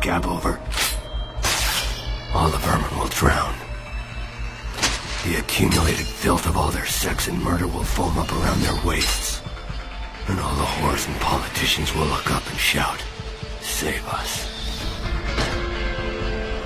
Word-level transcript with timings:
Scab 0.00 0.24
over, 0.24 0.58
all 2.32 2.48
the 2.48 2.56
vermin 2.56 2.98
will 2.98 3.08
drown. 3.08 3.54
The 5.24 5.38
accumulated 5.38 6.06
filth 6.06 6.46
of 6.46 6.56
all 6.56 6.70
their 6.70 6.86
sex 6.86 7.28
and 7.28 7.38
murder 7.42 7.66
will 7.66 7.84
foam 7.84 8.16
up 8.16 8.32
around 8.32 8.62
their 8.62 8.82
waists. 8.86 9.42
And 10.28 10.40
all 10.40 10.54
the 10.54 10.62
whores 10.62 11.06
and 11.06 11.20
politicians 11.20 11.94
will 11.94 12.06
look 12.06 12.30
up 12.30 12.48
and 12.48 12.58
shout, 12.58 13.04
Save 13.60 14.06
us. 14.08 14.48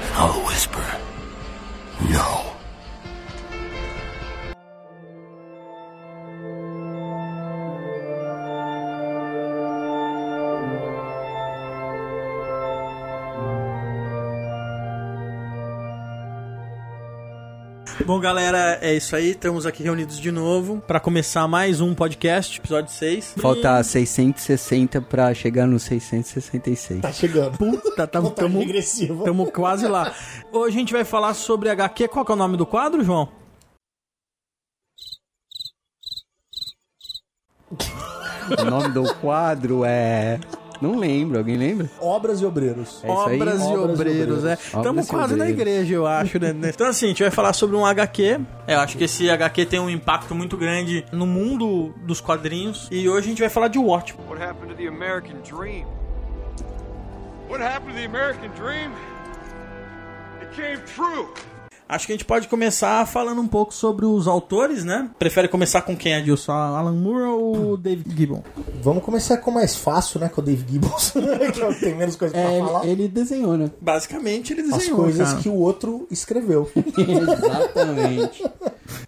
And 0.04 0.14
I'll 0.14 0.46
whisper, 0.46 0.86
No. 2.12 2.53
Bom, 18.06 18.20
galera, 18.20 18.78
é 18.82 18.94
isso 18.94 19.16
aí. 19.16 19.30
Estamos 19.30 19.64
aqui 19.64 19.82
reunidos 19.82 20.20
de 20.20 20.30
novo 20.30 20.78
para 20.86 21.00
começar 21.00 21.48
mais 21.48 21.80
um 21.80 21.94
podcast, 21.94 22.58
episódio 22.58 22.92
6. 22.92 23.36
Falta 23.38 23.82
660 23.82 25.00
pra 25.00 25.32
chegar 25.32 25.66
no 25.66 25.78
666. 25.78 27.00
Tá 27.00 27.10
chegando. 27.10 27.56
Puta, 27.56 28.06
tá, 28.06 28.20
tamo, 28.20 28.58
regressiva. 28.58 29.24
tamo 29.24 29.50
quase 29.50 29.88
lá. 29.88 30.14
Hoje 30.52 30.76
a 30.76 30.80
gente 30.80 30.92
vai 30.92 31.02
falar 31.02 31.32
sobre 31.32 31.70
HQ. 31.70 32.08
Qual 32.08 32.26
que 32.26 32.32
é 32.32 32.34
o 32.34 32.38
nome 32.38 32.58
do 32.58 32.66
quadro, 32.66 33.02
João? 33.02 33.30
O 38.58 38.64
nome 38.70 38.88
do 38.90 39.14
quadro 39.14 39.82
é. 39.82 40.38
Não 40.80 40.98
lembro, 40.98 41.38
alguém 41.38 41.56
lembra? 41.56 41.88
Obras 42.00 42.40
e 42.40 42.44
obreiros. 42.44 43.00
É 43.02 43.12
isso 43.12 43.28
aí? 43.28 43.36
Obras, 43.40 43.60
e 43.60 43.64
Obras 43.64 43.70
e 43.70 43.92
Obreiros, 43.92 44.36
é. 44.36 44.38
Obreiros. 44.38 44.64
Estamos 44.66 45.06
quase 45.08 45.34
na 45.36 45.44
Obreiros. 45.44 45.60
igreja, 45.60 45.94
eu 45.94 46.06
acho, 46.06 46.38
né? 46.42 46.70
Então, 46.74 46.86
assim, 46.86 47.06
a 47.06 47.08
gente 47.08 47.22
vai 47.22 47.30
falar 47.30 47.52
sobre 47.52 47.76
um 47.76 47.86
HQ. 47.86 48.40
Eu 48.66 48.80
acho 48.80 48.96
que 48.98 49.04
esse 49.04 49.30
HQ 49.30 49.66
tem 49.66 49.78
um 49.80 49.88
impacto 49.90 50.34
muito 50.34 50.56
grande 50.56 51.04
no 51.12 51.26
mundo 51.26 51.94
dos 51.98 52.20
quadrinhos. 52.20 52.88
E 52.90 53.08
hoje 53.08 53.26
a 53.26 53.28
gente 53.30 53.40
vai 53.40 53.48
falar 53.50 53.68
de 53.68 53.78
Watchmen. 53.78 54.20
What 54.28 54.42
happened 54.42 54.72
to 54.72 54.76
the 54.76 54.88
American 54.88 55.36
dream? 55.48 55.86
What 57.48 57.62
happened 57.62 57.94
to 57.94 58.00
the 58.00 58.06
American 58.06 58.50
dream? 58.56 58.90
It 60.42 60.50
came 60.56 60.78
true. 60.86 61.28
Acho 61.94 62.06
que 62.06 62.12
a 62.12 62.16
gente 62.16 62.24
pode 62.24 62.48
começar 62.48 63.06
falando 63.06 63.40
um 63.40 63.46
pouco 63.46 63.72
sobre 63.72 64.04
os 64.04 64.26
autores, 64.26 64.84
né? 64.84 65.08
Prefere 65.18 65.48
começar 65.48 65.82
com 65.82 65.96
quem, 65.96 66.14
Adilson? 66.14 66.52
Alan 66.52 66.92
Moore 66.92 67.22
ou 67.24 67.76
David 67.76 68.14
Gibbon? 68.16 68.42
Vamos 68.82 69.02
começar 69.04 69.36
com 69.38 69.50
o 69.50 69.54
mais 69.54 69.76
fácil, 69.76 70.18
né? 70.20 70.28
Com 70.28 70.40
o 70.40 70.44
Dave 70.44 70.64
Gibbons, 70.68 71.10
que 71.52 71.60
é 71.62 71.68
o 71.68 71.74
que 71.74 71.80
tem 71.80 71.94
menos 71.94 72.16
coisa 72.16 72.34
pra 72.34 72.42
É, 72.42 72.58
falar. 72.58 72.86
ele, 72.86 73.06
desenhou, 73.08 73.56
né? 73.56 73.70
Basicamente, 73.80 74.52
ele 74.52 74.62
As 74.62 74.70
desenhou, 74.70 74.98
coisas 75.02 75.28
cara. 75.30 75.40
que 75.42 75.48
o 75.48 75.54
outro 75.54 76.06
escreveu. 76.10 76.70
Exatamente. 76.98 78.44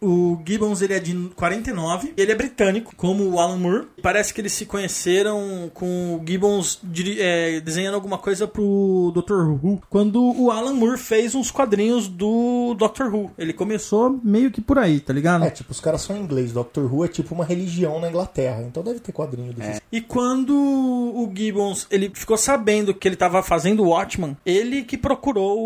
O 0.01 0.39
Gibbons 0.47 0.81
ele 0.83 0.95
é 0.95 1.01
de 1.01 1.15
49, 1.37 2.13
ele 2.17 2.33
é 2.33 2.35
britânico, 2.35 2.95
como 2.97 3.25
o 3.25 3.39
Alan 3.41 3.57
Moore. 3.57 3.87
Parece 4.03 4.33
que 4.33 4.41
eles 4.41 4.53
se 4.53 4.67
conheceram 4.67 5.71
com 5.75 6.15
o 6.17 6.23
Gibbons 6.27 6.79
diri- 6.83 7.19
é, 7.21 7.61
desenhando 7.61 7.95
alguma 7.95 8.19
coisa 8.19 8.47
pro 8.47 9.13
Dr. 9.15 9.35
Who, 9.63 9.81
quando 9.89 10.23
o 10.23 10.51
Alan 10.51 10.75
Moore 10.75 10.99
fez 10.99 11.35
uns 11.35 11.51
quadrinhos 11.51 12.09
do 12.09 12.75
Dr. 12.77 13.05
Who. 13.13 13.31
Ele 13.39 13.53
começou 13.53 14.21
meio 14.23 14.51
que 14.51 14.61
por 14.61 14.79
aí, 14.79 15.01
tá 15.01 15.13
ligado? 15.13 15.45
É, 15.45 15.51
tipo, 15.51 15.73
os 15.73 15.81
caras 15.81 16.03
são 16.03 16.17
em 16.17 16.21
inglês. 16.21 16.53
Doctor 16.53 16.85
Who 16.93 17.05
é 17.05 17.09
tipo 17.09 17.35
uma 17.35 17.45
religião 17.45 18.01
na 18.01 18.09
Inglaterra. 18.09 18.63
Então 18.63 18.83
deve 18.83 19.01
ter 19.01 19.13
quadrinho 19.13 19.53
desses. 19.53 19.81
E 19.91 20.01
quando 20.01 20.55
o 20.55 21.31
Gibbons 21.35 21.87
ele 21.91 22.11
ficou 22.15 22.37
sabendo 22.37 22.95
que 22.95 23.09
ele 23.09 23.17
tava 23.17 23.43
fazendo 23.43 23.83
o 23.83 23.89
Watchman, 23.89 24.37
ele 24.45 24.83
que 24.85 24.97
procurou 24.99 25.59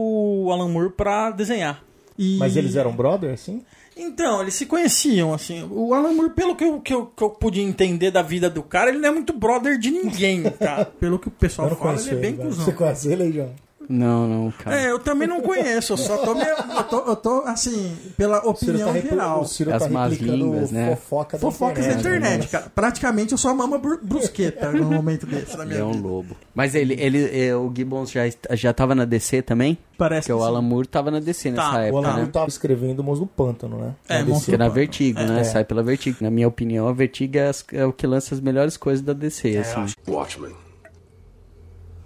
o 0.44 0.52
Alan 0.52 0.68
Moore 0.68 0.90
pra 0.90 1.30
desenhar. 1.30 1.82
E- 2.18 2.36
Mas 2.38 2.56
eles 2.56 2.76
eram 2.76 2.92
brother, 2.92 3.32
assim? 3.32 3.62
Então, 3.96 4.40
eles 4.40 4.54
se 4.54 4.64
conheciam, 4.66 5.34
assim. 5.34 5.66
O 5.70 5.92
Alan 5.92 6.12
Moore, 6.12 6.30
pelo 6.30 6.54
que 6.56 6.64
eu, 6.64 6.80
que, 6.80 6.94
eu, 6.94 7.06
que 7.06 7.22
eu 7.22 7.30
pude 7.30 7.60
entender 7.60 8.10
da 8.10 8.22
vida 8.22 8.48
do 8.48 8.62
cara, 8.62 8.88
ele 8.90 8.98
não 8.98 9.08
é 9.08 9.12
muito 9.12 9.32
brother 9.32 9.76
de 9.78 9.90
ninguém, 9.90 10.42
tá? 10.44 10.84
Pelo 10.98 11.18
que 11.18 11.28
o 11.28 11.30
pessoal 11.30 11.68
fala, 11.76 12.00
ele 12.00 12.10
é 12.10 12.14
bem 12.14 12.32
ele, 12.34 12.42
cuzão. 12.42 12.64
Você 12.64 12.72
conhece 12.72 13.12
ele 13.12 13.22
aí, 13.24 13.32
João? 13.32 13.50
Não, 13.92 14.28
não, 14.28 14.50
cara. 14.52 14.80
É, 14.80 14.88
eu 14.92 15.00
também 15.00 15.26
não 15.26 15.40
conheço, 15.40 15.94
eu 15.94 15.96
só 15.96 16.16
tô, 16.18 16.32
meio, 16.32 16.46
eu 16.48 16.84
tô, 16.84 16.98
eu 17.08 17.16
tô, 17.16 17.40
assim, 17.40 17.92
pela 18.16 18.38
opinião 18.38 18.86
tá, 18.86 18.92
repli- 18.92 19.10
geral. 19.10 19.44
Ciro 19.44 19.74
As 19.74 19.82
tá 19.82 19.88
más 19.90 20.12
línguas, 20.16 20.70
né? 20.70 20.94
fofocas 20.94 21.40
da 21.40 21.50
Fofocas 21.50 21.86
da 21.86 21.92
internet, 21.94 22.42
né? 22.42 22.46
cara. 22.46 22.70
Praticamente 22.72 23.32
eu 23.32 23.38
só 23.38 23.52
mama 23.52 23.78
bru- 23.78 23.98
brusqueta 24.00 24.70
no 24.70 24.84
momento 24.84 25.26
desse 25.26 25.56
da 25.56 25.64
Ele 25.64 25.72
minha 25.72 25.80
é 25.80 25.84
um 25.84 25.92
vida. 25.92 26.06
lobo. 26.06 26.36
Mas 26.54 26.76
ele, 26.76 26.94
ele, 27.00 27.36
é, 27.46 27.56
o 27.56 27.68
Gibbons 27.74 28.12
já, 28.12 28.22
já 28.52 28.72
tava 28.72 28.94
na 28.94 29.04
DC 29.04 29.42
também? 29.42 29.76
Parece 29.98 30.28
Porque 30.28 30.38
que 30.38 30.44
o. 30.44 30.46
Alan 30.48 30.62
Moore 30.62 30.86
tava 30.86 31.10
na 31.10 31.18
DC 31.18 31.50
nessa 31.50 31.62
Tá, 31.62 31.72
o 31.72 31.80
O 31.80 31.82
época, 31.82 31.98
Alan 31.98 32.08
né? 32.10 32.16
Moore 32.20 32.30
tava 32.32 32.48
escrevendo 32.48 33.02
Monstro 33.02 33.26
do 33.26 33.32
Pântano, 33.32 33.76
né? 33.76 33.94
É, 34.08 34.18
Na 34.20 34.24
Monstro 34.26 34.34
DC. 34.34 34.44
Que 34.50 34.54
é 34.54 34.58
na 34.58 34.64
Pântano. 34.66 34.74
Vertigo, 34.74 35.20
né? 35.20 35.40
É. 35.40 35.44
Sai 35.44 35.64
pela 35.64 35.82
Vertigo. 35.82 36.16
Na 36.20 36.30
minha 36.30 36.46
opinião, 36.46 36.86
a 36.86 36.92
Vertigo 36.92 37.36
é, 37.38 37.48
as- 37.48 37.64
é 37.72 37.84
o 37.84 37.92
que 37.92 38.06
lança 38.06 38.36
as 38.36 38.40
melhores 38.40 38.76
coisas 38.76 39.04
da 39.04 39.12
DC, 39.12 39.56
assim. 39.58 39.92
Watchmen. 40.06 40.52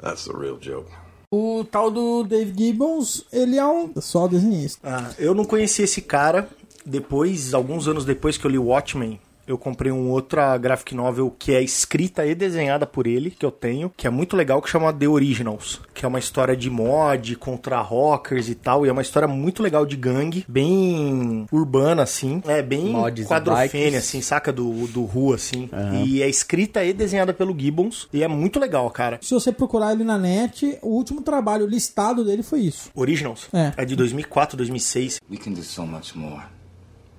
That's 0.00 0.24
the 0.24 0.32
real 0.32 0.56
joke. 0.58 0.90
O 1.36 1.64
tal 1.64 1.90
do 1.90 2.22
Dave 2.22 2.54
Gibbons, 2.56 3.24
ele 3.32 3.56
é 3.56 3.66
um 3.66 3.90
só 4.00 4.28
desenhista. 4.28 4.78
Ah, 4.84 5.10
eu 5.18 5.34
não 5.34 5.44
conheci 5.44 5.82
esse 5.82 6.00
cara. 6.00 6.48
Depois, 6.86 7.52
alguns 7.52 7.88
anos 7.88 8.04
depois 8.04 8.38
que 8.38 8.46
eu 8.46 8.50
li 8.52 8.56
Watchmen, 8.56 9.18
eu 9.46 9.58
comprei 9.58 9.92
um 9.92 10.10
outra 10.10 10.56
graphic 10.58 10.94
novel 10.94 11.34
que 11.38 11.54
é 11.54 11.62
escrita 11.62 12.24
e 12.26 12.34
desenhada 12.34 12.86
por 12.86 13.06
ele, 13.06 13.30
que 13.30 13.44
eu 13.44 13.50
tenho, 13.50 13.92
que 13.96 14.06
é 14.06 14.10
muito 14.10 14.36
legal, 14.36 14.60
que 14.62 14.68
chama 14.70 14.92
The 14.92 15.08
Originals, 15.08 15.80
que 15.92 16.04
é 16.04 16.08
uma 16.08 16.18
história 16.18 16.56
de 16.56 16.70
mod 16.70 17.36
contra 17.36 17.80
rockers 17.80 18.48
e 18.48 18.54
tal, 18.54 18.84
e 18.84 18.88
é 18.88 18.92
uma 18.92 19.02
história 19.02 19.28
muito 19.28 19.62
legal 19.62 19.84
de 19.86 19.96
gangue, 19.96 20.44
bem 20.48 21.46
urbana, 21.52 22.02
assim, 22.02 22.42
é 22.46 22.62
bem 22.62 22.86
Mods 22.86 23.26
quadrofênia, 23.26 23.98
assim, 23.98 24.20
saca? 24.20 24.52
Do, 24.52 24.86
do 24.88 25.02
Who, 25.02 25.34
assim. 25.34 25.68
E 26.04 26.22
é 26.22 26.28
escrita 26.28 26.84
e 26.84 26.92
desenhada 26.92 27.32
pelo 27.32 27.58
Gibbons, 27.58 28.08
e 28.12 28.22
é 28.22 28.28
muito 28.28 28.58
legal, 28.58 28.90
cara. 28.90 29.18
Se 29.22 29.34
você 29.34 29.52
procurar 29.52 29.92
ele 29.92 30.04
na 30.04 30.18
net, 30.18 30.78
o 30.82 30.88
último 30.88 31.22
trabalho 31.22 31.66
listado 31.66 32.24
dele 32.24 32.42
foi 32.42 32.60
isso. 32.60 32.90
Originals 32.94 33.48
É. 33.52 33.72
é 33.76 33.84
de 33.84 33.96
2004, 33.96 34.56
2006. 34.56 35.20
We 35.30 35.36
can 35.36 35.52
do 35.52 35.62
so 35.62 35.86
much 35.86 36.16
more. 36.16 36.42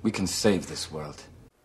We 0.04 0.12
can 0.12 0.28
save 0.28 0.60
this 0.68 0.90
world. 0.92 1.16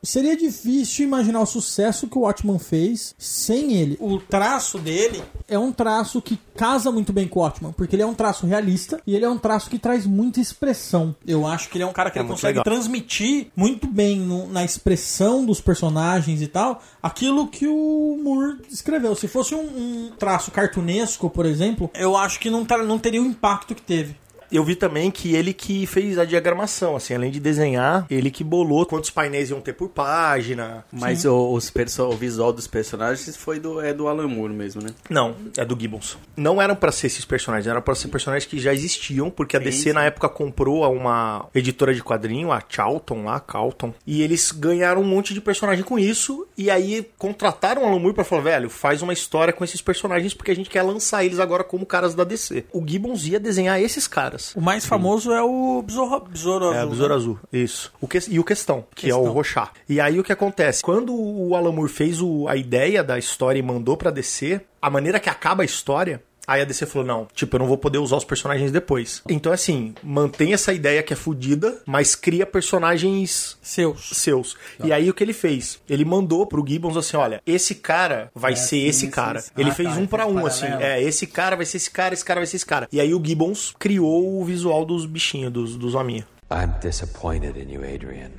Seria 0.03 0.35
difícil 0.37 1.05
imaginar 1.05 1.41
o 1.41 1.47
sucesso 1.47 2.09
que 2.09 2.17
o 2.17 2.23
Watchman 2.23 2.59
fez 2.59 3.15
sem 3.19 3.75
ele. 3.75 3.99
O 4.01 4.19
traço 4.19 4.79
dele 4.79 5.23
é 5.47 5.59
um 5.59 5.71
traço 5.71 6.23
que 6.23 6.39
casa 6.57 6.91
muito 6.91 7.13
bem 7.13 7.29
com 7.29 7.41
o 7.41 7.43
Watchman, 7.43 7.73
porque 7.73 7.97
ele 7.97 8.03
é 8.03 8.07
um 8.07 8.15
traço 8.15 8.47
realista 8.47 8.99
e 9.07 9.15
ele 9.15 9.27
é 9.27 9.29
um 9.29 9.37
traço 9.37 9.69
que 9.69 9.79
traz 9.79 10.07
muita 10.07 10.41
expressão. 10.41 11.15
Eu 11.27 11.47
acho 11.47 11.69
que 11.69 11.77
ele 11.77 11.85
é 11.85 11.87
um 11.87 11.93
cara 11.93 12.11
que 12.11 12.19
É 12.19 12.25
consegue 12.25 12.59
legal. 12.59 12.65
transmitir 12.65 13.49
muito 13.55 13.87
bem 13.89 14.19
no- 14.19 14.49
na 14.49 14.65
expressão 14.65 15.45
dos 15.45 15.61
personagens 15.61 16.41
e 16.41 16.47
tal, 16.47 16.83
aquilo 17.03 17.47
que 17.49 17.67
o 17.67 18.19
Moore 18.23 18.59
escreveu. 18.71 19.15
Se 19.15 19.29
fosse 19.29 19.55
um, 19.55 19.61
um 19.61 20.11
traço 20.19 20.51
cartunesco, 20.51 21.29
por 21.29 21.45
exemplo, 21.45 21.91
eu 21.95 22.17
acho 22.17 22.41
que 22.41 22.49
não, 22.49 22.65
não 22.87 22.99
teria 22.99 23.21
o 23.23 23.27
impacto 23.27 23.75
que 23.75 23.83
teve. 23.83 24.17
Eu 24.51 24.65
vi 24.65 24.75
também 24.75 25.11
que 25.11 25.35
ele 25.35 25.53
que 25.53 25.87
fez 25.87 26.19
a 26.19 26.25
diagramação, 26.25 26.97
assim, 26.97 27.15
além 27.15 27.31
de 27.31 27.39
desenhar, 27.41 28.07
ele 28.11 28.31
que 28.31 28.43
bolou 28.43 28.85
quantos 28.87 29.11
painéis 29.11 29.51
iam 29.51 29.61
ter 29.61 29.73
por 29.73 29.89
página. 29.89 30.85
Mas 30.93 31.25
o, 31.25 31.53
os 31.53 31.71
perso- 31.71 32.05
o 32.09 32.17
visual 32.17 32.53
dos 32.53 32.67
personagens 32.67 33.37
foi 33.37 33.59
do, 33.61 33.81
é 33.81 33.93
do 33.93 34.09
Alan 34.09 34.27
Moore 34.29 34.53
mesmo, 34.53 34.83
né? 34.83 34.91
Não, 35.09 35.35
é 35.57 35.65
do 35.65 35.79
Gibbons. 35.79 36.17
Não 36.37 36.61
eram 36.61 36.75
pra 36.75 36.91
ser 36.93 37.07
esses 37.07 37.25
personagens, 37.25 37.67
eram 37.67 37.83
pra 37.83 37.95
ser 37.95 38.09
personagens 38.09 38.49
que 38.49 38.59
já 38.59 38.73
existiam, 38.73 39.31
porque 39.31 39.57
a 39.57 39.61
DC 39.61 39.93
na 39.93 40.05
época 40.05 40.29
comprou 40.29 40.91
uma 40.93 41.47
editora 41.55 41.95
de 41.95 42.03
quadrinho, 42.03 42.51
a 42.53 42.63
Charlton 42.69 43.25
lá, 43.25 43.39
Calton, 43.41 43.95
e 44.07 44.23
eles 44.23 44.51
ganharam 44.53 45.01
um 45.03 45.05
monte 45.05 45.33
de 45.35 45.41
personagem 45.41 45.85
com 45.85 45.99
isso, 45.99 46.47
e 46.57 46.71
aí 46.71 47.09
contrataram 47.19 47.83
o 47.83 47.87
Alan 47.87 47.99
Moore 47.99 48.15
pra 48.15 48.25
falar, 48.25 48.43
velho, 48.43 48.71
faz 48.71 49.03
uma 49.03 49.13
história 49.13 49.53
com 49.53 49.65
esses 49.65 49.81
personagens 49.81 50.35
porque 50.35 50.51
a 50.51 50.57
gente 50.57 50.71
quer 50.71 50.83
lançar 50.83 51.25
eles 51.25 51.39
agora 51.39 51.63
como 51.65 51.87
caras 51.87 52.15
da 52.15 52.25
DC. 52.25 52.65
O 52.73 52.83
Gibbons 52.87 53.27
ia 53.27 53.39
desenhar 53.41 53.81
esses 53.81 54.07
caras. 54.07 54.40
O 54.57 54.61
mais 54.61 54.85
famoso 54.87 55.33
é 55.33 55.43
o 55.43 55.83
Besouro, 55.83 56.21
Besouro 56.29 56.73
É, 56.73 56.79
Azul. 56.79 56.87
o 56.87 56.91
Besouro 56.91 57.13
né? 57.15 57.17
Azul, 57.21 57.39
isso. 57.53 57.93
O 58.01 58.07
que, 58.09 58.19
e 58.29 58.39
o 58.39 58.45
Questão, 58.45 58.85
que 58.95 59.09
é 59.11 59.15
o 59.15 59.19
Questão. 59.19 59.33
Rochá. 59.35 59.71
E 59.89 60.01
aí 60.01 60.19
o 60.19 60.25
que 60.25 60.33
acontece? 60.33 60.83
Quando 60.83 61.15
o 61.15 61.55
Alan 61.55 61.73
Moore 61.73 61.91
fez 61.91 62.21
o- 62.21 62.47
a 62.49 62.57
ideia 62.57 63.03
da 63.05 63.19
história 63.19 63.59
e 63.59 63.63
mandou 63.63 63.97
pra 63.97 64.11
DC, 64.11 64.61
a 64.81 64.89
maneira 64.91 65.21
que 65.21 65.29
acaba 65.29 65.63
a 65.63 65.67
história. 65.67 66.23
Aí 66.51 66.61
a 66.63 66.65
DC 66.65 66.85
falou: 66.87 67.07
não, 67.07 67.29
tipo, 67.33 67.55
eu 67.55 67.61
não 67.61 67.67
vou 67.69 67.79
poder 67.79 67.99
usar 67.99 68.17
os 68.17 68.25
personagens 68.25 68.73
depois. 68.73 69.23
Então, 69.29 69.53
assim, 69.53 69.95
mantém 70.03 70.53
essa 70.53 70.73
ideia 70.73 71.01
que 71.01 71.13
é 71.13 71.17
fodida, 71.17 71.81
mas 71.87 72.17
cria 72.17 72.45
personagens 72.45 73.57
Seus. 73.63 74.11
seus. 74.15 74.57
E 74.83 74.93
aí 74.93 75.09
o 75.09 75.15
que 75.15 75.23
ele 75.23 75.33
fez? 75.33 75.79
Ele 75.89 76.05
mandou 76.05 76.45
pro 76.47 76.65
Gibbons 76.67 76.97
assim: 76.97 77.17
olha, 77.17 77.41
esse 77.47 77.77
cara 77.77 78.31
vai 78.35 78.57
ser 78.57 78.65
assim, 78.65 78.79
esse 78.87 79.05
esse- 79.05 79.13
cara. 79.15 79.39
esse- 79.39 79.53
ele 79.57 79.71
Ah, 79.71 79.75
fez 79.75 79.89
tá, 79.91 79.95
um 80.01 80.09
fez 80.09 80.27
um, 80.27 80.47
assim. 80.47 80.67
É, 80.81 81.01
esse 81.01 81.27
cara 81.27 81.55
vai 81.55 81.65
ser 81.67 81.77
esse 81.77 81.91
cara, 81.91 82.15
esse 82.15 82.25
cara 82.25 82.41
vai 82.41 82.47
ser 82.47 82.57
esse 82.57 82.67
cara. 82.67 82.89
E 82.91 83.01
aí 83.01 83.15
o 83.15 83.25
Gibbons 83.25 83.73
criou 83.79 84.41
o 84.41 84.45
visual 84.45 84.85
dos 84.85 85.07
bichinhos, 85.07 85.53
dos, 85.53 85.77
dos 85.77 85.95
hominhos. 85.95 86.27
I'm 86.51 86.73
disappointed 86.83 87.57
in 87.61 87.73
you, 87.73 87.83
Adrian. 87.85 88.31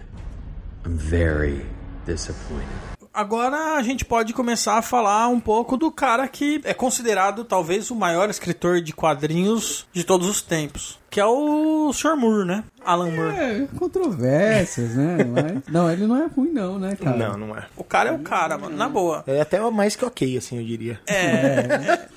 I'm 0.86 0.98
very 0.98 1.66
disappointed. 2.06 3.01
Agora 3.14 3.76
a 3.76 3.84
gente 3.84 4.06
pode 4.06 4.32
começar 4.32 4.78
a 4.78 4.82
falar 4.82 5.28
um 5.28 5.40
pouco 5.40 5.76
do 5.76 5.92
cara 5.92 6.26
que 6.30 6.62
é 6.64 6.74
considerado 6.74 7.44
talvez 7.44 7.92
o 7.92 7.96
maior 7.96 8.30
escritor 8.30 8.80
de 8.80 8.94
quadrinhos 8.94 9.86
de 9.92 10.06
todos 10.06 10.30
os 10.30 10.42
tempos, 10.42 10.98
que 11.12 11.20
é 11.20 11.26
o 11.26 11.92
Sr. 11.94 12.16
Moore, 12.16 12.46
né? 12.48 12.64
Alan 12.84 13.12
Moore. 13.12 13.36
É, 13.36 13.68
controvérsias, 13.78 14.96
né? 14.96 15.18
Mas- 15.24 15.62
não, 15.72 15.92
ele 15.92 16.08
não 16.08 16.16
é 16.16 16.26
ruim 16.26 16.50
não, 16.52 16.80
né, 16.80 16.96
cara? 16.96 17.16
Não, 17.16 17.38
não 17.38 17.56
é. 17.56 17.66
O 17.78 17.84
cara 17.84 18.10
é 18.10 18.14
o 18.14 18.20
cara, 18.20 18.58
mano, 18.58 18.76
na 18.76 18.90
boa. 18.90 19.24
É 19.28 19.40
até 19.42 19.60
mais 19.70 19.96
que 19.96 20.04
ok, 20.04 20.38
assim, 20.38 20.58
eu 20.58 20.64
diria. 20.66 21.00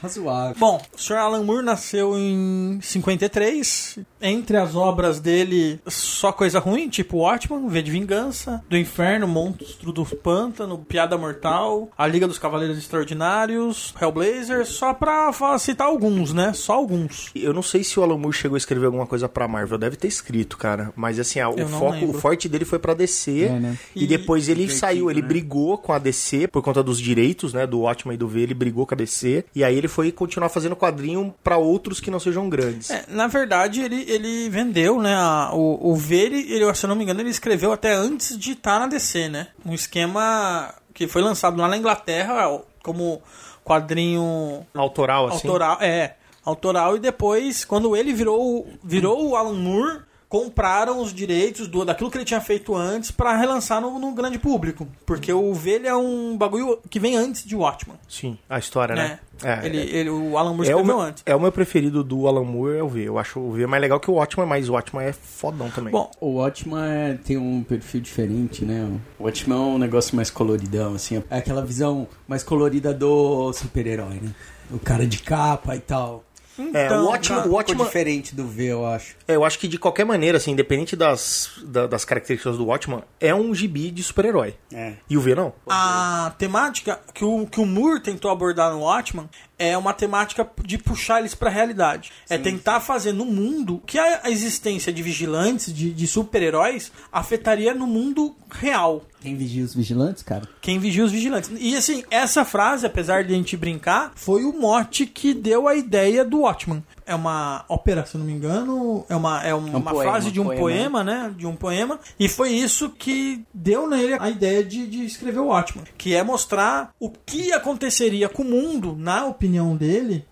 Razoável. 0.00 0.56
Bom, 0.58 0.80
o 0.96 0.98
Sr. 1.00 1.16
Alan 1.16 1.42
Moore 1.42 1.64
nasceu 1.64 2.16
em 2.16 2.78
53. 2.82 3.98
Entre 4.22 4.56
as 4.56 4.74
obras 4.74 5.20
dele, 5.20 5.78
só 5.86 6.32
coisa 6.32 6.58
ruim, 6.58 6.88
tipo 6.88 7.18
Watchman, 7.18 7.68
V 7.68 7.82
de 7.82 7.90
Vingança, 7.90 8.64
Do 8.70 8.76
Inferno, 8.78 9.28
Monstro 9.28 9.92
do 9.92 10.04
Pântano, 10.04 10.78
Piada 10.78 11.18
Mortal, 11.18 11.90
A 11.98 12.06
Liga 12.06 12.26
dos 12.26 12.38
Cavaleiros 12.38 12.78
Extraordinários, 12.78 13.92
Hellblazer, 14.00 14.64
só 14.64 14.94
pra 14.94 15.30
citar 15.58 15.88
alguns, 15.88 16.32
né? 16.32 16.52
Só 16.54 16.72
alguns. 16.72 17.30
Eu 17.34 17.52
não 17.52 17.62
sei 17.62 17.84
se 17.84 18.00
o 18.00 18.02
Alan 18.02 18.16
Moore 18.16 18.34
chegou 18.34 18.54
a 18.54 18.58
escrever 18.58 18.83
alguma 18.86 19.06
coisa 19.06 19.28
pra 19.28 19.46
Marvel, 19.48 19.78
deve 19.78 19.96
ter 19.96 20.08
escrito, 20.08 20.56
cara. 20.56 20.92
Mas 20.96 21.18
assim, 21.18 21.40
ah, 21.40 21.48
o 21.48 21.66
foco, 21.68 21.90
lembro. 21.92 22.10
o 22.10 22.20
forte 22.20 22.48
dele 22.48 22.64
foi 22.64 22.78
pra 22.78 22.94
DC. 22.94 23.44
É, 23.44 23.48
né? 23.60 23.78
E, 23.94 24.04
E- 24.04 24.06
depois 24.06 24.48
ele 24.48 24.60
Divertido, 24.60 24.80
saiu, 24.80 25.10
ele 25.10 25.22
né? 25.22 25.28
brigou 25.28 25.76
com 25.78 25.92
a 25.92 25.98
DC 25.98 26.48
por 26.48 26.62
conta 26.62 26.82
dos 26.82 26.98
direitos, 27.00 27.52
né, 27.52 27.66
do 27.66 27.80
Watchmen 27.80 28.14
e 28.14 28.18
do 28.18 28.28
V, 28.28 28.40
ele 28.40 28.54
brigou 28.54 28.86
com 28.86 28.94
a 28.94 28.96
DC. 28.96 29.44
E 29.54 29.62
aí 29.64 29.76
ele 29.76 29.88
foi 29.88 30.10
continuar 30.12 30.48
fazendo 30.48 30.76
quadrinho 30.76 31.34
pra 31.42 31.56
outros 31.56 32.00
que 32.00 32.10
não 32.10 32.20
sejam 32.20 32.48
grandes. 32.48 32.90
É, 32.90 33.04
na 33.08 33.26
verdade, 33.26 33.80
ele, 33.80 34.04
ele 34.08 34.48
vendeu, 34.48 35.00
né? 35.00 35.14
a- 35.14 35.50
o, 35.52 35.90
o 35.92 35.94
V, 35.94 36.14
ele, 36.16 36.52
ele, 36.52 36.74
se 36.74 36.84
eu 36.84 36.88
não 36.88 36.96
me 36.96 37.02
engano, 37.04 37.20
ele 37.20 37.30
escreveu 37.30 37.72
até 37.72 37.92
antes 37.94 38.38
de 38.38 38.52
estar 38.52 38.78
na 38.78 38.86
DC, 38.86 39.28
né? 39.28 39.48
Um 39.64 39.72
esquema 39.74 40.74
que 40.92 41.06
foi 41.08 41.22
lançado 41.22 41.56
lá 41.56 41.66
na 41.68 41.76
Inglaterra 41.76 42.60
como 42.82 43.20
quadrinho 43.64 44.64
Autoral, 44.74 45.26
assim. 45.28 45.46
autoral, 45.48 45.78
é, 45.80 46.14
autoral 46.44 46.96
e 46.96 47.00
depois 47.00 47.64
quando 47.64 47.96
ele 47.96 48.12
virou 48.12 48.66
virou 48.82 49.30
o 49.30 49.36
Alan 49.36 49.54
Moore, 49.54 50.00
compraram 50.28 51.00
os 51.00 51.14
direitos 51.14 51.68
do 51.68 51.84
daquilo 51.84 52.10
que 52.10 52.18
ele 52.18 52.24
tinha 52.24 52.40
feito 52.40 52.74
antes 52.74 53.12
pra 53.12 53.36
relançar 53.36 53.80
no, 53.80 54.00
no 54.00 54.12
grande 54.12 54.36
público, 54.36 54.88
porque 55.06 55.32
o 55.32 55.54
V 55.54 55.70
ele 55.70 55.86
é 55.86 55.94
um 55.94 56.36
bagulho 56.36 56.80
que 56.90 56.98
vem 56.98 57.16
antes 57.16 57.44
de 57.44 57.54
Watchman, 57.54 57.96
Sim, 58.08 58.36
a 58.50 58.58
história, 58.58 58.96
né? 58.96 59.20
né? 59.40 59.60
ele, 59.62 59.76
ele- 59.78 60.10
o 60.10 60.36
Alan 60.36 60.52
Moore 60.54 60.68
É 60.68 60.74
o, 60.74 60.78
escreveu 60.80 60.84
meu, 60.96 61.00
antes. 61.00 61.22
é 61.24 61.36
o 61.36 61.40
meu 61.40 61.52
preferido 61.52 62.02
do 62.02 62.26
Alan 62.26 62.42
Moore, 62.42 62.78
é 62.78 62.82
o 62.82 62.88
V. 62.88 63.02
Eu 63.04 63.16
acho 63.18 63.38
o 63.38 63.52
V 63.52 63.64
mais 63.68 63.80
legal 63.80 64.00
que 64.00 64.10
o 64.10 64.14
Watchman, 64.14 64.46
mas 64.46 64.68
o 64.68 64.72
Watchman 64.72 65.04
é 65.04 65.12
fodão 65.12 65.70
também. 65.70 65.92
Bom, 65.92 66.10
O 66.20 66.34
Watchman 66.38 66.82
é- 66.84 67.14
tem 67.14 67.36
um 67.36 67.62
perfil 67.62 68.00
diferente, 68.00 68.64
né? 68.64 68.88
O 69.20 69.24
Watchman 69.24 69.56
é 69.56 69.60
um 69.60 69.78
negócio 69.78 70.16
mais 70.16 70.30
coloridão, 70.30 70.94
assim. 70.94 71.22
É 71.30 71.38
aquela 71.38 71.62
visão 71.64 72.08
mais 72.26 72.42
colorida 72.42 72.92
do 72.92 73.52
super-herói, 73.52 74.18
né? 74.20 74.34
O 74.70 74.78
cara 74.80 75.06
de 75.06 75.18
capa 75.18 75.76
e 75.76 75.80
tal. 75.80 76.24
É, 76.58 76.86
então, 76.86 77.04
o 77.04 77.06
Watchman, 77.08 77.38
cara, 77.38 77.48
o 77.50 77.52
Watchman 77.54 77.74
Ficou 77.74 77.86
diferente 77.86 78.34
do 78.34 78.46
V, 78.46 78.64
eu 78.64 78.86
acho. 78.86 79.16
É, 79.26 79.34
eu 79.36 79.44
acho 79.44 79.58
que 79.58 79.66
de 79.68 79.78
qualquer 79.78 80.04
maneira, 80.04 80.38
assim, 80.38 80.52
independente 80.52 80.94
das, 80.96 81.50
da- 81.64 81.86
das 81.86 82.04
características 82.04 82.56
do 82.56 82.66
Watchman, 82.66 83.02
é 83.20 83.34
um 83.34 83.54
gibi 83.54 83.90
de 83.90 84.02
super-herói. 84.02 84.54
É. 84.72 84.94
E 85.08 85.16
o 85.16 85.20
V 85.20 85.34
não? 85.34 85.52
A 85.68 86.32
temática 86.38 87.00
que 87.12 87.24
o, 87.24 87.46
que 87.46 87.60
o 87.60 87.66
Moore 87.66 88.00
tentou 88.00 88.30
abordar 88.30 88.72
no 88.72 88.80
Watchman 88.80 89.28
é 89.58 89.76
uma 89.78 89.92
temática 89.92 90.48
de 90.64 90.78
puxar 90.78 91.20
eles 91.20 91.34
pra 91.34 91.48
realidade. 91.50 92.10
é 92.28 92.36
tentar 92.38 92.80
fazer 92.80 93.12
no 93.12 93.24
mundo 93.24 93.80
que 93.86 93.98
a, 93.98 94.20
a 94.24 94.30
existência 94.30 94.92
de 94.92 95.02
vigilantes, 95.02 95.72
de, 95.72 95.90
de 95.92 96.06
super-heróis, 96.06 96.90
afetaria 97.12 97.72
no 97.74 97.86
mundo 97.86 98.34
real. 98.50 99.02
Quem 99.24 99.36
vigia 99.36 99.64
os 99.64 99.74
vigilantes, 99.74 100.22
cara? 100.22 100.46
Quem 100.60 100.78
vigia 100.78 101.02
os 101.02 101.10
vigilantes. 101.10 101.50
E 101.58 101.74
assim, 101.74 102.04
essa 102.10 102.44
frase, 102.44 102.84
apesar 102.84 103.24
de 103.24 103.32
a 103.32 103.36
gente 103.36 103.56
brincar, 103.56 104.12
foi 104.14 104.44
o 104.44 104.52
mote 104.52 105.06
que 105.06 105.32
deu 105.32 105.66
a 105.66 105.74
ideia 105.74 106.22
do 106.22 106.40
Watchman. 106.40 106.84
É 107.06 107.14
uma 107.14 107.64
ópera, 107.68 108.04
se 108.04 108.16
eu 108.16 108.18
não 108.18 108.26
me 108.26 108.34
engano, 108.34 109.04
é 109.08 109.16
uma, 109.16 109.42
é 109.42 109.54
uma 109.54 109.78
um 109.78 109.82
poema, 109.82 110.02
frase 110.02 110.30
de 110.30 110.40
um 110.40 110.44
poema. 110.44 110.60
poema, 110.60 111.02
né? 111.04 111.34
De 111.36 111.46
um 111.46 111.56
poema. 111.56 111.98
E 112.20 112.28
foi 112.28 112.50
isso 112.50 112.90
que 112.90 113.42
deu 113.52 113.88
nele 113.88 114.14
a 114.20 114.28
ideia 114.28 114.62
de, 114.62 114.86
de 114.86 115.04
escrever 115.06 115.38
o 115.40 115.46
Watchman. 115.46 115.84
Que 115.96 116.14
é 116.14 116.22
mostrar 116.22 116.92
o 117.00 117.08
que 117.10 117.50
aconteceria 117.52 118.28
com 118.28 118.42
o 118.42 118.46
mundo, 118.50 118.94
na 118.98 119.24
opinião 119.24 119.74
dele, 119.74 120.24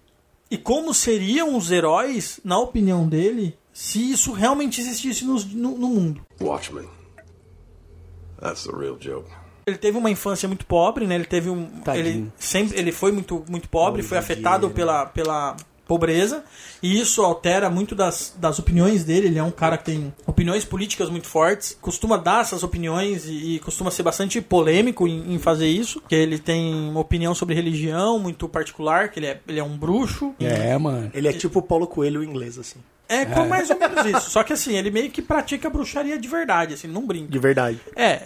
e 0.50 0.58
como 0.58 0.92
seriam 0.92 1.56
os 1.56 1.70
heróis, 1.70 2.38
na 2.44 2.58
opinião 2.58 3.08
dele, 3.08 3.56
se 3.72 4.10
isso 4.12 4.32
realmente 4.32 4.82
existisse 4.82 5.24
nos- 5.24 5.46
no, 5.46 5.78
no 5.78 5.88
mundo. 5.88 6.20
Watchmen. 6.38 6.84
That's 8.42 8.64
the 8.64 8.76
real 8.76 8.96
joke. 8.98 9.30
Ele 9.64 9.78
teve 9.78 9.96
uma 9.96 10.10
infância 10.10 10.48
muito 10.48 10.66
pobre, 10.66 11.06
né? 11.06 11.14
Ele 11.14 11.24
teve 11.24 11.48
um. 11.48 11.66
Tadinho. 11.66 12.04
Ele 12.04 12.32
sempre 12.36 12.78
ele 12.78 12.90
foi 12.90 13.12
muito, 13.12 13.44
muito 13.48 13.68
pobre, 13.68 14.02
foi 14.02 14.18
afetado 14.18 14.66
né? 14.66 14.74
pela, 14.74 15.06
pela 15.06 15.56
pobreza. 15.86 16.42
E 16.82 17.00
isso 17.00 17.22
altera 17.22 17.70
muito 17.70 17.94
das, 17.94 18.34
das 18.36 18.58
opiniões 18.58 19.04
dele. 19.04 19.28
Ele 19.28 19.38
é 19.38 19.42
um 19.42 19.52
cara 19.52 19.78
que 19.78 19.84
tem 19.84 20.12
opiniões 20.26 20.64
políticas 20.64 21.08
muito 21.08 21.28
fortes, 21.28 21.78
costuma 21.80 22.16
dar 22.16 22.40
essas 22.40 22.64
opiniões 22.64 23.26
e, 23.26 23.54
e 23.54 23.58
costuma 23.60 23.90
ser 23.92 24.02
bastante 24.02 24.40
polêmico 24.40 25.06
em, 25.06 25.34
em 25.34 25.38
fazer 25.38 25.68
isso. 25.68 26.02
Que 26.08 26.16
ele 26.16 26.40
tem 26.40 26.74
uma 26.74 27.00
opinião 27.00 27.32
sobre 27.32 27.54
religião 27.54 28.18
muito 28.18 28.48
particular, 28.48 29.10
que 29.10 29.20
ele 29.20 29.26
é, 29.26 29.40
ele 29.46 29.60
é 29.60 29.64
um 29.64 29.76
bruxo. 29.76 30.34
É, 30.40 30.76
mano. 30.76 31.08
Ele 31.14 31.28
é 31.28 31.32
tipo 31.32 31.60
o 31.60 31.62
Paulo 31.62 31.86
Coelho 31.86 32.24
inglês, 32.24 32.58
assim. 32.58 32.80
É, 33.12 33.24
com 33.26 33.46
mais 33.46 33.68
ou 33.70 33.78
menos 33.78 34.06
isso. 34.06 34.30
Só 34.30 34.42
que 34.42 34.52
assim, 34.52 34.76
ele 34.76 34.90
meio 34.90 35.10
que 35.10 35.20
pratica 35.22 35.68
bruxaria 35.68 36.18
de 36.18 36.28
verdade, 36.28 36.74
assim, 36.74 36.88
não 36.88 37.06
brinca. 37.06 37.30
De 37.30 37.38
verdade. 37.38 37.80
É. 37.96 38.22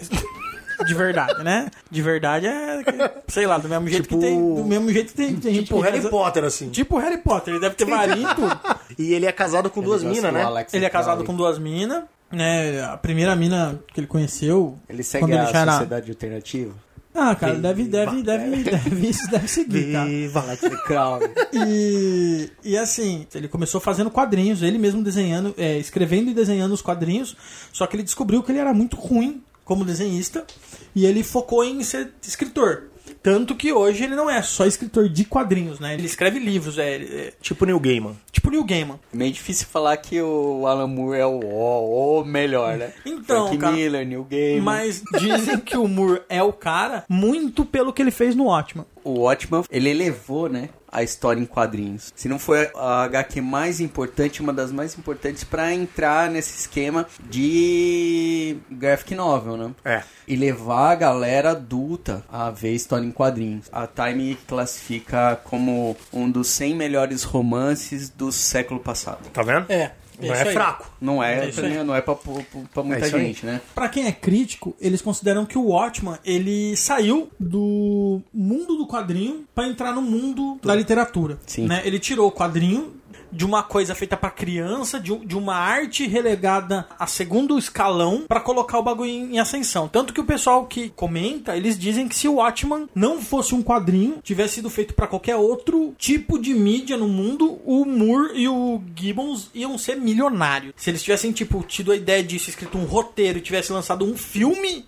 De 0.86 0.92
verdade, 0.94 1.42
né? 1.42 1.70
De 1.90 2.02
verdade 2.02 2.46
é. 2.46 2.82
Sei 3.28 3.46
lá, 3.46 3.56
do 3.56 3.66
mesmo 3.68 3.88
jeito 3.88 4.02
Tipo- 4.02 4.16
que 4.18 4.26
tem. 4.26 4.54
Do 4.54 4.62
mesmo 4.64 4.92
jeito 4.92 5.08
que 5.12 5.14
tem, 5.16 5.34
tem 5.36 5.54
gente 5.54 5.66
Tipo 5.68 5.80
Harry 5.80 5.96
reza- 5.96 6.10
Potter, 6.10 6.44
assim. 6.44 6.68
Tipo 6.68 6.98
Harry 6.98 7.16
Potter, 7.18 7.54
ele 7.54 7.60
deve 7.62 7.74
ter 7.74 7.86
varinha 7.86 8.28
e 8.98 9.14
ele 9.14 9.24
é 9.24 9.32
casado 9.32 9.70
com 9.70 9.80
duas 9.80 10.02
Negócio 10.02 10.22
minas, 10.22 10.34
né? 10.38 10.42
Alex 10.44 10.74
Ele 10.74 10.84
é 10.84 10.90
casado 10.90 11.24
Crowley. 11.24 11.26
com 11.26 11.34
duas 11.34 11.58
minas, 11.58 12.04
né? 12.30 12.82
A 12.84 12.96
primeira 12.98 13.34
mina 13.34 13.80
que 13.94 14.00
ele 14.00 14.06
conheceu. 14.06 14.76
Ele 14.86 15.02
segue 15.02 15.24
quando 15.24 15.32
ele 15.32 15.40
a 15.40 15.44
já 15.46 15.60
era- 15.60 15.72
sociedade 15.72 16.10
alternativa? 16.10 16.74
Ah, 17.16 17.34
cara, 17.34 17.54
deve, 17.54 17.84
deve, 17.84 18.22
deve, 18.22 18.62
deve, 18.62 19.08
isso 19.08 19.30
deve 19.30 19.48
seguir, 19.48 19.92
tá? 19.92 20.04
Viva. 20.04 20.40
Alex 20.40 20.62
Crowley. 20.84 21.30
E, 21.52 22.50
e 22.62 22.76
assim, 22.76 23.26
ele 23.34 23.48
começou 23.48 23.80
fazendo 23.80 24.10
quadrinhos, 24.10 24.62
ele 24.62 24.76
mesmo 24.76 25.02
desenhando, 25.02 25.54
é, 25.56 25.78
escrevendo 25.78 26.30
e 26.30 26.34
desenhando 26.34 26.72
os 26.72 26.82
quadrinhos, 26.82 27.34
só 27.72 27.86
que 27.86 27.96
ele 27.96 28.02
descobriu 28.02 28.42
que 28.42 28.52
ele 28.52 28.58
era 28.58 28.74
muito 28.74 28.96
ruim 28.96 29.42
como 29.64 29.84
desenhista 29.84 30.44
e 30.94 31.06
ele 31.06 31.22
focou 31.22 31.64
em 31.64 31.82
ser 31.82 32.12
escritor. 32.22 32.84
Tanto 33.26 33.56
que 33.56 33.72
hoje 33.72 34.04
ele 34.04 34.14
não 34.14 34.30
é 34.30 34.40
só 34.40 34.64
escritor 34.66 35.08
de 35.08 35.24
quadrinhos, 35.24 35.80
né? 35.80 35.94
Ele 35.94 36.06
escreve 36.06 36.38
livros, 36.38 36.78
é, 36.78 36.94
é 36.94 37.32
Tipo 37.40 37.64
Neil 37.64 37.80
Gaiman. 37.80 38.16
tipo 38.30 38.50
Neil 38.50 38.62
Gaiman. 38.62 39.00
Meio 39.12 39.32
difícil 39.32 39.66
falar 39.66 39.96
que 39.96 40.22
o 40.22 40.64
Alan 40.64 40.86
Moore 40.86 41.18
é 41.18 41.26
o, 41.26 41.40
o, 41.40 42.20
o 42.20 42.24
melhor, 42.24 42.76
né? 42.76 42.92
Então, 43.04 43.48
Frank 43.48 43.58
cara, 43.58 43.72
Miller, 43.74 44.06
Neil 44.06 44.22
Gaiman. 44.30 44.60
Mas 44.60 45.02
dizem 45.18 45.58
que 45.58 45.76
o 45.76 45.88
Moore 45.88 46.22
é 46.28 46.40
o 46.40 46.52
cara 46.52 47.04
muito 47.08 47.64
pelo 47.64 47.92
que 47.92 48.00
ele 48.00 48.12
fez 48.12 48.36
no 48.36 48.44
Watchmen. 48.44 48.86
o 49.02 49.22
Watchman, 49.22 49.64
ele 49.72 49.90
elevou, 49.90 50.48
né? 50.48 50.68
A 50.96 51.02
história 51.02 51.38
em 51.38 51.44
quadrinhos. 51.44 52.10
Se 52.16 52.26
não 52.26 52.38
foi 52.38 52.70
a 52.74 53.04
HQ 53.04 53.42
mais 53.42 53.80
importante, 53.80 54.40
uma 54.40 54.52
das 54.52 54.72
mais 54.72 54.96
importantes 54.96 55.44
para 55.44 55.74
entrar 55.74 56.30
nesse 56.30 56.60
esquema 56.60 57.06
de 57.28 58.56
graphic 58.70 59.14
novel, 59.14 59.58
né? 59.58 59.74
É. 59.84 60.02
E 60.26 60.34
levar 60.36 60.92
a 60.92 60.94
galera 60.94 61.50
adulta 61.50 62.24
a 62.32 62.50
ver 62.50 62.72
história 62.72 63.04
em 63.04 63.12
quadrinhos. 63.12 63.68
A 63.70 63.86
Time 63.86 64.36
classifica 64.46 65.38
como 65.44 65.96
um 66.10 66.30
dos 66.30 66.48
100 66.48 66.74
melhores 66.74 67.22
romances 67.22 68.08
do 68.08 68.32
século 68.32 68.80
passado. 68.80 69.28
Tá 69.32 69.42
vendo? 69.42 69.70
É. 69.70 69.92
Não 70.20 70.34
é 70.34 70.42
aí. 70.42 70.52
fraco. 70.52 70.90
Não 71.00 71.22
é, 71.22 71.48
É 71.48 71.66
aí. 71.66 71.84
não 71.84 71.94
é 71.94 72.00
pra, 72.00 72.14
pra, 72.14 72.32
pra 72.72 72.82
muita 72.82 73.04
É 73.04 73.06
isso 73.06 73.16
aí. 73.16 73.26
gente, 73.26 73.46
né? 73.46 73.60
Pra 73.74 73.88
quem 73.88 74.06
é 74.06 74.12
crítico, 74.12 74.74
eles 74.80 75.02
consideram 75.02 75.44
que 75.46 75.58
o 75.58 75.66
Watchman 75.68 76.16
ele 76.24 76.76
saiu 76.76 77.28
do 77.38 78.20
mundo 78.32 78.76
do 78.76 78.86
quadrinho 78.86 79.44
pra 79.54 79.66
entrar 79.66 79.92
no 79.92 80.02
mundo 80.02 80.58
da 80.62 80.74
literatura. 80.74 81.38
Sim. 81.46 81.66
Né? 81.66 81.82
Ele 81.84 81.98
tirou 81.98 82.28
o 82.28 82.32
quadrinho 82.32 82.94
de 83.32 83.44
uma 83.44 83.62
coisa 83.62 83.94
feita 83.94 84.16
pra 84.16 84.30
criança, 84.30 84.98
de, 84.98 85.16
de 85.24 85.36
uma 85.36 85.54
arte 85.54 86.06
relegada 86.06 86.86
a 86.98 87.06
segundo 87.06 87.58
escalão 87.58 88.24
pra 88.26 88.40
colocar 88.40 88.78
o 88.78 88.82
bagulho 88.82 89.10
em, 89.10 89.34
em 89.34 89.38
ascensão. 89.38 89.88
Tanto 89.88 90.12
que 90.12 90.20
o 90.20 90.24
pessoal 90.24 90.66
que 90.66 90.90
comenta, 90.90 91.56
eles 91.56 91.78
dizem 91.78 92.08
que 92.08 92.16
se 92.16 92.28
o 92.28 92.34
Watchman 92.34 92.88
não 92.94 93.20
fosse 93.20 93.54
um 93.54 93.62
quadrinho, 93.62 94.18
tivesse 94.22 94.54
sido 94.54 94.70
feito 94.70 94.94
pra 94.94 95.06
qualquer 95.06 95.36
outro 95.36 95.94
tipo 95.98 96.38
de 96.38 96.54
mídia 96.54 96.96
no 96.96 97.08
mundo, 97.08 97.60
o 97.64 97.84
Moore 97.84 98.32
e 98.34 98.48
o 98.48 98.80
Gibbons 98.94 99.50
iam 99.54 99.76
ser 99.78 99.96
milionários. 99.96 100.74
Se 100.76 100.90
eles 100.90 101.02
tivessem 101.02 101.32
tipo 101.32 101.62
tido 101.62 101.92
a 101.92 101.96
ideia 101.96 102.22
disso, 102.22 102.50
escrito 102.50 102.78
um 102.78 102.84
roteiro 102.84 103.38
e 103.38 103.42
tivessem 103.42 103.74
lançado 103.74 104.04
um 104.04 104.16
filme, 104.16 104.84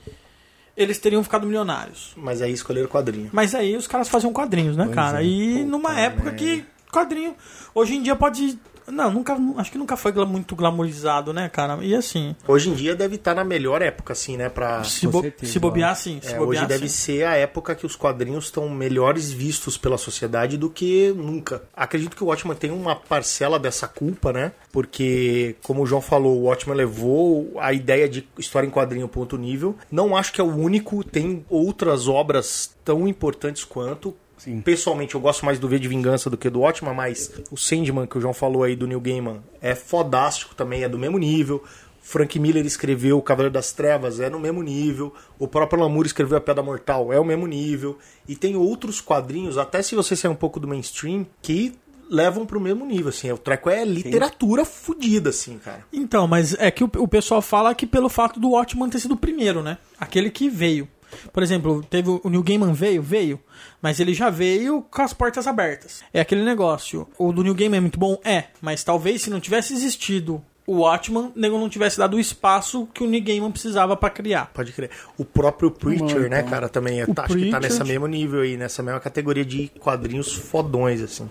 eles 0.77 0.99
teriam 0.99 1.25
ficado 1.25 1.47
milionários. 1.47 2.13
Mas 2.17 2.41
aí 2.41 2.53
escolheram 2.53 2.87
o 2.87 2.91
quadrinho. 2.91 3.29
Mas 3.33 3.55
aí 3.55 3.77
os 3.77 3.89
caras 3.89 4.09
faziam 4.09 4.33
quadrinhos, 4.33 4.77
né, 4.77 4.89
cara? 4.89 5.23
é. 5.23 5.27
E 5.27 5.55
Puta 5.55 5.65
numa 5.67 5.99
época 5.99 6.33
que 6.33 6.65
quadrinho 6.91 7.35
hoje 7.75 7.95
em 7.97 8.03
dia 8.03 8.17
pode 8.17 8.59
não, 8.91 9.11
nunca, 9.13 9.37
acho 9.59 9.71
que 9.71 9.77
nunca 9.77 9.99
foi 9.99 10.11
muito 10.25 10.57
glamourizado, 10.57 11.31
né, 11.31 11.47
cara? 11.51 11.79
E 11.85 11.95
assim, 11.95 12.35
Hoje 12.47 12.71
em 12.71 12.75
dia 12.75 12.97
deve 12.97 13.17
estar 13.17 13.35
na 13.35 13.45
melhor 13.45 13.83
época, 13.83 14.15
assim, 14.15 14.39
né? 14.39 14.49
Pra... 14.49 14.83
se, 14.83 15.07
bo- 15.07 15.21
certeza, 15.21 15.53
se 15.53 15.59
bobear, 15.59 15.95
sim. 15.95 16.21
Se 16.23 16.33
É, 16.33 16.39
bobear, 16.39 16.63
hoje 16.65 16.67
deve 16.67 16.89
sim. 16.89 16.95
ser 17.19 17.25
a 17.27 17.35
época 17.35 17.75
que 17.75 17.85
os 17.85 17.95
quadrinhos 17.95 18.47
estão 18.47 18.67
melhores 18.71 19.31
vistos 19.31 19.77
pela 19.77 19.99
sociedade 19.99 20.57
do 20.57 20.71
que 20.71 21.13
nunca. 21.15 21.65
Acredito 21.77 22.17
que 22.17 22.25
o 22.25 22.29
Watchman 22.29 22.57
tem 22.57 22.71
uma 22.71 22.97
parcela 22.97 23.59
dessa 23.59 23.87
culpa, 23.87 24.33
né? 24.33 24.53
Porque, 24.73 25.57
como 25.63 25.83
o 25.83 25.87
João 25.87 26.01
falou, 26.01 26.39
o 26.39 26.43
Watchman 26.45 26.75
levou 26.75 27.53
a 27.61 27.75
ideia 27.75 28.09
de 28.09 28.27
história 28.39 28.67
em 28.67 28.71
quadrinho 28.71 29.07
para 29.07 29.21
outro 29.21 29.37
nível. 29.37 29.77
Não 29.93 30.17
acho 30.17 30.33
que 30.33 30.41
é 30.41 30.45
o 30.45 30.57
único, 30.57 31.05
tem 31.05 31.45
outras 31.51 32.09
obras 32.09 32.75
tão 32.83 33.07
importantes 33.07 33.65
quanto. 33.65 34.17
Sim. 34.39 34.61
Pessoalmente, 34.61 35.15
eu 35.15 35.21
gosto 35.21 35.45
mais 35.45 35.59
do 35.59 35.69
V 35.69 35.79
de 35.79 35.89
Vingança 35.89 36.31
do 36.31 36.37
que 36.37 36.49
do 36.49 36.61
Watchman, 36.61 36.95
mas 36.95 37.33
o 37.51 37.57
Sandman, 37.57 38.07
que 38.07 38.17
o 38.17 38.21
João 38.21 38.33
falou 38.33 38.63
aí 38.63 38.75
do 38.75 38.87
Neil 38.87 39.01
Gaiman, 39.01 39.43
é 39.61 39.75
fodástico 39.75 40.55
também, 40.55 40.85
é 40.85 40.89
do 40.89 40.99
mesmo 40.99 41.19
nível. 41.19 41.63
Frank 42.01 42.39
Miller 42.39 42.65
escreveu 42.65 43.19
O 43.19 43.23
Cavaleiro 43.23 43.53
das 43.53 43.71
Trevas, 43.71 44.19
é 44.19 44.31
no 44.31 44.41
mesmo 44.41 44.63
nível. 44.63 45.13
O 45.39 45.47
próprio 45.47 45.83
Lamour 45.83 46.07
escreveu 46.07 46.39
A 46.39 46.41
Pedra 46.41 46.63
Mortal, 46.63 47.13
é 47.13 47.21
o 47.21 47.25
mesmo 47.25 47.47
nível. 47.47 47.99
E 48.27 48.35
tem 48.35 48.57
outros 48.57 48.99
quadrinhos, 48.99 49.59
até 49.59 49.83
se 49.83 49.95
você 49.95 50.17
sair 50.17 50.31
um 50.31 50.35
pouco 50.35 50.59
do 50.59 50.67
mainstream, 50.67 51.27
que 51.43 51.75
levam 52.09 52.47
pro 52.47 52.61
mesmo 52.61 52.87
nível, 52.87 53.11
assim. 53.11 53.31
O 53.31 53.37
treco 53.37 53.69
é 53.69 53.85
literatura 53.85 54.65
fodida, 54.65 55.31
assim, 55.31 55.59
cara. 55.59 55.85
Então, 55.93 56.27
mas 56.27 56.55
é 56.55 56.71
que 56.71 56.83
o, 56.83 56.91
o 56.97 57.07
pessoal 57.07 57.43
fala 57.43 57.75
que 57.75 57.87
pelo 57.87 58.09
fato 58.09 58.41
do 58.41 58.53
Watchman 58.53 58.89
ter 58.89 59.01
sido 59.01 59.13
o 59.13 59.19
primeiro, 59.19 59.63
né? 59.63 59.77
Aquele 59.99 60.31
que 60.31 60.49
veio. 60.49 60.89
Por 61.33 61.43
exemplo, 61.43 61.83
teve 61.89 62.11
o 62.11 62.29
Neil 62.29 62.43
Gaiman 62.43 62.73
veio, 62.73 63.03
veio, 63.03 63.41
mas 63.81 64.01
ele 64.01 64.15
já 64.15 64.31
veio 64.31 64.83
com 64.91 65.03
as 65.03 65.13
portas 65.13 65.47
abertas. 65.47 66.03
É 66.13 66.21
aquele 66.21 66.45
negócio. 66.45 67.07
O 67.19 67.33
do 67.33 67.43
Neil 67.43 67.55
Gaiman 67.55 67.79
é 67.79 67.81
muito 67.81 67.99
bom, 67.99 68.19
é, 68.25 68.45
mas 68.61 68.85
talvez 68.85 69.23
se 69.23 69.31
não 69.31 69.41
tivesse 69.41 69.73
existido 69.73 70.43
o 70.67 70.81
Watchman, 70.81 71.33
o 71.35 71.41
nego 71.41 71.59
não 71.59 71.69
tivesse 71.69 71.97
dado 71.97 72.19
o 72.19 72.21
espaço 72.21 72.87
que 72.93 73.03
o 73.03 73.07
Neil 73.07 73.25
Gaiman 73.25 73.51
precisava 73.51 73.97
pra 73.97 74.11
criar. 74.11 74.51
Pode 74.53 74.71
crer. 74.73 74.91
O 75.17 75.25
próprio 75.25 75.71
Preacher, 75.71 76.23
Não, 76.23 76.29
né, 76.29 76.41
então. 76.41 76.51
cara, 76.51 76.69
também 76.69 77.01
é, 77.01 77.07
tá, 77.07 77.25
acho 77.25 77.37
que 77.37 77.51
tá 77.51 77.59
nesse 77.59 77.83
mesmo 77.85 78.07
nível 78.07 78.43
aí, 78.43 78.55
nessa 78.57 78.83
mesma 78.83 79.01
categoria 79.01 79.47
de 79.47 79.69
quadrinhos 79.81 80.35
fodões, 80.35 81.01
assim. 81.01 81.27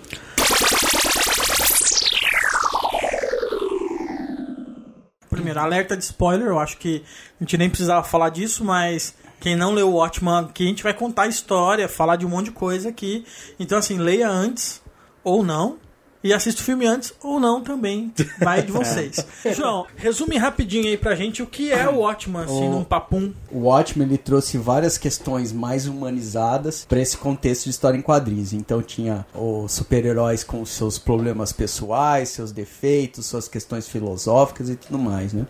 Primeiro, 5.30 5.60
alerta 5.60 5.96
de 5.96 6.04
spoiler, 6.04 6.48
eu 6.48 6.58
acho 6.58 6.78
que 6.78 7.04
a 7.40 7.44
gente 7.44 7.58
nem 7.58 7.70
precisava 7.70 8.04
falar 8.04 8.30
disso, 8.30 8.66
mas 8.66 9.14
quem 9.40 9.56
não 9.56 9.74
leu 9.74 9.90
o 9.90 9.96
Watchman 9.96 10.40
aqui, 10.46 10.64
a 10.66 10.68
gente 10.68 10.84
vai 10.84 10.94
contar 10.94 11.24
a 11.24 11.28
história, 11.28 11.88
falar 11.88 12.16
de 12.16 12.26
um 12.26 12.30
monte 12.30 12.46
de 12.46 12.52
coisa 12.52 12.90
aqui. 12.90 13.26
Então, 13.60 13.78
assim, 13.78 13.98
leia 13.98 14.30
antes 14.30 14.82
ou 15.24 15.44
não. 15.44 15.78
E 16.24 16.34
assista 16.34 16.60
o 16.62 16.64
filme 16.66 16.86
antes 16.86 17.14
ou 17.24 17.40
não 17.40 17.62
também. 17.62 18.12
Vai 18.40 18.64
de 18.64 18.72
vocês. 18.74 19.24
João, 19.56 19.86
resume 19.96 20.36
rapidinho 20.36 20.88
aí 20.88 20.98
pra 20.98 21.16
gente 21.16 21.44
o 21.44 21.46
que 21.48 21.72
é 21.72 21.88
o 21.88 22.00
Watchman, 22.00 22.44
assim, 22.44 22.68
O- 22.68 22.72
num 22.72 22.84
papum. 22.84 23.32
O 23.52 23.60
Watchmen 23.60 24.08
ele 24.08 24.18
trouxe 24.18 24.58
várias 24.58 24.98
questões 24.98 25.54
mais 25.54 25.86
humanizadas 25.88 26.86
para 26.90 27.00
esse 27.00 27.16
contexto 27.16 27.66
de 27.66 27.70
história 27.70 27.98
em 27.98 28.02
quadrinhos. 28.02 28.52
Então 28.52 28.82
tinha 28.82 29.26
os 29.34 29.72
super-heróis 29.72 30.44
com 30.44 30.66
seus 30.66 30.98
problemas 30.98 31.54
pessoais, 31.54 32.30
seus 32.30 32.52
defeitos, 32.52 33.28
suas 33.28 33.48
questões 33.48 33.88
filosóficas 33.88 34.70
e 34.70 34.76
tudo 34.76 34.98
mais, 34.98 35.32
né? 35.34 35.46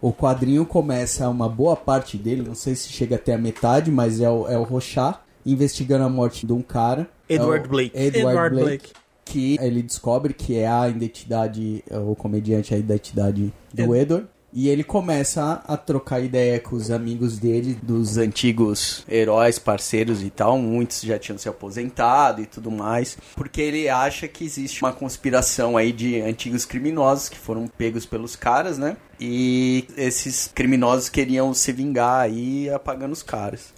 O 0.00 0.12
quadrinho 0.12 0.64
começa 0.64 1.28
uma 1.28 1.48
boa 1.48 1.76
parte 1.76 2.16
dele, 2.16 2.42
não 2.42 2.54
sei 2.54 2.74
se 2.74 2.88
chega 2.88 3.16
até 3.16 3.34
a 3.34 3.38
metade, 3.38 3.90
mas 3.90 4.20
é 4.20 4.30
o, 4.30 4.48
é 4.48 4.58
o 4.58 4.62
Rorschach 4.62 5.18
investigando 5.44 6.04
a 6.04 6.08
morte 6.08 6.46
de 6.46 6.52
um 6.52 6.62
cara. 6.62 7.08
Edward 7.28 7.64
É 7.64 7.66
o- 7.66 7.70
Blake. 7.70 7.92
Edward, 7.98 8.18
Edward 8.18 8.54
Blake. 8.56 8.66
Blake. 8.84 8.92
Que 9.24 9.56
ele 9.60 9.82
descobre 9.82 10.34
que 10.34 10.56
é 10.56 10.66
a 10.66 10.88
identidade, 10.88 11.84
o 11.90 12.16
comediante, 12.16 12.74
a 12.74 12.78
identidade 12.78 13.52
do 13.72 13.94
Edward. 13.94 14.26
E 14.52 14.68
ele 14.68 14.82
começa 14.82 15.62
a, 15.66 15.76
trocar 15.76 16.20
ideia 16.20 16.58
com 16.58 16.74
os 16.74 16.90
amigos 16.90 17.38
dele, 17.38 17.78
dos 17.80 18.18
antigos 18.18 19.04
heróis, 19.08 19.60
parceiros 19.60 20.22
e 20.22 20.30
tal. 20.30 20.58
Muitos 20.58 21.02
já 21.02 21.18
tinham 21.18 21.38
se 21.38 21.48
aposentado 21.48 22.42
e 22.42 22.46
tudo 22.46 22.70
mais. 22.70 23.16
Porque 23.36 23.60
ele 23.60 23.88
acha 23.88 24.26
que 24.26 24.44
existe 24.44 24.82
uma 24.82 24.92
conspiração 24.92 25.76
aí 25.76 25.92
de 25.92 26.20
antigos 26.20 26.64
criminosos 26.64 27.28
que 27.28 27.38
foram 27.38 27.68
pegos 27.68 28.04
pelos 28.04 28.34
caras, 28.34 28.76
né? 28.76 28.96
E 29.20 29.86
esses 29.96 30.50
criminosos 30.52 31.08
queriam 31.08 31.54
se 31.54 31.70
vingar 31.70 32.22
aí 32.22 32.68
apagando 32.70 33.12
os 33.12 33.22
caras. 33.22 33.72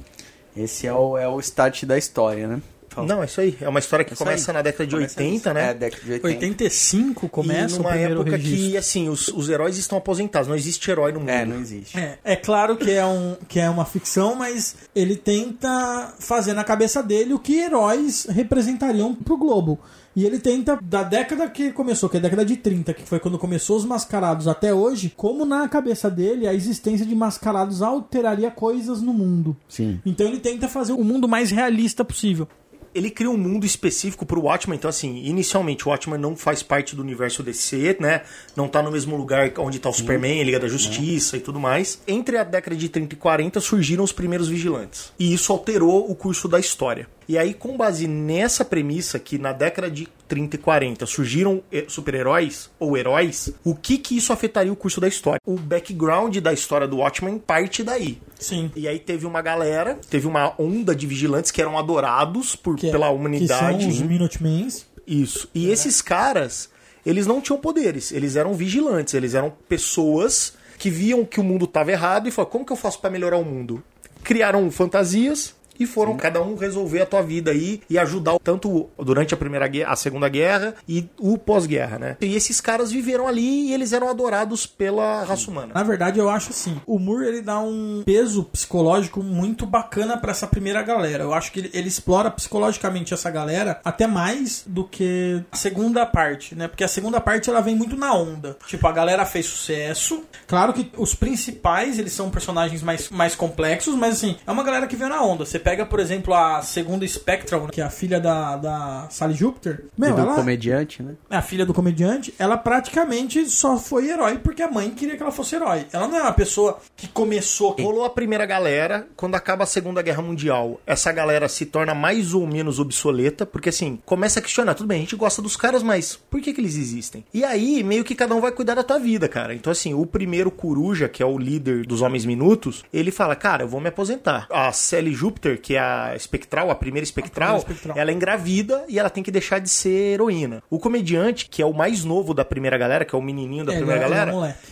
Esse 0.57 0.87
é 0.87 0.93
o, 0.93 1.19
é 1.19 1.29
o 1.29 1.39
start 1.41 1.85
da 1.85 1.99
história, 1.99 2.47
né? 2.47 2.63
Não, 2.97 3.23
é 3.23 3.27
isso 3.27 3.41
aí. 3.41 3.57
É 3.61 3.69
uma 3.69 3.79
história 3.79 4.05
que 4.05 4.13
É 4.13 4.15
isso 4.15 4.23
começa 4.25 4.51
aí. 4.51 4.55
na 4.55 4.63
década 4.63 4.87
de 4.87 4.95
Começa 4.95 5.21
80, 5.21 5.33
nisso. 5.33 5.53
né? 5.55 5.71
É, 5.71 5.75
década 5.75 6.03
de 6.05 6.13
80. 6.13 6.27
85 6.29 7.29
começa 7.29 7.75
e 7.75 7.79
o 7.79 7.79
numa 7.83 7.91
primeiro 7.91 8.21
época 8.21 8.37
registro. 8.37 8.71
que, 8.71 8.77
assim, 8.77 9.09
os, 9.09 9.29
os 9.29 9.49
heróis 9.49 9.77
estão 9.79 9.99
aposentados. 9.99 10.49
Não 10.49 10.55
existe 10.57 10.91
herói 10.91 11.13
no 11.13 11.21
mundo. 11.21 11.31
É, 11.31 11.45
não 11.45 11.59
existe. 11.61 11.99
É, 11.99 12.19
é 12.25 12.37
claro 12.37 12.77
que 12.77 12.91
é, 12.91 13.05
um, 13.05 13.37
que 13.49 13.59
é 13.61 13.69
uma 13.71 13.85
ficção, 13.85 14.35
mas 14.35 14.77
ele 14.95 15.17
tenta 15.17 16.15
fazer 16.19 16.53
na 16.53 16.65
cabeça 16.65 17.03
dele 17.03 17.35
o 17.35 17.39
que 17.39 17.59
heróis 17.59 18.27
representariam 18.29 19.15
pro 19.15 19.37
globo. 19.37 19.79
E 20.15 20.27
ele 20.27 20.39
tenta, 20.39 20.79
da 20.83 21.03
década 21.03 21.49
que 21.49 21.73
começou, 21.73 22.07
que 22.07 22.19
é 22.19 22.21
a 22.21 22.23
década 22.23 22.45
de 22.45 22.55
30, 22.59 22.93
que 22.93 23.03
foi 23.03 23.19
quando 23.19 23.39
começou 23.39 23.79
os 23.79 23.85
mascarados 23.87 24.47
até 24.47 24.75
hoje, 24.75 25.11
como 25.17 25.47
na 25.47 25.67
cabeça 25.71 26.11
dele 26.11 26.47
a 26.47 26.53
existência 26.53 27.07
de 27.07 27.15
mascarados 27.15 27.81
alteraria 27.81 28.51
coisas 28.51 29.01
no 29.01 29.15
mundo. 29.15 29.57
Sim. 29.67 30.01
Então 30.05 30.27
ele 30.27 30.39
tenta 30.39 30.69
fazer 30.69 30.93
o 30.93 31.03
mundo 31.03 31.27
mais 31.27 31.51
realista 31.51 32.05
possível. 32.05 32.47
Ele 32.95 33.11
cria 33.11 33.31
um 33.31 33.37
mundo 33.37 33.65
específico 33.65 34.27
pro 34.27 34.43
Watchmen. 34.43 34.77
Então, 34.77 34.89
assim, 34.89 35.23
inicialmente 35.25 35.87
o 35.87 35.91
Watchmen 35.91 36.19
não 36.19 36.37
faz 36.37 36.63
parte 36.63 36.95
do 36.95 37.03
universo 37.03 37.43
DC, 37.43 37.97
né? 38.01 38.23
Não 38.57 38.69
tá 38.69 38.83
no 38.83 38.91
mesmo 38.91 39.17
lugar 39.17 39.53
onde 39.59 39.79
tá 39.79 39.89
o 39.89 39.93
Superman, 39.93 40.43
Liga 40.43 40.61
da 40.61 40.69
Justiça 40.69 41.37
e 41.37 41.41
tudo 41.41 41.59
mais. 41.59 42.01
Entre 42.07 42.37
a 42.37 42.45
década 42.45 42.77
de 42.77 42.89
30 42.89 43.15
e 43.15 43.19
40 43.19 43.61
surgiram 43.61 44.05
os 44.05 44.13
primeiros 44.13 44.49
vigilantes. 44.49 45.13
E 45.19 45.33
isso 45.33 45.53
alterou 45.53 46.11
o 46.11 46.15
curso 46.15 46.49
da 46.49 46.61
história. 46.61 47.09
E 47.29 47.39
aí, 47.39 47.55
com 47.55 47.77
base 47.77 48.07
nessa 48.07 48.65
premissa 48.65 49.19
que 49.19 49.39
na 49.39 49.53
década 49.53 49.91
de 49.91 50.09
30 50.33 50.57
e 50.57 50.59
40 50.59 51.05
surgiram 51.05 51.63
eh, 51.71 51.85
super-heróis 51.89 52.71
ou 52.79 52.97
heróis, 52.97 53.53
o 53.63 53.75
que 53.75 53.99
que 53.99 54.17
isso 54.17 54.33
afetaria 54.33 54.73
o 54.73 54.77
curso 54.77 54.99
da 54.99 55.07
história? 55.07 55.39
O 55.45 55.59
background 55.59 56.39
da 56.39 56.55
história 56.55 56.89
do 56.89 56.97
Watchmen 56.97 57.39
parte 57.39 57.83
daí. 57.85 58.19
Sim. 58.41 58.71
E 58.75 58.89
aí 58.89 58.99
teve 58.99 59.27
uma 59.27 59.43
galera, 59.43 59.99
teve 60.09 60.27
uma 60.27 60.55
onda 60.59 60.97
de 60.97 61.07
vigilantes 61.07 61.51
que 61.51 61.61
eram 61.61 61.77
adorados 61.79 62.57
por, 62.57 62.77
Que, 62.77 62.87
é- 62.89 62.91
pela 62.91 63.09
que 63.09 63.15
humanidade. 63.15 63.83
são 63.83 63.91
os 63.91 64.01
Minutemens. 64.01 64.87
Isso. 65.07 65.51
E 65.55 65.69
esses 65.69 66.01
caras, 66.01 66.71
eles 67.05 67.27
não 67.27 67.39
tinham 67.43 67.61
poderes, 67.61 68.11
eles 68.11 68.35
eram 68.35 68.55
vigilantes, 68.55 69.13
eles 69.13 69.35
eram 69.35 69.53
pessoas 69.69 70.55
que 70.79 70.89
viam 70.89 71.27
que 71.27 71.41
o 71.41 71.45
mundo 71.45 71.67
estava 71.67 71.93
errado 71.93 72.27
e 72.27 72.31
falaram: 72.31 72.53
como 72.53 72.65
que 72.65 72.73
eu 72.73 72.77
faço 72.77 73.01
para 73.03 73.11
melhorar 73.11 73.37
o 73.37 73.45
mundo? 73.45 73.83
Criaram 74.25 74.71
fantasias 74.71 75.55
e 75.79 75.87
foram 75.87 76.17
cada 76.17 76.43
um 76.43 76.55
resolver 76.55 77.03
a 77.03 77.07
tua 77.07 77.23
vida 77.23 77.51
aí 77.51 77.81
e 77.89 77.99
ajudar 77.99 78.39
tanto 78.43 78.89
durante 78.99 79.35
a 79.35 79.37
primeira 79.37 79.67
guerra, 79.67 79.93
a 79.93 79.97
segunda 79.97 80.29
guerra 80.29 80.75
e 80.89 81.09
o 81.19 81.39
pós-guerra, 81.39 81.99
né? 81.99 82.17
E 82.21 82.35
esses 82.35 82.61
caras 82.61 82.91
viveram 82.91 83.27
ali 83.27 83.69
e 83.69 83.75
eles 83.75 83.93
eram 83.93 84.09
adorados 84.09 84.67
pela 84.67 85.25
raça 85.25 85.51
humana. 85.51 85.73
Na 85.75 85.83
verdade, 85.83 86.19
eu 86.19 86.29
acho 86.29 86.51
assim, 86.51 86.81
o 86.87 86.99
Moore 86.99 87.27
ele 87.27 87.43
dá 87.43 87.59
um 87.61 88.03
peso 88.05 88.45
psicológico 88.45 89.23
muito 89.23 89.67
bacana 89.67 90.17
pra 90.17 90.31
essa 90.31 90.47
primeira 90.47 90.83
galera. 90.83 91.25
Eu 91.25 91.35
acho 91.35 91.53
que 91.53 91.61
ele, 91.61 91.71
ele 91.73 91.89
explora 91.89 92.31
psicologicamente 92.31 93.15
essa 93.15 93.31
galera 93.31 93.81
até 93.85 94.07
mais 94.07 94.65
do 94.67 94.85
que 94.85 95.43
a 95.51 95.57
segunda 95.57 96.05
parte, 96.07 96.55
né? 96.55 96.69
Porque 96.69 96.85
a 96.85 96.89
segunda 96.89 97.21
parte 97.21 97.49
ela 97.49 97.61
vem 97.61 97.75
muito 97.75 97.97
na 97.97 98.15
onda. 98.15 98.57
Tipo, 98.67 98.87
a 98.87 98.93
galera 98.93 99.25
fez 99.25 99.47
sucesso. 99.47 100.25
Claro 100.47 100.73
que 100.73 100.91
os 100.97 101.15
principais, 101.15 101.99
eles 101.99 102.13
são 102.13 102.31
personagens 102.31 102.83
mais, 102.83 103.09
mais 103.11 103.35
complexos, 103.35 103.95
mas 103.95 104.17
assim, 104.17 104.37
é 104.47 104.51
uma 104.51 104.63
galera 104.63 104.87
que 104.87 104.97
veio 104.97 105.11
na 105.11 105.23
onda. 105.23 105.45
Você 105.45 105.59
pega, 105.59 105.72
por 105.87 106.01
exemplo, 106.01 106.35
a 106.35 106.63
segunda 106.63 107.07
Spectral, 107.07 107.67
que 107.69 107.81
é 107.81 107.85
a 107.85 107.91
filha 107.91 108.21
da, 108.21 108.57
da 108.57 109.07
Sally 109.11 109.35
Júpiter. 109.35 109.85
E 109.97 110.01
Meu, 110.01 110.15
do 110.15 110.21
ela, 110.21 110.35
comediante, 110.35 111.03
né? 111.03 111.15
a 111.31 111.43
filha 111.43 111.65
do 111.65 111.75
comediante, 111.75 112.35
ela 112.39 112.57
praticamente 112.57 113.49
só 113.49 113.77
foi 113.77 114.09
herói 114.09 114.39
porque 114.39 114.63
a 114.63 114.71
mãe 114.71 114.91
queria 114.91 115.17
que 115.17 115.23
ela 115.23 115.33
fosse 115.33 115.57
herói. 115.57 115.87
Ela 115.93 116.09
não 116.09 116.19
é 116.19 116.23
uma 116.23 116.33
pessoa 116.33 116.79
que 116.97 117.09
começou. 117.09 117.77
Rolou 117.81 118.05
a 118.05 118.11
primeira 118.11 118.45
galera, 118.47 119.07
quando 119.17 119.35
acaba 119.35 119.65
a 119.65 119.67
Segunda 119.67 120.03
Guerra 120.03 120.23
Mundial, 120.23 120.81
essa 120.87 121.13
galera 121.13 121.49
se 121.49 121.67
torna 121.67 121.95
mais 121.95 122.35
ou 122.35 122.47
menos 122.47 122.79
obsoleta, 122.79 123.47
porque 123.47 123.69
assim, 123.69 123.99
começa 124.05 124.39
a 124.39 124.43
questionar, 124.43 124.75
tudo 124.75 124.87
bem, 124.87 124.99
a 124.99 125.01
gente 125.01 125.17
gosta 125.17 125.41
dos 125.41 125.57
caras, 125.57 125.83
mas 125.83 126.17
por 126.17 126.41
que 126.41 126.53
que 126.53 126.61
eles 126.61 126.77
existem? 126.77 127.25
E 127.33 127.45
aí, 127.45 127.83
meio 127.83 128.05
que 128.05 128.15
cada 128.15 128.35
um 128.35 128.41
vai 128.41 128.53
cuidar 128.53 128.75
da 128.75 128.83
tua 128.83 128.99
vida, 128.99 129.29
cara. 129.29 129.55
Então 129.55 129.71
assim, 129.71 129.95
o 129.95 130.07
primeiro 130.07 130.51
Coruja, 130.51 131.09
que 131.09 131.23
é 131.23 131.27
o 131.27 131.39
líder 131.39 131.87
dos 131.87 132.03
Homens 132.03 132.25
Minutos, 132.25 132.85
ele 132.93 133.11
fala, 133.11 133.35
cara, 133.35 133.65
eu 133.65 133.69
vou 133.69 133.81
me 133.81 133.89
aposentar. 133.89 134.47
A 134.51 134.73
Sally 134.73 135.13
Júpiter, 135.13 135.52
que 135.59 135.75
é 135.77 135.79
a 135.81 136.13
espectral, 136.17 136.71
a 136.71 136.75
primeira 136.75 137.05
espectral, 137.05 137.57
A 137.57 137.59
primeira 137.59 137.73
espectral. 137.75 137.99
ela 137.99 138.11
é 138.11 138.15
engravida 138.15 138.85
e 138.89 138.99
ela 138.99 139.11
tem 139.11 139.23
que 139.23 139.31
deixar 139.31 139.59
de 139.59 139.69
ser 139.69 140.15
heroína. 140.15 140.63
O 140.71 140.79
comediante, 140.79 141.49
que 141.49 141.61
é 141.63 141.67
o 141.67 141.73
mais 141.75 142.05
novo 142.05 142.33
da 142.35 142.45
primeira 142.45 142.77
galera, 142.79 143.05
que 143.05 143.15
é 143.15 143.19
o 143.19 143.23
menininho 143.23 143.65
da 143.65 143.73
É, 143.73 143.77
primeira 143.77 144.05
ele 144.07 144.15
é- 144.15 144.17
ele 144.19 144.27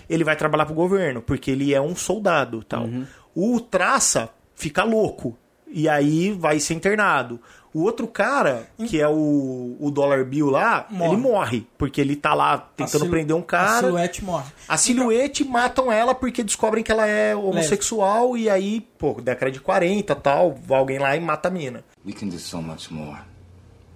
galera, 0.08 0.25
vai 0.25 0.37
trabalhar 0.37 0.66
pro 0.66 0.75
governo, 0.75 1.20
porque 1.22 1.50
ele 1.50 1.75
é 1.75 1.80
um 1.80 1.94
soldado 1.96 2.62
tal. 2.64 2.88
O 3.34 3.60
traça 3.60 4.30
fica 4.54 4.82
louco. 4.84 5.37
E 5.72 5.88
aí 5.88 6.32
vai 6.32 6.58
ser 6.58 6.75
internado. 6.75 7.40
O 7.73 7.83
outro 7.83 8.07
cara, 8.09 8.69
que 8.89 9.00
é 9.00 9.07
o, 9.09 9.77
o 9.79 9.91
Dollar 9.93 10.25
Bill 10.25 10.50
lá, 10.50 10.87
Morre. 10.91 11.12
ele 11.12 11.21
morre. 11.23 11.67
Porque 11.79 12.00
ele 12.00 12.17
tá 12.17 12.35
lá 12.35 12.59
tentando 12.59 12.97
A 12.97 12.99
silu- 12.99 13.11
prender 13.11 13.37
um 13.37 13.41
A 13.41 13.45
cara. 13.45 13.87
silhuete 13.87 14.25
morre. 14.25 14.50
A 14.69 14.77
silhuete 14.77 15.45
matam 15.45 15.93
ela 15.93 16.15
porque 16.15 16.43
descobrem 16.43 16.83
que 16.83 16.91
ela 16.91 17.07
é 17.07 17.35
homossexual. 17.37 18.37
E 18.37 18.50
aí, 18.50 18.81
pô, 18.99 19.21
década 19.21 19.53
de 19.53 19.61
40 19.61 20.15
tal, 20.17 20.59
vai 20.67 20.79
alguém 20.79 20.99
lá 20.99 21.17
e 21.17 21.21
mata 21.21 21.49
a 21.49 21.50
mina. 21.50 21.85
We 22.05 22.12
can 22.12 22.27
do 22.29 22.39
so 22.39 22.61
much 22.61 22.91
more. 22.91 23.19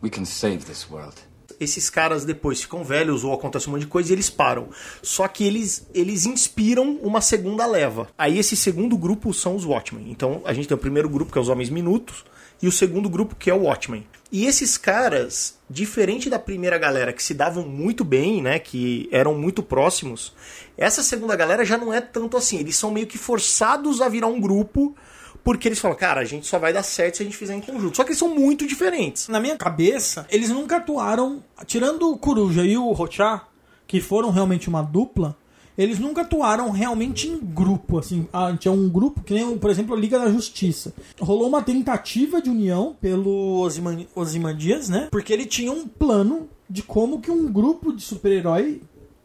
We 0.02 0.11
can 0.11 0.25
save 0.25 0.59
this 0.59 0.87
world. 0.90 1.14
esses 1.61 1.88
caras 1.88 2.25
depois 2.25 2.61
ficam 2.61 2.83
velhos 2.85 3.23
ou 3.25 3.33
acontece 3.33 3.69
um 3.69 3.73
monte 3.73 3.83
de 3.83 3.87
coisa 3.87 4.11
e 4.11 4.14
eles 4.14 4.28
param. 4.28 4.69
Só 5.02 5.26
que 5.28 5.45
eles, 5.47 5.87
eles 5.95 6.26
inspiram 6.26 6.99
uma 7.02 7.21
segunda 7.21 7.64
leva. 7.64 8.09
Aí 8.19 8.38
esse 8.38 8.54
segundo 8.57 8.97
grupo 8.99 9.33
são 9.33 9.54
os 9.57 9.64
Watchmen. 9.64 10.11
Então 10.11 10.43
a 10.45 10.52
gente 10.52 10.69
tem 10.69 10.75
o 10.76 10.78
primeiro 10.81 11.09
grupo 11.09 11.33
que 11.33 11.38
é 11.38 11.40
os 11.40 11.49
Homens 11.49 11.71
Minutos 11.71 12.25
e 12.64 12.66
o 12.66 12.73
segundo 12.73 13.11
grupo 13.11 13.37
que 13.37 13.50
é 13.50 13.54
o 13.54 13.64
Watchmen. 13.64 14.06
E 14.33 14.47
esses 14.47 14.78
caras, 14.78 15.59
diferente 15.68 16.30
da 16.30 16.38
primeira 16.38 16.78
galera 16.78 17.12
que 17.12 17.23
se 17.23 17.35
davam 17.35 17.68
muito 17.68 18.02
bem, 18.02 18.40
né, 18.40 18.59
que 18.59 19.06
eram 19.12 19.35
muito 19.35 19.62
próximos, 19.62 20.33
essa 20.78 21.02
segunda 21.02 21.37
galera 21.37 21.62
já 21.62 21.76
não 21.76 21.92
é 21.92 22.00
tanto 22.00 22.38
assim. 22.38 22.59
Eles 22.59 22.75
são 22.75 22.90
meio 22.90 23.06
que 23.06 23.18
forçados 23.18 24.00
a 24.00 24.09
virar 24.09 24.28
um 24.28 24.40
grupo 24.40 24.97
porque 25.44 25.68
eles 25.68 25.78
falam, 25.78 25.94
cara, 25.94 26.23
a 26.23 26.25
gente 26.25 26.47
só 26.47 26.59
vai 26.59 26.73
dar 26.73 26.83
certo 26.83 27.18
se 27.18 27.23
a 27.23 27.26
gente 27.26 27.37
fizer 27.37 27.54
em 27.54 27.61
conjunto. 27.61 27.99
Só 27.99 28.02
que 28.02 28.09
eles 28.09 28.18
são 28.18 28.35
muito 28.35 28.66
diferentes. 28.66 29.28
Na 29.28 29.38
minha 29.38 29.59
cabeça, 29.59 30.26
eles 30.30 30.49
nunca 30.49 30.78
atuaram, 30.78 31.44
tirando 31.66 32.11
o 32.11 32.16
Coruja 32.16 32.64
e 32.64 32.78
o 32.78 32.92
Rochá, 32.92 33.47
que 33.87 34.00
foram 34.00 34.30
realmente 34.30 34.71
uma 34.71 34.80
dupla, 34.80 35.37
eles 35.76 35.99
nunca 35.99 36.23
atuaram 36.23 36.71
realmente 36.71 37.28
em 37.28 37.38
grupo, 37.38 37.99
assim. 37.99 38.26
Ah, 38.33 38.54
tinha 38.59 38.73
um 38.73 38.88
grupo 38.88 39.23
que 39.23 39.35
nem, 39.35 39.59
por 39.59 39.71
exemplo, 39.71 39.95
a 39.95 39.99
Liga 39.99 40.19
da 40.19 40.31
Justiça. 40.31 40.95
Rolou 41.21 41.49
uma 41.49 41.62
tentativa 41.62 42.40
de 42.40 42.50
união 42.50 42.97
pelo 43.00 43.69
Ozymandias, 44.14 44.88
né? 44.88 45.09
Porque 45.11 45.33
ele 45.33 45.47
tinha 45.47 45.73
um 45.73 45.87
plano 45.87 46.49
de 46.69 46.83
como 46.83 47.21
que 47.21 47.31
um 47.31 47.50
grupo 47.50 47.93
de 47.93 48.02
super-herói 48.02 48.81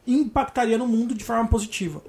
impactaria 0.06 0.77
no 0.77 0.88
mundo 0.88 1.13
de 1.13 1.24
forma 1.24 1.48
positiva. 1.48 2.01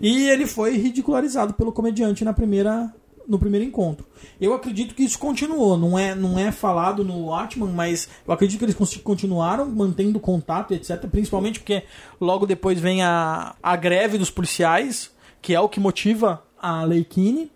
E 0.00 0.28
ele 0.28 0.46
foi 0.46 0.76
ridicularizado 0.76 1.54
pelo 1.54 1.72
comediante 1.72 2.24
na 2.24 2.32
primeira 2.32 2.92
no 3.28 3.38
primeiro 3.38 3.64
encontro. 3.66 4.06
Eu 4.40 4.54
acredito 4.54 4.94
que 4.94 5.02
isso 5.04 5.18
continuou, 5.18 5.76
não 5.76 5.98
é, 5.98 6.14
não 6.14 6.38
é 6.38 6.50
falado 6.50 7.04
no 7.04 7.26
Watchman, 7.26 7.68
mas 7.70 8.08
eu 8.26 8.32
acredito 8.32 8.58
que 8.58 8.64
eles 8.64 8.74
continuaram 9.04 9.66
mantendo 9.66 10.18
contato, 10.18 10.72
etc. 10.72 11.06
Principalmente 11.10 11.60
porque 11.60 11.82
logo 12.20 12.46
depois 12.46 12.80
vem 12.80 13.02
a, 13.02 13.54
a 13.62 13.76
greve 13.76 14.16
dos 14.16 14.30
policiais, 14.30 15.10
que 15.42 15.54
é 15.54 15.60
o 15.60 15.68
que 15.68 15.78
motiva 15.78 16.42
a 16.60 16.82
Lei 16.84 17.04
Keane. 17.04 17.52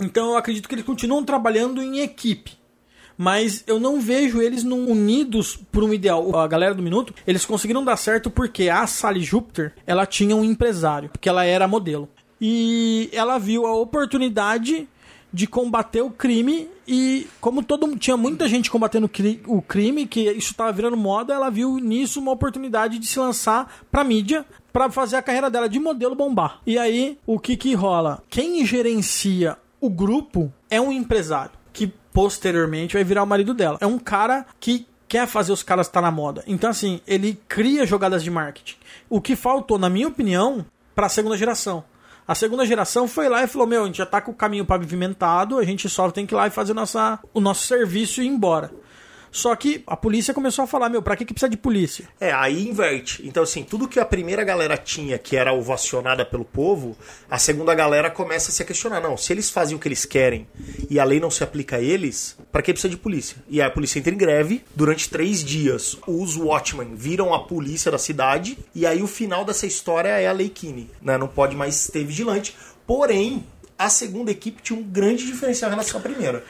Então 0.00 0.30
eu 0.30 0.36
acredito 0.36 0.68
que 0.68 0.74
eles 0.74 0.84
continuam 0.84 1.24
trabalhando 1.24 1.82
em 1.82 1.98
equipe. 2.00 2.52
Mas 3.16 3.62
eu 3.68 3.78
não 3.78 4.00
vejo 4.00 4.40
eles 4.42 4.64
num- 4.64 4.90
unidos 4.90 5.56
por 5.70 5.84
um 5.84 5.94
ideal. 5.94 6.36
A 6.36 6.48
galera 6.48 6.74
do 6.74 6.82
Minuto, 6.82 7.14
eles 7.24 7.44
conseguiram 7.44 7.84
dar 7.84 7.96
certo 7.96 8.28
porque 8.28 8.68
a 8.68 8.86
Sally 8.88 9.20
Júpiter, 9.22 9.72
ela 9.86 10.04
tinha 10.04 10.34
um 10.34 10.44
empresário, 10.44 11.08
porque 11.08 11.28
ela 11.28 11.44
era 11.44 11.68
modelo. 11.68 12.08
E 12.40 13.08
ela 13.12 13.38
viu 13.38 13.66
a 13.66 13.74
oportunidade 13.74 14.88
de 15.32 15.46
combater 15.48 16.00
o 16.00 16.10
crime 16.10 16.68
e 16.86 17.26
como 17.40 17.60
todo 17.62 17.96
tinha 17.96 18.16
muita 18.16 18.46
gente 18.46 18.70
combatendo 18.70 19.06
o 19.06 19.08
cri- 19.08 19.42
o 19.46 19.60
crime, 19.60 20.06
que 20.06 20.20
isso 20.30 20.52
estava 20.52 20.70
virando 20.70 20.96
moda, 20.96 21.34
ela 21.34 21.50
viu 21.50 21.76
nisso 21.78 22.20
uma 22.20 22.30
oportunidade 22.30 22.98
de 23.00 23.06
se 23.06 23.18
lançar 23.18 23.82
pra 23.90 24.04
mídia 24.04 24.44
pra 24.72 24.88
fazer 24.90 25.16
a 25.16 25.22
carreira 25.22 25.50
dela 25.50 25.68
de 25.68 25.80
modelo 25.80 26.14
bombar. 26.14 26.60
E 26.64 26.78
aí, 26.78 27.18
o 27.26 27.38
que 27.38 27.56
que 27.56 27.74
rola? 27.74 28.22
Quem 28.30 28.64
gerencia 28.64 29.56
o 29.80 29.90
grupo 29.90 30.52
é 30.70 30.80
um 30.80 30.92
empresário 30.92 31.52
que 31.72 31.92
posteriormente 32.12 32.94
vai 32.94 33.02
virar 33.02 33.24
o 33.24 33.26
marido 33.26 33.52
dela. 33.52 33.78
É 33.80 33.86
um 33.86 33.98
cara 33.98 34.46
que 34.60 34.86
quer 35.08 35.26
fazer 35.26 35.52
os 35.52 35.62
caras 35.64 35.86
estar 35.88 36.00
na 36.00 36.10
moda. 36.10 36.44
Então, 36.46 36.70
assim, 36.70 37.00
ele 37.06 37.38
cria 37.48 37.84
jogadas 37.84 38.22
de 38.22 38.30
marketing. 38.30 38.76
O 39.10 39.20
que 39.20 39.34
faltou, 39.34 39.78
na 39.78 39.90
minha 39.90 40.08
opinião, 40.08 40.64
para 40.94 41.06
a 41.06 41.10
segunda 41.10 41.36
geração. 41.36 41.84
A 42.26 42.34
segunda 42.34 42.64
geração 42.64 43.06
foi 43.06 43.28
lá 43.28 43.42
e 43.42 43.46
falou: 43.46 43.66
Meu, 43.66 43.82
a 43.82 43.86
gente 43.86 43.98
já 43.98 44.06
tá 44.06 44.20
com 44.20 44.32
o 44.32 44.34
caminho 44.34 44.64
pavimentado, 44.64 45.58
a 45.58 45.64
gente 45.64 45.88
só 45.88 46.10
tem 46.10 46.24
que 46.24 46.34
ir 46.34 46.36
lá 46.36 46.46
e 46.46 46.50
fazer 46.50 46.72
nossa, 46.72 47.18
o 47.34 47.40
nosso 47.40 47.66
serviço 47.66 48.22
e 48.22 48.24
ir 48.24 48.28
embora. 48.28 48.70
Só 49.34 49.56
que 49.56 49.82
a 49.84 49.96
polícia 49.96 50.32
começou 50.32 50.62
a 50.62 50.66
falar: 50.68 50.88
Meu, 50.88 51.02
pra 51.02 51.16
que, 51.16 51.24
que 51.24 51.34
precisa 51.34 51.50
de 51.50 51.56
polícia? 51.56 52.08
É, 52.20 52.32
aí 52.32 52.68
inverte. 52.68 53.26
Então, 53.26 53.42
assim, 53.42 53.64
tudo 53.64 53.88
que 53.88 53.98
a 53.98 54.04
primeira 54.04 54.44
galera 54.44 54.76
tinha, 54.76 55.18
que 55.18 55.36
era 55.36 55.52
ovacionada 55.52 56.24
pelo 56.24 56.44
povo, 56.44 56.96
a 57.28 57.36
segunda 57.36 57.74
galera 57.74 58.08
começa 58.08 58.52
a 58.52 58.54
se 58.54 58.64
questionar. 58.64 59.00
Não, 59.00 59.16
se 59.16 59.32
eles 59.32 59.50
fazem 59.50 59.76
o 59.76 59.80
que 59.80 59.88
eles 59.88 60.04
querem 60.04 60.46
e 60.88 61.00
a 61.00 61.04
lei 61.04 61.18
não 61.18 61.32
se 61.32 61.42
aplica 61.42 61.78
a 61.78 61.80
eles, 61.80 62.38
pra 62.52 62.62
que 62.62 62.72
precisa 62.72 62.88
de 62.88 62.96
polícia? 62.96 63.36
E 63.48 63.60
aí 63.60 63.66
a 63.66 63.70
polícia 63.72 63.98
entra 63.98 64.14
em 64.14 64.16
greve 64.16 64.62
durante 64.72 65.10
três 65.10 65.42
dias. 65.42 65.98
Os 66.06 66.36
Watchmen 66.36 66.94
viram 66.94 67.34
a 67.34 67.42
polícia 67.42 67.90
da 67.90 67.98
cidade 67.98 68.56
e 68.72 68.86
aí 68.86 69.02
o 69.02 69.08
final 69.08 69.44
dessa 69.44 69.66
história 69.66 70.10
é 70.10 70.28
a 70.28 70.32
lei 70.32 70.48
Keane, 70.48 70.88
né? 71.02 71.18
Não 71.18 71.26
pode 71.26 71.56
mais 71.56 71.88
ter 71.88 72.04
vigilante. 72.04 72.54
Porém, 72.86 73.44
a 73.76 73.88
segunda 73.88 74.30
equipe 74.30 74.62
tinha 74.62 74.78
um 74.78 74.82
grande 74.82 75.26
diferencial 75.26 75.70
em 75.70 75.74
relação 75.74 75.98
à 75.98 76.02
primeira, 76.02 76.44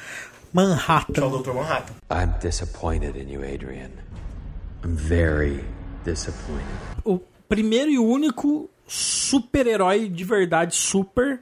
Manhattan. 0.54 1.26
o 1.26 1.42
Dr. 1.42 1.52
Manhattan. 1.52 1.94
I'm 2.08 2.32
disappointed 2.40 3.16
in 3.16 3.28
you, 3.28 3.42
Adrian. 3.44 3.90
I'm 4.84 4.94
very 4.94 5.64
disappointed. 6.04 6.64
O 7.04 7.18
primeiro 7.48 7.90
e 7.90 7.98
único 7.98 8.70
super-herói 8.86 10.08
de 10.08 10.22
verdade, 10.22 10.76
super, 10.76 11.40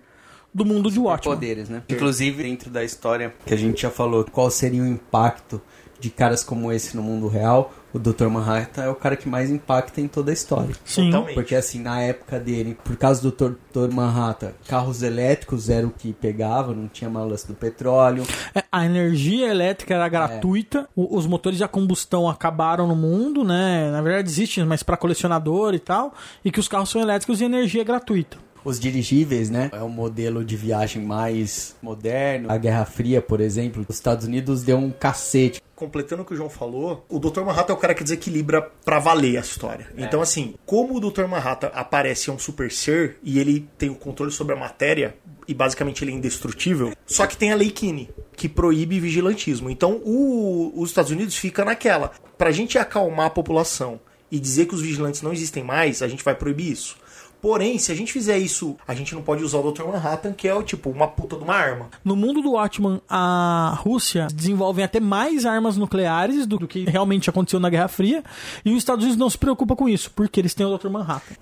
do 0.54 0.64
mundo 0.64 0.90
de 0.90 0.98
Watchmen. 0.98 1.34
poderes, 1.36 1.68
né? 1.68 1.82
Inclusive, 1.90 2.42
dentro 2.42 2.70
da 2.70 2.82
história 2.82 3.34
que 3.44 3.52
a 3.52 3.56
gente 3.56 3.82
já 3.82 3.90
falou, 3.90 4.24
qual 4.24 4.50
seria 4.50 4.82
o 4.82 4.86
impacto 4.86 5.60
de 6.00 6.08
caras 6.08 6.42
como 6.42 6.72
esse 6.72 6.96
no 6.96 7.02
mundo 7.02 7.28
real, 7.28 7.72
o 7.92 7.98
Dr. 7.98 8.26
Manhattan 8.28 8.82
é 8.84 8.88
o 8.88 8.94
cara 8.94 9.16
que 9.16 9.28
mais 9.28 9.50
impacta 9.50 10.00
em 10.00 10.08
toda 10.08 10.30
a 10.30 10.34
história. 10.34 10.74
Sim. 10.84 11.06
Totalmente. 11.10 11.34
Porque 11.34 11.54
assim, 11.54 11.80
na 11.80 12.00
época 12.00 12.38
dele, 12.40 12.76
por 12.84 12.96
causa 12.96 13.20
do 13.22 13.30
Dr. 13.30 13.92
Manhattan, 13.92 14.52
carros 14.66 15.02
elétricos 15.02 15.68
era 15.68 15.86
o 15.86 15.90
que 15.90 16.12
pegava, 16.12 16.74
não 16.74 16.88
tinha 16.88 17.10
malas 17.10 17.44
do 17.44 17.54
petróleo. 17.54 18.24
É, 18.54 18.62
A 18.72 18.86
energia 18.86 19.48
elétrica 19.50 19.94
era 19.94 20.08
gratuita, 20.08 20.88
o- 20.96 21.16
os 21.16 21.26
motores 21.26 21.60
a 21.60 21.68
combustão 21.68 22.28
acabaram 22.28 22.86
no 22.86 22.96
mundo, 22.96 23.44
né? 23.44 23.90
Na 23.90 24.00
verdade 24.00 24.28
existem, 24.30 24.64
mas 24.64 24.82
para 24.82 24.96
colecionador 24.96 25.74
e 25.74 25.78
tal, 25.78 26.14
e 26.44 26.50
que 26.50 26.58
os 26.60 26.68
carros 26.68 26.88
são 26.90 27.00
elétricos 27.00 27.40
e 27.40 27.44
energia 27.44 27.82
é 27.82 27.84
gratuita. 27.84 28.38
os 28.64 28.78
dirigíveis, 28.78 29.50
né? 29.50 29.70
É 29.72 29.82
um 29.82 29.88
modelo 29.88 30.44
de 30.44 30.56
viagem 30.56 31.02
mais 31.04 31.74
moderno. 31.82 32.48
A 32.48 32.56
Guerra 32.56 32.84
Fria, 32.84 33.20
por 33.20 33.40
exemplo, 33.40 33.84
os 33.88 33.96
Estados 33.96 34.24
Unidos 34.24 34.62
deu 34.62 34.78
um 34.78 34.88
cacete. 34.92 35.60
Completando 35.82 36.22
o 36.22 36.24
que 36.24 36.32
o 36.32 36.36
João 36.36 36.48
falou, 36.48 37.04
o 37.08 37.18
Dr. 37.18 37.40
Manhattan 37.40 37.72
é 37.72 37.76
o 37.76 37.78
cara 37.78 37.92
que 37.92 38.04
desequilibra 38.04 38.62
pra 38.84 39.00
valer 39.00 39.36
a 39.36 39.40
história. 39.40 39.88
Então, 39.98 40.22
assim, 40.22 40.54
como 40.64 40.96
o 40.96 41.00
Dr. 41.10 41.24
Manhattan 41.26 41.72
aparece 41.74 42.30
é 42.30 42.32
um 42.32 42.38
super 42.38 42.70
ser 42.70 43.18
e 43.20 43.40
ele 43.40 43.68
tem 43.76 43.90
o 43.90 43.96
controle 43.96 44.30
sobre 44.30 44.54
a 44.54 44.56
matéria 44.56 45.16
e 45.48 45.52
basicamente 45.52 46.04
ele 46.04 46.12
é 46.12 46.14
indestrutível, 46.14 46.92
só 47.04 47.26
que 47.26 47.36
tem 47.36 47.50
a 47.50 47.56
Lei 47.56 47.72
Kinney, 47.72 48.08
que 48.36 48.48
proíbe 48.48 49.00
vigilantismo. 49.00 49.68
Então, 49.68 50.00
o- 50.04 50.72
os 50.76 50.90
Estados 50.90 51.10
Unidos 51.10 51.34
fica 51.36 51.64
naquela. 51.64 52.12
Pra 52.38 52.52
gente 52.52 52.78
acalmar 52.78 53.26
a 53.26 53.30
população 53.30 53.98
e 54.30 54.38
dizer 54.38 54.66
que 54.66 54.74
os 54.76 54.82
vigilantes 54.82 55.20
não 55.20 55.32
existem 55.32 55.64
mais, 55.64 56.00
a 56.00 56.06
gente 56.06 56.22
vai 56.22 56.36
proibir 56.36 56.70
isso. 56.70 56.96
Porém, 57.42 57.76
se 57.76 57.90
a 57.90 57.94
gente 57.96 58.12
fizer 58.12 58.38
isso, 58.38 58.76
a 58.86 58.94
gente 58.94 59.16
não 59.16 59.20
pode 59.20 59.42
usar 59.42 59.58
o 59.58 59.72
Dr. 59.72 59.82
Manhattan, 59.82 60.32
que 60.32 60.46
é 60.46 60.54
o 60.54 60.62
tipo 60.62 60.88
uma 60.88 61.08
puta 61.08 61.34
de 61.36 61.42
uma 61.42 61.56
arma. 61.56 61.90
No 62.04 62.14
mundo 62.14 62.40
do 62.40 62.52
Watchman, 62.52 63.02
a 63.08 63.76
Rússia 63.80 64.28
desenvolve 64.32 64.80
até 64.80 65.00
mais 65.00 65.44
armas 65.44 65.76
nucleares 65.76 66.46
do, 66.46 66.56
do 66.56 66.68
que 66.68 66.84
realmente 66.84 67.28
aconteceu 67.28 67.58
na 67.58 67.68
Guerra 67.68 67.88
Fria. 67.88 68.22
E 68.64 68.70
os 68.70 68.78
Estados 68.78 69.02
Unidos 69.02 69.18
não 69.18 69.28
se 69.28 69.36
preocupa 69.36 69.74
com 69.74 69.88
isso, 69.88 70.12
porque 70.14 70.38
eles 70.38 70.54
têm 70.54 70.64
o 70.64 70.78
Dr. 70.78 70.88
Manhattan. 70.88 71.34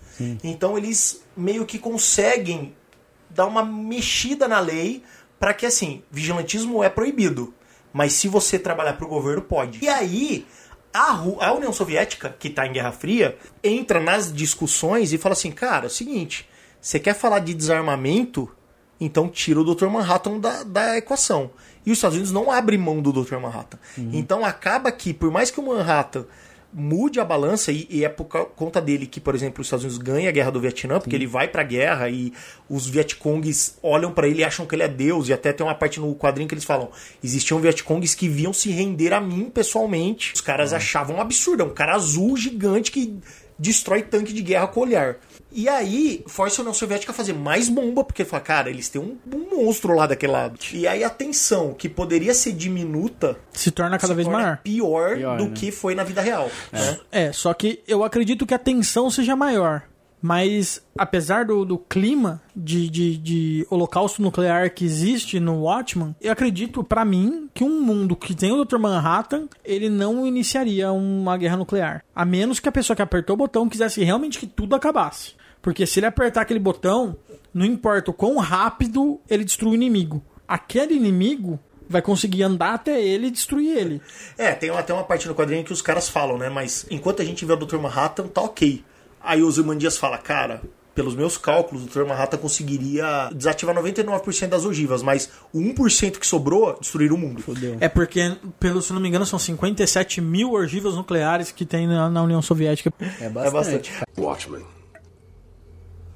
Então 0.43 0.79
eles 0.79 1.23
meio 1.37 1.67
que 1.67 1.79
conseguem 1.79 2.75
dar 3.29 3.45
uma 3.45 3.63
mexida 3.63 4.49
na 4.49 4.59
lei 4.59 5.03
para 5.39 5.53
que 5.53 5.67
assim, 5.67 6.03
vigilantismo 6.11 6.83
é 6.83 6.89
proibido, 6.89 7.53
mas 7.93 8.15
se 8.15 8.27
você 8.27 8.59
trabalhar 8.59 8.95
para 8.95 9.05
o 9.05 9.11
governo 9.11 9.43
pode. 9.43 9.85
E 9.85 9.89
aí 9.91 10.47
a, 10.93 11.13
Ru- 11.13 11.41
a 11.41 11.53
União 11.53 11.73
Soviética, 11.73 12.35
que 12.39 12.49
está 12.49 12.67
em 12.67 12.73
Guerra 12.73 12.93
Fria, 12.93 13.37
entra 13.63 14.01
nas 14.01 14.33
discussões 14.33 15.13
e 15.13 15.19
fala 15.19 15.33
assim, 15.35 15.51
cara, 15.51 15.85
é 15.85 15.89
o 15.89 15.91
seguinte, 15.91 16.49
você 16.81 16.99
quer 16.99 17.15
falar 17.15 17.39
de 17.41 17.55
desarmamento? 17.55 18.51
Então 19.01 19.29
tira 19.29 19.61
o 19.61 19.65
Dr. 19.75 19.87
Manhattan 19.87 20.39
da, 20.39 20.63
da 20.63 20.97
equação. 20.99 21.51
E 21.87 21.91
os 21.91 21.97
Estados 21.99 22.17
Unidos 22.17 22.33
não 22.33 22.51
abrem 22.51 22.79
mão 22.79 23.01
do 23.01 23.13
Dr. 23.13 23.37
Manhattan. 23.39 23.79
Então 24.13 24.45
acaba 24.45 24.93
que, 24.93 25.15
por 25.15 25.31
mais 25.31 25.51
que 25.51 25.59
o 25.59 25.67
Manhattan 25.67 26.27
mude 26.73 27.19
a 27.19 27.25
balança, 27.25 27.73
e, 27.73 27.87
e 27.91 28.05
é 28.05 28.09
por 28.09 28.25
conta 28.25 28.81
dele 28.81 29.07
que, 29.07 29.21
por 29.21 29.35
exemplo, 29.35 29.61
os 29.61 29.67
Estados 29.67 29.85
Unidos 29.85 29.99
ganha 30.03 30.29
a 30.29 30.33
guerra 30.33 30.51
do 30.51 30.61
Vietnã, 30.61 31.01
porque 31.01 31.17
ele 31.17 31.27
vai 31.27 31.49
pra 31.49 31.63
guerra 31.63 32.09
e 32.09 32.33
os 32.69 32.87
Vietcongs 32.87 33.77
olham 33.83 34.13
pra 34.13 34.29
ele 34.29 34.41
e 34.41 34.45
acham 34.45 34.67
que 34.67 34.75
ele 34.75 34.83
é 34.83 34.89
Deus, 34.89 35.29
e 35.29 35.33
até 35.33 35.53
tem 35.53 35.67
uma 35.67 35.75
parte 35.75 35.99
no 36.01 36.15
quadrinho 36.15 36.49
que 36.49 36.55
eles 36.55 36.65
falam: 36.65 36.91
existiam 37.23 37.61
Vietcongs 37.61 38.15
que 38.15 38.29
viam 38.29 38.53
se 38.53 38.71
render 38.71 39.13
a 39.13 39.21
mim 39.21 39.51
pessoalmente. 39.53 40.35
Os 40.35 40.41
caras 40.41 40.73
achavam 40.73 41.17
um 41.17 41.21
absurdo, 41.21 41.63
é 41.63 41.67
um 41.67 41.75
cara 41.75 41.95
azul 41.95 42.37
gigante 42.37 42.91
que 42.91 43.19
destrói 43.59 44.03
tanque 44.03 44.33
de 44.33 44.43
guerra 44.43 44.69
com 44.69 44.81
o 44.81 44.83
olhar. 44.85 45.17
E 45.53 45.69
aí, 45.69 46.23
força 46.27 46.61
a 46.61 46.63
União 46.63 46.75
Soviética 46.75 47.13
a 47.13 47.15
fazer 47.15 47.33
mais 47.33 47.69
bomba, 47.69 48.05
porque 48.05 48.25
fala, 48.25 48.43
cara, 48.43 48.71
eles 48.71 48.89
têm 48.89 49.01
um, 49.01 49.17
um 49.33 49.57
monstro 49.65 49.95
lá 49.95 50.07
daquele 50.07 50.33
lado. 50.33 50.59
E 50.73 50.87
aí 50.87 51.03
a 51.03 51.11
tensão, 51.11 51.75
que 51.75 51.89
poderia 51.89 52.33
ser 52.35 52.53
diminuta, 52.53 53.37
Se 53.53 53.71
torna 53.71 53.99
cada 53.99 54.13
se 54.13 54.15
vez 54.15 54.27
torna 54.29 54.43
maior. 54.43 54.59
pior, 54.59 55.17
Pior, 55.17 55.39
do 55.39 55.45
né? 55.47 55.53
que 55.55 55.71
foi 55.73 55.95
na 55.95 56.05
vida 56.05 56.21
real. 56.21 56.51
Né? 56.73 56.99
É, 57.11 57.33
só 57.33 57.53
que 57.53 57.83
eu 57.87 58.05
acredito 58.05 58.47
que 58.47 58.55
a 58.55 58.59
tensão 58.59 59.11
seja 59.11 59.35
maior. 59.35 59.83
Mas, 60.23 60.83
apesar 60.99 61.47
do, 61.47 61.65
do 61.65 61.79
clima 61.79 62.43
de, 62.55 62.91
de, 62.91 63.17
de 63.17 63.67
holocausto 63.71 64.21
nuclear 64.21 64.71
que 64.71 64.85
existe 64.85 65.41
no 65.41 65.63
Watchman, 65.63 66.15
eu 66.21 66.31
acredito, 66.31 66.85
pra 66.85 67.07
mim, 67.07 67.49
que 67.55 67.65
um 67.65 67.81
mundo 67.81 68.15
que 68.15 68.35
tem 68.35 68.53
o 68.53 68.63
Dr. 68.63 68.77
Manhattan, 68.77 69.49
ele 69.65 69.89
não 69.89 70.27
iniciaria 70.27 70.93
uma 70.93 71.39
guerra 71.39 71.57
nuclear. 71.57 72.05
A 72.15 72.25
menos 72.27 72.61
que 72.61 72.69
a 72.69 72.73
pessoa 72.73 72.95
que 72.95 73.01
apertou 73.01 73.33
o 73.33 73.39
botão 73.39 73.67
quisesse 73.67 74.05
realmente 74.05 74.39
que 74.39 74.47
tudo 74.47 74.75
acabasse. 74.75 75.40
Porque 75.63 75.87
se 75.87 75.99
ele 76.01 76.07
apertar 76.07 76.43
aquele 76.43 76.61
botão, 76.61 77.17
não 77.53 77.67
importa 77.67 78.11
o 78.11 78.15
quão 78.15 78.39
rápido 78.39 79.21
ele 79.29 79.45
destrui 79.45 79.73
o 79.73 79.75
inimigo. 79.75 80.23
Aquele 80.47 80.95
inimigo 80.95 81.59
vai 81.89 82.01
conseguir 82.01 82.45
andar 82.45 82.75
até 82.75 83.03
ele 83.03 83.27
e 83.27 83.31
destruir 83.31 83.77
ele. 83.77 84.01
É, 84.39 84.53
tem 84.53 84.71
até 84.71 84.95
uma 84.95 85.03
parte 85.03 85.27
no 85.27 85.35
quadrinho 85.35 85.65
que 85.65 85.73
os 85.73 85.83
caras 85.83 86.09
falam, 86.09 86.39
né? 86.39 86.49
Mas 86.49 86.87
enquanto 86.91 87.21
a 87.21 87.25
gente 87.25 87.45
vê 87.45 87.53
o 87.53 87.57
Dr. 87.57 87.79
Manhattan, 87.79 88.29
tá 88.29 88.41
ok. 88.41 88.85
Aí 89.21 89.43
o 89.43 89.51
Zimandias 89.51 89.99
fala, 89.99 90.17
cara, 90.17 90.63
pelos 90.95 91.15
meus 91.15 91.37
cálculos, 91.37 91.85
o 91.85 91.87
Dr. 91.87 92.07
Manhattan 92.07 92.39
conseguiria 92.39 93.29
desativar 93.35 93.75
99% 93.75 94.49
das 94.49 94.65
ogivas, 94.65 95.03
mas 95.03 95.31
o 95.53 95.59
1% 95.59 96.19
que 96.19 96.27
sobrou, 96.27 96.79
destruir 96.81 97.13
o 97.13 97.19
mundo. 97.19 97.43
É 97.81 97.89
porque, 97.89 98.37
pelo, 98.59 98.81
se 98.81 98.93
não 98.93 99.01
me 99.01 99.09
engano, 99.09 99.27
são 99.27 99.39
57 99.39 100.21
mil 100.21 100.53
ogivas 100.53 100.95
nucleares 100.95 101.51
que 101.51 101.65
tem 101.65 101.87
na, 101.87 102.09
na 102.09 102.23
União 102.23 102.41
Soviética. 102.41 102.93
É 103.21 103.25
É 103.25 103.29
bastante. 103.29 103.91
bastante. 103.91 103.93
Watchmen. 104.17 104.63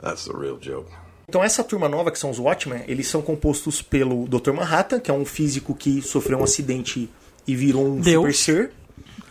That's 0.05 0.27
the 0.27 0.37
real 0.37 0.59
joke. 0.61 0.91
Então 1.27 1.43
essa 1.43 1.65
turma 1.65 1.89
nova, 1.89 2.11
que 2.11 2.19
são 2.19 2.31
os 2.31 2.39
Watchmen, 2.39 2.83
eles 2.87 3.09
são 3.09 3.23
compostos 3.23 3.81
pelo 3.81 4.29
Dr. 4.29 4.53
Manhattan, 4.53 5.01
que 5.01 5.11
é 5.11 5.15
um 5.15 5.25
físico 5.25 5.75
que 5.75 6.03
sofreu 6.03 6.39
um 6.39 6.45
acidente 6.45 7.09
e 7.47 7.57
virou 7.57 7.87
um 7.87 8.01
Deus. 8.01 8.23
super 8.23 8.35
ser. 8.35 8.71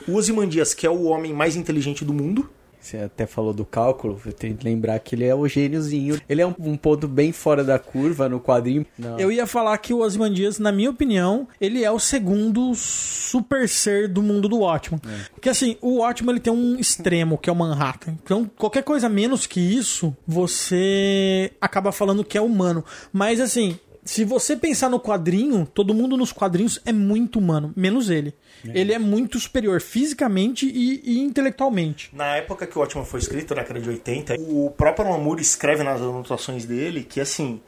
O 0.07 0.15
Ozymandias, 0.15 0.73
que 0.73 0.85
é 0.85 0.89
o 0.89 1.03
homem 1.03 1.31
mais 1.31 1.55
inteligente 1.55 2.03
do 2.03 2.13
mundo. 2.13 2.49
Você 2.83 2.97
até 2.97 3.25
falou 3.25 3.53
do 3.53 3.63
cálculo, 3.63 4.19
eu 4.25 4.33
tenho 4.33 4.57
que 4.57 4.65
lembrar 4.65 4.99
que 4.99 5.15
ele 5.15 5.23
é 5.23 5.33
o 5.33 5.47
gêniozinho. 5.47 6.19
Ele 6.27 6.41
é 6.41 6.45
um, 6.45 6.53
um 6.59 6.75
ponto 6.75 7.07
bem 7.07 7.31
fora 7.31 7.63
da 7.63 7.79
curva 7.79 8.27
no 8.27 8.41
quadrinho. 8.41 8.85
Não. 8.99 9.17
Eu 9.17 9.31
ia 9.31 9.47
falar 9.47 9.77
que 9.77 9.93
o 9.93 9.99
Ozymandias, 9.99 10.59
na 10.59 10.69
minha 10.69 10.89
opinião, 10.89 11.47
ele 11.61 11.81
é 11.81 11.89
o 11.89 11.97
segundo 11.97 12.75
super 12.75 13.69
ser 13.69 14.09
do 14.09 14.21
mundo 14.21 14.49
do 14.49 14.59
Watchman. 14.59 14.99
Porque 15.33 15.47
assim, 15.47 15.77
o 15.81 15.99
Watchman 15.99 16.33
ele 16.33 16.41
tem 16.41 16.51
um 16.51 16.77
extremo, 16.77 17.37
que 17.37 17.49
é 17.49 17.53
o 17.53 17.55
Manhattan. 17.55 18.17
Então, 18.21 18.51
qualquer 18.57 18.83
coisa 18.83 19.07
menos 19.07 19.47
que 19.47 19.61
isso, 19.61 20.13
você 20.27 21.53
acaba 21.61 21.93
falando 21.93 22.23
que 22.23 22.37
é 22.37 22.41
humano. 22.41 22.83
Mas 23.13 23.39
assim, 23.39 23.79
se 24.05 24.23
você 24.25 24.55
pensar 24.55 24.89
no 24.89 24.99
quadrinho, 24.99 25.65
todo 25.65 25.93
mundo 25.93 26.17
nos 26.17 26.31
quadrinhos 26.31 26.79
é 26.85 26.91
muito 26.91 27.39
humano, 27.39 27.73
menos 27.75 28.09
ele. 28.09 28.33
Ele 28.65 28.93
é 28.93 28.99
muito 28.99 29.39
superior 29.39 29.81
fisicamente 29.81 30.65
e, 30.65 31.01
e 31.03 31.19
intelectualmente. 31.19 32.09
Na 32.13 32.37
época 32.37 32.65
que 32.65 32.77
o 32.77 32.81
Watchmen 32.81 33.05
foi 33.05 33.19
escrito, 33.19 33.53
na 33.53 33.61
década 33.61 33.79
de 33.79 33.89
80, 33.89 34.35
o 34.39 34.71
próprio 34.71 35.07
Alan 35.07 35.17
Moore 35.17 35.41
escreve 35.41 35.83
nas 35.83 36.01
anotações 36.01 36.65
dele 36.65 37.03
que, 37.03 37.19
assim, 37.19 37.61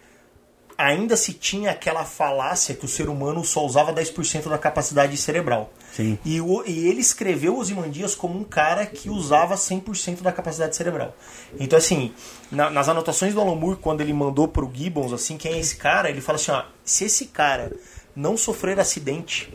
ainda 0.78 1.16
se 1.16 1.34
tinha 1.34 1.72
aquela 1.72 2.04
falácia 2.06 2.76
que 2.76 2.86
o 2.86 2.88
ser 2.88 3.10
humano 3.10 3.44
só 3.44 3.66
usava 3.66 3.94
10% 3.94 4.50
da 4.50 4.58
capacidade 4.58 5.16
cerebral. 5.18 5.72
Sim. 5.96 6.20
E, 6.26 6.42
o- 6.42 6.62
e 6.66 6.88
ele 6.90 7.00
escreveu 7.00 7.58
os 7.58 7.70
Imandias 7.70 8.14
como 8.16 8.38
um 8.38 8.44
cara 8.44 8.86
que 8.86 9.10
usava 9.10 9.56
100% 9.56 10.22
da 10.22 10.32
capacidade 10.32 10.76
cerebral. 10.76 11.16
Então, 11.58 11.78
assim, 11.78 12.12
na- 12.52 12.70
nas 12.70 12.90
anotações 12.90 13.34
do 13.34 13.40
Alan 13.40 13.56
Moore, 13.56 13.78
quando 13.82 14.02
ele 14.02 14.12
mandou 14.14 14.48
pro 14.48 14.70
Gibbons, 14.74 15.14
assim, 15.14 15.38
quem 15.38 15.54
é 15.54 15.60
esse 15.60 15.78
cara? 15.78 16.10
Ele 16.10 16.20
fala 16.20 16.36
assim, 16.38 16.52
ó, 16.52 16.64
se 16.84 17.06
esse 17.06 17.28
cara 17.28 17.72
não 18.14 18.36
sofrer 18.36 18.78
acidente, 18.80 19.54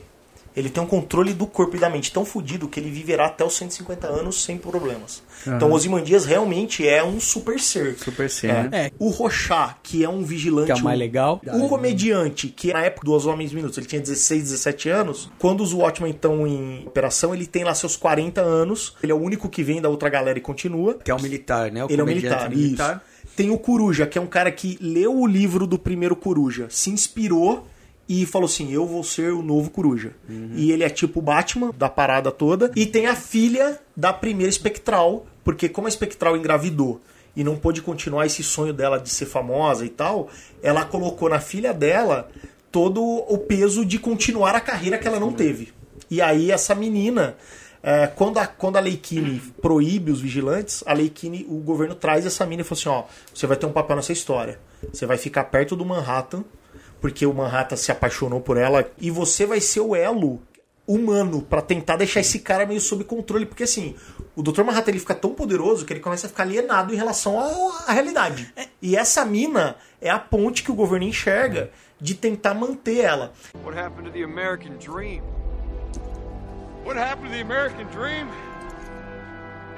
ele 0.57 0.69
tem 0.69 0.83
um 0.83 0.87
controle 0.87 1.33
do 1.33 1.47
corpo 1.47 1.77
e 1.77 1.79
da 1.79 1.89
mente 1.89 2.13
tão 2.13 2.25
fodido 2.25 2.67
que 2.69 2.79
ele 2.81 2.91
viverá 2.91 3.27
até 3.27 3.45
os 3.45 3.55
150 3.57 4.07
anos 4.07 4.43
sem 4.43 4.59
problemas. 4.59 5.23
Então, 5.47 5.73
Ozymandias 5.73 6.25
realmente 6.27 6.87
é 6.87 7.03
um 7.03 7.19
super 7.21 7.59
ser. 7.61 7.97
Super 7.99 8.29
ser, 8.29 8.51
É. 8.51 8.53
né? 8.65 8.69
É. 8.73 8.91
O 8.99 9.09
Rochá, 9.11 9.77
que 9.83 10.05
é 10.05 10.09
um 10.09 10.23
vigilante. 10.23 10.67
Que 10.67 10.73
é 10.73 10.75
o 10.75 10.85
mais 10.85 10.97
um- 10.97 11.01
legal. 11.01 11.41
Um 11.53 11.69
comediante, 11.69 12.49
que 12.49 12.73
na 12.73 12.83
época 12.83 13.07
dos 13.07 13.27
Homens 13.27 13.53
Minutos, 13.53 13.79
ele 13.79 13.87
tinha 13.87 14.01
16, 14.01 14.43
17 14.43 14.89
anos. 14.89 15.31
Quando 15.39 15.63
os 15.63 15.73
Watchmen 15.73 16.11
estão 16.11 16.47
em 16.47 16.85
operação, 16.87 17.35
ele 17.35 17.47
tem 17.47 17.65
lá 17.65 17.75
seus 17.75 17.97
40 17.97 18.41
anos. 18.41 18.95
Ele 19.03 19.13
é 19.13 19.15
o 19.15 19.19
único 19.19 19.49
que 19.49 19.63
vem 19.63 19.81
da 19.81 19.89
outra 19.89 20.09
galera 20.09 20.39
e 20.39 20.43
continua. 20.43 20.95
Que 20.95 21.11
é 21.11 21.15
um 21.15 21.21
militar, 21.21 21.71
né? 21.71 21.85
O 21.85 21.89
Ele 21.91 22.01
é 22.01 22.05
um 22.05 22.07
comediante 22.07 22.49
militar, 22.57 23.03
isso. 23.25 23.31
Tem 23.37 23.51
o 23.51 23.57
Coruja, 23.59 24.07
que 24.07 24.19
é 24.19 24.21
um 24.21 24.27
cara 24.27 24.51
que 24.53 24.77
leu 24.81 25.17
o 25.17 25.27
livro 25.27 25.67
do 25.67 25.79
primeiro 25.79 26.15
Coruja, 26.17 26.67
se 26.69 26.91
inspirou 26.91 27.67
e 28.13 28.27
falou 28.27 28.47
assim: 28.47 28.73
Eu 28.73 28.85
vou 28.85 29.05
ser 29.05 29.33
o 29.33 29.41
novo 29.41 29.71
Coruja. 29.71 30.11
E 30.57 30.73
ele 30.73 30.83
é 30.83 30.91
tipo 30.91 31.21
o 31.21 31.23
Batman 31.23 31.71
da 31.79 31.89
parada 31.89 32.33
toda. 32.33 32.73
E 32.75 32.85
tem 32.85 33.07
a 33.07 33.15
filha 33.15 33.79
da 33.97 34.13
primeira 34.13 34.51
espectral, 34.51 35.27
porque 35.45 35.69
como 35.69 35.87
a 35.87 35.89
espectral 35.89 36.37
engravidou 36.37 37.01
e 37.37 37.45
não 37.45 37.57
pôde 37.57 37.81
continuar 37.81 38.27
esse 38.27 38.43
sonho 38.43 38.73
dela 38.73 38.99
de 38.99 39.09
ser 39.09 39.27
famosa 39.27 39.87
e 39.87 39.89
tal, 39.89 40.29
ela 40.61 40.85
colocou 40.85 41.29
na 41.29 41.39
filha 41.39 41.73
dela 41.73 42.29
todo 42.73 43.01
o 43.01 43.39
peso 43.39 43.85
de 43.85 43.97
continuar 43.97 44.57
a 44.57 44.61
carreira 44.61 44.99
que 44.99 45.07
ela 45.07 45.21
não 45.21 45.33
teve. 45.33 45.73
E 46.11 46.21
aí 46.21 46.51
essa 46.51 46.75
menina. 46.75 47.37
é, 47.81 48.09
quando, 48.09 48.39
a, 48.39 48.47
quando 48.49 48.77
a 48.77 48.81
Lei 48.81 48.97
Kinney 48.97 49.41
proíbe 49.63 50.11
os 50.11 50.21
vigilantes, 50.21 50.83
a 50.85 50.93
Lei 50.93 51.09
Kinney, 51.09 51.47
o 51.49 51.59
governo 51.59 51.95
traz 51.95 52.27
essa 52.27 52.45
menina 52.45 52.63
e 52.63 52.65
fala 52.65 52.81
assim: 52.81 52.89
ó, 52.89 53.05
você 53.33 53.47
vai 53.47 53.57
ter 53.57 53.67
um 53.67 53.73
papel 53.73 53.95
nessa 53.95 54.13
história. 54.13 54.59
Você 54.93 55.07
vai 55.07 55.17
ficar 55.17 55.45
perto 55.45 55.77
do 55.77 55.85
Manhattan, 55.85 56.45
porque 57.01 57.25
o 57.27 57.35
Manhattan 57.35 57.77
se 57.77 57.91
apaixonou 57.91 58.41
por 58.41 58.57
ela, 58.57 58.91
e 58.99 59.11
você 59.11 59.47
vai 59.47 59.61
ser 59.61 59.81
o 59.81 59.97
elo 59.97 60.41
humano 60.87 61.41
pra 61.43 61.63
tentar 61.63 61.97
deixar 61.97 62.21
esse 62.21 62.41
cara 62.41 62.67
meio 62.67 62.81
sob 62.81 63.05
controle, 63.05 63.47
porque 63.47 63.63
assim, 63.63 63.95
o 64.35 64.43
Dr. 64.43 64.65
Manhattan 64.65 64.91
ele 64.91 64.99
fica 64.99 65.15
tão 65.15 65.33
poderoso 65.33 65.85
que 65.85 65.93
ele 65.93 66.01
começa 66.01 66.27
a 66.27 66.31
ficar 66.31 66.43
alienado 66.43 66.93
em 66.93 66.97
relação 66.97 67.39
à 67.87 67.93
realidade. 67.93 68.53
E 68.83 68.97
essa 68.97 69.25
mina 69.25 69.77
é 70.01 70.11
a 70.11 70.19
ponte 70.19 70.65
que 70.65 70.73
o 70.73 70.75
governo 70.75 71.07
enxerga 71.07 71.71
de 72.01 72.15
tentar 72.15 72.55
manter 72.55 73.05
ela. 73.05 73.33
What 73.65 73.79
happened 73.79 74.09
to 74.09 74.13
the 74.13 74.25
American 74.25 74.79
dream? 74.79 75.23
What 76.85 76.99
happened 76.99 77.31
to 77.31 77.37
the 77.37 77.43
American 77.43 77.87
dream? 77.93 78.29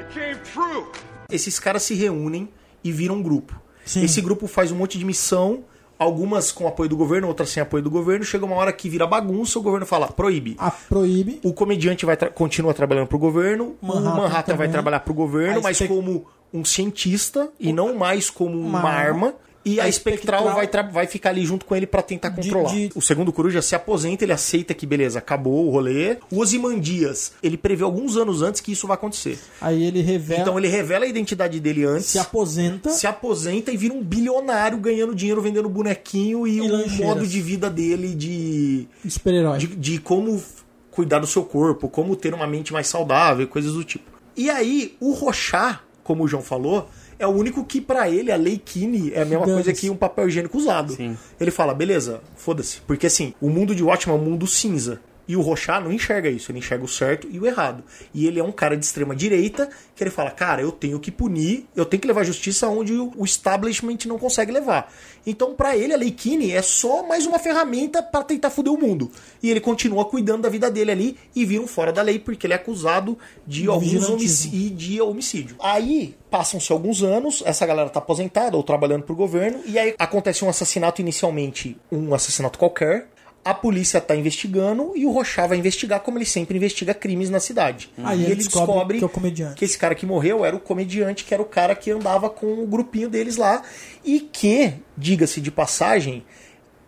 It 0.01 0.09
came 0.15 0.37
true. 0.37 0.87
Esses 1.31 1.59
caras 1.59 1.83
se 1.83 1.95
reúnem 1.95 2.49
e 2.83 2.91
viram 2.91 3.17
um 3.17 3.23
grupo. 3.23 3.61
Sim. 3.85 4.05
Esse 4.05 4.21
grupo 4.21 4.47
faz 4.47 4.71
um 4.71 4.77
monte 4.77 4.99
de 4.99 5.05
missão, 5.05 5.65
algumas 5.99 6.51
com 6.53 6.67
apoio 6.67 6.89
do 6.89 6.97
governo, 6.97 7.29
outras 7.29 7.51
sem 7.51 7.63
apoio 7.63 7.83
do 7.83 7.91
governo. 7.91 8.25
Chega 8.25 8.45
uma 8.45 8.57
hora 8.57 8.73
que 8.73 8.89
vira 8.89 9.07
bagunça, 9.07 9.59
o 9.59 9.63
governo 9.63 9.87
fala, 9.87 10.09
proíbe. 10.09 10.57
A 10.59 10.71
proíbe. 10.71 11.41
O 11.45 11.53
comediante 11.53 12.05
vai 12.07 12.17
tra- 12.17 12.31
continua 12.31 12.75
trabalhando 12.75 13.07
pro 13.07 13.19
governo, 13.19 13.77
Manhattan 13.81 14.01
o 14.01 14.17
Manhattan 14.17 14.33
vai 14.53 14.57
também. 14.67 14.71
trabalhar 14.73 15.01
pro 15.01 15.15
governo, 15.15 15.61
mas 15.63 15.79
como 15.87 16.25
um 16.53 16.65
cientista 16.65 17.49
e 17.59 17.73
não 17.73 17.95
mais 17.95 18.29
como 18.31 18.59
uma, 18.61 18.81
Uma 18.81 18.91
arma. 18.91 19.35
E 19.65 19.79
a, 19.79 19.85
A 19.85 19.89
espectral, 19.89 20.49
Espectral- 20.49 20.85
vai, 20.85 20.93
vai 20.93 21.07
ficar 21.07 21.31
ali 21.31 21.47
junto 21.47 21.65
com 21.65 21.77
ele 21.77 21.87
pra 21.87 22.03
tentar 22.03 22.31
controlar. 22.33 22.73
de- 22.75 22.91
O 22.97 23.01
segundo 23.01 23.33
coruja 23.33 23.63
se 23.63 23.75
aposenta, 23.77 24.25
ele 24.25 24.33
aceita 24.33 24.75
que 24.75 24.85
beleza, 24.85 25.21
acabou 25.21 25.67
o 25.69 25.71
rolê. 25.71 26.17
O 26.33 26.41
Ozymandias, 26.41 27.33
ele 27.43 27.57
prevê 27.57 27.85
alguns 27.85 28.17
anos 28.17 28.43
antes 28.43 28.61
que 28.61 28.73
isso 28.73 28.87
vai 28.87 28.95
acontecer. 28.97 29.39
Aí 29.61 29.85
ele 29.85 30.01
revela, 30.03 30.41
Então 30.41 30.59
ele 30.59 30.69
revela 30.69 31.05
a 31.05 31.09
identidade 31.09 31.61
dele 31.61 31.85
antes, 31.85 32.07
se 32.07 32.19
aposenta. 32.19 32.91
se 32.91 33.07
aposenta 33.07 33.71
e 33.71 33.77
vira 33.77 33.95
um 33.95 34.03
bilionário 34.03 34.79
ganhando 34.79 35.15
dinheiro 35.15 35.41
vendendo 35.41 35.69
bonequinho 35.69 36.47
e, 36.47 36.57
E 36.57 36.61
o 36.61 36.67
lancheiras. 36.69 36.99
modo 36.99 37.27
de 37.27 37.41
vida 37.41 37.71
dele 37.71 38.15
de 38.15 38.87
Super-herói. 39.09 39.59
de, 39.59 39.67
de 39.69 39.99
como 39.99 40.43
cuidar 40.91 41.21
do 41.21 41.27
seu 41.27 41.45
corpo, 41.45 41.89
como 41.89 42.17
ter 42.17 42.35
uma 42.35 42.47
mente 42.47 42.73
mais 42.73 42.87
saudável, 42.89 43.47
coisas 43.49 43.73
do 43.75 43.85
tipo. 43.85 44.11
E 44.37 44.51
aí, 44.51 44.97
o 45.01 45.13
Rochá, 45.13 45.81
como 46.03 46.25
o 46.25 46.29
João 46.29 46.43
falou, 46.43 46.89
é 47.19 47.27
o 47.27 47.31
único 47.31 47.65
que 47.65 47.81
pra 47.81 48.09
ele 48.11 48.33
a 48.33 48.37
lei 48.37 48.59
Kine 48.59 49.13
é 49.13 49.23
a 49.23 49.25
mesma 49.25 49.47
Dane-se. 49.47 49.65
coisa 49.65 49.81
que 49.81 49.91
um 49.91 49.97
papel 49.97 50.29
higiênico 50.29 50.59
usado. 50.59 50.95
Sim. 50.95 51.17
Ele 51.41 51.51
fala, 51.51 51.73
beleza, 51.75 52.21
foda-se. 52.37 52.81
Porque 52.87 53.07
assim, 53.07 53.35
o 53.41 53.49
mundo 53.49 53.75
de 53.75 53.83
Watchmen 53.83 54.17
é 54.17 54.21
um 54.21 54.25
mundo 54.25 54.47
cinza. 54.47 55.01
E 55.27 55.37
o 55.37 55.41
Rochá 55.41 55.81
não 55.81 55.93
enxerga 55.93 56.29
isso, 56.29 56.51
ele 56.51 56.59
enxerga 56.59 56.85
o 56.85 56.89
certo 56.89 57.29
e 57.31 57.39
o 57.39 57.47
errado. 57.47 57.85
E 58.13 58.27
ele 58.27 58.41
é 58.41 58.45
um 58.45 58.53
cara 58.53 58.77
de 58.77 58.85
extrema 58.85 59.15
direita 59.15 59.69
que 59.95 60.03
ele 60.03 60.11
fala, 60.11 60.31
cara, 60.31 60.63
eu 60.63 60.73
tenho 60.73 60.99
que 60.99 61.11
punir, 61.11 61.67
eu 61.77 61.85
tenho 61.85 62.01
que 62.01 62.09
levar 62.09 62.25
justiça 62.25 62.69
onde 62.69 62.93
o 62.93 63.25
establishment 63.25 63.99
não 64.07 64.19
consegue 64.19 64.51
levar. 64.51 64.93
Então, 65.25 65.55
pra 65.55 65.77
ele, 65.77 65.95
a 65.95 65.97
Lei 65.97 66.11
Kine 66.11 66.51
é 66.51 66.63
só 66.63 67.07
mais 67.07 67.27
uma 67.27 67.39
ferramenta 67.39 68.03
pra 68.03 68.25
tentar 68.25 68.51
foder 68.51 68.73
o 68.73 68.79
mundo. 68.79 69.11
E 69.43 69.51
ele 69.51 69.61
continua 69.61 70.05
cuidando 70.05 70.43
da 70.43 70.49
vida 70.49 70.71
dele 70.71 70.91
ali 70.91 71.19
e 71.35 71.45
vira 71.45 71.63
um 71.63 71.67
fora 71.67 71.93
da 71.93 72.03
lei 72.03 72.19
porque 72.19 72.47
ele 72.47 72.55
é 72.55 72.57
acusado 72.57 73.17
de 73.47 73.69
alguns 73.69 74.45
e 74.47 74.71
de 74.71 75.01
homicídio. 75.01 75.57
Aí 75.61 76.17
passam-se 76.31 76.73
alguns 76.73 77.03
anos, 77.03 77.43
essa 77.45 77.67
galera 77.67 77.91
tá 77.91 77.99
aposentada 77.99 78.57
ou 78.57 78.63
trabalhando 78.63 79.03
pro 79.05 79.15
governo, 79.15 79.61
e 79.67 79.79
aí 79.79 79.95
acontece 79.99 80.45
um 80.45 80.49
assassinato 80.49 81.01
inicialmente, 81.01 81.77
um 81.91 82.15
assassinato 82.15 82.59
qualquer. 82.59 83.09
A 83.45 83.53
polícia 83.53 84.01
tá 84.01 84.15
investigando 84.15 84.93
e 84.95 85.05
o 85.05 85.11
Rochá 85.11 85.47
vai 85.47 85.59
investigar 85.59 86.01
como 86.01 86.17
ele 86.17 86.25
sempre 86.25 86.57
investiga 86.57 86.95
crimes 86.95 87.29
na 87.29 87.41
cidade. 87.41 87.91
Aí 87.99 88.21
e 88.21 88.23
ele 88.23 88.33
ele 88.33 88.37
descobre 88.37 88.67
descobre 88.67 88.99
que 88.99 89.05
é 89.05 89.07
o 89.07 89.11
comediante. 89.11 89.55
que 89.57 89.65
esse 89.65 89.77
cara 89.77 89.95
que 89.95 90.07
morreu 90.07 90.45
era 90.45 90.55
o 90.55 90.61
comediante, 90.61 91.25
que 91.25 91.35
era 91.35 91.43
o 91.43 91.47
cara 91.47 91.75
que 91.75 91.91
andava 91.91 92.31
com 92.31 92.63
o 92.63 92.67
grupinho 92.67 93.09
deles 93.09 93.37
lá 93.37 93.63
e 94.05 94.21
que, 94.21 94.75
diga-se 94.97 95.41
de 95.41 95.51
passagem, 95.51 96.25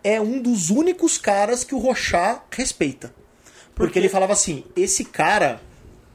é 0.01 0.21
um 0.21 0.41
dos 0.41 0.69
únicos 0.69 1.17
caras 1.17 1.63
que 1.63 1.75
o 1.75 1.79
Rochá 1.79 2.43
respeita. 2.51 3.13
Porque 3.73 3.99
ele 3.99 4.07
falava 4.07 4.31
assim: 4.31 4.63
esse 4.77 5.03
cara 5.03 5.59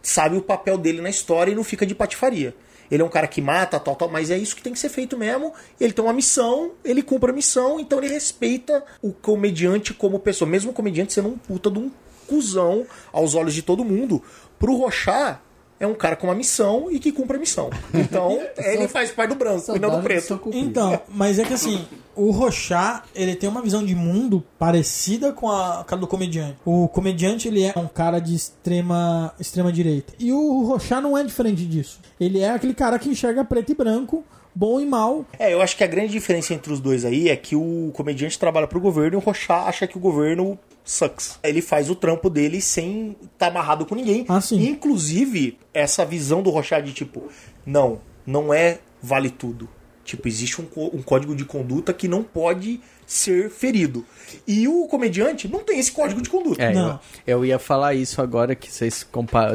sabe 0.02 0.36
o 0.36 0.42
papel 0.42 0.78
dele 0.78 1.02
na 1.02 1.10
história 1.10 1.52
e 1.52 1.54
não 1.54 1.64
fica 1.64 1.84
de 1.84 1.94
patifaria. 1.94 2.54
Ele 2.90 3.02
é 3.02 3.04
um 3.04 3.08
cara 3.08 3.26
que 3.26 3.40
mata, 3.40 3.78
tal, 3.78 3.94
tal, 3.94 4.08
mas 4.08 4.30
é 4.30 4.36
isso 4.36 4.56
que 4.56 4.62
tem 4.62 4.72
que 4.72 4.78
ser 4.78 4.88
feito 4.88 5.16
mesmo. 5.16 5.52
Ele 5.80 5.92
tem 5.92 6.04
uma 6.04 6.12
missão, 6.12 6.72
ele 6.84 7.02
cumpre 7.02 7.30
a 7.30 7.34
missão, 7.34 7.78
então 7.78 7.98
ele 7.98 8.08
respeita 8.08 8.84
o 9.00 9.12
comediante 9.12 9.94
como 9.94 10.18
pessoa. 10.18 10.50
Mesmo 10.50 10.70
o 10.70 10.74
comediante 10.74 11.12
sendo 11.12 11.28
um 11.28 11.38
puta 11.38 11.70
de 11.70 11.78
um 11.78 11.90
cuzão 12.26 12.86
aos 13.12 13.34
olhos 13.34 13.54
de 13.54 13.62
todo 13.62 13.84
mundo. 13.84 14.22
Pro 14.58 14.76
Rochá, 14.76 15.40
é 15.80 15.86
um 15.86 15.94
cara 15.94 16.14
com 16.14 16.26
uma 16.26 16.34
missão 16.34 16.88
e 16.90 17.00
que 17.00 17.10
cumpre 17.10 17.38
a 17.38 17.40
missão. 17.40 17.70
Então, 17.94 18.38
ele 18.58 18.86
faz 18.86 19.10
parte 19.10 19.30
do 19.30 19.34
branco 19.34 19.74
e 19.74 19.78
não 19.78 19.96
do 19.96 20.02
preto. 20.02 20.38
Então, 20.52 21.00
mas 21.08 21.38
é 21.38 21.44
que 21.44 21.54
assim, 21.54 21.82
o 22.14 22.30
Rochá, 22.30 23.02
ele 23.14 23.34
tem 23.34 23.48
uma 23.48 23.62
visão 23.62 23.82
de 23.82 23.94
mundo 23.94 24.44
parecida 24.58 25.32
com 25.32 25.50
a 25.50 25.82
cara 25.84 25.98
do 25.98 26.06
comediante. 26.06 26.58
O 26.66 26.86
comediante, 26.86 27.48
ele 27.48 27.64
é 27.64 27.72
um 27.74 27.88
cara 27.88 28.18
de 28.20 28.34
extrema, 28.34 29.34
extrema 29.40 29.72
direita. 29.72 30.12
E 30.18 30.30
o 30.30 30.64
Rochá 30.64 31.00
não 31.00 31.16
é 31.16 31.24
diferente 31.24 31.64
disso. 31.64 31.98
Ele 32.20 32.40
é 32.40 32.50
aquele 32.50 32.74
cara 32.74 32.98
que 32.98 33.08
enxerga 33.08 33.42
preto 33.42 33.72
e 33.72 33.74
branco, 33.74 34.22
bom 34.54 34.80
e 34.80 34.86
mal. 34.86 35.24
É, 35.38 35.52
eu 35.52 35.62
acho 35.62 35.76
que 35.76 35.84
a 35.84 35.86
grande 35.86 36.12
diferença 36.12 36.54
entre 36.54 36.72
os 36.72 36.80
dois 36.80 37.04
aí 37.04 37.28
é 37.28 37.36
que 37.36 37.56
o 37.56 37.90
comediante 37.94 38.38
trabalha 38.38 38.66
pro 38.66 38.80
governo 38.80 39.16
e 39.16 39.18
o 39.18 39.20
Rochá 39.20 39.64
acha 39.64 39.86
que 39.86 39.96
o 39.96 40.00
governo 40.00 40.58
sucks. 40.84 41.38
Ele 41.42 41.60
faz 41.60 41.88
o 41.90 41.94
trampo 41.94 42.28
dele 42.28 42.60
sem 42.60 43.16
estar 43.22 43.48
amarrado 43.48 43.86
com 43.86 43.94
ninguém. 43.94 44.24
Ah, 44.28 44.40
sim. 44.40 44.66
Inclusive, 44.68 45.58
essa 45.72 46.04
visão 46.04 46.42
do 46.42 46.50
Rochá 46.50 46.80
de 46.80 46.92
tipo, 46.92 47.28
não, 47.64 48.00
não 48.26 48.52
é 48.52 48.78
vale 49.02 49.30
tudo. 49.30 49.68
Tipo, 50.04 50.26
existe 50.26 50.60
um, 50.60 50.66
um 50.76 51.02
código 51.02 51.36
de 51.36 51.44
conduta 51.44 51.92
que 51.92 52.08
não 52.08 52.22
pode 52.22 52.80
ser 53.10 53.50
ferido. 53.50 54.06
E 54.46 54.68
o 54.68 54.86
comediante 54.86 55.48
não 55.48 55.64
tem 55.64 55.80
esse 55.80 55.90
código 55.90 56.22
de 56.22 56.30
conduta. 56.30 56.62
É, 56.62 56.72
Não. 56.72 57.00
eu, 57.26 57.38
eu 57.38 57.44
ia 57.44 57.58
falar 57.58 57.92
isso 57.92 58.22
agora 58.22 58.54
que 58.54 58.70
vocês 58.70 59.04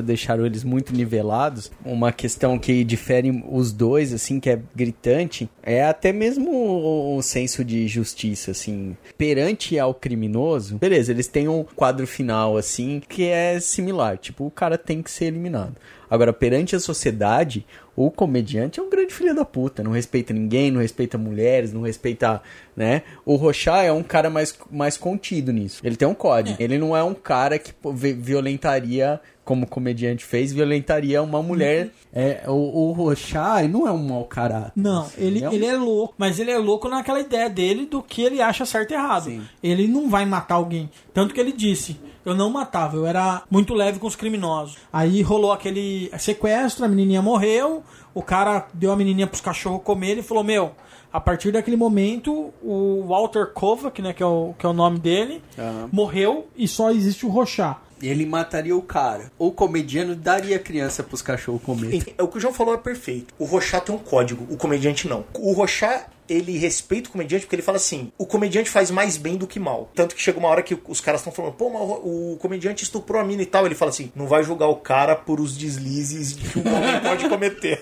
deixaram 0.03 0.45
eles 0.45 0.65
muito 0.65 0.93
nivelados. 0.93 1.71
Uma 1.83 2.11
questão 2.11 2.59
que 2.59 2.83
difere 2.83 3.45
os 3.49 3.71
dois, 3.71 4.11
assim, 4.11 4.41
que 4.41 4.49
é 4.49 4.59
gritante, 4.75 5.49
é 5.63 5.85
até 5.85 6.11
mesmo 6.11 6.51
o, 6.51 7.15
o 7.15 7.21
senso 7.21 7.63
de 7.63 7.87
justiça, 7.87 8.51
assim. 8.51 8.97
Perante 9.17 9.79
ao 9.79 9.93
criminoso, 9.93 10.75
beleza, 10.75 11.13
eles 11.13 11.27
têm 11.27 11.47
um 11.47 11.63
quadro 11.63 12.05
final, 12.05 12.57
assim, 12.57 13.01
que 13.07 13.23
é 13.23 13.57
similar. 13.61 14.17
Tipo, 14.17 14.45
o 14.45 14.51
cara 14.51 14.77
tem 14.77 15.01
que 15.01 15.09
ser 15.09 15.25
eliminado. 15.25 15.77
Agora, 16.09 16.31
perante 16.31 16.75
a 16.75 16.79
sociedade, 16.79 17.65
o 17.95 18.11
comediante 18.11 18.79
é 18.79 18.83
um 18.83 18.89
grande 18.89 19.13
filho 19.13 19.33
da 19.33 19.45
puta. 19.45 19.81
Não 19.83 19.91
respeita 19.91 20.33
ninguém, 20.33 20.69
não 20.71 20.81
respeita 20.81 21.17
mulheres, 21.17 21.71
não 21.71 21.81
respeita, 21.81 22.41
né? 22.75 23.03
O 23.25 23.35
Rochá 23.35 23.83
é 23.83 23.91
um 23.91 24.03
cara 24.03 24.29
mais, 24.29 24.53
mais 24.71 24.97
contido 24.97 25.53
nisso. 25.53 25.81
Ele 25.83 25.95
tem 25.95 26.07
um 26.07 26.13
código. 26.13 26.57
Ele 26.59 26.77
não 26.77 26.95
é 26.95 27.03
um 27.03 27.13
cara 27.13 27.57
que 27.57 27.71
violentaria, 28.29 29.19
como 29.43 29.65
o 29.65 29.67
comediante 29.67 30.25
fez, 30.25 30.51
violentaria 30.51 31.21
uma 31.21 31.41
mulher. 31.41 31.89
É, 32.13 32.43
o, 32.47 32.89
o 32.89 32.91
Rochá 32.91 33.63
ele 33.63 33.71
não 33.71 33.87
é 33.87 33.91
um 33.91 33.97
mau 34.07 34.25
caráter. 34.25 34.73
Não, 34.75 35.07
ele, 35.17 35.43
é 35.43 35.49
um- 35.49 35.53
ele 35.53 35.65
é 35.65 35.75
louco, 35.77 36.13
mas 36.17 36.39
ele 36.39 36.51
é 36.51 36.57
louco 36.57 36.89
naquela 36.89 37.19
ideia 37.19 37.49
dele 37.49 37.85
do 37.85 38.01
que 38.01 38.21
ele 38.21 38.41
acha 38.41 38.65
certo 38.65 38.91
e 38.91 38.93
errado. 38.95 39.25
Sim. 39.25 39.41
Ele 39.63 39.87
não 39.87 40.09
vai 40.09 40.25
matar 40.25 40.55
alguém. 40.55 40.89
Tanto 41.13 41.33
que 41.33 41.39
ele 41.39 41.51
disse: 41.51 41.97
eu 42.25 42.35
não 42.35 42.49
matava, 42.49 42.95
eu 42.97 43.05
era 43.05 43.43
muito 43.49 43.73
leve 43.73 43.99
com 43.99 44.07
os 44.07 44.15
criminosos. 44.15 44.77
Aí 44.91 45.21
rolou 45.21 45.51
aquele 45.51 46.11
sequestro, 46.17 46.83
a 46.85 46.87
menininha 46.87 47.21
morreu, 47.21 47.83
o 48.13 48.21
cara 48.21 48.67
deu 48.73 48.91
a 48.91 48.95
menininha 48.95 49.27
pros 49.27 49.41
cachorros 49.41 49.83
comer 49.83 50.17
e 50.17 50.23
falou: 50.23 50.43
Meu, 50.43 50.71
a 51.13 51.21
partir 51.21 51.51
daquele 51.51 51.77
momento, 51.77 52.53
o 52.61 53.05
Walter 53.07 53.47
Kovac, 53.53 54.01
né, 54.01 54.11
que 54.13 54.21
é 54.23 54.25
o, 54.25 54.53
que 54.57 54.65
é 54.65 54.69
o 54.69 54.73
nome 54.73 54.99
dele, 54.99 55.41
Aham. 55.57 55.89
morreu 55.91 56.47
e 56.57 56.67
só 56.67 56.91
existe 56.91 57.25
o 57.25 57.29
Rochá. 57.29 57.79
Ele 58.01 58.25
mataria 58.25 58.75
o 58.75 58.81
cara. 58.81 59.31
O 59.39 59.51
comediante 59.51 60.15
daria 60.15 60.57
a 60.57 60.59
criança 60.59 61.01
pros 61.01 61.21
cachorros 61.21 61.61
comer. 61.63 62.03
É, 62.17 62.21
O 62.21 62.27
que 62.27 62.37
o 62.37 62.41
João 62.41 62.53
falou 62.53 62.73
é 62.73 62.77
perfeito. 62.77 63.33
O 63.39 63.45
Rochá 63.45 63.79
tem 63.79 63.95
um 63.95 63.97
código, 63.97 64.45
o 64.53 64.57
comediante 64.57 65.07
não. 65.07 65.23
O 65.33 65.53
Rochá, 65.53 66.05
ele 66.27 66.57
respeita 66.57 67.09
o 67.09 67.11
comediante 67.11 67.45
porque 67.45 67.55
ele 67.55 67.61
fala 67.61 67.77
assim: 67.77 68.11
o 68.17 68.25
comediante 68.25 68.69
faz 68.69 68.89
mais 68.91 69.17
bem 69.17 69.37
do 69.37 69.45
que 69.47 69.59
mal. 69.59 69.89
Tanto 69.95 70.15
que 70.15 70.21
chega 70.21 70.39
uma 70.39 70.47
hora 70.47 70.63
que 70.63 70.77
os 70.87 70.99
caras 71.01 71.21
estão 71.21 71.31
falando, 71.33 71.53
pô, 71.53 71.69
mas 71.69 71.81
o 71.81 72.15
o 72.33 72.37
comediante 72.37 72.83
estuprou 72.83 73.21
a 73.21 73.23
mina 73.25 73.41
e 73.41 73.45
tal. 73.45 73.65
Ele 73.65 73.75
fala 73.75 73.89
assim: 73.91 74.11
não 74.15 74.27
vai 74.27 74.43
julgar 74.43 74.67
o 74.67 74.75
cara 74.77 75.15
por 75.15 75.39
os 75.39 75.57
deslizes 75.57 76.33
que 76.33 76.59
o 76.59 76.61
homem 76.67 76.99
pode 77.03 77.27
cometer. 77.29 77.81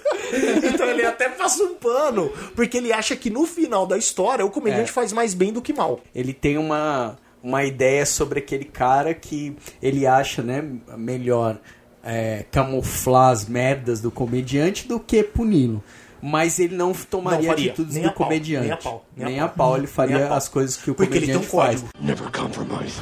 então 0.63 0.88
ele 0.88 1.06
até 1.06 1.29
passa 1.29 1.63
um 1.63 1.75
pano, 1.75 2.29
porque 2.56 2.77
ele 2.77 2.91
acha 2.93 3.15
que 3.15 3.29
no 3.29 3.45
final 3.45 3.86
da 3.86 3.97
história 3.97 4.45
o 4.45 4.49
comediante 4.49 4.89
É. 4.89 4.93
faz 4.93 5.12
mais 5.13 5.34
bem 5.34 5.51
do 5.53 5.62
que 5.62 5.73
mal. 5.73 5.99
ele 6.13 6.34
tem 6.34 6.58
uma, 6.58 7.17
uma 7.41 7.63
ideia 7.63 8.06
sobre 8.06 8.39
aquele 8.39 8.65
cara 8.65 9.13
que 9.13 9.56
ele 9.82 10.06
acha 10.08 10.41
né, 10.41 10.63
melhor 10.97 11.58
é, 12.03 12.45
camuflar 12.51 13.32
as 13.32 13.47
merdas 13.47 14.01
do 14.01 14.12
comediante 14.12 14.88
do 14.88 14.99
que 14.99 15.23
puni-lo. 15.23 15.84
Mas 16.25 16.57
ele 16.57 16.73
não 16.73 16.93
tomaria 16.93 17.47
Não 17.47 17.51
atitudes 17.51 17.95
nem 17.95 18.03
do 18.03 18.09
a 18.09 18.13
pau, 18.13 18.27
comediante. 18.27 18.63
nem 18.63 18.71
a 18.71 18.77
pau, 18.77 19.05
nem 19.13 19.25
a 19.25 19.29
Nem 19.29 19.38
pau. 19.39 19.45
a 19.45 19.49
pau, 19.49 19.77
ele 19.77 19.88
faria 19.88 20.19
Nem 20.19 20.27
as 20.29 20.47
coisas 20.47 20.77
que 20.77 20.89
o 20.89 20.95
Porque 20.95 21.17
ele 21.17 21.25
tem 21.25 21.36
comediante 21.36 21.53
um 21.55 21.59
faz. 21.59 21.86
Never 21.99 22.31
compromise. 22.31 22.95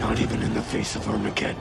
Not 0.00 0.22
even 0.22 0.42
in 0.42 0.50
the 0.54 0.62
face 0.62 0.96
of 0.96 1.06
Armageddon. 1.08 1.60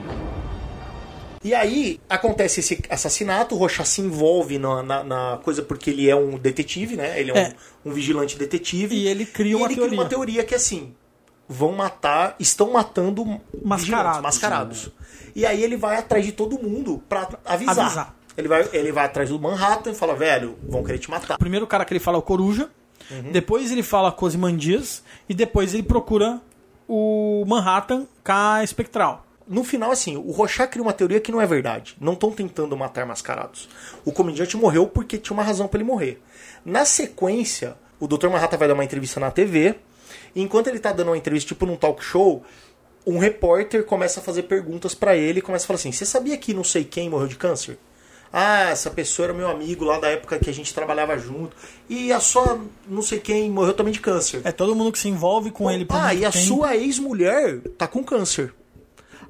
E 1.43 1.53
aí 1.53 1.99
acontece 2.09 2.61
esse 2.61 2.81
assassinato, 2.89 3.55
o 3.55 3.57
Rochá 3.57 3.83
se 3.83 3.99
envolve 4.01 4.57
na, 4.57 4.81
na, 4.81 5.03
na 5.03 5.39
coisa 5.43 5.61
porque 5.61 5.89
ele 5.91 6.09
é 6.09 6.15
um 6.15 6.37
detetive, 6.37 6.95
né? 6.95 7.19
Ele 7.19 7.31
é, 7.31 7.37
É. 7.37 7.55
Um, 7.85 7.91
um 7.91 7.93
vigilante 7.93 8.37
detetive. 8.37 8.95
E 8.95 9.07
ele 9.07 9.25
cria 9.25 9.51
E 9.51 9.55
uma 9.55 9.65
ele 9.65 9.75
teoria. 9.75 9.89
cria 9.89 10.01
uma 10.01 10.09
teoria 10.09 10.43
que 10.43 10.55
assim, 10.55 10.95
vão 11.47 11.73
matar, 11.73 12.35
estão 12.39 12.71
matando 12.71 13.39
Mascarados. 13.63 14.21
mascarados. 14.21 14.89
E 15.35 15.45
aí 15.45 15.61
ele 15.61 15.75
vai 15.77 15.97
atrás 15.97 16.25
de 16.25 16.31
todo 16.31 16.57
mundo 16.57 17.03
pra 17.07 17.27
avisar. 17.45 17.85
Avisar. 17.85 18.15
Ele, 18.37 18.47
vai, 18.47 18.67
ele 18.73 18.91
vai 18.91 19.05
atrás 19.05 19.29
do 19.29 19.39
Manhattan 19.39 19.91
e 19.91 19.95
fala, 19.95 20.15
velho, 20.15 20.57
vão 20.67 20.83
querer 20.83 20.97
te 20.99 21.09
matar. 21.09 21.35
O 21.35 21.39
primeiro 21.39 21.65
cara 21.65 21.85
que 21.85 21.93
ele 21.93 21.99
fala 21.99 22.17
é 22.17 22.19
o 22.19 22.23
Coruja, 22.23 22.69
Uhum. 23.11 23.31
depois 23.31 23.71
ele 23.71 23.83
fala 23.83 24.11
com 24.11 24.25
os 24.25 24.35
Mandias 24.35 25.03
e 25.29 25.33
depois 25.33 25.73
ele 25.75 25.83
procura 25.83 26.41
o 26.87 27.43
Manhattan 27.47 28.07
com 28.23 28.31
a 28.31 28.63
Espectral. 28.63 29.23
No 29.47 29.63
final, 29.63 29.91
assim, 29.91 30.17
o 30.17 30.31
Rochat 30.31 30.69
cria 30.71 30.81
uma 30.81 30.91
teoria 30.93 31.19
que 31.19 31.31
não 31.31 31.39
é 31.39 31.45
verdade. 31.45 31.95
Não 32.01 32.13
estão 32.13 32.31
tentando 32.31 32.75
matar 32.75 33.05
mascarados. 33.05 33.69
O 34.03 34.11
comediante 34.11 34.57
morreu 34.57 34.87
porque 34.87 35.19
tinha 35.19 35.35
uma 35.35 35.43
razão 35.43 35.67
para 35.67 35.77
ele 35.79 35.87
morrer. 35.87 36.19
Na 36.65 36.83
sequência, 36.83 37.75
o 37.99 38.07
Dr. 38.07 38.27
Manhattan 38.29 38.57
vai 38.57 38.67
dar 38.67 38.73
uma 38.73 38.83
entrevista 38.83 39.19
na 39.19 39.29
TV. 39.29 39.75
E 40.33 40.41
enquanto 40.41 40.67
ele 40.67 40.79
tá 40.79 40.91
dando 40.91 41.09
uma 41.09 41.17
entrevista, 41.17 41.49
tipo 41.49 41.65
num 41.67 41.75
talk 41.75 42.03
show, 42.03 42.43
um 43.05 43.19
repórter 43.19 43.85
começa 43.85 44.19
a 44.19 44.23
fazer 44.23 44.43
perguntas 44.43 44.95
para 44.95 45.15
ele 45.15 45.39
e 45.39 45.41
começa 45.43 45.65
a 45.65 45.67
falar 45.67 45.75
assim: 45.77 45.91
Você 45.91 46.05
sabia 46.07 46.37
que 46.37 46.51
não 46.51 46.63
sei 46.63 46.83
quem 46.83 47.07
morreu 47.07 47.27
de 47.27 47.35
câncer? 47.35 47.77
Ah, 48.37 48.69
essa 48.69 48.89
pessoa 48.89 49.27
era 49.27 49.33
meu 49.33 49.47
amigo 49.47 49.85
lá 49.85 49.97
da 49.97 50.09
época 50.09 50.37
que 50.37 50.49
a 50.49 50.53
gente 50.53 50.73
trabalhava 50.73 51.17
junto. 51.17 51.55
E 51.87 52.11
a 52.11 52.19
sua 52.19 52.59
não 52.85 53.01
sei 53.01 53.17
quem 53.21 53.49
morreu 53.49 53.73
também 53.73 53.93
de 53.93 54.01
câncer. 54.01 54.41
É 54.43 54.51
todo 54.51 54.75
mundo 54.75 54.91
que 54.91 54.99
se 54.99 55.07
envolve 55.07 55.51
com 55.51 55.71
ele 55.71 55.85
Ah, 55.89 56.13
e 56.13 56.25
a 56.25 56.31
sua 56.33 56.75
ex-mulher 56.75 57.61
tá 57.77 57.87
com 57.87 58.03
câncer. 58.03 58.53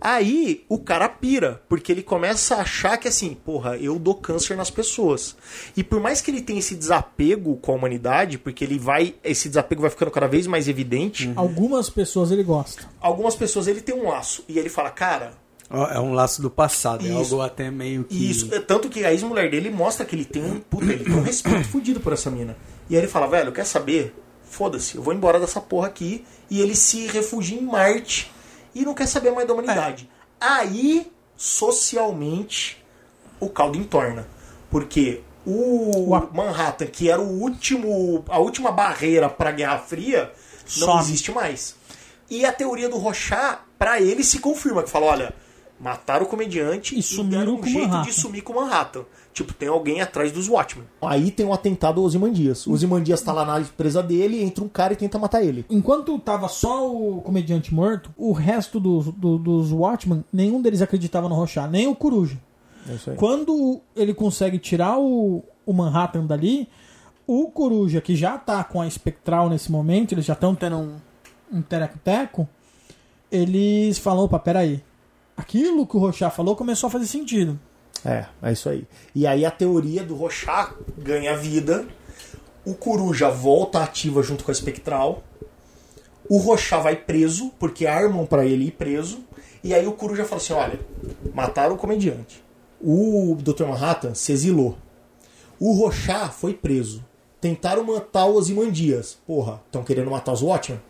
Aí 0.02 0.65
o 0.68 0.78
cara 0.80 1.08
pira, 1.08 1.62
porque 1.70 1.91
ele 1.91 2.04
começa 2.04 2.56
a 2.56 2.62
achar 2.62 2.98
que 2.98 3.08
assim, 3.08 3.34
porra, 3.34 3.78
eu 3.78 3.98
dou 3.98 4.15
câncer 4.15 4.56
nas 4.58 4.70
pessoas. 4.70 5.36
E 5.76 5.84
por 5.84 6.00
mais 6.00 6.20
que 6.22 6.30
ele 6.30 6.41
tenha 6.41 6.60
esse 6.60 6.76
desapego 6.76 7.56
com 7.58 7.72
a 7.72 7.76
humanidade, 7.76 8.38
porque 8.38 8.63
ele 8.63 8.78
vai, 8.78 9.15
esse 9.24 9.48
desapego 9.48 9.82
vai 9.82 9.89
ficando 9.89 10.12
cada 10.12 10.28
vez 10.28 10.48
mais 10.48 10.68
evidente, 10.68 11.32
Algumas 11.36 11.89
pessoas 11.89 12.32
ele 12.32 12.44
gosta. 12.44 12.89
algumas 13.00 13.36
pessoas 13.36 13.68
ele 13.68 13.82
tem 13.82 13.96
um 13.96 14.10
laço 14.10 14.44
e 14.50 14.60
ele 14.60 14.70
fala, 14.70 14.89
cara, 14.89 15.34
É 15.69 15.99
um 15.99 16.13
laço 16.13 16.41
do 16.41 16.49
passado, 16.49 17.04
é 17.06 17.10
Isso. 17.10 17.34
algo 17.34 17.41
até 17.41 17.71
meio 17.71 18.04
que. 18.04 18.30
Isso, 18.30 18.54
é 18.54 18.60
tanto 18.60 18.88
que 18.88 19.04
a 19.04 19.12
ex-mulher 19.12 19.49
dele 19.49 19.71
mostra 19.71 20.06
que 20.06 20.15
ele 20.15 20.25
tem 20.25 20.43
um 20.43 20.60
puta, 20.60 20.86
ele 20.86 21.04
tem 21.04 21.13
um 21.13 21.23
respeito 21.23 21.63
fudido 21.69 21.99
por 21.99 22.13
essa 22.13 22.30
mina. 22.30 22.56
E 22.88 22.95
aí 22.95 23.01
ele 23.01 23.08
fala, 23.08 23.28
velho, 23.28 23.51
quer 23.51 23.65
saber? 23.65 24.15
Foda-se, 24.43 24.95
eu 24.95 25.01
vou 25.01 25.13
embora 25.13 25.39
dessa 25.39 25.60
porra 25.60 25.88
aqui. 25.88 26.23
E 26.49 26.62
ele 26.62 26.75
se 26.75 27.08
refugia 27.08 27.58
em 27.58 27.63
Marte 27.63 28.32
e 28.75 28.86
não 28.86 28.93
quer 28.93 29.08
saber 29.08 29.32
mais 29.32 29.47
da 29.47 29.54
humanidade. 29.54 30.08
Aí, 30.39 31.12
socialmente, 31.36 32.84
o 33.39 33.49
caldo 33.49 33.78
entorna. 33.78 34.28
Porque 34.69 35.21
o 35.45 36.10
Manhattan, 36.34 36.86
que 36.86 37.10
era 37.10 37.21
o 37.21 37.41
último, 37.41 38.23
a 38.30 38.38
última 38.38 38.71
barreira 38.71 39.30
para 39.30 39.49
a 39.49 39.54
Guerra 39.54 39.80
Fria, 39.80 40.32
não 40.78 40.88
Some. 40.88 40.99
existe 41.01 41.32
mais. 41.32 41.75
E 42.30 42.45
a 42.45 42.51
teoria 42.51 42.89
do 42.89 42.97
Rochat, 42.97 43.60
pra 43.78 43.99
ele, 43.99 44.23
se 44.23 44.39
confirma. 44.39 44.84
Que 44.84 44.89
fala, 44.89 45.06
olha, 45.08 45.34
mataram 45.86 46.26
o 46.26 46.30
comediante 46.30 46.98
E 46.98 47.02
sumiram 47.04 47.39
deram 47.39 47.54
um 47.54 47.58
com 47.58 47.67
jeito 47.67 47.88
Manhattan. 47.88 48.10
de 48.10 48.13
sumir 48.15 48.41
com 48.43 48.54
Manhattan. 48.54 49.04
Tipo, 49.34 49.54
tem 49.54 49.67
alguém 49.69 50.02
atrás 50.02 50.32
dos 50.32 50.48
Watchmen. 50.50 50.88
Aí 51.02 51.30
tem 51.30 51.45
um 51.45 51.54
atentado 51.54 52.00
ao 52.00 52.06
Ozymandias. 52.06 52.65
O 52.65 52.71
Ozymandias 52.74 53.21
tá 53.21 53.32
lá 53.34 53.45
na 53.45 53.60
empresa 53.62 54.02
dele, 54.02 54.41
entra 54.41 54.63
um 54.63 54.67
cara 54.69 54.93
e 54.93 54.95
tenta 54.95 55.19
matar 55.19 55.43
ele. 55.43 55.65
Enquanto 55.69 56.17
tava 56.19 56.48
só 56.48 56.89
o 56.89 57.21
comediante 57.21 57.74
morto, 57.74 58.12
o 58.17 58.32
resto 58.32 58.80
dos, 58.80 59.06
do- 59.12 59.38
dos 59.38 59.71
Watchmen, 59.71 60.24
nenhum 60.32 60.62
deles 60.62 60.82
acreditava 60.82 61.28
no 61.30 61.36
Rochat, 61.36 61.69
nem 61.69 61.88
o 61.88 61.95
Coruja. 61.95 62.38
É. 63.08 63.12
Quando 63.15 63.82
ele 63.95 64.13
consegue 64.13 64.58
tirar 64.60 64.98
o, 65.00 65.43
o 65.65 65.74
Manhattan 65.74 66.26
dali, 66.26 66.69
o 67.28 67.48
Coruja, 67.50 68.00
que 68.00 68.15
já 68.15 68.38
tá 68.38 68.63
com 68.63 68.80
a 68.80 68.88
Espectral 68.88 69.50
nesse 69.50 69.71
momento, 69.71 70.13
eles 70.13 70.24
já 70.26 70.34
estão 70.34 70.54
tendo 70.56 70.78
um, 70.78 70.95
um 71.52 71.62
teco-teco, 71.62 72.48
eles 73.32 73.98
falam, 73.98 74.24
opa, 74.26 74.39
peraí. 74.39 74.82
Aquilo 75.36 75.86
que 75.86 75.98
o 75.98 76.00
Rochat 76.00 76.34
falou 76.36 76.56
começou 76.56 76.88
a 76.88 76.91
fazer 76.91 77.08
sentido. 77.08 77.60
É, 78.04 78.26
é 78.41 78.52
isso 78.52 78.69
aí. 78.69 78.88
E 79.13 79.26
aí 79.26 79.45
a 79.45 79.52
teoria 79.52 80.04
do 80.04 80.15
Rochat 80.15 80.74
ganha 80.98 81.36
vida. 81.36 81.86
O 82.65 82.74
Coruja 82.74 83.30
volta 83.30 83.84
ativa 83.84 84.24
junto 84.24 84.43
com 84.43 84.52
a 84.52 84.54
Espectral. 84.54 85.24
O 86.30 86.38
Rochat 86.38 86.82
vai 86.82 86.95
preso, 86.95 87.52
porque 87.60 87.86
armam 87.86 88.26
pra 88.26 88.45
ele 88.45 88.65
ir 88.65 88.71
preso. 88.71 89.19
E 89.63 89.74
aí 89.74 89.86
o 89.86 89.93
Coruja 89.93 90.26
fala 90.26 90.41
assim: 90.41 90.54
olha, 90.54 90.80
mataram 91.34 91.76
o 91.76 91.78
comediante. 91.78 92.43
O 92.82 93.36
Dr. 93.41 93.65
Manhattan 93.65 94.13
se 94.13 94.32
exilou. 94.32 94.78
O 95.60 95.74
Rochat 95.74 96.34
foi 96.34 96.54
preso. 96.54 97.04
Tentaram 97.41 97.84
matar 97.84 98.26
o 98.26 98.36
Ozymandias. 98.36 99.17
Porra, 99.26 99.62
estão 99.65 99.84
querendo 99.84 100.10
matar 100.10 100.34
os 100.34 100.41
Watchmen? 100.41 100.82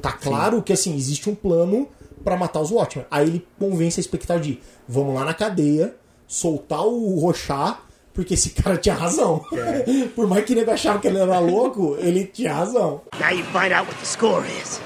Tá 0.00 0.12
claro 0.12 0.62
que 0.62 0.72
assim, 0.72 0.96
existe 0.96 1.28
um 1.28 1.34
plano 1.34 1.88
pra 2.22 2.36
matar 2.36 2.60
os 2.60 2.70
Watchmen. 2.70 3.06
Aí 3.10 3.26
ele 3.26 3.48
convence 3.58 4.00
a 4.00 4.02
Espectral 4.02 4.40
de 4.40 4.60
vamos 4.88 5.14
lá 5.14 5.24
na 5.24 5.34
cadeia, 5.34 5.94
soltar 6.26 6.84
o 6.86 7.18
Rochat, 7.18 7.78
porque 8.12 8.34
esse 8.34 8.50
cara 8.50 8.76
tinha 8.76 8.94
razão. 8.94 9.44
Por 10.14 10.26
mais 10.26 10.44
que 10.44 10.52
ele 10.52 10.70
achava 10.70 10.98
que 10.98 11.08
ele 11.08 11.18
era 11.18 11.38
louco, 11.38 11.96
ele 11.98 12.24
tinha 12.26 12.52
razão. 12.52 13.02
Now 13.18 13.30
you 13.30 13.44
find 13.46 13.72
out 13.72 13.88
what 13.88 13.98
the 13.98 14.04
score 14.04 14.44
is. 14.46 14.80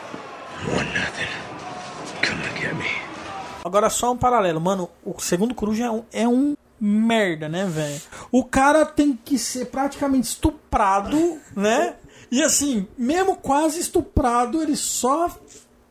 One 0.69 0.85
nothing. 0.95 1.29
Come 2.27 2.43
and 2.43 2.61
get 2.61 2.75
me. 2.75 3.05
Agora 3.65 3.89
só 3.89 4.13
um 4.13 4.17
paralelo, 4.17 4.61
mano. 4.61 4.91
O 5.05 5.19
segundo 5.21 5.55
Coruja 5.55 5.85
é 5.85 5.91
um, 5.91 6.03
é 6.13 6.29
um 6.29 6.55
merda, 6.81 7.49
né, 7.49 7.65
velho? 7.67 8.01
O 8.31 8.45
cara 8.45 8.85
tem 8.85 9.19
que 9.25 9.39
ser 9.39 9.67
praticamente 9.67 10.29
estuprado, 10.29 11.39
né? 11.57 11.95
E 12.31 12.43
assim, 12.43 12.87
mesmo 12.99 13.37
quase 13.37 13.81
estuprado, 13.81 14.63
ele 14.63 14.77
só 14.77 15.31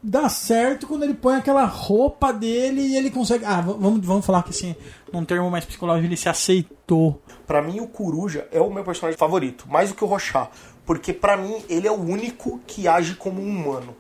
dá 0.04 0.28
certo 0.28 0.86
quando 0.86 1.04
ele 1.04 1.14
põe 1.14 1.38
aquela 1.38 1.64
roupa 1.64 2.34
dele 2.34 2.82
e 2.82 2.98
ele 2.98 3.10
consegue. 3.10 3.46
Ah, 3.46 3.62
vamos, 3.62 4.06
vamos 4.06 4.26
falar 4.26 4.44
que 4.44 4.50
assim, 4.50 4.76
num 5.12 5.24
termo 5.24 5.50
mais 5.50 5.64
psicológico, 5.64 6.08
ele 6.08 6.18
se 6.18 6.28
aceitou. 6.28 7.22
Pra 7.48 7.62
mim, 7.62 7.80
o 7.80 7.88
Coruja 7.88 8.48
é 8.52 8.60
o 8.60 8.70
meu 8.70 8.84
personagem 8.84 9.18
favorito, 9.18 9.66
mais 9.70 9.90
do 9.90 9.96
que 9.96 10.04
o 10.04 10.08
Rochat. 10.08 10.50
Porque 10.86 11.14
pra 11.14 11.38
mim, 11.38 11.64
ele 11.70 11.88
é 11.88 11.92
o 11.92 12.00
único 12.00 12.60
que 12.68 12.88
age 12.88 13.16
como 13.16 13.42
um 13.42 13.48
humano. 13.48 13.96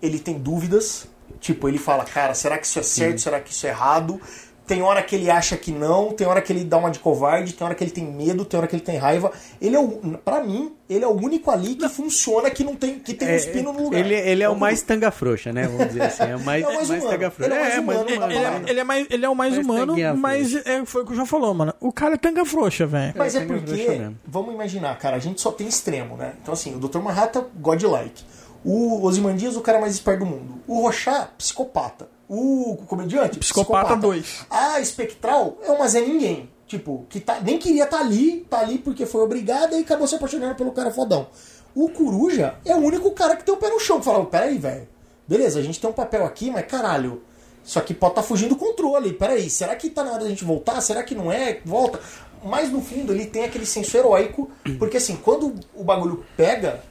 Ele 0.00 0.18
tem 0.18 0.38
dúvidas, 0.38 1.06
tipo, 1.38 1.68
ele 1.68 1.78
fala, 1.78 2.04
cara, 2.04 2.34
será 2.34 2.56
que 2.56 2.66
isso 2.66 2.78
é 2.78 2.82
certo, 2.82 3.20
será 3.20 3.40
que 3.40 3.52
isso 3.52 3.66
é 3.66 3.70
errado? 3.70 4.20
Tem 4.66 4.80
hora 4.82 5.02
que 5.02 5.14
ele 5.14 5.30
acha 5.30 5.58
que 5.58 5.70
não, 5.70 6.10
tem 6.12 6.26
hora 6.26 6.40
que 6.40 6.50
ele 6.50 6.64
dá 6.64 6.78
uma 6.78 6.90
de 6.90 6.98
covarde, 6.98 7.52
tem 7.52 7.66
hora 7.66 7.74
que 7.74 7.84
ele 7.84 7.90
tem 7.90 8.02
medo, 8.04 8.46
tem 8.46 8.56
hora 8.56 8.66
que 8.66 8.74
ele 8.74 8.82
tem 8.82 8.96
raiva. 8.96 9.30
Ele 9.60 9.76
é 9.76 9.78
o, 9.78 9.88
pra 10.24 10.42
mim, 10.42 10.72
ele 10.88 11.04
é 11.04 11.06
o 11.06 11.10
único 11.12 11.50
ali 11.50 11.74
que 11.74 11.86
funciona, 11.86 12.48
que 12.50 12.64
não 12.64 12.74
tem, 12.74 12.98
que 12.98 13.12
tem 13.12 13.28
um 13.28 13.34
espino 13.34 13.72
no 13.74 13.82
lugar. 13.84 14.00
Ele, 14.00 14.14
ele 14.14 14.42
é 14.42 14.48
o 14.48 14.56
mais 14.56 14.80
tanga 14.80 15.10
frouxa, 15.10 15.52
né? 15.52 15.66
Vamos 15.66 15.88
dizer 15.88 16.02
assim. 16.04 16.22
É 16.22 16.34
o 16.36 16.40
mais, 16.40 16.64
É 16.64 16.66
mais 16.74 16.88
humano. 16.88 17.08
tanga 17.10 17.30
frouxa. 17.30 17.52
Ele 17.54 17.54
é 17.54 17.58
o 17.58 17.62
mais 17.62 17.74
É, 17.74 17.80
humano, 17.80 18.04
mais 18.04 18.14
ele- 18.14 18.34
Ele 18.34 18.44
é, 18.46 18.70
ele 18.70 18.80
é 18.80 18.84
mais, 18.84 19.06
ele 19.10 19.26
é 19.26 19.28
o 19.28 19.34
mais 19.34 19.56
Mas 19.56 19.64
humano, 19.66 19.96
mas 20.16 20.54
é, 20.66 20.84
foi 20.86 21.02
o 21.02 21.04
que 21.06 21.12
o 21.12 21.14
João 21.14 21.26
falou, 21.26 21.52
mano. 21.52 21.74
O 21.78 21.92
cara 21.92 22.14
é 22.14 22.16
tanga 22.16 22.42
frouxa, 22.46 22.86
velho. 22.86 23.12
Mas 23.16 23.34
é 23.34 23.40
que 23.40 23.46
porque, 23.46 24.00
vamos 24.26 24.54
imaginar, 24.54 24.96
cara, 24.98 25.16
a 25.16 25.20
gente 25.20 25.42
só 25.42 25.52
tem 25.52 25.68
extremo, 25.68 26.16
né? 26.16 26.32
Então, 26.42 26.54
assim, 26.54 26.74
o 26.74 26.78
Dr. 26.78 27.00
Manhattan, 27.00 27.44
godlike. 27.56 28.24
O 28.64 29.04
Ozymandias, 29.04 29.56
o 29.56 29.60
cara 29.60 29.78
mais 29.78 29.92
esperto 29.92 30.20
do 30.20 30.26
mundo. 30.26 30.54
O 30.66 30.80
Rochat, 30.80 31.28
psicopata. 31.36 32.08
O 32.28 32.78
comediante, 32.86 33.38
Psicopata 33.38 33.96
dois. 33.96 34.46
A 34.50 34.80
Espectral 34.80 35.58
é 35.62 35.70
uma 35.70 35.86
Zé 35.88 36.00
Ninguém. 36.00 36.50
Tipo, 36.66 37.04
que 37.10 37.20
tá, 37.20 37.40
nem 37.40 37.58
queria 37.58 37.84
estar 37.84 38.00
ali, 38.00 38.46
tá 38.48 38.60
ali 38.60 38.78
porque 38.78 39.04
foi 39.04 39.22
obrigada 39.22 39.76
e 39.76 39.82
acabou 39.82 40.06
se 40.06 40.14
apaixonando 40.14 40.54
pelo 40.54 40.72
cara 40.72 40.90
fodão. 40.90 41.26
O 41.74 41.90
Coruja 41.90 42.54
é 42.64 42.74
o 42.74 42.78
único 42.78 43.10
cara 43.10 43.36
que 43.36 43.44
tem 43.44 43.54
o 43.54 43.58
pé 43.58 43.68
no 43.68 43.78
chão, 43.78 43.98
que 43.98 44.04
fala, 44.06 44.24
peraí, 44.24 44.56
velho. 44.56 44.88
Beleza, 45.28 45.58
a 45.58 45.62
gente 45.62 45.80
tem 45.80 45.90
um 45.90 45.92
papel 45.92 46.24
aqui, 46.24 46.50
mas 46.50 46.66
caralho. 46.66 47.22
Isso 47.64 47.78
aqui 47.78 47.92
pode 47.94 48.12
estar 48.12 48.22
fugindo 48.22 48.50
do 48.50 48.56
controle. 48.56 49.12
Peraí, 49.12 49.48
será 49.48 49.74
que 49.74 49.90
tá 49.90 50.04
na 50.04 50.12
hora 50.12 50.24
da 50.24 50.28
gente 50.28 50.44
voltar? 50.44 50.80
Será 50.80 51.02
que 51.02 51.14
não 51.14 51.32
é? 51.32 51.60
Volta. 51.64 52.00
Mas 52.42 52.70
no 52.70 52.80
fundo 52.82 53.12
ele 53.12 53.26
tem 53.26 53.44
aquele 53.44 53.64
senso 53.64 53.96
heróico, 53.96 54.50
porque 54.78 54.98
assim, 54.98 55.16
quando 55.16 55.54
o 55.74 55.82
bagulho 55.82 56.24
pega, 56.36 56.82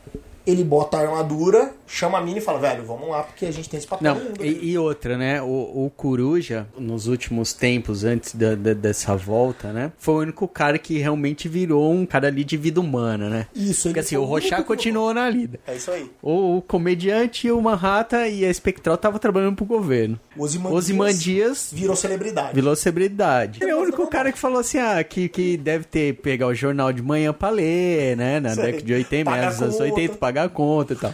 ele 0.45 0.63
bota 0.63 0.97
a 0.97 1.01
armadura, 1.01 1.73
chama 1.87 2.17
a 2.17 2.21
mina 2.21 2.39
e 2.39 2.41
fala, 2.41 2.59
velho, 2.59 2.83
vamos 2.85 3.07
lá, 3.09 3.23
porque 3.23 3.45
a 3.45 3.51
gente 3.51 3.69
tem 3.69 3.77
esse 3.77 3.87
papel 3.87 4.13
Não, 4.13 4.19
no 4.19 4.25
mundo 4.29 4.41
aqui." 4.41 4.59
e, 4.61 4.71
e 4.71 4.77
outra, 4.77 5.17
né? 5.17 5.41
O, 5.41 5.45
o 5.85 5.91
Coruja, 5.95 6.67
nos 6.77 7.07
últimos 7.07 7.53
tempos, 7.53 8.03
antes 8.03 8.35
da, 8.35 8.55
da- 8.55 8.73
dessa 8.73 9.15
volta, 9.15 9.71
né? 9.71 9.91
Foi 9.97 10.15
o 10.15 10.19
único 10.19 10.47
cara 10.47 10.77
que 10.77 10.97
realmente 10.97 11.47
virou 11.47 11.91
um 11.93 12.05
cara 12.05 12.27
ali 12.27 12.43
de 12.43 12.57
vida 12.57 12.79
humana, 12.81 13.29
né? 13.29 13.47
Isso, 13.55 13.83
Porque 13.89 13.99
assim, 13.99 14.17
o 14.17 14.39
que- 14.39 14.63
continuou 14.63 15.13
na 15.13 15.29
lida. 15.29 15.59
É 15.67 15.75
isso 15.75 15.91
aí. 15.91 16.09
O, 16.21 16.57
o 16.57 16.61
comediante, 16.61 17.49
o 17.51 17.61
Manhattan 17.61 18.27
e 18.27 18.45
a 18.45 18.49
Espectral 18.49 18.95
estavam 18.95 19.19
trabalhando 19.19 19.55
pro 19.55 19.65
governo. 19.65 20.19
Ozymandias 20.37 21.69
virou 21.71 21.95
celebridade. 21.95 22.53
virou 22.55 22.75
celebridade. 22.75 23.59
Ele 23.61 23.71
é 23.71 23.75
o 23.75 23.79
único 23.79 24.07
cara 24.07 24.31
que 24.31 24.39
falou 24.39 24.59
assim, 24.59 24.77
ah, 24.79 25.03
que, 25.03 25.29
que 25.29 25.57
deve 25.57 25.85
ter 25.85 26.15
pegar 26.15 26.47
o 26.47 26.53
jornal 26.55 26.91
de 26.91 27.01
manhã 27.01 27.31
pra 27.31 27.49
ler, 27.49 28.17
né? 28.17 28.39
Na 28.39 28.55
década 28.55 28.81
de 28.83 28.93
80, 28.93 29.25
Pagar 29.25 29.37
meados 29.41 29.57
dos 29.59 29.63
anos 29.67 29.77
conta. 29.77 29.93
80, 29.93 30.17
pagar 30.17 30.32
a 30.41 30.49
conta 30.49 30.93
e 30.93 30.95
tal. 30.95 31.13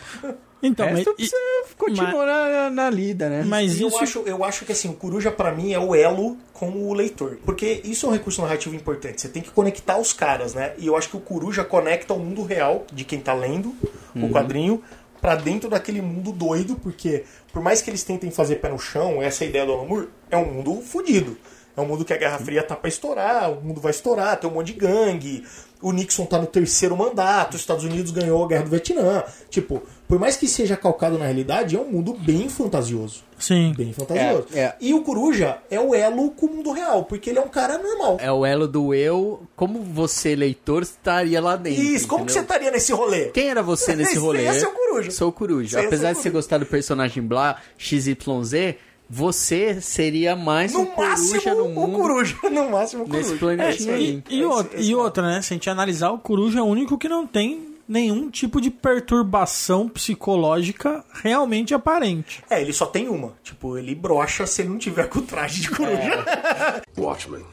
Então, 0.61 0.89
mas, 0.91 1.07
e- 1.07 1.13
precisa 1.13 1.37
continuar 1.77 2.25
na, 2.25 2.69
na 2.69 2.89
lida, 2.89 3.29
né? 3.29 3.43
mas 3.47 3.77
E 3.79 3.81
eu 3.83 3.87
isso. 3.87 3.97
acho, 4.03 4.19
eu 4.25 4.43
acho 4.43 4.65
que 4.65 4.73
assim, 4.73 4.89
o 4.89 4.93
Coruja 4.93 5.31
pra 5.31 5.53
mim 5.53 5.71
é 5.71 5.79
o 5.79 5.95
elo 5.95 6.37
com 6.51 6.69
o 6.69 6.93
leitor. 6.93 7.37
Porque 7.45 7.79
isso 7.85 8.05
é 8.05 8.09
um 8.09 8.11
recurso 8.11 8.41
narrativo 8.41 8.75
importante. 8.75 9.21
Você 9.21 9.29
tem 9.29 9.41
que 9.41 9.51
conectar 9.51 9.97
os 9.97 10.11
caras, 10.11 10.53
né? 10.53 10.73
E 10.77 10.85
eu 10.87 10.97
acho 10.97 11.09
que 11.09 11.15
o 11.17 11.21
Coruja 11.21 11.63
conecta 11.63 12.13
o 12.13 12.19
mundo 12.19 12.43
real 12.43 12.85
de 12.91 13.05
quem 13.05 13.19
tá 13.21 13.33
lendo 13.33 13.73
Uhum. 14.13 14.25
o 14.25 14.29
quadrinho 14.31 14.83
pra 15.21 15.35
dentro 15.35 15.69
daquele 15.69 16.01
mundo 16.01 16.31
doido, 16.33 16.75
porque 16.75 17.23
por 17.53 17.61
mais 17.61 17.81
que 17.81 17.89
eles 17.89 18.03
tentem 18.03 18.29
fazer 18.31 18.55
pé 18.55 18.67
no 18.69 18.79
chão, 18.79 19.21
essa 19.21 19.45
ideia 19.45 19.65
do 19.65 19.71
Alan 19.73 19.85
Moore 19.85 20.09
é 20.29 20.35
um 20.37 20.45
mundo 20.45 20.81
fudido. 20.81 21.37
É 21.77 21.81
um 21.81 21.85
mundo 21.85 22.03
que 22.03 22.11
a 22.11 22.17
Guerra 22.17 22.37
Fria 22.39 22.63
tá 22.63 22.75
pra 22.75 22.89
estourar, 22.89 23.49
o 23.51 23.61
mundo 23.61 23.79
vai 23.79 23.91
estourar, 23.91 24.37
tem 24.37 24.49
um 24.49 24.53
monte 24.53 24.73
de 24.73 24.79
gangue. 24.79 25.45
O 25.81 25.91
Nixon 25.93 26.25
tá 26.25 26.37
no 26.37 26.45
terceiro 26.45 26.95
mandato, 26.97 27.53
os 27.53 27.61
Estados 27.61 27.85
Unidos 27.85 28.11
ganhou 28.11 28.43
a 28.43 28.47
Guerra 28.47 28.63
do 28.63 28.69
Vietnã. 28.69 29.23
Tipo, 29.49 29.81
por 30.07 30.19
mais 30.19 30.35
que 30.35 30.47
seja 30.47 30.75
calcado 30.75 31.17
na 31.17 31.25
realidade, 31.25 31.75
é 31.75 31.79
um 31.79 31.89
mundo 31.89 32.13
bem 32.13 32.49
fantasioso. 32.49 33.23
Sim. 33.37 33.73
Bem 33.77 33.93
fantasioso. 33.93 34.47
É, 34.53 34.59
é. 34.59 34.75
E 34.81 34.93
o 34.93 35.01
Coruja 35.01 35.59
é 35.69 35.79
o 35.79 35.95
elo 35.95 36.31
com 36.31 36.47
o 36.47 36.55
mundo 36.55 36.71
real, 36.71 37.05
porque 37.05 37.29
ele 37.29 37.39
é 37.39 37.41
um 37.41 37.47
cara 37.47 37.77
normal. 37.77 38.17
É 38.19 38.29
o 38.31 38.45
elo 38.45 38.67
do 38.67 38.93
eu, 38.93 39.41
como 39.55 39.81
você, 39.81 40.35
leitor, 40.35 40.83
estaria 40.83 41.39
lá 41.39 41.55
dentro. 41.55 41.81
Isso, 41.81 42.07
como 42.07 42.25
que 42.25 42.33
você 42.33 42.39
entendeu? 42.39 42.55
estaria 42.55 42.71
nesse 42.71 42.91
rolê? 42.91 43.25
Quem 43.27 43.49
era 43.49 43.63
você 43.63 43.95
nesse 43.95 44.17
rolê? 44.17 44.43
ia 44.43 44.53
ser 44.53 44.67
o 44.67 44.71
Coruja. 44.71 45.11
Sou 45.11 45.29
o 45.29 45.31
Coruja. 45.31 45.79
Apesar 45.79 46.07
ser 46.07 46.11
o 46.11 46.15
de 46.15 46.21
você 46.23 46.29
gostar 46.29 46.57
do 46.57 46.65
personagem 46.65 47.23
Blá, 47.23 47.57
XYZ, 47.77 48.75
você 49.09 49.81
seria 49.81 50.35
mais 50.35 50.73
No 50.73 50.81
um 50.81 50.85
Coruja 50.85 51.09
máximo, 51.09 51.55
no 51.55 51.65
o 51.65 51.69
mundo 51.69 51.97
Coruja. 51.97 52.37
No 52.51 52.69
máximo, 52.69 53.03
o 53.05 53.07
nesse 53.07 53.37
Coruja. 53.37 53.39
planetinha 53.39 53.91
É 53.91 53.95
aí. 53.95 54.23
E, 54.29 54.45
outra, 54.45 54.79
e 54.79 54.95
outra, 54.95 55.23
né? 55.23 55.41
Se 55.41 55.53
a 55.53 55.55
gente 55.55 55.69
analisar, 55.69 56.11
o 56.11 56.19
Coruja 56.19 56.59
é 56.59 56.61
o 56.61 56.65
único 56.65 56.97
que 56.97 57.09
não 57.09 57.25
tem 57.25 57.75
nenhum 57.87 58.29
tipo 58.29 58.61
de 58.61 58.69
perturbação 58.69 59.89
psicológica 59.89 61.03
realmente 61.23 61.73
aparente. 61.73 62.43
É, 62.47 62.61
ele 62.61 62.71
só 62.71 62.85
tem 62.85 63.09
uma. 63.09 63.33
Tipo, 63.41 63.79
ele 63.79 63.95
brocha 63.95 64.45
se 64.45 64.61
ele 64.61 64.69
não 64.69 64.77
tiver 64.77 65.09
com 65.09 65.19
o 65.19 65.23
traje 65.23 65.61
de 65.61 65.71
coruja. 65.71 66.23
Watchmen. 66.95 67.43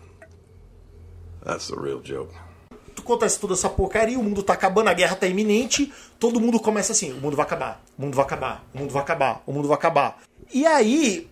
That's 1.42 1.68
the 1.68 1.76
real 1.76 2.02
joke. 2.02 2.34
Acontece 2.98 3.38
toda 3.38 3.54
essa 3.54 3.70
porcaria, 3.70 4.18
o 4.18 4.22
mundo 4.22 4.42
tá 4.42 4.52
acabando, 4.52 4.88
a 4.88 4.92
guerra 4.94 5.14
tá 5.14 5.28
iminente, 5.28 5.92
todo 6.18 6.40
mundo 6.40 6.58
começa 6.58 6.90
assim, 6.90 7.12
o 7.12 7.20
mundo 7.20 7.36
vai 7.36 7.46
acabar, 7.46 7.80
o 7.96 8.02
mundo 8.02 8.14
vai 8.16 8.24
acabar, 8.24 8.64
o 8.74 8.78
mundo 8.78 8.90
vai 8.90 9.02
acabar, 9.02 9.42
o 9.46 9.52
mundo 9.52 9.68
vai 9.68 9.76
acabar. 9.76 10.18
E 10.52 10.66
aí 10.66 11.28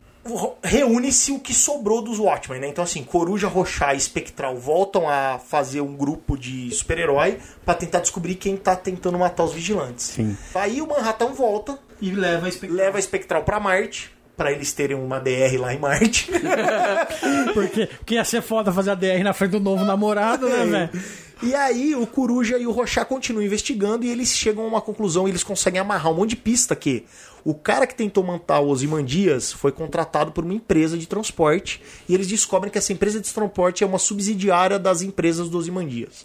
reúne-se 0.62 1.32
o 1.32 1.38
que 1.38 1.52
sobrou 1.54 2.00
dos 2.02 2.18
Watchmen, 2.18 2.60
né? 2.60 2.68
Então 2.68 2.82
assim, 2.84 3.02
Coruja, 3.02 3.46
Rochá 3.48 3.94
e 3.94 3.96
Espectral 3.96 4.56
voltam 4.56 5.08
a 5.08 5.38
fazer 5.38 5.80
um 5.80 5.94
grupo 5.94 6.36
de 6.38 6.70
super-herói 6.70 7.38
pra 7.64 7.74
tentar 7.74 8.00
descobrir 8.00 8.34
quem 8.36 8.56
tá 8.56 8.74
tentando 8.76 9.18
matar 9.18 9.44
os 9.44 9.52
vigilantes. 9.52 10.06
Sim. 10.06 10.36
Aí 10.54 10.80
o 10.80 10.86
Manhattan 10.88 11.32
volta, 11.32 11.78
E 12.00 12.10
leva 12.10 12.46
a 12.46 12.48
expectativa. 12.48 12.82
leva 12.84 12.98
a 12.98 13.00
Espectral 13.00 13.44
pra 13.44 13.60
Marte, 13.60 14.10
pra 14.36 14.52
eles 14.52 14.72
terem 14.72 14.96
uma 14.96 15.18
DR 15.18 15.58
lá 15.58 15.74
em 15.74 15.78
Marte. 15.78 16.30
Porque, 17.54 17.86
porque 17.86 18.14
ia 18.14 18.24
ser 18.24 18.42
foda 18.42 18.72
fazer 18.72 18.90
a 18.90 18.94
DR 18.94 19.22
na 19.22 19.32
frente 19.32 19.52
do 19.52 19.60
novo 19.60 19.84
namorado, 19.84 20.48
né, 20.48 20.64
velho? 20.64 21.04
E 21.42 21.54
aí 21.54 21.94
o 21.94 22.06
Coruja 22.06 22.58
e 22.58 22.66
o 22.66 22.70
Rochá 22.70 23.04
continuam 23.04 23.44
investigando 23.44 24.04
e 24.04 24.08
eles 24.08 24.28
chegam 24.28 24.64
a 24.64 24.66
uma 24.66 24.80
conclusão 24.80 25.26
e 25.26 25.30
eles 25.30 25.42
conseguem 25.42 25.80
amarrar 25.80 26.12
um 26.12 26.16
monte 26.16 26.30
de 26.30 26.36
pista 26.36 26.74
que 26.74 27.04
o 27.44 27.54
cara 27.54 27.86
que 27.86 27.94
tentou 27.94 28.24
matar 28.24 28.60
o 28.60 28.68
Ozymandias 28.68 29.52
foi 29.52 29.70
contratado 29.70 30.32
por 30.32 30.44
uma 30.44 30.54
empresa 30.54 30.96
de 30.96 31.06
transporte 31.06 31.82
e 32.08 32.14
eles 32.14 32.26
descobrem 32.26 32.72
que 32.72 32.78
essa 32.78 32.92
empresa 32.92 33.20
de 33.20 33.32
transporte 33.32 33.84
é 33.84 33.86
uma 33.86 33.98
subsidiária 33.98 34.78
das 34.78 35.02
empresas 35.02 35.50
do 35.50 35.58
Ozymandias. 35.58 36.24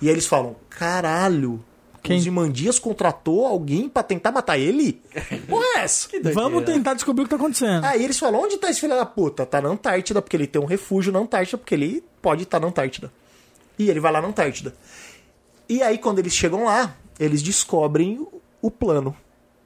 E 0.00 0.06
aí 0.06 0.14
eles 0.14 0.26
falam, 0.26 0.54
caralho, 0.70 1.62
Quem- 2.02 2.16
o 2.16 2.20
Ozymandias 2.20 2.78
contratou 2.78 3.46
alguém 3.46 3.88
pra 3.88 4.02
tentar 4.02 4.32
matar 4.32 4.58
ele? 4.58 5.00
Porra 5.48 5.64
é 5.76 5.80
essa? 5.80 6.08
Vamos 6.34 6.64
tentar 6.64 6.94
descobrir 6.94 7.22
o 7.22 7.24
que 7.26 7.30
tá 7.30 7.36
acontecendo. 7.36 7.84
Aí 7.84 8.02
eles 8.04 8.18
falam, 8.18 8.42
onde 8.42 8.56
tá 8.56 8.70
esse 8.70 8.80
filho 8.80 8.94
da 8.96 9.06
puta? 9.06 9.46
Tá 9.46 9.60
na 9.60 9.68
Antártida, 9.68 10.20
porque 10.20 10.36
ele 10.36 10.46
tem 10.46 10.60
um 10.60 10.64
refúgio 10.66 11.12
na 11.12 11.20
Antártida, 11.20 11.58
porque 11.58 11.74
ele 11.74 12.02
pode 12.20 12.42
estar 12.42 12.58
na 12.58 12.66
Antártida. 12.66 13.12
E 13.78 13.88
ele 13.88 14.00
vai 14.00 14.10
lá 14.12 14.20
na 14.20 14.28
Antártida. 14.28 14.74
E 15.68 15.82
aí, 15.82 15.96
quando 15.98 16.18
eles 16.18 16.34
chegam 16.34 16.64
lá, 16.64 16.94
eles 17.20 17.40
descobrem 17.42 18.26
o- 18.60 18.70
plano. 18.70 19.16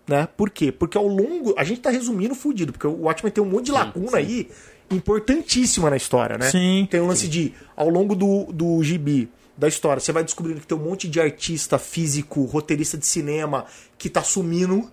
Né? 0.08 0.28
Por 0.36 0.50
quê? 0.50 0.70
Porque 0.70 0.96
ao 0.96 1.06
longo. 1.08 1.52
A 1.58 1.64
gente 1.64 1.80
tá 1.80 1.90
resumindo 1.90 2.34
fudido, 2.34 2.70
porque 2.72 2.86
o 2.86 3.02
Watchmen 3.02 3.32
tem 3.32 3.42
um 3.42 3.48
monte 3.48 3.66
de 3.66 3.72
lacuna 3.72 4.18
aí 4.18 4.48
importantíssima 4.88 5.90
na 5.90 5.96
história, 5.96 6.38
né? 6.38 6.50
Sim. 6.50 6.86
Tem 6.90 7.00
o 7.00 7.06
lance 7.06 7.26
de, 7.28 7.52
ao 7.76 7.88
longo 7.88 8.14
do, 8.14 8.44
do 8.52 8.82
gibi, 8.82 9.28
da 9.56 9.68
história, 9.68 10.00
você 10.00 10.12
vai 10.12 10.22
descobrindo 10.22 10.60
que 10.60 10.66
tem 10.66 10.76
um 10.76 10.82
monte 10.82 11.08
de 11.08 11.20
artista, 11.20 11.78
físico, 11.78 12.44
roteirista 12.44 12.98
de 12.98 13.06
cinema 13.06 13.64
que 13.96 14.10
tá 14.10 14.22
sumindo. 14.22 14.90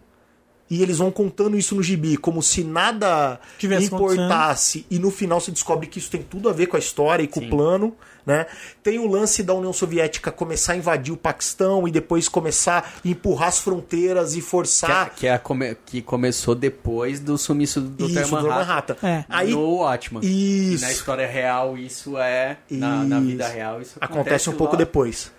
E 0.70 0.82
eles 0.82 0.98
vão 0.98 1.12
contando 1.12 1.58
isso 1.58 1.76
no 1.76 1.84
gibi, 1.84 2.18
como 2.18 2.42
se 2.42 2.64
nada 2.64 3.40
Tivesse 3.60 3.88
importasse. 3.88 4.86
E 4.90 4.98
no 4.98 5.12
final 5.12 5.40
você 5.40 5.52
descobre 5.52 5.88
que 5.88 6.00
isso 6.00 6.10
tem 6.10 6.24
tudo 6.24 6.50
a 6.50 6.54
ver 6.54 6.68
com 6.68 6.78
a 6.78 6.80
história 6.80 7.22
e 7.22 7.28
com 7.28 7.42
o 7.42 7.50
plano. 7.50 7.96
Né? 8.26 8.46
Tem 8.82 9.00
o 9.00 9.08
lance 9.08 9.44
da 9.44 9.54
União 9.54 9.74
Soviética 9.74 10.32
começar 10.32 10.74
a 10.74 10.78
invadir 10.78 11.14
o 11.14 11.18
Paquistão 11.18 11.86
e 11.86 11.92
depois 11.92 12.30
começar 12.30 12.94
a 13.04 13.08
empurrar 13.08 13.50
as 13.50 13.60
fronteiras 13.60 14.32
e 14.32 14.36
Que, 14.36 14.40
é- 14.40 14.50
forçar. 14.50 15.10
que, 15.14 15.28
é 15.28 15.34
a 15.34 15.40
come- 15.40 15.76
que 15.86 16.02
começou 16.02 16.56
depois 16.56 17.20
do 17.20 17.38
sumiço 17.38 17.82
do. 17.82 18.06
Isso, 18.06 18.24
do 18.24 18.32
Manhattan. 18.32 18.50
Manhattan. 18.50 18.96
É. 19.04 19.26
Aí 19.28 19.52
no 19.52 19.76
Watchman. 19.80 20.22
Isso. 20.24 20.78
E 20.84 20.88
na 20.88 20.92
história 20.94 21.28
real, 21.28 21.78
isso 21.78 22.18
é. 22.18 22.58
Na, 22.72 23.04
na 23.04 23.18
Isso. 23.18 23.28
vida 23.28 23.48
real, 23.50 23.82
isso 23.82 23.98
acontece, 24.00 24.20
acontece 24.22 24.50
um 24.50 24.54
pouco 24.54 24.74
lá- 24.74 24.80
depois. 24.80 25.32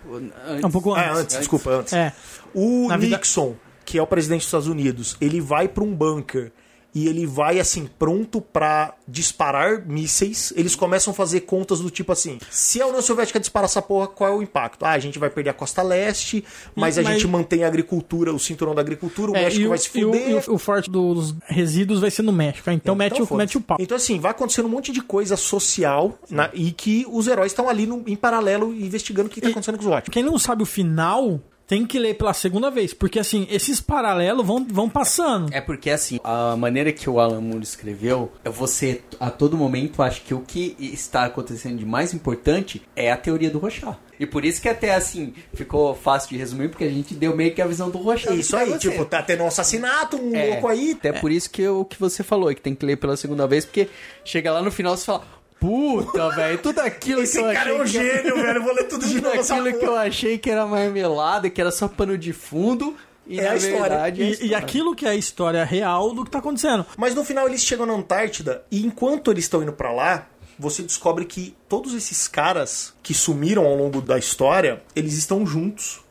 Antes. 0.47 0.63
É 0.63 0.67
um 0.67 0.71
pouco 0.71 0.93
Ah, 0.93 1.07
antes. 1.09 1.21
antes, 1.21 1.37
desculpa, 1.39 1.69
antes. 1.71 1.93
É. 1.93 2.13
O 2.53 2.87
Na 2.87 2.97
vida- 2.97 3.17
Nixon, 3.17 3.55
que 3.83 3.97
é 3.97 4.01
o 4.01 4.05
presidente 4.07 4.41
dos 4.41 4.47
Estados 4.47 4.67
Unidos, 4.67 5.17
ele 5.19 5.41
vai 5.41 5.67
pra 5.67 5.83
um 5.83 5.93
bunker 5.93 6.51
e 6.95 7.07
ele 7.09 7.25
vai 7.25 7.59
assim 7.59 7.87
pronto 7.99 8.39
pra 8.39 8.95
disparar 9.05 9.85
mísseis. 9.85 10.53
Eles 10.55 10.75
começam 10.75 11.11
a 11.11 11.13
fazer 11.13 11.41
contas 11.41 11.81
do 11.81 11.89
tipo 11.89 12.11
assim: 12.13 12.39
se 12.49 12.81
a 12.81 12.87
União 12.87 13.01
Soviética 13.01 13.37
disparar 13.39 13.65
essa 13.65 13.81
porra, 13.81 14.07
qual 14.07 14.31
é 14.31 14.33
o 14.35 14.41
impacto? 14.41 14.85
Ah, 14.85 14.91
a 14.91 14.99
gente 14.99 15.19
vai 15.19 15.29
perder 15.29 15.49
a 15.49 15.53
costa 15.53 15.81
leste, 15.83 16.43
mas 16.73 16.95
E- 16.95 17.01
a 17.01 17.03
mas- 17.03 17.13
gente 17.13 17.27
mantém 17.27 17.63
a 17.65 17.67
agricultura, 17.67 18.33
o 18.33 18.39
cinturão 18.39 18.73
da 18.73 18.79
agricultura, 18.81 19.31
o 19.31 19.35
É, 19.35 19.43
México 19.43 19.65
o, 19.65 19.69
vai 19.69 19.77
se 19.77 19.89
e 19.93 20.05
o- 20.05 20.11
fuder. 20.13 20.29
e 20.29 20.49
o- 20.51 20.57
forte 20.57 20.89
dos 20.89 21.35
resíduos 21.47 21.99
vai 21.99 22.09
ser 22.09 22.21
no 22.21 22.31
México. 22.31 22.69
Então, 22.71 22.73
Então, 22.73 22.95
mete, 22.95 23.21
o, 23.21 23.35
mete 23.35 23.57
o 23.57 23.61
pau. 23.61 23.77
Então, 23.79 23.97
assim, 23.97 24.19
vai 24.19 24.31
acontecendo 24.31 24.65
um 24.67 24.69
monte 24.69 24.91
de 24.93 25.01
coisa 25.01 25.35
social 25.35 26.17
na- 26.29 26.49
e 26.53 26.71
que 26.71 27.05
os 27.09 27.27
heróis 27.27 27.51
estão 27.51 27.67
ali 27.67 27.85
no- 27.85 28.03
em 28.07 28.15
paralelo 28.15 28.73
investigando 28.73 29.27
o 29.27 29.31
que 29.31 29.39
está 29.39 29.49
acontecendo 29.49 29.75
com 29.75 29.81
os 29.83 29.89
Watchmen. 29.89 30.13
Quem 30.13 30.23
não 30.23 30.39
sabe 30.39 30.63
o 30.63 30.65
final 30.65 31.41
tem 31.67 31.85
que 31.85 31.97
ler 31.97 32.15
pela 32.15 32.33
segunda 32.33 32.69
vez. 32.69 32.93
Porque, 32.93 33.19
assim, 33.19 33.47
esses 33.49 33.81
paralelos 33.81 34.45
vão, 34.45 34.65
vão 34.69 34.89
passando. 34.89 35.53
É 35.53 35.61
porque, 35.61 35.89
assim, 35.89 36.19
a 36.23 36.55
maneira 36.55 36.91
que 36.91 37.09
o 37.09 37.19
Alan 37.19 37.41
Moore 37.41 37.63
escreveu, 37.63 38.31
é 38.43 38.49
você, 38.49 39.01
a 39.19 39.29
todo 39.29 39.57
momento, 39.57 40.01
acha 40.01 40.21
que 40.21 40.33
o 40.33 40.41
que 40.41 40.75
está 40.79 41.25
acontecendo 41.25 41.77
de 41.77 41.85
mais 41.85 42.13
importante 42.13 42.81
é 42.95 43.11
a 43.11 43.17
teoria 43.17 43.49
do 43.49 43.59
Rochat. 43.59 43.97
E 44.17 44.25
por 44.25 44.45
isso 44.45 44.61
que 44.61 44.69
até, 44.69 44.95
assim, 44.95 45.33
ficou 45.53 45.93
fácil 45.93 46.29
de 46.29 46.37
resumir, 46.37 46.69
porque 46.69 46.85
a 46.85 46.89
gente 46.89 47.13
deu 47.13 47.35
meio 47.35 47.53
que 47.53 47.61
a 47.61 47.67
visão 47.67 47.89
do 47.89 47.97
Rochat. 47.97 48.33
do 48.33 48.39
Isso 48.39 48.55
aí, 48.55 48.77
tipo, 48.77 49.03
tá 49.03 49.21
tendo 49.21 49.43
um 49.43 49.47
assassinato, 49.47 50.15
um 50.17 50.33
É, 50.35 50.51
louco 50.51 50.67
aí. 50.67 50.93
Até 50.93 51.11
por 51.11 51.31
isso 51.31 51.49
que 51.49 51.67
o 51.67 51.83
que 51.83 51.99
você 51.99 52.23
falou, 52.23 52.53
que 52.53 52.61
tem 52.61 52.73
que 52.73 52.85
ler 52.85 52.95
pela 52.95 53.17
segunda 53.17 53.45
vez, 53.45 53.65
porque 53.65 53.89
chega 54.23 54.51
lá 54.51 54.61
no 54.61 54.71
final 54.71 54.93
e 54.93 54.97
você 54.97 55.05
fala, 55.05 55.23
puta, 55.59 56.29
velho, 56.35 56.57
tudo 56.59 56.79
aquilo 56.79 57.21
Esse 57.21 57.33
que 57.33 57.43
eu 57.43 57.53
cara 57.53 57.59
achei 57.59 57.71
é 57.71 57.75
um 57.75 57.83
que 57.83 57.87
gênio, 57.89 58.35
velho. 58.35 58.57
Eu 58.59 58.63
vou 58.63 58.73
ler 58.73 58.83
tudo 58.87 59.05
de 59.07 59.15
tudo 59.15 59.23
novo. 59.29 59.39
aquilo 59.39 59.65
que 59.65 59.73
porra. 59.73 59.85
eu 59.91 59.95
achei 59.97 60.37
que 60.37 60.49
era 60.49 60.65
marmelada, 60.65 61.49
que 61.49 61.59
era 61.61 61.71
só 61.71 61.87
pano 61.87 62.17
de 62.17 62.33
fundo, 62.33 62.95
e 63.27 63.39
É 63.39 63.49
a 63.49 63.55
história. 63.55 63.79
verdade 63.89 64.21
é 64.21 64.25
a 64.25 64.27
E, 64.27 64.29
e 64.29 64.33
história. 64.33 64.57
aquilo 64.57 64.95
que 64.95 65.05
é 65.05 65.09
a 65.09 65.15
história 65.15 65.63
real 65.63 66.13
do 66.13 66.23
que 66.23 66.29
tá 66.31 66.39
acontecendo. 66.39 66.85
Mas 66.97 67.15
no 67.15 67.23
final 67.23 67.47
eles 67.47 67.61
chegam 67.61 67.85
na 67.85 67.93
Antártida 67.93 68.63
e 68.71 68.85
enquanto 68.85 69.31
eles 69.31 69.45
estão 69.45 69.63
indo 69.63 69.73
pra 69.73 69.91
lá, 69.91 70.27
você 70.59 70.81
descobre 70.83 71.25
que 71.25 71.55
todos 71.67 71.93
esses 71.93 72.27
caras 72.27 72.93
que 73.01 73.13
sumiram 73.13 73.65
ao 73.65 73.75
longo 73.75 73.99
da 74.01 74.17
história, 74.17 74.81
eles 74.95 75.13
estão 75.17 75.45
juntos 75.45 76.01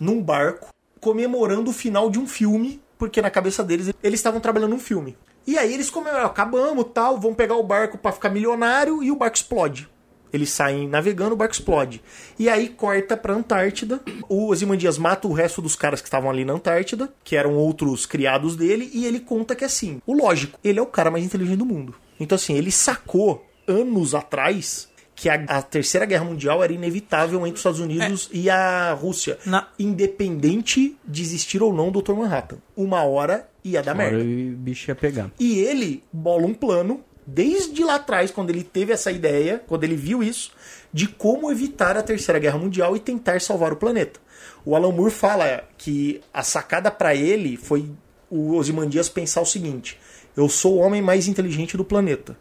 num 0.00 0.20
barco 0.20 0.68
comemorando 1.00 1.70
o 1.70 1.72
final 1.72 2.10
de 2.10 2.18
um 2.18 2.26
filme, 2.26 2.82
porque 2.98 3.22
na 3.22 3.30
cabeça 3.30 3.62
deles 3.62 3.92
eles 4.02 4.18
estavam 4.20 4.40
trabalhando 4.40 4.74
um 4.74 4.78
filme. 4.80 5.16
E 5.46 5.58
aí 5.58 5.72
eles 5.74 5.90
comemoram, 5.90 6.26
acabamos, 6.26 6.86
tal, 6.92 7.18
vão 7.18 7.34
pegar 7.34 7.56
o 7.56 7.62
barco 7.62 7.98
pra 7.98 8.12
ficar 8.12 8.30
milionário 8.30 9.02
e 9.02 9.10
o 9.10 9.16
barco 9.16 9.36
explode. 9.36 9.88
Eles 10.32 10.50
saem 10.50 10.88
navegando, 10.88 11.34
o 11.34 11.36
barco 11.36 11.54
explode. 11.54 12.02
E 12.36 12.48
aí 12.48 12.68
corta 12.68 13.16
pra 13.16 13.34
Antártida. 13.34 14.00
O 14.28 14.48
Ozymandias 14.48 14.98
mata 14.98 15.28
o 15.28 15.32
resto 15.32 15.62
dos 15.62 15.76
caras 15.76 16.00
que 16.00 16.08
estavam 16.08 16.28
ali 16.28 16.44
na 16.44 16.54
Antártida, 16.54 17.08
que 17.22 17.36
eram 17.36 17.54
outros 17.54 18.04
criados 18.04 18.56
dele, 18.56 18.90
e 18.92 19.06
ele 19.06 19.20
conta 19.20 19.54
que 19.54 19.64
assim, 19.64 20.02
o 20.04 20.12
lógico, 20.12 20.58
ele 20.64 20.80
é 20.80 20.82
o 20.82 20.86
cara 20.86 21.10
mais 21.10 21.24
inteligente 21.24 21.58
do 21.58 21.64
mundo. 21.66 21.94
Então 22.18 22.34
assim, 22.34 22.54
ele 22.54 22.72
sacou 22.72 23.46
anos 23.68 24.12
atrás 24.14 24.88
que 25.24 25.28
a, 25.30 25.36
a 25.48 25.62
Terceira 25.62 26.04
Guerra 26.04 26.24
Mundial 26.26 26.62
era 26.62 26.70
inevitável 26.70 27.38
entre 27.46 27.54
os 27.54 27.60
Estados 27.60 27.80
Unidos 27.80 28.28
e 28.30 28.50
a 28.50 28.92
Rússia, 28.92 29.38
Na- 29.46 29.68
independente 29.78 30.96
de 31.02 31.22
existir 31.22 31.62
ou 31.62 31.72
não 31.72 31.88
o 31.88 31.90
Dr. 31.90 32.12
Manhattan. 32.12 32.58
Uma 32.76 33.02
hora 33.04 33.48
ia 33.64 33.82
dar 33.82 33.94
merda. 33.94 34.16
Agora 34.16 34.28
o 34.28 34.56
bicho 34.56 34.90
ia 34.90 34.94
pegar. 34.94 35.30
E 35.40 35.58
ele 35.60 36.04
bola 36.12 36.46
um 36.46 36.52
plano, 36.52 37.00
desde 37.26 37.82
lá 37.82 37.94
atrás, 37.94 38.30
quando 38.30 38.50
ele 38.50 38.62
teve 38.62 38.92
essa 38.92 39.10
ideia, 39.10 39.62
quando 39.66 39.84
ele 39.84 39.96
viu 39.96 40.22
isso, 40.22 40.52
de 40.92 41.08
como 41.08 41.50
evitar 41.50 41.96
a 41.96 42.02
Terceira 42.02 42.38
Guerra 42.38 42.58
Mundial 42.58 42.94
e 42.94 43.00
tentar 43.00 43.40
salvar 43.40 43.72
o 43.72 43.76
planeta. 43.76 44.20
O 44.62 44.76
Alan 44.76 44.92
Moore 44.92 45.10
fala 45.10 45.64
que 45.78 46.20
a 46.34 46.42
sacada 46.42 46.90
para 46.90 47.14
ele 47.14 47.56
foi 47.56 47.88
o 48.30 48.54
Ozymandias 48.56 49.08
pensar 49.08 49.40
o 49.40 49.46
seguinte: 49.46 49.98
eu 50.36 50.50
sou 50.50 50.74
o 50.74 50.80
homem 50.80 51.00
mais 51.00 51.28
inteligente 51.28 51.78
do 51.78 51.84
planeta. 51.84 52.36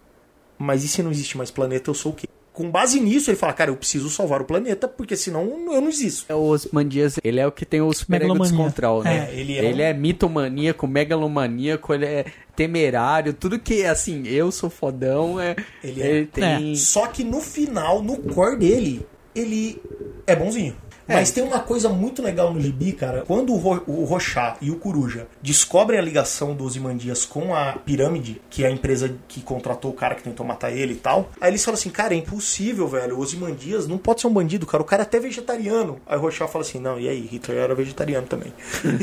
Mas 0.57 0.83
e 0.83 0.87
se 0.89 1.01
não 1.01 1.11
existe 1.11 1.37
mais 1.37 1.49
planeta, 1.49 1.89
eu 1.89 1.93
sou 1.93 2.11
o 2.11 2.15
quê? 2.15 2.27
Com 2.53 2.69
base 2.69 2.99
nisso, 2.99 3.31
ele 3.31 3.37
fala, 3.37 3.51
cara, 3.51 3.71
eu 3.71 3.75
preciso 3.75 4.11
salvar 4.11 4.39
o 4.41 4.45
planeta, 4.45 4.87
porque 4.87 5.15
senão 5.17 5.41
eu 5.73 5.81
não 5.81 5.89
existo. 5.89 6.25
É 6.29 6.35
o 6.35 6.43
Osman 6.43 6.87
Dias, 6.87 7.19
ele 7.23 7.39
é 7.39 7.47
o 7.47 7.51
que 7.51 7.65
tem 7.65 7.81
o 7.81 7.91
super 7.91 8.21
ego 8.21 8.37
descontrol, 8.37 9.03
né? 9.03 9.27
É, 9.31 9.35
ele 9.39 9.57
é 9.57 9.65
ele 9.65 9.81
um- 9.81 9.85
é 9.85 9.93
mitomaníaco, 9.93 10.87
megalomaníaco, 10.87 11.93
ele 11.95 12.05
é 12.05 12.25
temerário, 12.55 13.33
tudo 13.33 13.57
que, 13.57 13.83
assim, 13.85 14.27
eu 14.27 14.51
sou 14.51 14.69
fodão, 14.69 15.39
é, 15.39 15.55
Ele 15.83 15.99
ele, 16.01 16.21
é. 16.21 16.25
tem... 16.25 16.75
Só 16.75 17.07
que 17.07 17.23
no 17.23 17.41
final, 17.41 18.03
no 18.03 18.17
core 18.17 18.57
dele, 18.57 19.05
ele 19.33 19.81
é 20.27 20.35
bonzinho. 20.35 20.75
Mas 21.07 21.31
tem 21.31 21.43
uma 21.43 21.59
coisa 21.59 21.89
muito 21.89 22.21
legal 22.21 22.53
no 22.53 22.61
gibi, 22.61 22.93
cara. 22.93 23.23
Quando 23.25 23.53
o, 23.53 23.57
Ro 23.57 23.83
o 23.87 24.03
Rochá 24.05 24.57
e 24.61 24.71
o 24.71 24.77
Coruja 24.77 25.27
descobrem 25.41 25.99
a 25.99 26.01
ligação 26.01 26.55
dos 26.55 26.75
Imandias 26.75 27.25
com 27.25 27.55
a 27.55 27.73
Pirâmide, 27.73 28.41
que 28.49 28.63
é 28.63 28.67
a 28.67 28.71
empresa 28.71 29.15
que 29.27 29.41
contratou 29.41 29.91
o 29.91 29.93
cara 29.93 30.15
que 30.15 30.23
tentou 30.23 30.45
matar 30.45 30.71
ele 30.71 30.93
e 30.93 30.97
tal, 30.97 31.29
aí 31.39 31.49
eles 31.49 31.63
falam 31.63 31.77
assim, 31.77 31.89
cara, 31.89 32.13
é 32.13 32.17
impossível, 32.17 32.87
velho. 32.87 33.19
Os 33.19 33.33
Imandias 33.33 33.87
não 33.87 33.97
pode 33.97 34.21
ser 34.21 34.27
um 34.27 34.33
bandido, 34.33 34.65
cara. 34.65 34.81
O 34.81 34.85
cara 34.85 35.03
é 35.03 35.05
até 35.05 35.19
vegetariano. 35.19 35.99
Aí 36.07 36.17
o 36.17 36.21
Rochá 36.21 36.47
fala 36.47 36.63
assim, 36.63 36.79
não, 36.79 36.99
e 36.99 37.09
aí? 37.09 37.21
Hitler 37.25 37.57
era 37.57 37.75
vegetariano 37.75 38.27
também. 38.27 38.53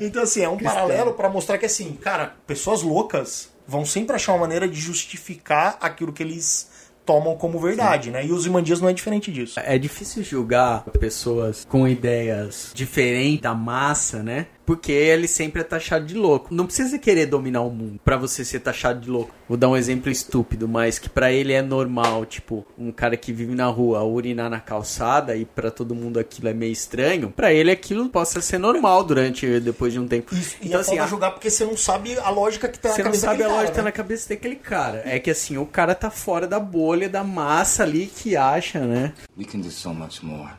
Então, 0.00 0.22
assim, 0.22 0.42
é 0.42 0.48
um 0.48 0.58
paralelo 0.58 1.12
pra 1.12 1.28
mostrar 1.28 1.58
que, 1.58 1.66
assim, 1.66 1.92
cara, 1.94 2.34
pessoas 2.46 2.82
loucas 2.82 3.50
vão 3.66 3.84
sempre 3.84 4.14
achar 4.14 4.32
uma 4.32 4.40
maneira 4.40 4.68
de 4.68 4.80
justificar 4.80 5.76
aquilo 5.80 6.12
que 6.12 6.22
eles 6.22 6.68
tomam 7.06 7.36
como 7.36 7.58
verdade, 7.58 8.10
né? 8.10 8.26
E 8.26 8.32
os 8.32 8.44
Imandias 8.44 8.80
não 8.80 8.88
é 8.88 8.92
diferente 8.92 9.30
disso. 9.32 9.58
É 9.60 9.78
difícil 9.78 10.24
julgar 10.24 10.82
pessoas 10.98 11.64
com 11.64 11.86
ideias 11.86 12.72
diferentes 12.74 13.40
da 13.40 13.54
massa, 13.54 14.22
né? 14.22 14.46
Porque 14.66 14.90
ele 14.90 15.28
sempre 15.28 15.60
é 15.60 15.64
taxado 15.64 16.04
de 16.04 16.14
louco. 16.14 16.52
Não 16.52 16.66
precisa 16.66 16.98
querer 16.98 17.26
dominar 17.26 17.62
o 17.62 17.70
mundo 17.70 18.00
pra 18.04 18.16
você 18.16 18.44
ser 18.44 18.58
taxado 18.58 19.00
de 19.00 19.08
louco. 19.08 19.32
Vou 19.48 19.56
dar 19.56 19.68
um 19.68 19.76
exemplo 19.76 20.10
estúpido, 20.10 20.66
mas 20.66 20.98
que 20.98 21.08
pra 21.08 21.30
ele 21.30 21.52
é 21.52 21.62
normal, 21.62 22.26
tipo, 22.26 22.66
um 22.76 22.90
cara 22.90 23.16
que 23.16 23.32
vive 23.32 23.54
na 23.54 23.66
rua 23.66 24.02
urinar 24.02 24.50
na 24.50 24.58
calçada 24.58 25.36
e 25.36 25.44
pra 25.44 25.70
todo 25.70 25.94
mundo 25.94 26.18
aquilo 26.18 26.48
é 26.48 26.52
meio 26.52 26.72
estranho. 26.72 27.30
Pra 27.30 27.52
ele 27.52 27.70
aquilo 27.70 28.08
possa 28.08 28.40
ser 28.40 28.58
normal 28.58 29.04
durante 29.04 29.60
depois 29.60 29.92
de 29.92 30.00
um 30.00 30.08
tempo. 30.08 30.34
Isso, 30.34 30.56
e 30.60 30.66
então, 30.66 30.80
assim, 30.80 30.98
a... 30.98 31.06
julgar 31.06 31.30
porque 31.30 31.48
você 31.48 31.64
não 31.64 31.76
sabe 31.76 32.18
a 32.18 32.30
lógica 32.30 32.68
que 32.68 32.78
tá 32.78 32.88
você 32.88 32.98
na 32.98 33.04
cabeça 33.04 33.26
não 33.26 33.32
sabe 33.32 33.42
a 33.44 33.48
lógica 33.48 33.72
cara, 33.72 33.82
na 33.84 33.92
cabeça 33.92 34.28
daquele 34.28 34.56
cara. 34.56 35.02
É 35.04 35.20
que 35.20 35.30
assim, 35.30 35.56
o 35.56 35.66
cara 35.66 35.94
tá 35.94 36.10
fora 36.10 36.48
da 36.48 36.58
bolha 36.58 37.08
da 37.08 37.22
massa 37.22 37.84
ali 37.84 38.06
que 38.06 38.36
acha, 38.36 38.80
né? 38.80 39.14
We 39.38 39.44
can 39.44 39.60
do 39.60 39.70
so 39.70 39.94
much 39.94 40.24
more. 40.24 40.50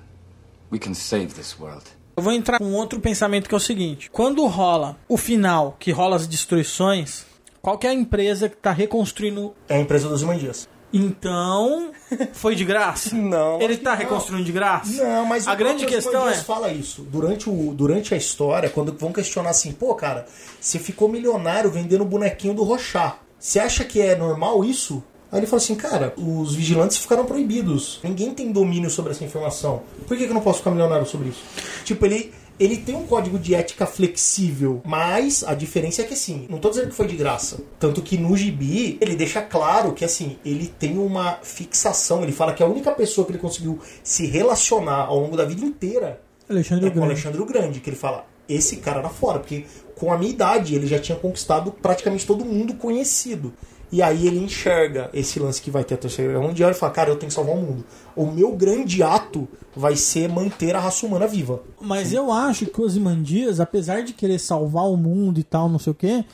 We 0.72 0.80
can 0.80 0.93
save 0.93 1.34
this 1.34 1.58
world. 1.60 1.97
Eu 2.18 2.24
vou 2.24 2.34
entrar 2.34 2.57
com 2.57 2.74
outro 2.74 2.99
pensamento 2.99 3.47
que 3.47 3.53
é 3.53 3.57
o 3.57 3.61
seguinte: 3.61 4.09
quando 4.09 4.43
rola 4.47 4.97
o 5.07 5.18
final, 5.18 5.76
que 5.80 5.91
rola 5.91 6.15
as 6.15 6.26
destruições, 6.26 7.28
qual 7.61 7.78
que 7.78 7.86
é 7.86 7.91
a 7.91 7.93
empresa 7.93 8.49
que 8.49 8.57
tá 8.57 8.72
reconstruindo? 8.72 9.53
É 9.70 9.76
a 9.76 9.80
empresa 9.80 10.09
dos 10.09 10.24
Imandias. 10.24 10.68
Então, 10.91 11.91
foi 12.34 12.55
de 12.55 12.65
graça? 12.65 13.13
Não. 13.15 13.61
Ele 13.61 13.78
tá 13.78 13.91
não. 13.91 13.97
reconstruindo 13.97 14.45
de 14.45 14.51
graça? 14.51 15.03
Não, 15.03 15.26
mas 15.26 15.47
a 15.47 15.53
o 15.53 15.55
grande 15.57 15.86
questão 15.86 16.28
é 16.28 16.34
fala 16.34 16.72
isso. 16.72 17.03
Durante, 17.03 17.49
o, 17.49 17.74
durante 17.74 18.13
a 18.13 18.18
história, 18.18 18.70
quando 18.70 18.97
vão 18.97 19.11
questionar 19.11 19.49
assim, 19.49 19.72
pô, 19.74 19.93
cara, 19.93 20.26
você 20.59 20.80
ficou 20.80 21.09
milionário 21.09 21.70
vendendo 21.70 22.01
o 22.01 22.05
bonequinho 22.05 22.53
do 22.53 22.63
Rochá. 22.63 23.20
Você 23.38 23.59
acha 23.59 23.84
que 23.84 24.01
é 24.01 24.15
normal 24.15 24.63
isso? 24.65 25.03
Aí 25.32 25.39
ele 25.39 25.47
fala 25.47 25.61
assim, 25.61 25.75
cara, 25.75 26.13
os 26.17 26.55
vigilantes 26.55 26.97
ficaram 26.97 27.25
proibidos. 27.25 27.99
Ninguém 28.03 28.34
tem 28.34 28.51
domínio 28.51 28.89
sobre 28.89 29.11
essa 29.11 29.23
informação. 29.23 29.82
Por 30.07 30.17
que, 30.17 30.23
que 30.23 30.30
eu 30.30 30.34
não 30.34 30.41
posso 30.41 30.59
ficar 30.59 30.71
milionário 30.71 31.05
sobre 31.05 31.30
isso? 31.30 31.43
Tipo, 31.84 32.05
ele, 32.05 32.34
ele 32.59 32.78
tem 32.78 32.95
um 32.95 33.05
código 33.05 33.38
de 33.38 33.53
ética 33.53 33.86
flexível, 33.86 34.82
mas 34.86 35.43
a 35.43 35.53
diferença 35.53 36.01
é 36.01 36.05
que 36.05 36.13
assim, 36.13 36.47
não 36.49 36.59
tô 36.59 36.69
dizendo 36.69 36.89
que 36.89 36.95
foi 36.95 37.07
de 37.07 37.15
graça. 37.15 37.59
Tanto 37.80 38.01
que 38.01 38.17
no 38.17 38.38
gibi, 38.38 38.97
ele 39.01 39.15
deixa 39.15 39.41
claro 39.41 39.93
que 39.93 40.05
assim, 40.05 40.38
ele 40.45 40.67
tem 40.67 40.97
uma 40.97 41.39
fixação. 41.43 42.23
Ele 42.23 42.32
fala 42.32 42.53
que 42.53 42.63
a 42.63 42.67
única 42.67 42.91
pessoa 42.91 43.25
que 43.25 43.32
ele 43.32 43.39
conseguiu 43.39 43.80
se 44.03 44.25
relacionar 44.25 45.05
ao 45.05 45.19
longo 45.19 45.36
da 45.36 45.43
vida 45.43 45.63
inteira 45.65 46.21
Alexandre 46.49 46.88
é 46.88 46.91
com 46.91 46.99
o. 46.99 47.03
Alexandre 47.03 47.41
o 47.41 47.45
Grande, 47.45 47.80
que 47.80 47.89
ele 47.89 47.97
fala, 47.97 48.25
esse 48.47 48.78
cara 48.78 48.99
era 48.99 49.09
fora, 49.09 49.39
porque 49.39 49.65
com 49.95 50.11
a 50.11 50.17
minha 50.17 50.32
idade 50.32 50.75
ele 50.75 50.88
já 50.88 50.99
tinha 50.99 51.17
conquistado 51.17 51.71
praticamente 51.71 52.25
todo 52.25 52.45
mundo 52.45 52.75
conhecido. 52.75 53.53
E 53.91 54.01
aí 54.01 54.27
ele 54.27 54.39
enxerga 54.39 55.09
esse 55.13 55.39
lance 55.39 55.61
que 55.61 55.71
vai 55.71 55.83
ter 55.83 55.93
a 55.95 55.97
terceira 55.97 56.33
guerra 56.33 56.45
mundial 56.45 56.71
e 56.71 56.73
fala, 56.73 56.91
cara, 56.91 57.09
eu 57.09 57.15
tenho 57.15 57.29
que 57.29 57.33
salvar 57.33 57.55
o 57.55 57.59
mundo. 57.59 57.85
O 58.15 58.25
meu 58.25 58.51
grande 58.51 59.01
ato 59.01 59.47
vai 59.75 59.95
ser 59.95 60.27
manter 60.27 60.75
a 60.75 60.79
raça 60.79 61.05
humana 61.05 61.25
viva. 61.25 61.61
Mas 61.79 62.11
eu 62.11 62.31
acho 62.31 62.65
que 62.65 62.81
os 62.81 62.97
Imandias, 62.97 63.59
apesar 63.61 64.03
de 64.03 64.11
querer 64.11 64.39
salvar 64.39 64.89
o 64.89 64.97
mundo 64.97 65.39
e 65.39 65.43
tal, 65.43 65.69
não 65.69 65.79
sei 65.79 65.91
o 65.91 65.95
quê, 65.95 66.25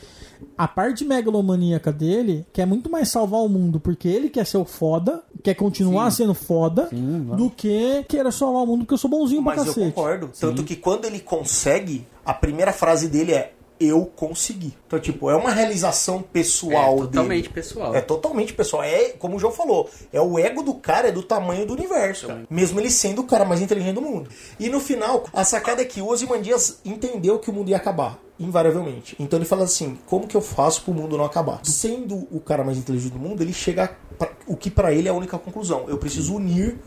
a 0.57 0.67
parte 0.67 1.05
megalomaníaca 1.05 1.91
dele 1.91 2.45
quer 2.51 2.65
muito 2.65 2.89
mais 2.89 3.09
salvar 3.09 3.41
o 3.41 3.49
mundo 3.49 3.79
porque 3.79 4.07
ele 4.07 4.29
quer 4.29 4.45
ser 4.45 4.57
o 4.57 4.65
foda, 4.65 5.21
quer 5.43 5.53
continuar 5.53 6.09
sendo 6.11 6.33
foda, 6.33 6.89
do 7.37 7.49
que 7.49 8.03
querer 8.09 8.31
salvar 8.33 8.63
o 8.63 8.65
mundo 8.67 8.79
porque 8.79 8.95
eu 8.95 8.97
sou 8.97 9.09
bonzinho 9.09 9.43
pra 9.43 9.55
Mas 9.55 9.67
eu 9.67 9.73
cacete. 9.73 9.93
concordo. 9.93 10.29
Tanto 10.39 10.63
que 10.63 10.75
quando 10.75 11.05
ele 11.05 11.19
consegue, 11.19 12.05
a 12.25 12.33
primeira 12.33 12.73
frase 12.73 13.07
dele 13.07 13.33
é 13.33 13.53
eu 13.86 14.05
consegui. 14.15 14.73
Então, 14.88 14.99
tipo, 14.99 15.29
é 15.29 15.36
uma 15.36 15.51
realização 15.51 16.21
pessoal 16.21 16.95
É 16.95 16.97
totalmente 17.01 17.41
dele. 17.43 17.53
pessoal. 17.53 17.95
É 17.95 18.01
totalmente 18.01 18.53
pessoal. 18.53 18.84
É, 18.84 19.09
como 19.19 19.36
o 19.36 19.39
João 19.39 19.51
falou, 19.53 19.89
é 20.11 20.21
o 20.21 20.38
ego 20.38 20.61
do 20.63 20.75
cara, 20.75 21.07
é 21.07 21.11
do 21.11 21.23
tamanho 21.23 21.65
do 21.65 21.73
universo. 21.73 22.27
Mesmo 22.49 22.79
ele 22.79 22.89
sendo 22.89 23.21
o 23.21 23.25
cara 23.25 23.45
mais 23.45 23.61
inteligente 23.61 23.95
do 23.95 24.01
mundo. 24.01 24.29
E 24.59 24.69
no 24.69 24.79
final, 24.79 25.25
a 25.34 25.43
sacada 25.43 25.81
é 25.81 25.86
que 25.86 26.01
o 26.01 26.07
Ozymandias 26.07 26.79
entendeu 26.86 27.39
que 27.39 27.49
o 27.49 27.53
mundo 27.53 27.69
ia 27.69 27.77
acabar. 27.77 28.19
Invariavelmente. 28.39 29.15
Então 29.19 29.38
ele 29.38 29.45
fala 29.45 29.63
assim: 29.63 29.97
como 30.07 30.27
que 30.27 30.36
eu 30.36 30.41
faço 30.41 30.81
pro 30.84 30.93
mundo 30.93 31.17
não 31.17 31.23
acabar? 31.23 31.59
Sendo 31.63 32.27
o 32.31 32.39
cara 32.39 32.63
mais 32.63 32.77
inteligente 32.77 33.13
do 33.13 33.19
mundo, 33.19 33.41
ele 33.41 33.53
chega. 33.53 33.95
Pra, 34.17 34.29
o 34.47 34.55
que 34.55 34.69
pra 34.69 34.91
ele 34.93 35.07
é 35.07 35.11
a 35.11 35.13
única 35.13 35.38
conclusão. 35.38 35.86
Eu 35.88 35.97
preciso 35.97 36.36
unir 36.36 36.77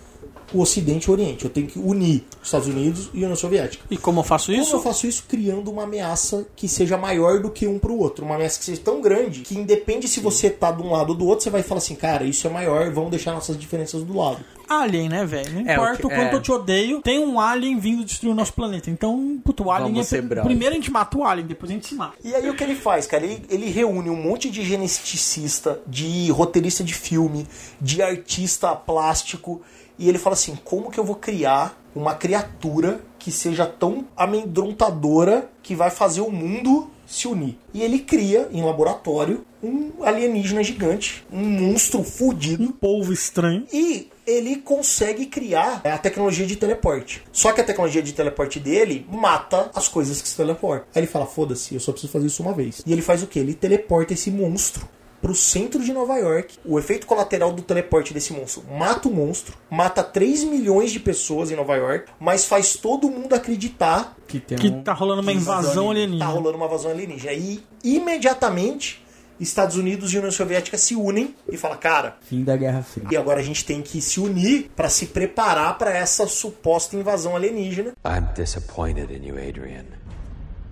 o 0.53 0.61
Ocidente 0.61 1.07
e 1.07 1.11
o 1.11 1.13
Oriente. 1.13 1.45
Eu 1.45 1.51
tenho 1.51 1.67
que 1.67 1.79
unir 1.79 2.25
os 2.41 2.49
Estados 2.49 2.69
Unidos 2.69 3.11
e 3.13 3.19
a 3.19 3.23
União 3.23 3.37
Soviética. 3.37 3.85
E 3.91 3.97
como 3.97 4.21
eu 4.21 4.25
faço 4.25 4.51
Como 4.53 4.63
isso? 4.63 4.77
eu 4.77 4.81
faço 4.83 5.07
isso 5.07 5.25
criando 5.29 5.71
uma 5.71 5.85
ameaça 5.85 6.47
que 6.55 6.69
seja 6.69 6.97
maior 6.97 7.41
do 7.41 7.51
que 7.51 7.67
um 7.67 7.79
pro 7.79 7.97
outro? 7.99 8.25
Uma 8.25 8.35
ameaça 8.37 8.59
que 8.59 8.65
seja 8.65 8.81
tão 8.81 9.01
grande 9.01 9.41
que 9.41 9.57
independe 9.59 10.07
se 10.09 10.21
você 10.21 10.49
tá 10.51 10.71
de 10.71 10.83
um 10.83 10.91
lado 10.93 11.11
ou 11.11 11.15
do 11.17 11.27
outro, 11.27 11.43
você 11.45 11.51
vai 11.51 11.63
falar 11.63 11.79
assim, 11.79 11.95
cara, 11.95 12.25
isso 12.25 12.47
é 12.47 12.51
maior, 12.51 12.91
vamos 12.93 13.11
deixar 13.11 13.33
nossas 13.33 13.59
diferenças 13.59 14.03
do 14.03 14.17
lado. 14.17 14.39
Alien, 14.69 15.09
né, 15.09 15.25
velho? 15.25 15.53
Não 15.53 15.71
É, 15.71 15.75
importa 15.75 16.03
o 16.03 16.07
o, 16.07 16.11
que- 16.11 16.17
quanto 16.17 16.33
é. 16.33 16.35
eu 16.35 16.43
te 16.43 16.51
odeio, 16.51 17.01
tem 17.01 17.21
um 17.21 17.39
alien 17.39 17.79
vindo 17.79 18.05
destruir 18.05 18.33
o 18.33 18.35
nosso 18.35 18.53
planeta. 18.53 18.91
Então, 18.91 19.41
puto, 19.45 19.63
o 19.65 19.71
alien 19.71 19.93
Vamos 19.93 20.13
é. 20.13 20.21
Primeiro 20.43 20.73
a 20.75 20.77
gente 20.77 20.91
mata 20.91 21.17
o 21.17 21.25
alien, 21.25 21.47
depois 21.47 21.71
a 21.71 21.75
gente 21.75 21.87
se 21.87 21.95
mata. 21.95 22.15
E 22.25 22.35
aí 22.35 22.51
o 22.51 22.55
que 22.55 22.65
ele 22.65 22.75
faz, 22.75 23.07
cara? 23.07 23.25
Ele, 23.25 23.43
ele 23.49 23.71
reúne 23.71 24.11
um 24.11 24.17
monte 24.21 24.51
de 24.51 24.65
geneticista, 24.65 25.81
de 25.87 26.31
roteirista 26.31 26.83
de 26.83 26.95
filme, 26.95 27.47
de 27.81 28.03
artista 28.03 28.75
plástico, 28.75 29.63
e 29.99 30.09
ele 30.09 30.19
fala 30.19 30.35
assim: 30.35 30.57
como 30.65 30.91
que 30.91 30.99
eu 30.99 31.05
vou 31.05 31.17
criar 31.17 31.81
uma 31.95 32.15
criatura 32.15 33.01
que 33.19 33.31
seja 33.31 33.67
tão 33.67 34.07
amedrontadora 34.17 35.51
que 35.63 35.75
vai 35.75 35.91
fazer 35.91 36.21
o 36.21 36.31
mundo 36.31 36.91
se 37.07 37.27
unir? 37.27 37.59
E 37.73 37.83
ele 37.83 38.01
cria, 38.01 38.49
em 38.53 38.63
laboratório, 38.63 39.45
um 39.63 40.03
alienígena 40.03 40.63
gigante, 40.63 41.27
um 41.33 41.45
monstro 41.45 42.03
fudido. 42.05 42.63
Um 42.63 42.73
polvo 42.73 43.13
estranho. 43.13 43.67
E 43.73 44.11
ele 44.27 44.57
consegue 44.57 45.27
criar 45.27 45.81
a 45.85 45.99
tecnologia 45.99 46.47
de 46.47 46.57
teleporte. 46.57 47.23
Só 47.33 47.53
que 47.53 47.61
a 47.61 47.65
tecnologia 47.65 48.03
de 48.03 48.13
teleporte 48.13 48.61
dele 48.61 49.07
mata 49.11 49.71
as 49.75 49.89
coisas 49.89 50.21
que 50.21 50.29
se 50.29 50.37
teleportam. 50.37 50.87
Aí 50.95 51.01
ele 51.01 51.07
fala: 51.07 51.27
foda-se, 51.27 51.75
eu 51.75 51.81
só 51.81 51.93
preciso 51.93 52.13
fazer 52.13 52.27
isso 52.27 52.43
uma 52.43 52.53
vez. 52.53 52.83
E 52.85 52.93
ele 52.93 53.03
faz 53.03 53.23
o 53.23 53.27
que? 53.27 53.39
Ele 53.39 53.55
teleporta 53.55 54.13
esse 54.13 54.31
monstro 54.31 54.87
pro 55.21 55.35
centro 55.35 55.83
de 55.83 55.93
Nova 55.93 56.17
York. 56.19 56.59
O 56.65 56.79
efeito 56.79 57.07
colateral 57.07 57.53
do 57.53 57.63
teleporte 57.63 58.13
desse 58.15 58.33
monstro 58.33 58.63
mata 58.71 59.09
o 59.09 59.13
monstro, 59.13 59.57
mata 59.71 60.03
3 60.03 60.45
milhões 60.45 60.93
de 60.93 61.01
pessoas 61.01 61.51
em 61.51 61.57
Nova 61.57 61.75
York, 61.77 62.11
mas 62.21 62.45
faz 62.45 62.77
todo 62.77 63.11
mundo 63.11 63.35
acreditar 63.35 64.17
Que 64.29 64.41
tem 64.41 64.59
Que 64.59 64.69
um... 64.69 64.83
tá 64.83 64.93
rolando 64.93 65.23
uma 65.23 65.33
invasão 65.33 65.85
tá 65.87 65.91
alienígena. 65.91 66.27
rolando 66.27 66.57
uma 66.57 66.67
invasão 66.67 66.91
alienígena. 66.91 67.33
E 67.33 67.63
imediatamente 67.83 69.05
Estados 69.39 69.77
Unidos 69.77 70.13
e 70.15 70.17
União 70.19 70.31
Soviética 70.33 70.79
se 70.79 70.95
unem 70.97 71.35
e 71.47 71.57
fala, 71.59 71.77
cara, 71.77 72.17
Fim 72.23 72.43
da 72.43 72.57
Guerra 72.57 72.83
Fria. 72.83 73.07
e 73.11 73.17
agora 73.17 73.41
a 73.41 73.43
gente 73.43 73.65
tem 73.67 73.83
que 73.83 74.01
se 74.01 74.19
unir 74.19 74.71
para 74.75 74.89
se 74.89 75.07
preparar 75.07 75.77
para 75.77 75.91
essa 75.95 76.27
suposta 76.27 76.97
invasão 76.97 77.37
alienígena. 77.37 77.93
I'm 78.05 78.29
disappointed 78.35 79.13
in 79.15 79.27
you, 79.27 79.37
Adrian. 79.37 79.85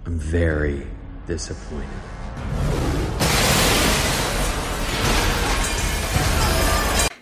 I'm 0.06 0.16
very 0.18 0.86
disappointed. 1.26 2.93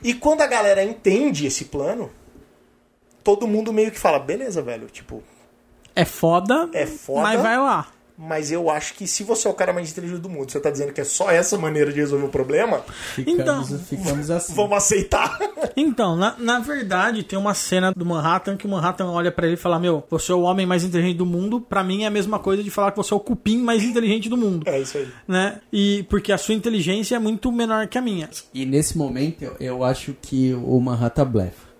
E 0.02 0.14
quando 0.14 0.40
a 0.42 0.46
galera 0.46 0.82
entende 0.82 1.46
esse 1.46 1.66
plano, 1.66 2.10
todo 3.22 3.46
mundo 3.46 3.72
meio 3.72 3.90
que 3.90 3.98
fala, 3.98 4.18
beleza, 4.18 4.60
velho, 4.62 4.88
tipo, 4.88 5.22
É 5.94 6.04
foda, 6.04 6.68
É 6.72 6.86
foda. 6.86 7.22
mas 7.22 7.40
vai 7.40 7.56
lá. 7.58 7.88
Mas 8.18 8.52
eu 8.52 8.70
acho 8.70 8.94
que 8.94 9.06
se 9.06 9.22
você 9.24 9.48
é 9.48 9.50
o 9.50 9.54
cara 9.54 9.72
mais 9.72 9.90
inteligente 9.90 10.20
do 10.20 10.28
mundo, 10.28 10.50
você 10.50 10.60
tá 10.60 10.70
dizendo 10.70 10.92
que 10.92 11.00
é 11.00 11.04
só 11.04 11.30
essa 11.30 11.56
maneira 11.58 11.92
de 11.92 11.98
resolver 12.00 12.26
o 12.26 12.28
problema, 12.28 12.82
Então, 13.18 13.64
Ficamos, 13.64 13.88
ficamos 13.88 14.30
assim. 14.30 14.54
vamos 14.54 14.76
aceitar. 14.76 15.38
então 15.76 16.16
na, 16.16 16.34
na 16.38 16.58
verdade, 16.58 17.22
tem 17.22 17.38
uma 17.38 17.54
cena 17.54 17.92
do 17.92 18.04
Manhattan 18.04 18.56
que 18.56 18.66
o 18.66 18.70
Manhattan 18.70 19.06
olha 19.10 19.30
pra 19.32 19.46
ele 19.46 19.54
e 19.54 19.58
fala: 19.58 19.78
Meu, 19.78 20.04
você 20.10 20.32
é 20.32 20.34
o 20.34 20.42
homem 20.42 20.66
mais 20.66 20.84
inteligente 20.84 21.16
do 21.16 21.26
mundo. 21.26 21.60
Pra 21.60 21.82
mim 21.82 22.04
é 22.04 22.06
a 22.06 22.10
mesma 22.10 22.38
coisa 22.38 22.62
de 22.62 22.70
falar 22.70 22.90
que 22.92 22.96
você 22.96 23.12
é 23.12 23.16
o 23.16 23.20
cupim 23.20 23.58
mais 23.58 23.82
inteligente 23.82 24.28
do 24.28 24.36
mundo. 24.36 24.68
é 24.68 24.80
isso 24.80 24.98
aí. 24.98 25.08
Né? 25.26 25.60
E 25.72 26.04
porque 26.08 26.32
a 26.32 26.38
sua 26.38 26.54
inteligência 26.54 27.16
é 27.16 27.18
muito 27.18 27.50
menor 27.50 27.86
que 27.86 27.98
a 27.98 28.02
minha. 28.02 28.28
E 28.52 28.64
nesse 28.66 28.96
momento, 28.96 29.42
eu, 29.42 29.56
eu 29.60 29.84
acho 29.84 30.14
que 30.20 30.52
o 30.54 30.78
Manhattan 30.80 31.26
blefa. 31.26 31.71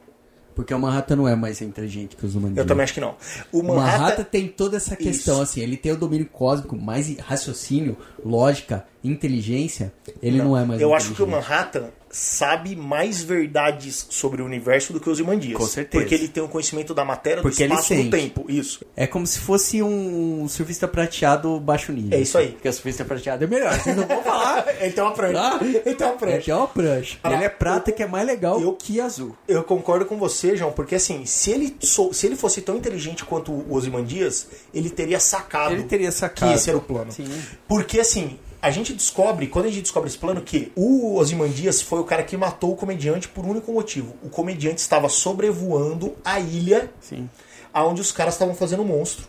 Porque 0.55 0.73
o 0.75 0.79
Manhattan 0.79 1.17
não 1.17 1.29
é 1.29 1.35
mais 1.35 1.61
inteligente 1.63 2.17
que 2.17 2.27
os 2.27 2.35
humanos. 2.35 2.57
Eu 2.57 2.67
também 2.67 2.85
acho 2.85 2.95
que 2.95 3.01
não. 3.01 3.15
O 3.51 3.61
O 3.61 3.63
Manhattan, 3.63 3.99
Manhattan, 3.99 4.25
tem 4.25 4.49
toda 4.49 4.77
essa 4.77 4.97
questão, 4.97 5.35
Isso. 5.35 5.43
assim, 5.43 5.61
ele 5.61 5.77
tem 5.77 5.93
o 5.93 5.97
domínio 5.97 6.27
cósmico, 6.27 6.77
mais 6.77 7.17
raciocínio, 7.19 7.97
lógica, 8.25 8.85
inteligência, 9.03 9.93
ele 10.23 10.39
não 10.39 10.57
é 10.57 10.65
mais 10.65 10.81
Eu 10.81 10.95
acho 10.95 11.15
que 11.15 11.23
o. 11.23 11.27
Manhattan 11.27 11.89
sabe 12.13 12.77
mais 12.77 13.23
verdades 13.23 14.07
sobre 14.11 14.43
o 14.43 14.45
universo 14.45 14.93
do 14.93 15.01
que 15.01 15.09
os 15.09 15.19
Imandias. 15.19 15.57
Com 15.57 15.67
certeza. 15.67 16.03
Porque 16.03 16.15
ele 16.15 16.29
tem 16.29 16.43
o 16.43 16.49
conhecimento 16.49 16.93
da 16.93 17.05
matéria, 17.05 17.39
do 17.39 17.43
Porque 17.43 17.63
ele 17.63 17.73
espaço 17.73 17.95
e 17.95 18.05
do 18.05 18.11
tempo. 18.11 18.45
Isso. 18.49 18.85
É 18.95 19.07
como 19.07 19.27
se 19.27 19.39
fosse 19.39 19.83
um 19.83 20.47
surfista 20.49 20.87
prateado 20.87 21.59
baixo 21.59 21.91
nível. 21.91 22.19
É 22.19 22.21
isso 22.21 22.37
aí. 22.37 22.49
Porque 22.53 22.69
o 22.69 22.73
surfista 22.73 23.05
prateado 23.05 23.45
é 23.45 23.47
melhor. 23.47 23.73
Vocês 23.81 23.97
não 23.97 24.07
vão 24.07 24.23
falar. 24.23 24.67
ele 24.79 24.93
tem 24.93 25.03
uma 25.03 25.13
prancha. 25.15 25.41
Ah, 25.41 25.59
ele 25.63 25.95
tem 25.95 26.07
uma 26.07 26.17
prancha. 26.17 26.37
Ele 26.37 26.51
é 26.51 26.55
uma 26.55 26.69
prancha. 26.69 27.19
Ele 27.25 27.45
é 27.45 27.49
prata 27.49 27.91
que 27.91 28.03
é 28.03 28.07
mais 28.07 28.27
legal 28.27 28.61
Eu- 28.61 28.75
que 28.75 29.01
azul. 29.01 29.35
Eu 29.49 29.65
concordo 29.65 30.05
com 30.05 30.19
você, 30.19 30.55
João, 30.55 30.71
porque 30.73 30.95
assim, 30.97 31.25
se 31.25 31.51
ele, 31.51 31.77
sou- 31.81 32.13
se 32.13 32.27
ele 32.27 32.37
fosse 32.37 32.61
tão 32.61 32.77
inteligente 32.77 33.25
quanto 33.25 33.53
o 33.53 33.73
Ozymandias, 33.75 34.49
ele 34.75 34.91
teria 34.91 35.19
sacado 35.19 35.73
Ele 35.75 35.85
teria 35.85 36.13
sacado. 36.13 36.51
que 36.51 36.57
esse 36.59 36.69
era 36.69 36.77
o 36.79 36.83
plano. 36.83 37.11
Sim. 37.11 37.27
Porque 37.67 37.99
assim, 38.01 38.39
a 38.63 38.71
gente 38.71 38.93
descobre, 38.93 39.49
quando 39.49 39.65
a 39.67 39.69
gente 39.69 39.83
descobre 39.83 40.09
esse 40.09 40.17
plano, 40.17 40.41
que 40.41 40.71
o 40.77 41.17
Ozymandias 41.17 41.83
foi 41.83 41.99
o 41.99 42.05
cara 42.05 42.23
que 42.23 42.37
matou 42.37 42.73
o 42.73 42.77
comediante 42.77 43.27
por 43.29 43.45
um 43.45 43.51
único 43.51 43.73
motivo. 43.73 44.15
O 44.23 44.29
comediante 44.31 44.81
estava 44.81 45.09
sobrevoando 45.09 46.15
a 46.25 46.39
ilha 46.39 46.89
Sim. 47.01 47.29
aonde 47.75 48.01
os 48.01 48.13
caras 48.13 48.35
estavam 48.35 48.55
fazendo 48.55 48.83
o 48.83 48.87
monstro. 48.87 49.27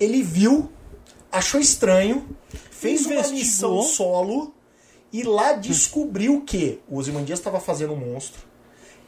Ele 0.00 0.22
viu, 0.22 0.70
achou 1.30 1.60
estranho, 1.60 2.26
fez 2.70 3.04
uma 3.04 3.12
Investigou. 3.16 3.38
missão 3.38 3.82
solo 3.82 4.54
e 5.12 5.22
lá 5.22 5.52
descobriu 5.52 6.40
que 6.40 6.80
o 6.88 6.96
Ozymandias 6.96 7.38
estava 7.38 7.60
fazendo 7.60 7.92
um 7.92 7.96
monstro, 8.12 8.40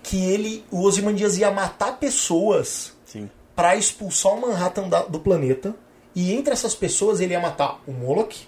que 0.02 0.22
ele, 0.26 0.62
o 0.70 0.82
Ozymandias 0.82 1.38
ia 1.38 1.50
matar 1.50 1.98
pessoas 1.98 2.92
para 3.56 3.76
expulsar 3.76 4.32
o 4.34 4.40
Manhattan 4.42 4.88
da- 4.88 5.04
do 5.04 5.20
planeta. 5.20 5.74
E 6.14 6.32
entre 6.34 6.52
essas 6.52 6.74
pessoas 6.74 7.20
ele 7.20 7.32
ia 7.32 7.40
matar 7.40 7.80
o 7.86 7.92
Moloch, 7.92 8.46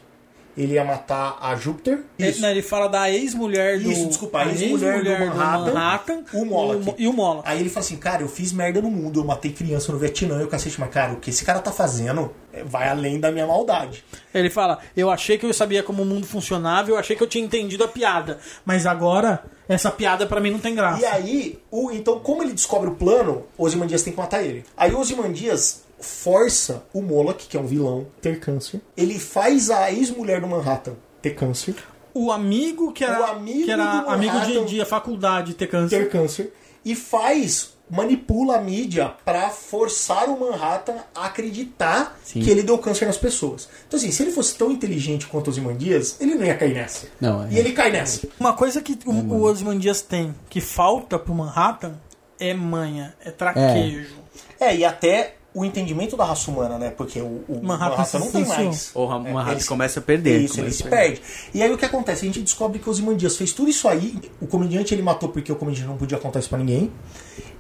ele 0.57 0.75
ia 0.75 0.85
matar 0.85 1.39
a 1.41 1.55
Júpiter. 1.55 2.01
Ele, 2.19 2.39
não, 2.41 2.49
ele 2.49 2.63
fala 2.63 2.89
da 2.89 3.11
ex-mulher 3.11 3.79
do. 3.79 3.91
Isso, 3.91 4.07
desculpa, 4.07 4.41
a 4.41 4.47
ex-mulher 4.49 5.03
do 5.03 5.27
Manhattan, 5.27 6.25
o 6.33 6.45
Moloch. 6.45 6.95
e 6.97 7.07
o 7.07 7.13
Moloch. 7.13 7.47
Aí 7.47 7.61
ele 7.61 7.69
fala 7.69 7.85
assim, 7.85 7.97
cara, 7.97 8.23
eu 8.23 8.29
fiz 8.29 8.53
merda 8.53 8.81
no 8.81 8.91
mundo, 8.91 9.21
eu 9.21 9.25
matei 9.25 9.53
criança 9.53 9.93
no 9.93 9.99
Vietnã 9.99 10.41
e 10.41 10.45
o 10.45 10.49
cacete, 10.49 10.81
mas 10.81 10.91
cara, 10.91 11.13
o 11.13 11.17
que 11.17 11.31
esse 11.31 11.45
cara 11.45 11.61
tá 11.61 11.71
fazendo 11.71 12.33
é, 12.53 12.65
vai 12.65 12.89
além 12.89 13.21
da 13.21 13.31
minha 13.31 13.47
maldade. 13.47 14.03
Ele 14.33 14.49
fala: 14.49 14.79
Eu 14.97 15.11
achei 15.11 15.37
que 15.37 15.45
eu 15.45 15.53
sabia 15.53 15.83
como 15.83 16.03
o 16.03 16.07
mundo 16.07 16.27
funcionava, 16.27 16.91
eu 16.91 16.97
achei 16.97 17.15
que 17.15 17.23
eu 17.23 17.27
tinha 17.27 17.45
entendido 17.45 17.85
a 17.85 17.89
piada. 17.89 18.39
Mas 18.65 18.87
agora, 18.87 19.45
essa 19.69 19.91
piada 19.91 20.27
pra 20.27 20.41
mim 20.41 20.51
não 20.51 20.59
tem 20.59 20.75
graça. 20.75 21.03
E 21.03 21.05
aí, 21.05 21.59
o, 21.71 21.91
então, 21.91 22.19
como 22.21 22.43
ele 22.43 22.53
descobre 22.53 22.89
o 22.89 22.95
plano, 22.95 23.45
Ozymandias 23.59 24.03
tem 24.03 24.13
que 24.13 24.19
matar 24.19 24.43
ele. 24.43 24.65
Aí 24.77 24.93
o 24.93 24.99
Ozymandias 24.99 25.86
força 26.07 26.85
o 26.93 27.03
Moloch, 27.03 27.47
que 27.47 27.57
é 27.57 27.61
um 27.61 27.67
vilão, 27.67 28.07
ter 28.23 28.41
câncer. 28.41 28.81
Ele 28.97 29.19
faz 29.19 29.71
a 29.71 29.93
ex-mulher 29.93 30.41
do 30.41 30.47
Manhattan 30.47 30.95
ter 31.21 31.35
câncer. 31.35 31.75
O 32.15 32.33
amigo 32.33 32.93
que 32.93 33.05
era, 33.05 33.21
O 33.21 33.25
amigo 33.25 33.65
que 33.65 33.71
era 33.71 34.01
amigo 34.01 34.41
de, 34.41 34.65
de 34.65 34.85
faculdade 34.85 35.55
ter 35.55 35.67
câncer. 35.67 35.99
ter 35.99 36.11
câncer 36.11 36.53
e 36.85 36.95
faz 36.95 37.77
manipula 37.89 38.57
a 38.57 38.61
mídia 38.61 39.15
pra 39.25 39.49
forçar 39.49 40.29
o 40.29 40.39
Manhattan 40.39 40.97
a 41.15 41.27
acreditar 41.27 42.19
Sim. 42.25 42.41
que 42.41 42.51
ele 42.51 42.63
deu 42.63 42.79
câncer 42.79 43.07
nas 43.07 43.17
pessoas. 43.17 43.69
Então 43.87 43.99
assim, 43.99 44.11
se 44.11 44.23
ele 44.23 44.33
fosse 44.33 44.57
tão 44.57 44.71
inteligente 44.71 45.27
quanto 45.27 45.51
os 45.51 45.59
Imandias, 45.59 46.17
ele 46.21 46.35
não 46.35 46.45
ia 46.45 46.57
cair 46.57 46.75
nessa. 46.75 47.07
Não, 47.21 47.45
é. 47.45 47.53
E 47.53 47.59
ele 47.59 47.73
cai 47.73 47.91
nessa. 47.91 48.27
Uma 48.41 48.53
coisa 48.55 48.81
que 48.81 48.99
o, 49.07 49.13
o 49.13 49.43
Ozymandias 49.43 50.01
tem 50.01 50.35
que 50.49 50.61
falta 50.61 51.19
pro 51.19 51.35
Manhattan 51.35 51.95
é 52.39 52.53
manha, 52.53 53.15
é 53.25 53.31
traquejo. 53.31 54.17
É, 54.59 54.75
e 54.77 54.85
até 54.85 55.37
o 55.59 55.65
entendimento 55.65 56.17
da 56.17 56.25
raça 56.25 56.51
humana, 56.51 56.79
né? 56.79 56.91
Porque 56.91 57.19
o, 57.21 57.43
o 57.49 57.61
Manhattan 57.63 57.97
Manhattan, 57.97 58.19
não 58.19 58.31
tem 58.31 58.45
mais. 58.45 58.91
O 58.95 59.07
Ra- 59.07 59.19
Manhattan 59.19 59.61
se- 59.61 59.67
começa 59.69 60.01
a 60.01 60.03
perder, 60.03 60.41
Isso, 60.43 60.61
ele 60.61 60.71
se 60.71 60.83
perde. 60.85 61.23
E 61.55 61.63
aí 61.63 61.73
o 61.73 61.79
que 61.79 61.85
acontece? 61.85 62.23
A 62.23 62.27
gente 62.27 62.43
descobre 62.43 62.79
que 62.79 62.87
o 62.89 62.91
Ozymandias 62.91 63.37
fez 63.37 63.53
tudo 63.53 63.71
isso 63.71 63.89
aí. 63.89 64.19
O 64.41 64.47
comediante 64.47 64.93
ele 64.95 65.03
matou 65.03 65.29
porque 65.31 65.51
o 65.51 65.57
comediante 65.57 65.89
não 65.89 65.97
podia 65.97 66.19
contar 66.19 66.41
isso 66.41 66.49
pra 66.51 66.59
ninguém. 66.59 66.93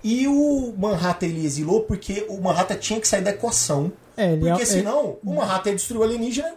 E 0.04 0.28
o 0.28 0.74
Manhattan 0.78 1.26
ele 1.26 1.44
exilou 1.44 1.80
porque 1.82 2.26
o 2.28 2.40
Manhattan 2.40 2.76
tinha 2.76 3.00
que 3.00 3.08
sair 3.08 3.22
da 3.22 3.30
equação. 3.30 3.90
É, 4.16 4.32
ele 4.32 4.40
porque 4.46 4.62
é- 4.62 4.66
senão 4.66 5.16
o 5.24 5.34
Manhattan 5.34 5.70
ia 5.70 5.76
destruir 5.76 6.00
o 6.00 6.02
alienígena. 6.04 6.52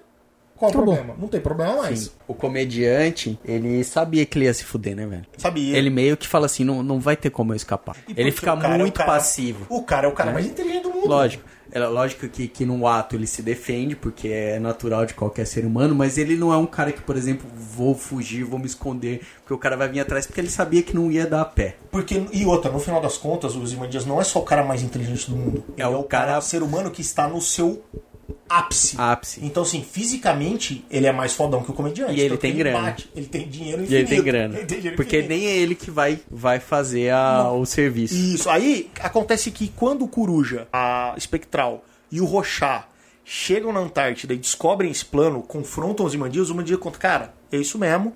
Qual 0.60 0.70
o 0.70 0.74
problema? 0.74 1.16
Não 1.18 1.28
tem 1.30 1.40
problema 1.40 1.78
mais. 1.78 2.00
Sim. 2.00 2.10
O 2.28 2.34
comediante, 2.34 3.40
ele 3.46 3.84
sabia 3.84 4.26
que 4.26 4.38
ele 4.38 4.46
ia 4.46 4.54
se 4.54 4.64
fuder, 4.66 4.96
né, 4.96 5.06
velho? 5.06 5.26
Sabia? 5.38 5.78
Ele 5.78 5.90
meio 5.90 6.18
que 6.18 6.28
fala 6.28 6.46
assim, 6.48 6.64
não, 6.66 6.84
não 6.84 7.00
vai 7.00 7.16
ter 7.16 7.30
como 7.30 7.54
eu 7.54 7.56
escapar. 7.56 7.96
E 8.08 8.14
Ele 8.18 8.30
fica 8.32 8.52
é 8.52 8.54
o 8.54 8.78
muito 8.78 8.94
cara- 8.96 9.12
passivo. 9.12 9.66
O 9.70 9.82
cara 9.84 10.06
é 10.08 10.10
o 10.10 10.14
cara 10.14 10.32
mais 10.32 10.46
inteligente 10.46 10.84
do 10.84 10.90
mundo. 10.92 11.08
Lógico. 11.08 11.44
É 11.72 11.80
lógico 11.80 12.28
que, 12.28 12.48
que 12.48 12.66
no 12.66 12.88
ato 12.88 13.16
ele 13.16 13.28
se 13.28 13.44
defende, 13.44 13.96
porque 13.96 14.28
é 14.28 14.60
natural 14.60 15.06
de 15.06 15.14
qualquer 15.14 15.46
ser 15.46 15.64
humano, 15.66 15.94
mas 15.94 16.18
ele 16.18 16.36
não 16.36 16.52
é 16.52 16.58
um 16.58 16.66
cara 16.66 16.92
que, 16.92 17.00
por 17.00 17.16
exemplo, 17.16 17.48
vou 17.56 17.94
fugir, 17.94 18.44
vou 18.44 18.58
me 18.58 18.66
esconder, 18.66 19.22
porque 19.42 19.54
o 19.54 19.58
cara 19.58 19.78
vai 19.78 19.88
vir 19.88 20.00
atrás, 20.00 20.26
porque 20.26 20.42
ele 20.42 20.50
sabia 20.50 20.82
que 20.82 20.96
não 20.96 21.12
ia 21.12 21.28
dar 21.28 21.42
a 21.42 21.46
pé. 21.46 21.76
Porque, 21.92 22.26
e 22.34 22.44
outra, 22.44 22.72
no 22.72 22.80
final 22.80 23.00
das 23.00 23.18
contas, 23.18 23.56
o 23.56 23.62
Ozymandias 23.62 24.04
não 24.04 24.20
é 24.20 24.24
só 24.24 24.40
o 24.40 24.44
cara 24.44 24.64
mais 24.64 24.82
inteligente 24.82 25.30
do 25.30 25.36
mundo. 25.38 25.64
É 25.78 25.88
o 25.88 25.94
é 25.94 25.98
o 25.98 26.04
cara, 26.04 26.26
cara- 26.26 26.42
ser 26.42 26.64
humano 26.64 26.90
que 26.90 27.02
está 27.02 27.28
no 27.28 27.40
seu 27.40 27.84
ápice. 28.48 28.96
Ápice. 28.98 29.40
Então, 29.44 29.64
assim, 29.64 29.84
fisicamente, 29.84 30.84
ele 30.90 31.06
é 31.08 31.12
mais 31.12 31.34
fodão 31.34 31.64
que 31.64 31.72
o 31.72 31.74
comediante. 31.74 32.14
E 32.14 32.22
ele 32.22 32.38
tem 32.38 32.52
que 32.52 32.58
grana. 32.58 32.82
bate, 32.82 33.10
ele 33.16 33.26
tem 33.28 33.48
dinheiro 33.48 33.82
E 33.82 33.86
infinito. 33.86 33.98
ele 34.12 34.16
tem 34.16 34.24
grana. 34.24 34.58
Ele 34.58 34.66
tem 34.66 34.96
Porque 34.96 35.18
infinito. 35.20 35.30
nem 35.40 35.48
é 35.48 35.58
ele 35.58 35.76
que 35.76 35.90
vai, 35.92 36.20
vai 36.30 36.60
fazer 36.60 37.12
a- 37.12 37.52
o 37.52 37.66
serviço. 37.66 38.16
Isso. 38.16 38.50
Aí, 38.50 38.90
acontece 39.00 39.52
que 39.52 39.68
quando 39.70 40.04
o 40.04 40.08
Coruja, 40.08 40.68
a 40.74 41.14
Espectral 41.18 41.84
e 42.12 42.20
o 42.22 42.26
Rochá 42.26 42.88
chegam 43.24 43.72
na 43.72 43.80
Antártida 43.80 44.34
e 44.34 44.38
descobrem 44.38 44.90
esse 44.90 45.06
plano, 45.06 45.42
confrontam 45.44 46.06
os 46.06 46.14
Imandias, 46.14 46.50
o 46.50 46.54
Imandia 46.54 46.78
conta, 46.78 46.98
cara, 46.98 47.34
é 47.52 47.58
isso 47.58 47.78
mesmo. 47.78 48.14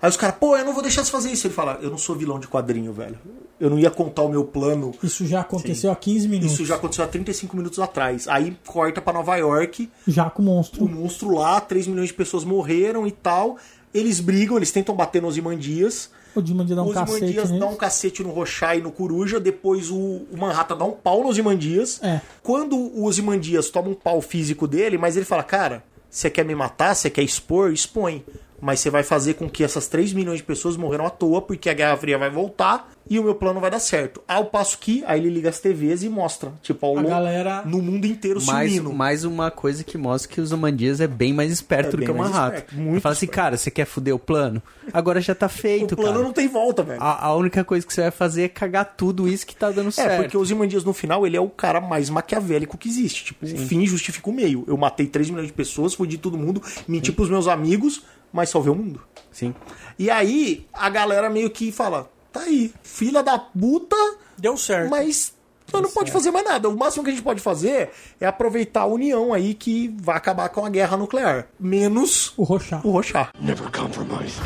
Aí 0.00 0.08
os 0.08 0.16
caras, 0.16 0.36
pô, 0.38 0.56
eu 0.56 0.64
não 0.64 0.72
vou 0.72 0.82
deixar 0.82 1.04
você 1.04 1.10
fazer 1.10 1.30
isso. 1.30 1.46
Ele 1.46 1.54
fala, 1.54 1.78
eu 1.82 1.90
não 1.90 1.98
sou 1.98 2.16
vilão 2.16 2.38
de 2.38 2.46
quadrinho, 2.46 2.92
velho. 2.92 3.18
Eu 3.58 3.70
não 3.70 3.78
ia 3.78 3.90
contar 3.90 4.22
o 4.22 4.28
meu 4.28 4.44
plano 4.44 4.92
Isso 5.02 5.24
já 5.24 5.40
aconteceu 5.40 5.90
há 5.90 5.96
15 5.96 6.28
minutos. 6.28 6.52
Isso 6.52 6.64
já 6.66 6.74
aconteceu 6.74 7.04
há 7.04 7.08
35 7.08 7.56
minutos 7.56 7.78
atrás. 7.78 8.28
Aí 8.28 8.56
corta 8.66 9.00
pra 9.00 9.12
Nova 9.12 9.34
York, 9.36 9.90
Já 10.06 10.28
com 10.28 10.42
o 10.42 10.44
monstro. 10.44 10.84
o 10.84 10.88
monstro 10.88 11.34
lá, 11.34 11.60
3 11.60 11.86
milhões 11.86 12.08
de 12.08 12.14
pessoas 12.14 12.44
morreram 12.44 13.06
e 13.06 13.10
tal. 13.10 13.56
Eles 13.94 14.20
brigam, 14.20 14.58
eles 14.58 14.70
tentam 14.70 14.94
bater 14.94 15.22
nos 15.22 15.38
Imandias. 15.38 16.10
O 16.34 16.42
Dimandia 16.42 16.76
dá 16.76 16.82
um 16.82 16.88
os 16.88 16.92
cacete 16.94 17.16
Imandias 17.18 17.50
dão 17.50 17.72
um 17.72 17.76
cacete 17.76 18.22
no 18.22 18.30
Rochá 18.30 18.76
e 18.76 18.82
no 18.82 18.92
Coruja. 18.92 19.40
Depois 19.40 19.90
o, 19.90 19.96
o 19.96 20.36
Manhattan 20.36 20.76
dá 20.76 20.84
um 20.84 20.92
pau 20.92 21.24
nos 21.24 21.38
Imandias. 21.38 21.98
É. 22.02 22.20
Quando 22.42 22.76
os 23.02 23.16
Imandias 23.16 23.70
tomam 23.70 23.92
um 23.92 23.94
pau 23.94 24.20
físico 24.20 24.68
dele, 24.68 24.98
mas 24.98 25.16
ele 25.16 25.24
fala: 25.24 25.42
Cara, 25.42 25.82
você 26.10 26.28
quer 26.28 26.44
me 26.44 26.54
matar? 26.54 26.94
Você 26.94 27.08
quer 27.08 27.22
expor? 27.22 27.72
Expõe. 27.72 28.22
Mas 28.60 28.80
você 28.80 28.88
vai 28.90 29.02
fazer 29.02 29.34
com 29.34 29.48
que 29.50 29.62
essas 29.62 29.86
3 29.86 30.12
milhões 30.12 30.38
de 30.38 30.44
pessoas 30.44 30.76
morreram 30.76 31.06
à 31.06 31.10
toa, 31.10 31.42
porque 31.42 31.68
a 31.68 31.74
Guerra 31.74 31.96
Fria 31.96 32.16
vai 32.16 32.30
voltar 32.30 32.90
e 33.08 33.18
o 33.18 33.22
meu 33.22 33.34
plano 33.34 33.60
vai 33.60 33.70
dar 33.70 33.78
certo. 33.78 34.20
Ao 34.26 34.46
passo 34.46 34.78
que, 34.78 35.04
aí 35.06 35.20
ele 35.20 35.28
liga 35.30 35.48
as 35.50 35.60
TVs 35.60 36.02
e 36.02 36.08
mostra, 36.08 36.52
tipo, 36.62 36.84
ao 36.86 36.94
longo- 36.94 37.08
galera- 37.08 37.62
no 37.66 37.80
mundo 37.82 38.06
inteiro 38.06 38.42
Mais, 38.44 38.72
sumindo. 38.72 38.92
mais 38.94 39.24
uma 39.24 39.50
coisa 39.50 39.84
que 39.84 39.96
mostra 39.98 40.32
que 40.32 40.40
os 40.40 40.52
Amandias 40.52 41.00
é 41.00 41.06
bem 41.06 41.32
mais 41.32 41.52
esperto 41.52 41.96
É 41.96 42.00
do 42.00 42.04
que 42.04 42.10
o 42.10 42.16
Manhattan. 42.16 42.56
esperto, 42.56 42.74
muito 42.76 42.92
Ele 42.94 43.00
fala 43.00 43.12
assim, 43.12 43.26
cara, 43.26 43.56
você 43.56 43.70
quer 43.70 43.84
fuder 43.84 44.14
o 44.14 44.18
plano? 44.18 44.60
Agora 44.92 45.20
já 45.20 45.34
tá 45.34 45.46
o 45.46 45.48
feito, 45.50 45.94
plano 45.94 46.12
cara. 46.14 46.24
não 46.24 46.32
tem 46.32 46.48
volta, 46.48 46.82
velho. 46.82 47.00
A, 47.02 47.26
a 47.26 47.36
única 47.36 47.62
coisa 47.62 47.86
que 47.86 47.92
você 47.92 48.00
vai 48.02 48.10
fazer 48.10 48.44
é 48.44 48.48
cagar 48.48 48.94
tudo 48.96 49.28
isso 49.28 49.46
que 49.46 49.54
tá 49.54 49.70
dando 49.70 49.88
É, 49.88 49.92
certo. 49.92 50.22
porque 50.22 50.36
o 50.36 50.44
Zimandias 50.44 50.82
no 50.82 50.92
final 50.94 51.26
ele 51.26 51.36
é 51.36 51.40
o 51.40 51.50
cara 51.50 51.80
mais 51.80 52.08
maquiavélico 52.10 52.76
que 52.78 52.88
existe. 52.88 53.26
Tipo, 53.26 53.44
o 53.44 53.58
fim 53.58 53.86
justifica 53.86 54.28
o 54.28 54.32
meio. 54.32 54.64
Eu 54.66 54.76
matei 54.76 55.06
3 55.06 55.28
milhões 55.30 55.46
de 55.48 55.52
pessoas, 55.52 55.94
fudi 55.94 56.16
todo 56.18 56.36
mundo, 56.38 56.60
menti 56.88 57.12
pros 57.12 57.28
meus 57.30 57.46
amigos, 57.46 58.02
mas 58.36 58.50
salvei 58.50 58.70
o 58.72 58.76
mundo. 58.76 59.00
Sim. 59.32 59.54
E 59.98 60.08
aí 60.10 60.66
a 60.72 60.88
galera 60.88 61.28
meio 61.28 61.50
que 61.50 61.72
fala: 61.72 62.08
tá 62.32 62.40
aí, 62.40 62.72
filha 62.82 63.22
da 63.22 63.38
puta, 63.38 63.96
Deu 64.38 64.56
certo. 64.56 64.90
mas 64.90 65.34
nós 65.72 65.82
não 65.82 65.90
pode 65.90 66.12
fazer 66.12 66.30
mais 66.30 66.44
nada. 66.44 66.68
O 66.68 66.76
máximo 66.78 67.02
que 67.02 67.10
a 67.10 67.12
gente 67.12 67.24
pode 67.24 67.40
fazer 67.40 67.90
é 68.20 68.26
aproveitar 68.26 68.82
a 68.82 68.86
união 68.86 69.32
aí 69.32 69.52
que 69.54 69.88
vai 70.00 70.16
acabar 70.16 70.48
com 70.50 70.64
a 70.64 70.68
guerra 70.70 70.96
nuclear. 70.96 71.46
Menos 71.58 72.32
O 72.36 72.44
Rochá. 72.44 72.80
o 72.84 72.90
Rochá. 72.92 73.30
Never 73.40 73.68
compromise. 73.72 74.38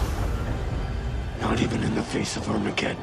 Not 1.42 1.62
even 1.62 1.78
in 1.86 1.94
the 1.94 2.02
face 2.02 2.38
of 2.38 2.48
Armageddon. 2.50 3.00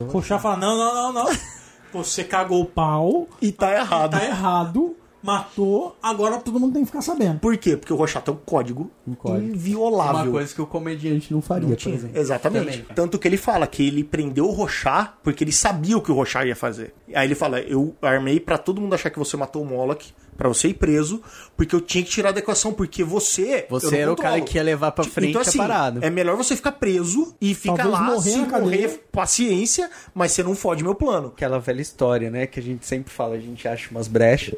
O 0.00 0.04
Rochá 0.04 0.38
fala: 0.38 0.56
não, 0.56 0.76
não, 0.76 0.94
não, 0.94 1.24
não. 1.24 1.36
Você 1.92 2.22
cagou 2.22 2.60
o 2.62 2.66
pau, 2.66 3.26
E 3.40 3.50
tá 3.50 3.72
errado. 3.74 4.10
tá 4.10 4.22
errado, 4.24 4.94
matou, 5.28 5.94
agora 6.02 6.38
todo 6.38 6.58
mundo 6.58 6.72
tem 6.72 6.82
que 6.82 6.86
ficar 6.86 7.02
sabendo. 7.02 7.38
Por 7.38 7.56
quê? 7.58 7.76
Porque 7.76 7.92
o 7.92 7.96
Rochá 7.96 8.18
tem 8.20 8.32
um 8.32 8.38
código, 8.38 8.90
código. 9.18 9.46
inviolável. 9.46 10.22
Uma 10.22 10.30
coisa 10.32 10.54
que 10.54 10.62
o 10.62 10.66
comediante 10.66 11.30
não 11.32 11.42
faria, 11.42 11.68
Não 11.68 11.76
por 11.76 11.92
exemplo. 11.92 12.18
Exatamente. 12.18 12.78
Também. 12.78 12.94
Tanto 12.94 13.18
que 13.18 13.28
ele 13.28 13.36
fala 13.36 13.66
que 13.66 13.86
ele 13.86 14.02
prendeu 14.02 14.46
o 14.46 14.50
Rochá 14.50 15.14
porque 15.22 15.44
ele 15.44 15.52
sabia 15.52 15.98
o 15.98 16.00
que 16.00 16.10
o 16.10 16.14
Rochá 16.14 16.46
ia 16.46 16.56
fazer. 16.56 16.94
Aí 17.14 17.26
ele 17.26 17.34
fala: 17.34 17.60
Eu 17.60 17.94
armei 18.00 18.40
pra 18.40 18.56
todo 18.56 18.80
mundo 18.80 18.94
achar 18.94 19.10
que 19.10 19.18
você 19.18 19.36
matou 19.36 19.62
o 19.62 19.66
Moloch, 19.66 20.14
pra 20.36 20.48
você 20.48 20.68
ir 20.68 20.74
preso, 20.74 21.20
porque 21.56 21.74
eu 21.74 21.80
tinha 21.80 22.02
que 22.02 22.08
tirar 22.10 22.32
da 22.32 22.38
equação, 22.38 22.72
porque 22.72 23.04
você. 23.04 23.66
Você 23.68 23.98
era 23.98 24.12
o 24.12 24.16
controlo. 24.16 24.36
cara 24.36 24.40
que 24.40 24.56
ia 24.56 24.62
levar 24.62 24.92
pra 24.92 25.04
frente 25.04 25.30
então, 25.30 25.42
a 25.42 25.44
assim, 25.44 25.58
parada. 25.58 26.06
É 26.06 26.08
melhor 26.08 26.36
você 26.36 26.56
ficar 26.56 26.72
preso 26.72 27.34
e 27.40 27.54
ficar 27.54 27.84
lá, 27.84 28.02
morrer 28.02 28.30
se 28.30 28.38
morrer, 28.38 29.04
paciência, 29.12 29.90
mas 30.14 30.32
você 30.32 30.42
não 30.42 30.54
fode 30.54 30.82
meu 30.82 30.94
plano. 30.94 31.28
Aquela 31.28 31.58
velha 31.58 31.82
história, 31.82 32.30
né? 32.30 32.46
Que 32.46 32.60
a 32.60 32.62
gente 32.62 32.86
sempre 32.86 33.12
fala, 33.12 33.34
a 33.34 33.40
gente 33.40 33.66
acha 33.68 33.90
umas 33.90 34.08
brechas. 34.08 34.54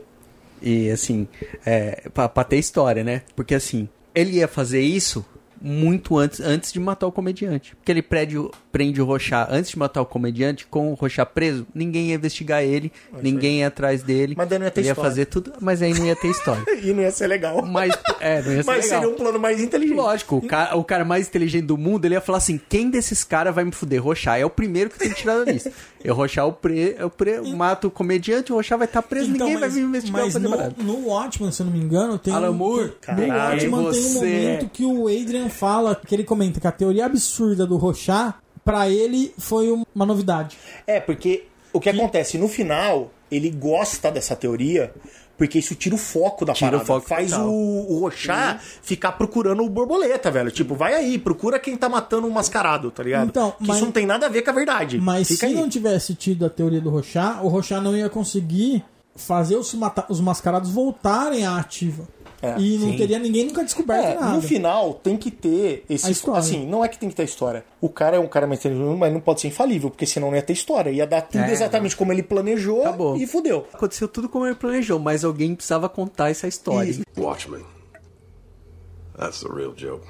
E 0.63 0.91
assim, 0.91 1.27
é, 1.65 2.09
pra, 2.13 2.29
pra 2.29 2.45
ter 2.45 2.57
história, 2.59 3.03
né? 3.05 3.23
Porque 3.35 3.55
assim, 3.55 3.89
ele 4.15 4.37
ia 4.39 4.49
fazer 4.49 4.81
isso 4.81 5.25
muito 5.63 6.17
antes, 6.17 6.41
antes 6.41 6.73
de 6.73 6.81
matar 6.81 7.07
o 7.07 7.13
comediante. 7.13 7.77
Porque 7.77 7.93
ele 7.93 8.01
prende, 8.01 8.39
o- 8.39 8.51
prende 8.73 8.99
o 9.03 9.05
Rochá 9.05 9.47
antes 9.51 9.71
de 9.73 9.79
matar 9.79 10.01
o 10.01 10.07
comediante, 10.07 10.67
com 10.67 10.91
o 10.91 10.95
Rochá 10.95 11.27
preso, 11.27 11.67
ninguém 11.75 12.09
ia 12.09 12.15
investigar 12.15 12.63
ele, 12.65 12.91
ninguém 13.23 13.59
ia 13.59 13.67
atrás 13.67 14.03
dele. 14.03 14.33
Mas 14.39 14.49
daí 14.49 14.59
não 14.59 14.65
ia 14.65 14.71
ter 14.71 14.81
ele 14.81 14.89
ia 14.89 14.93
história. 14.93 15.11
fazer 15.11 15.27
tudo, 15.27 15.53
mas 15.61 15.83
aí 15.83 15.93
não 15.93 16.07
ia 16.07 16.17
ter 16.17 16.29
história. 16.29 16.63
E 16.83 16.95
não 16.95 17.03
ia 17.03 17.11
ser 17.11 17.27
legal. 17.27 17.61
Mas, 17.61 17.93
é, 18.21 18.41
não 18.41 18.53
ia 18.53 18.63
ser 18.63 18.67
Mas 18.71 18.85
legal. 18.87 19.01
seria 19.03 19.15
um 19.15 19.17
plano 19.19 19.39
mais 19.39 19.61
inteligente. 19.61 19.97
Lógico, 19.99 20.37
o 20.39 20.47
cara, 20.47 20.75
o 20.79 20.83
cara 20.83 21.05
mais 21.05 21.29
inteligente 21.29 21.67
do 21.67 21.77
mundo, 21.77 22.07
ele 22.07 22.15
ia 22.15 22.23
falar 22.23 22.39
assim: 22.39 22.59
quem 22.67 22.89
desses 22.89 23.23
caras 23.23 23.55
vai 23.55 23.63
me 23.63 23.71
fuder? 23.73 24.03
Rochá 24.03 24.39
é 24.39 24.45
o 24.47 24.51
primeiro 24.51 24.89
que 24.89 24.99
tem 24.99 25.11
que 25.11 25.17
tirar 25.17 25.45
da 25.45 25.53
lista. 25.53 25.71
Eu 26.03 26.15
Rochá 26.15 26.45
o 26.47 26.53
pre, 26.53 26.95
eu 26.99 27.11
pre, 27.11 27.41
mato 27.55 27.89
o 27.89 27.91
comediante, 27.91 28.53
o 28.53 28.57
Rochá 28.57 28.77
vai 28.77 28.87
estar 28.87 29.03
preso, 29.03 29.31
ninguém 29.31 29.57
vai 29.57 29.69
vir 29.69 29.83
investigar 29.83 30.27
Então, 30.27 30.51
mas 30.51 30.73
no, 30.77 30.85
no 30.85 31.09
Watchmen, 31.09 31.53
se 31.53 31.61
eu 31.63 31.67
não 31.67 31.73
me 31.73 31.81
engano, 31.81 32.19
tem 32.19 32.33
Alan 32.33 32.53
Moore, 32.53 32.89
tem- 32.89 32.89
no 32.89 33.27
caralho, 33.27 33.37
Watchmen 33.53 33.71
tem 33.71 33.71
um 33.71 33.83
você- 33.83 34.15
momento 34.15 34.69
que 34.71 34.85
o 34.85 35.09
Adrian 35.09 35.49
fala, 35.51 35.95
que 35.95 36.15
ele 36.15 36.25
comenta 36.25 36.59
que 36.61 36.67
a 36.67 36.73
teoria 36.73 37.05
absurda 37.07 37.67
do 37.67 37.77
Rochá, 37.77 38.37
pra 38.65 38.89
ele, 38.89 39.33
foi 39.39 39.71
um- 39.71 39.85
uma 39.95 40.07
novidade. 40.07 40.57
É, 40.87 41.01
porque 41.01 41.45
o 41.73 41.79
que 41.81 41.89
acontece? 41.91 42.39
No 42.39 42.49
final, 42.49 43.11
ele 43.31 43.51
gosta 43.51 44.11
dessa 44.11 44.35
teoria. 44.35 44.93
Porque 45.41 45.59
isso 45.59 45.75
tira 45.75 45.95
o 45.95 45.99
foco 45.99 46.45
da 46.45 46.53
Tira 46.53 46.69
o 46.69 46.71
parada. 46.73 46.85
foco 46.85 47.09
Faz 47.09 47.31
total. 47.31 47.49
o, 47.49 47.95
o 47.97 48.01
Rochá 48.01 48.61
ficar 48.83 49.13
procurando 49.13 49.65
o 49.65 49.71
borboleta, 49.71 50.31
velho. 50.31 50.51
Tipo, 50.51 50.75
vai 50.75 50.93
aí, 50.93 51.19
procura 51.19 51.59
quem 51.59 51.79
tá 51.79 51.89
matando 51.89 52.27
o 52.27 52.31
mascarado, 52.31 52.91
tá 52.91 53.03
ligado? 53.03 53.29
Então, 53.29 53.53
que 53.53 53.67
mas- 53.67 53.77
isso 53.79 53.87
não 53.87 53.91
tem 53.93 54.05
nada 54.05 54.27
a 54.27 54.29
ver 54.29 54.43
com 54.43 54.51
a 54.51 54.53
verdade. 54.53 54.99
Mas 55.01 55.29
Fica 55.29 55.41
se 55.41 55.47
aí. 55.47 55.55
não 55.55 55.67
tivesse 55.67 56.15
tido 56.15 56.45
a 56.45 56.51
teoria 56.51 56.79
do 56.79 56.91
Rochá, 56.91 57.41
o 57.43 57.49
Rochá 57.49 57.81
não 57.81 57.97
ia 57.97 58.11
conseguir 58.11 58.85
fazer 59.17 59.57
os, 59.57 59.75
os 60.11 60.21
mascarados 60.21 60.71
voltarem 60.71 61.47
à 61.47 61.57
ativa. 61.57 62.07
É, 62.43 62.59
e 62.59 62.79
não 62.79 62.91
sim. 62.93 62.97
teria 62.97 63.19
ninguém 63.19 63.45
nunca 63.45 63.63
descoberto 63.63 64.05
É, 64.07 64.15
nada. 64.15 64.33
no 64.33 64.41
final 64.41 64.95
tem 64.95 65.15
que 65.17 65.31
ter 65.31 65.85
esse. 65.91 66.11
Assim, 66.33 66.65
não 66.67 66.83
é 66.83 66.89
que 66.89 66.99
tem 66.99 67.09
que 67.11 67.15
ter 67.15 67.25
história. 67.25 67.65
O 67.81 67.89
cara 67.91 68.17
é 68.17 68.19
um 68.21 68.27
cara 68.27 68.47
mais 68.47 68.61
inteligente, 68.61 68.97
mas 68.99 69.13
não 69.13 69.21
pode 69.21 69.43
ser 69.43 69.49
infalível, 69.49 69.91
porque 69.91 70.07
senão 70.07 70.29
não 70.31 70.37
ia 70.37 70.43
ter 70.43 70.55
história. 70.55 70.91
Ia 70.91 71.07
dar 71.07 71.21
tudo 71.23 71.45
É, 71.45 71.53
exatamente 71.53 71.95
como 71.95 72.13
ele 72.13 72.23
planejou 72.23 72.81
Acabou. 72.81 73.17
e 73.17 73.27
fudeu. 73.27 73.67
Aconteceu 73.75 74.09
tudo 74.09 74.27
como 74.29 74.47
ele 74.47 74.55
planejou, 74.55 74.99
mas 74.99 75.23
alguém 75.25 75.55
precisava 75.55 75.89
contar 75.89 76.31
essa 76.31 76.49
história. 76.49 76.89
Isso. 76.91 77.03
Watchmen. 77.19 77.63
That's 79.19 79.41
the 79.41 79.49
real 79.53 79.75
joke. 79.77 80.07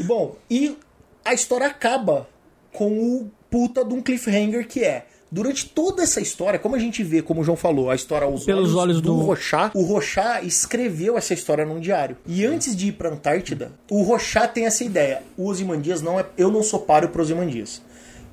E, 0.00 0.02
Bom, 0.02 0.34
e 0.50 0.76
a 1.24 1.32
história 1.32 1.66
acaba 1.66 2.28
com 2.72 2.88
o 2.98 3.30
puta 3.50 3.84
de 3.84 3.94
um 3.94 4.02
cliffhanger 4.02 4.66
que 4.66 4.82
é. 4.84 5.06
Durante 5.30 5.66
toda 5.68 6.02
essa 6.02 6.20
história, 6.20 6.58
como 6.58 6.74
a 6.74 6.78
gente 6.78 7.02
vê, 7.02 7.20
como 7.20 7.42
o 7.42 7.44
João 7.44 7.56
falou, 7.56 7.90
a 7.90 7.94
história 7.94 8.26
aos 8.26 8.44
Pelos 8.44 8.74
olhos 8.74 9.00
do- 9.00 9.14
Rochá, 9.16 9.70
o 9.74 9.82
Rochá 9.82 10.40
escreveu 10.42 11.18
essa 11.18 11.34
história 11.34 11.66
num 11.66 11.80
diário. 11.80 12.16
E 12.26 12.46
antes 12.46 12.74
de 12.74 12.88
ir 12.88 12.92
pra 12.92 13.10
Antártida, 13.10 13.72
o 13.90 14.02
Rochá 14.02 14.48
tem 14.48 14.64
essa 14.64 14.82
ideia. 14.84 15.22
O 15.36 15.46
Ozymandias 15.48 16.00
não 16.00 16.18
é. 16.18 16.24
Eu 16.36 16.50
não 16.50 16.62
sou 16.62 16.80
páreo 16.80 17.10
pro 17.10 17.20
Ozymandias. 17.22 17.82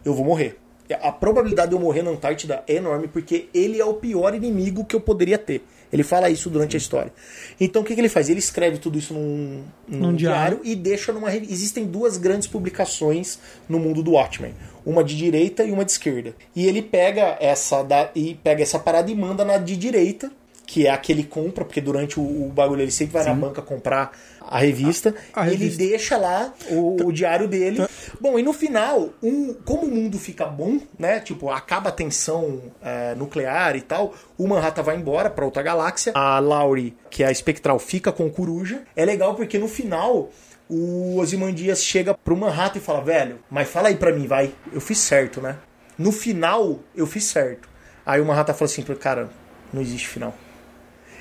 Eu 0.05 0.13
vou 0.13 0.23
morrer. 0.23 0.57
A 1.01 1.11
probabilidade 1.11 1.69
de 1.69 1.75
eu 1.75 1.79
morrer 1.79 2.03
na 2.03 2.11
Antártida 2.11 2.63
é 2.67 2.75
enorme, 2.75 3.07
porque 3.07 3.49
ele 3.53 3.79
é 3.79 3.85
o 3.85 3.95
pior 3.95 4.35
inimigo 4.35 4.85
que 4.85 4.95
eu 4.95 5.01
poderia 5.01 5.37
ter. 5.37 5.63
Ele 5.91 6.03
fala 6.03 6.29
isso 6.29 6.49
durante 6.49 6.75
a 6.75 6.77
história. 6.77 7.11
Então 7.59 7.81
o 7.81 7.85
que, 7.85 7.95
que 7.95 8.01
ele 8.01 8.09
faz? 8.09 8.29
Ele 8.29 8.39
escreve 8.39 8.77
tudo 8.77 8.97
isso 8.97 9.13
num, 9.13 9.63
num 9.87 9.97
Num 9.99 10.13
diário, 10.15 10.57
diário. 10.57 10.61
e 10.63 10.75
deixa 10.75 11.13
numa 11.13 11.33
Existem 11.33 11.85
duas 11.85 12.17
grandes 12.17 12.47
publicações 12.47 13.39
no 13.69 13.79
mundo 13.79 14.03
do 14.03 14.11
Watchmen. 14.11 14.53
Uma 14.85 15.03
de 15.03 15.15
direita 15.15 15.63
e 15.63 15.71
uma 15.71 15.85
de 15.85 15.91
esquerda. 15.91 16.35
E 16.55 16.67
ele 16.67 16.81
pega 16.81 17.37
essa 17.39 17.81
da, 17.81 18.09
e 18.13 18.35
pega 18.35 18.61
essa 18.61 18.77
parada 18.77 19.09
e 19.09 19.15
manda 19.15 19.45
na 19.45 19.57
de 19.57 19.75
direita, 19.75 20.31
que 20.65 20.87
é 20.87 20.91
a 20.91 20.97
que 20.97 21.11
ele 21.11 21.23
compra, 21.23 21.63
porque 21.63 21.79
durante 21.79 22.19
o, 22.19 22.23
o 22.23 22.49
bagulho 22.49 22.81
ele 22.81 22.91
sempre 22.91 23.13
vai 23.13 23.25
na 23.25 23.33
banca 23.33 23.61
comprar 23.61 24.11
a 24.41 24.59
revista. 24.59 25.13
A 25.33 25.45
e 25.45 25.49
ele 25.49 25.57
revista. 25.57 25.83
deixa 25.83 26.17
lá 26.17 26.53
o, 26.69 27.07
o 27.07 27.11
diário 27.11 27.47
dele. 27.47 27.85
Bom, 28.19 28.37
e 28.37 28.43
no 28.43 28.53
final, 28.53 29.09
um, 29.21 29.53
como 29.53 29.83
o 29.83 29.91
mundo 29.91 30.17
fica 30.17 30.45
bom, 30.45 30.79
né? 30.97 31.19
Tipo, 31.19 31.49
acaba 31.49 31.89
a 31.89 31.91
tensão 31.91 32.61
é, 32.81 33.15
nuclear 33.15 33.75
e 33.75 33.81
tal, 33.81 34.13
o 34.37 34.47
Manhattan 34.47 34.83
vai 34.83 34.95
embora 34.95 35.29
pra 35.29 35.45
outra 35.45 35.61
galáxia. 35.61 36.11
A 36.15 36.39
Laurie, 36.39 36.95
que 37.09 37.23
é 37.23 37.27
a 37.27 37.31
espectral, 37.31 37.79
fica 37.79 38.11
com 38.11 38.25
o 38.25 38.31
Coruja. 38.31 38.83
É 38.95 39.05
legal 39.05 39.35
porque 39.35 39.57
no 39.57 39.67
final 39.67 40.29
o 40.69 41.19
Ozymandias 41.19 41.83
chega 41.83 42.13
pro 42.13 42.35
Manhattan 42.35 42.79
e 42.79 42.81
fala: 42.81 43.01
velho, 43.01 43.39
mas 43.49 43.69
fala 43.69 43.89
aí 43.89 43.95
pra 43.95 44.11
mim, 44.11 44.27
vai. 44.27 44.51
Eu 44.73 44.81
fiz 44.81 44.97
certo, 44.97 45.41
né? 45.41 45.57
No 45.97 46.11
final, 46.11 46.79
eu 46.95 47.05
fiz 47.07 47.25
certo. 47.25 47.69
Aí 48.05 48.19
o 48.19 48.25
Manhattan 48.25 48.53
fala 48.53 48.69
assim: 48.69 48.83
cara, 48.83 49.29
não 49.71 49.81
existe 49.81 50.07
final. 50.07 50.33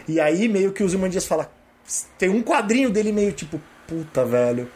E 0.09 0.21
aí 0.21 0.49
meio 0.49 0.73
que 0.73 0.83
o 0.83 0.87
Ozymandias 0.87 1.27
fala: 1.27 1.51
tem 2.19 2.29
um 2.29 2.43
quadrinho 2.43 2.91
dele 2.91 3.13
meio 3.13 3.33
tipo, 3.33 3.61
puta, 3.87 4.25
velho. 4.25 4.69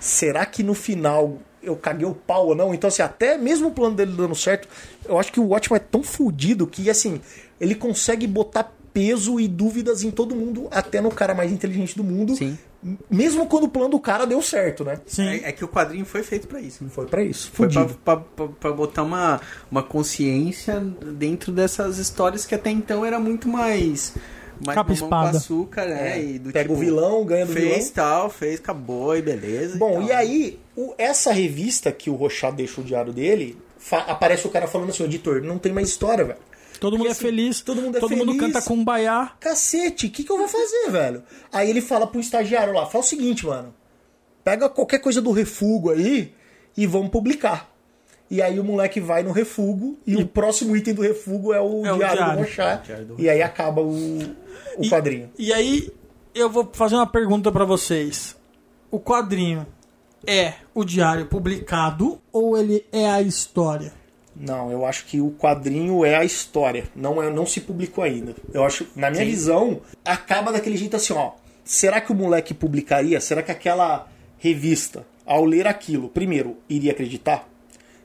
Será 0.00 0.44
que 0.44 0.62
no 0.62 0.74
final 0.74 1.38
eu 1.62 1.76
caguei 1.76 2.06
o 2.06 2.14
pau 2.14 2.48
ou 2.48 2.54
não? 2.54 2.74
Então, 2.74 2.88
assim, 2.88 3.02
até 3.02 3.38
mesmo 3.38 3.68
o 3.68 3.70
plano 3.72 3.94
dele 3.94 4.12
dando 4.16 4.34
certo, 4.34 4.66
eu 5.06 5.18
acho 5.18 5.30
que 5.32 5.38
o 5.38 5.46
Watchmen 5.48 5.76
é 5.76 5.84
tão 5.90 6.02
fodido 6.02 6.66
que, 6.66 6.90
assim, 6.90 7.20
ele 7.60 7.74
consegue 7.74 8.26
botar 8.26 8.72
peso 8.92 9.38
e 9.40 9.46
dúvidas 9.48 10.02
em 10.02 10.10
todo 10.10 10.34
mundo, 10.34 10.66
até 10.70 11.00
no 11.00 11.10
cara 11.10 11.34
mais 11.34 11.50
inteligente 11.52 11.96
do 11.96 12.02
mundo. 12.04 12.34
Sim. 12.36 12.58
Mesmo 13.08 13.46
quando 13.46 13.64
o 13.64 13.68
plano 13.68 13.90
do 13.90 14.00
cara 14.00 14.26
deu 14.26 14.42
certo, 14.42 14.84
né? 14.84 14.98
Sim. 15.06 15.28
É, 15.28 15.48
é 15.50 15.52
que 15.52 15.64
o 15.64 15.68
quadrinho 15.68 16.04
foi 16.04 16.22
feito 16.24 16.48
pra 16.48 16.60
isso. 16.60 16.82
né? 16.82 16.90
Foi 16.92 17.06
pra 17.06 17.22
isso. 17.22 17.50
Foi 17.54 17.68
pra, 17.68 17.80
Fudido. 17.82 17.98
pra, 18.04 18.16
pra- 18.16 18.48
pra 18.48 18.72
botar 18.72 19.04
uma, 19.04 19.40
uma 19.70 19.84
consciência 19.84 20.80
dentro 20.80 21.52
dessas 21.52 21.96
histórias 21.98 22.44
que 22.44 22.54
até 22.56 22.70
então 22.70 23.04
era 23.06 23.20
muito 23.20 23.48
mais. 23.48 24.14
Mais 24.64 24.74
Capa 24.76 24.92
e 24.92 24.96
mamão 24.96 25.08
com 25.08 25.16
espada. 25.16 25.38
açúcar, 25.38 25.86
né? 25.86 26.18
É, 26.18 26.22
E 26.22 26.38
do 26.38 26.50
pega 26.52 26.68
tipo, 26.68 26.74
o 26.74 26.76
vilão, 26.76 27.24
ganha 27.24 27.46
do 27.46 27.52
Fez 27.52 27.66
vilão. 27.76 27.90
tal, 27.94 28.30
fez, 28.30 28.58
acabou 28.60 29.16
e 29.16 29.22
beleza. 29.22 29.76
Bom, 29.78 29.94
tal. 29.94 30.02
e 30.02 30.12
aí, 30.12 30.60
o- 30.76 30.94
essa 30.98 31.32
revista 31.32 31.90
que 31.92 32.08
o 32.10 32.14
Rochá 32.14 32.50
deixa 32.50 32.80
o 32.80 32.84
diário 32.84 33.12
dele, 33.12 33.58
fa- 33.78 34.04
aparece 34.08 34.46
o 34.46 34.50
cara 34.50 34.66
falando 34.66 34.90
assim, 34.90 35.04
editor, 35.04 35.42
não 35.42 35.58
tem 35.58 35.72
mais 35.72 35.88
história, 35.88 36.24
velho. 36.24 36.38
Todo 36.80 36.98
mundo 36.98 37.08
é 37.08 37.12
assim, 37.12 37.20
feliz, 37.20 37.60
todo 37.60 37.80
mundo 37.80 37.96
é 37.96 38.00
todo 38.00 38.16
mundo 38.16 38.32
feliz. 38.32 38.40
canta 38.40 38.62
com 38.62 38.74
um 38.74 38.82
baiá. 38.84 39.32
Cacete, 39.38 40.06
o 40.06 40.10
que, 40.10 40.24
que 40.24 40.32
eu 40.32 40.36
vou 40.38 40.48
fazer, 40.48 40.90
velho? 40.90 41.22
Aí 41.52 41.70
ele 41.70 41.80
fala 41.80 42.06
pro 42.08 42.20
estagiário 42.20 42.72
lá, 42.74 42.86
fala 42.86 43.04
o 43.04 43.06
seguinte, 43.06 43.46
mano. 43.46 43.72
Pega 44.42 44.68
qualquer 44.68 44.98
coisa 44.98 45.20
do 45.22 45.30
refugo 45.30 45.90
aí 45.90 46.32
e 46.76 46.84
vamos 46.86 47.10
publicar. 47.10 47.71
E 48.32 48.40
aí 48.40 48.58
o 48.58 48.64
moleque 48.64 48.98
vai 48.98 49.22
no 49.22 49.30
refugo 49.30 49.98
e, 50.06 50.16
o 50.16 50.26
próximo 50.26 50.74
item 50.74 50.94
do 50.94 51.02
refugo 51.02 51.52
é 51.52 51.60
o, 51.60 51.84
É 51.84 51.92
o 51.92 51.96
diário, 51.98 52.16
diário. 52.16 52.32
do 52.36 52.38
Rochá. 52.38 52.74
Diário 52.76 53.04
do 53.04 53.20
E 53.20 53.28
aí 53.28 53.42
acaba 53.42 53.82
o, 53.82 53.92
o 53.92 54.22
E- 54.80 54.88
quadrinho. 54.88 55.28
E 55.38 55.52
aí, 55.52 55.92
eu 56.34 56.48
vou 56.48 56.66
fazer 56.72 56.94
uma 56.94 57.06
pergunta 57.06 57.52
pra 57.52 57.66
vocês. 57.66 58.34
O 58.90 58.98
quadrinho 58.98 59.66
é 60.26 60.54
o 60.74 60.82
diário 60.82 61.26
publicado 61.26 62.18
ou 62.32 62.56
ele 62.56 62.86
é 62.90 63.06
a 63.06 63.20
história? 63.20 63.92
Não, 64.34 64.72
eu 64.72 64.86
acho 64.86 65.04
que 65.04 65.20
o 65.20 65.30
quadrinho 65.32 66.02
é 66.02 66.14
a 66.16 66.24
história, 66.24 66.84
não 66.96 67.22
é, 67.22 67.28
não 67.28 67.44
se 67.44 67.60
publicou 67.60 68.02
ainda. 68.02 68.34
Eu 68.54 68.64
acho, 68.64 68.86
na 68.96 69.10
minha 69.10 69.26
visão, 69.26 69.82
acaba 70.02 70.50
daquele 70.50 70.78
jeito 70.78 70.96
assim, 70.96 71.12
ó. 71.12 71.32
Será 71.62 72.00
que 72.00 72.10
o 72.10 72.14
moleque 72.14 72.54
publicaria? 72.54 73.20
Será 73.20 73.42
que 73.42 73.50
aquela 73.52 74.08
revista, 74.38 75.04
ao 75.26 75.44
ler 75.44 75.66
aquilo, 75.68 76.08
primeiro, 76.08 76.56
iria 76.66 76.92
acreditar? 76.92 77.46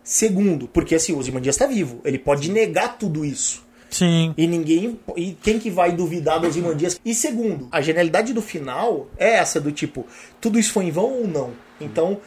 Segundo, 0.10 0.70
porque 0.70 0.96
assim, 0.96 1.12
o 1.12 1.18
Ozymandias 1.18 1.56
está 1.56 1.68
vivo, 1.68 2.00
ele 2.06 2.18
pode 2.18 2.50
negar 2.50 2.98
tudo 2.98 3.26
isso. 3.26 3.62
Sim. 3.90 4.34
E 4.38 4.48
ninguém. 4.48 4.98
E 5.18 5.34
quem 5.44 5.60
que 5.60 5.70
vai 5.70 5.92
duvidar 5.92 6.40
dos 6.40 6.56
Imandias? 6.56 6.98
E 7.04 7.14
segundo, 7.14 7.68
a 7.70 7.82
genialidade 7.82 8.32
do 8.34 8.42
final 8.42 9.08
é 9.18 9.34
essa 9.36 9.60
do 9.60 9.70
tipo, 9.70 10.06
tudo 10.40 10.58
isso 10.58 10.72
foi 10.72 10.86
em 10.86 10.92
vão 10.92 11.12
ou 11.12 11.28
não? 11.28 11.52
Então, 11.82 12.20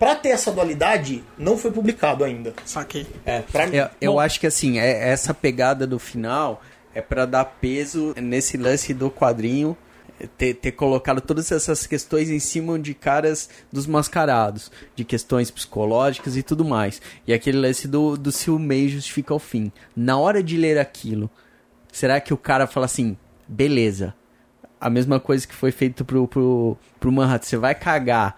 pra 0.00 0.16
ter 0.16 0.30
essa 0.30 0.50
dualidade, 0.50 1.22
não 1.38 1.56
foi 1.56 1.70
publicado 1.70 2.24
ainda. 2.24 2.54
Saquei. 2.64 3.06
É, 3.24 3.40
Pra 3.42 3.68
mim- 3.68 3.76
eu, 3.76 3.86
eu 4.00 4.12
Bom. 4.14 4.20
acho 4.20 4.40
que 4.40 4.46
assim, 4.48 4.80
é, 4.80 5.08
essa 5.10 5.32
pegada 5.32 5.86
do 5.86 6.00
final 6.00 6.60
é 6.92 7.00
pra 7.00 7.24
dar 7.24 7.44
peso 7.44 8.14
nesse 8.20 8.56
lance 8.56 8.92
do 8.92 9.08
quadrinho, 9.12 9.76
ter, 10.36 10.54
ter 10.54 10.72
colocado 10.72 11.20
todas 11.20 11.52
essas 11.52 11.86
questões 11.86 12.30
em 12.30 12.38
cima 12.38 12.78
de 12.78 12.94
caras 12.94 13.48
dos 13.72 13.86
mascarados, 13.86 14.70
de 14.96 15.04
questões 15.04 15.50
psicológicas 15.50 16.36
e 16.36 16.42
tudo 16.42 16.64
mais. 16.64 17.00
E 17.26 17.32
aquele 17.32 17.58
lance 17.58 17.86
do, 17.86 18.16
do 18.16 18.32
se 18.32 18.50
o 18.50 18.58
meio 18.58 18.88
justifica 18.88 19.34
o 19.34 19.38
fim. 19.38 19.70
Na 19.94 20.18
hora 20.18 20.42
de 20.42 20.56
ler 20.56 20.78
aquilo, 20.78 21.30
será 21.92 22.20
que 22.20 22.34
o 22.34 22.36
cara 22.36 22.66
fala 22.66 22.86
assim, 22.86 23.16
beleza, 23.46 24.14
a 24.80 24.90
mesma 24.90 25.20
coisa 25.20 25.46
que 25.46 25.54
foi 25.54 25.70
feito 25.70 26.04
pro, 26.04 26.26
pro, 26.26 26.76
pro 26.98 27.12
Manhattan, 27.12 27.46
você 27.46 27.56
vai 27.56 27.74
cagar 27.74 28.36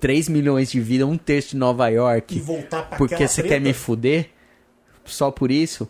3 0.00 0.28
milhões 0.28 0.70
de 0.70 0.80
vida, 0.80 1.06
um 1.06 1.16
terço 1.16 1.50
de 1.50 1.56
Nova 1.56 1.88
York 1.88 2.36
E 2.36 2.40
voltar 2.40 2.82
pra 2.82 2.98
porque 2.98 3.26
você 3.26 3.42
quer 3.42 3.60
me 3.60 3.72
fuder 3.72 4.30
só 5.04 5.30
por 5.30 5.50
isso, 5.50 5.88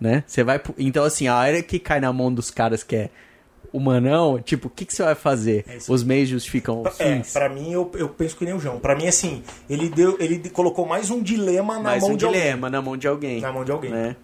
né? 0.00 0.24
Você 0.26 0.42
vai 0.42 0.60
então 0.78 1.04
assim, 1.04 1.28
a 1.28 1.36
hora 1.36 1.62
que 1.62 1.78
cai 1.78 2.00
na 2.00 2.12
mão 2.12 2.32
dos 2.32 2.50
caras 2.50 2.82
que 2.82 2.96
é 2.96 3.10
humanão, 3.72 4.38
tipo, 4.40 4.68
o 4.68 4.70
que 4.70 4.84
que 4.84 4.94
você 4.94 5.02
vai 5.02 5.14
fazer? 5.14 5.64
Os 5.88 6.02
meios 6.02 6.28
justificam 6.28 6.82
os 6.82 6.98
É, 7.00 7.16
fins. 7.16 7.32
pra 7.32 7.48
mim, 7.48 7.72
eu, 7.72 7.90
eu 7.94 8.08
penso 8.08 8.36
que 8.36 8.44
nem 8.44 8.54
o 8.54 8.58
João. 8.60 8.78
Pra 8.78 8.94
mim, 8.96 9.06
assim, 9.06 9.42
ele 9.68 9.88
deu, 9.88 10.16
ele 10.20 10.48
colocou 10.50 10.86
mais 10.86 11.10
um 11.10 11.22
dilema 11.22 11.74
na 11.76 11.80
Mais 11.82 12.02
mão 12.02 12.12
um 12.12 12.16
de 12.16 12.24
alguém. 12.24 12.40
dilema 12.40 12.70
na 12.70 12.82
mão 12.82 12.96
de 12.96 13.06
alguém. 13.08 13.40
Na 13.40 13.52
mão 13.52 13.64
de 13.64 13.72
alguém. 13.72 13.90
Né? 13.90 14.16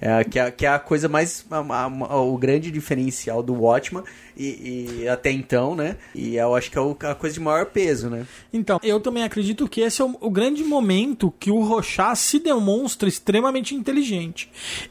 É, 0.00 0.22
que, 0.22 0.38
é, 0.38 0.48
que 0.52 0.64
é 0.64 0.68
a 0.68 0.78
coisa 0.78 1.08
mais. 1.08 1.44
a- 1.50 1.58
a- 1.58 1.84
a- 2.14 2.20
o 2.20 2.38
grande 2.38 2.70
diferencial 2.70 3.42
do 3.42 3.52
Watchman 3.62 4.04
e, 4.36 5.00
e 5.02 5.08
até 5.08 5.32
então, 5.32 5.74
né? 5.74 5.96
E 6.14 6.36
eu 6.36 6.54
acho 6.54 6.70
que 6.70 6.78
é 6.78 6.80
o- 6.80 6.96
a 7.00 7.16
coisa 7.16 7.34
de 7.34 7.40
maior 7.40 7.66
peso, 7.66 8.08
né? 8.08 8.24
Então, 8.52 8.78
eu 8.84 9.00
também 9.00 9.24
acredito 9.24 9.66
que 9.68 9.80
esse 9.80 10.00
é 10.00 10.04
o, 10.04 10.16
o 10.20 10.30
grande 10.30 10.62
momento 10.62 11.34
que 11.40 11.50
o 11.50 11.60
Rochat 11.64 12.16
se 12.16 12.38
demonstra 12.38 13.08
extremamente 13.08 13.74
inteligente. 13.74 14.48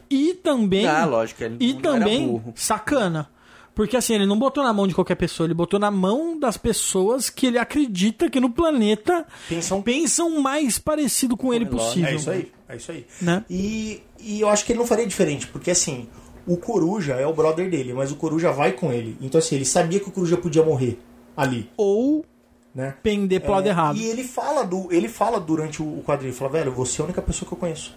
E 0.09 0.33
também. 0.33 0.85
Ah, 0.85 1.05
lógico, 1.05 1.41
ele 1.41 1.55
E 1.57 1.73
não 1.75 1.79
era 1.95 1.99
também 1.99 2.27
burro. 2.27 2.51
sacana. 2.53 3.29
Porque 3.77 3.95
assim, 3.95 4.15
ele 4.15 4.25
não 4.25 4.39
botou 4.39 4.63
na 4.63 4.73
mão 4.73 4.87
de 4.87 4.95
qualquer 4.95 5.13
pessoa, 5.13 5.45
ele 5.45 5.53
botou 5.53 5.79
na 5.79 5.91
mão 5.91 6.37
das 6.39 6.57
pessoas 6.57 7.29
que 7.29 7.45
ele 7.45 7.59
acredita 7.59 8.27
que 8.27 8.39
no 8.39 8.49
planeta 8.49 9.23
Pensam- 9.47 9.83
pensam 9.83 10.41
mais 10.41 10.79
parecido 10.79 11.37
com 11.37 11.53
ele 11.53 11.67
possível. 11.67 12.09
É 12.09 12.15
isso 12.15 12.29
aí, 12.31 12.51
é 12.67 12.75
isso 12.75 12.91
aí. 12.91 13.05
Né? 13.21 13.45
E, 13.47 14.01
e 14.19 14.41
eu 14.41 14.49
acho 14.49 14.65
que 14.65 14.71
ele 14.71 14.79
não 14.79 14.87
faria 14.87 15.05
diferente, 15.05 15.45
porque 15.45 15.69
assim, 15.69 16.07
o 16.47 16.57
Coruja 16.57 17.13
é 17.17 17.27
o 17.27 17.33
brother 17.35 17.69
dele, 17.69 17.93
mas 17.93 18.11
o 18.11 18.15
Coruja 18.15 18.51
vai 18.51 18.71
com 18.71 18.91
ele. 18.91 19.15
Então 19.21 19.37
assim, 19.37 19.53
ele 19.53 19.65
sabia 19.65 19.99
que 19.99 20.09
o 20.09 20.11
Coruja 20.11 20.37
podia 20.37 20.63
morrer 20.63 20.99
ali, 21.35 21.69
Ou 21.77 22.25
né? 22.73 22.95
pender 23.03 23.41
pro 23.41 23.51
lado 23.51 23.67
É, 23.67 23.69
errado. 23.69 23.95
E 23.95 24.05
ele 24.05 24.23
fala 24.23 24.63
do, 24.65 24.91
ele 24.91 25.07
fala 25.07 25.39
durante 25.39 25.83
o 25.83 26.01
quadrinho, 26.03 26.31
ele 26.31 26.35
fala, 26.37 26.49
velho, 26.49 26.71
você 26.71 26.99
é 26.99 27.03
a 27.03 27.05
única 27.05 27.21
pessoa 27.21 27.47
que 27.47 27.53
eu 27.53 27.59
conheço. 27.59 27.95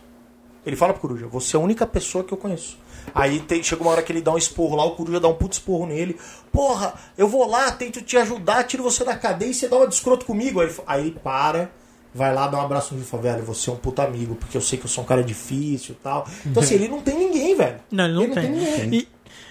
Ele 0.67 0.77
fala 0.77 0.93
pro 0.93 1.01
Coruja, 1.01 1.27
você 1.27 1.57
é 1.57 1.59
a 1.59 1.63
única 1.63 1.87
pessoa 1.87 2.23
que 2.23 2.35
eu 2.35 2.37
conheço. 2.37 2.77
Aí 3.15 3.41
tem, 3.41 3.63
chega 3.63 3.83
uma 3.83 3.91
hora 3.91 4.03
que 4.03 4.13
ele 4.13 4.21
dá 4.21 4.33
um 4.33 4.39
esporro 4.39 4.77
lá, 4.77 4.85
o 4.85 4.93
Coruja 4.93 5.21
dá 5.21 5.29
um 5.29 5.35
puto 5.35 5.55
esporro 5.55 5.87
nele. 5.87 6.17
Porra, 6.53 6.95
eu 7.17 7.29
vou 7.29 7.47
lá, 7.47 7.71
tento 7.73 8.01
te 8.03 8.17
ajudar, 8.17 8.65
tiro 8.65 8.83
você 8.83 9.05
da 9.05 9.17
cadeia 9.17 9.51
e 9.51 9.55
você 9.55 9.69
dá 9.69 9.77
uma 9.77 9.87
descroto 9.87 10.27
comigo. 10.27 10.61
Aí, 10.61 10.67
ele 10.69 10.77
aí 10.87 11.01
ele 11.09 11.21
para, 11.23 11.71
vai 12.15 12.35
lá, 12.35 12.47
dá 12.47 12.59
um 12.59 12.63
abraço 12.63 12.95
no 12.95 13.01
e 13.01 13.05
fala, 13.05 13.23
velho, 13.25 13.43
você 13.43 13.71
é 13.71 13.73
um 13.73 13.77
puta 13.77 14.03
amigo, 14.03 14.35
porque 14.35 14.57
eu 14.57 14.61
sei 14.61 14.79
que 14.79 14.85
eu 14.85 14.91
sou 14.91 15.05
um 15.05 15.07
cara 15.07 15.23
difícil 15.23 15.95
e 15.99 16.03
tal. 16.03 16.27
Então 16.45 16.63
assim, 16.63 16.75
ele 16.75 16.89
não 16.89 17.01
tem 17.01 17.17
ninguém, 17.17 17.57
velho. 17.57 17.81
Não, 17.91 18.05
ele 18.05 18.15
não 18.15 18.31
tem. 18.31 18.51
ninguém. 18.51 18.95
E, 18.95 19.09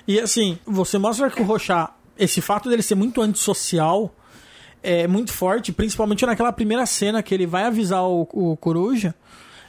e 0.08 0.20
assim, 0.20 0.58
você 0.66 0.98
mostra 0.98 1.30
que 1.30 1.42
o 1.42 1.46
Rochat, 1.46 1.92
esse 2.18 2.42
fato 2.42 2.70
dele 2.70 2.82
ser 2.82 2.96
muito 2.96 3.22
antissocial, 3.22 4.14
é 4.82 5.08
muito 5.08 5.32
forte, 5.34 5.72
principalmente 5.72 6.26
naquela 6.26 6.52
primeira 6.52 6.86
cena 6.86 7.22
que 7.22 7.34
ele 7.34 7.46
vai 7.46 7.64
avisar 7.64 8.04
o, 8.04 8.28
o 8.32 8.58
Coruja. 8.58 9.14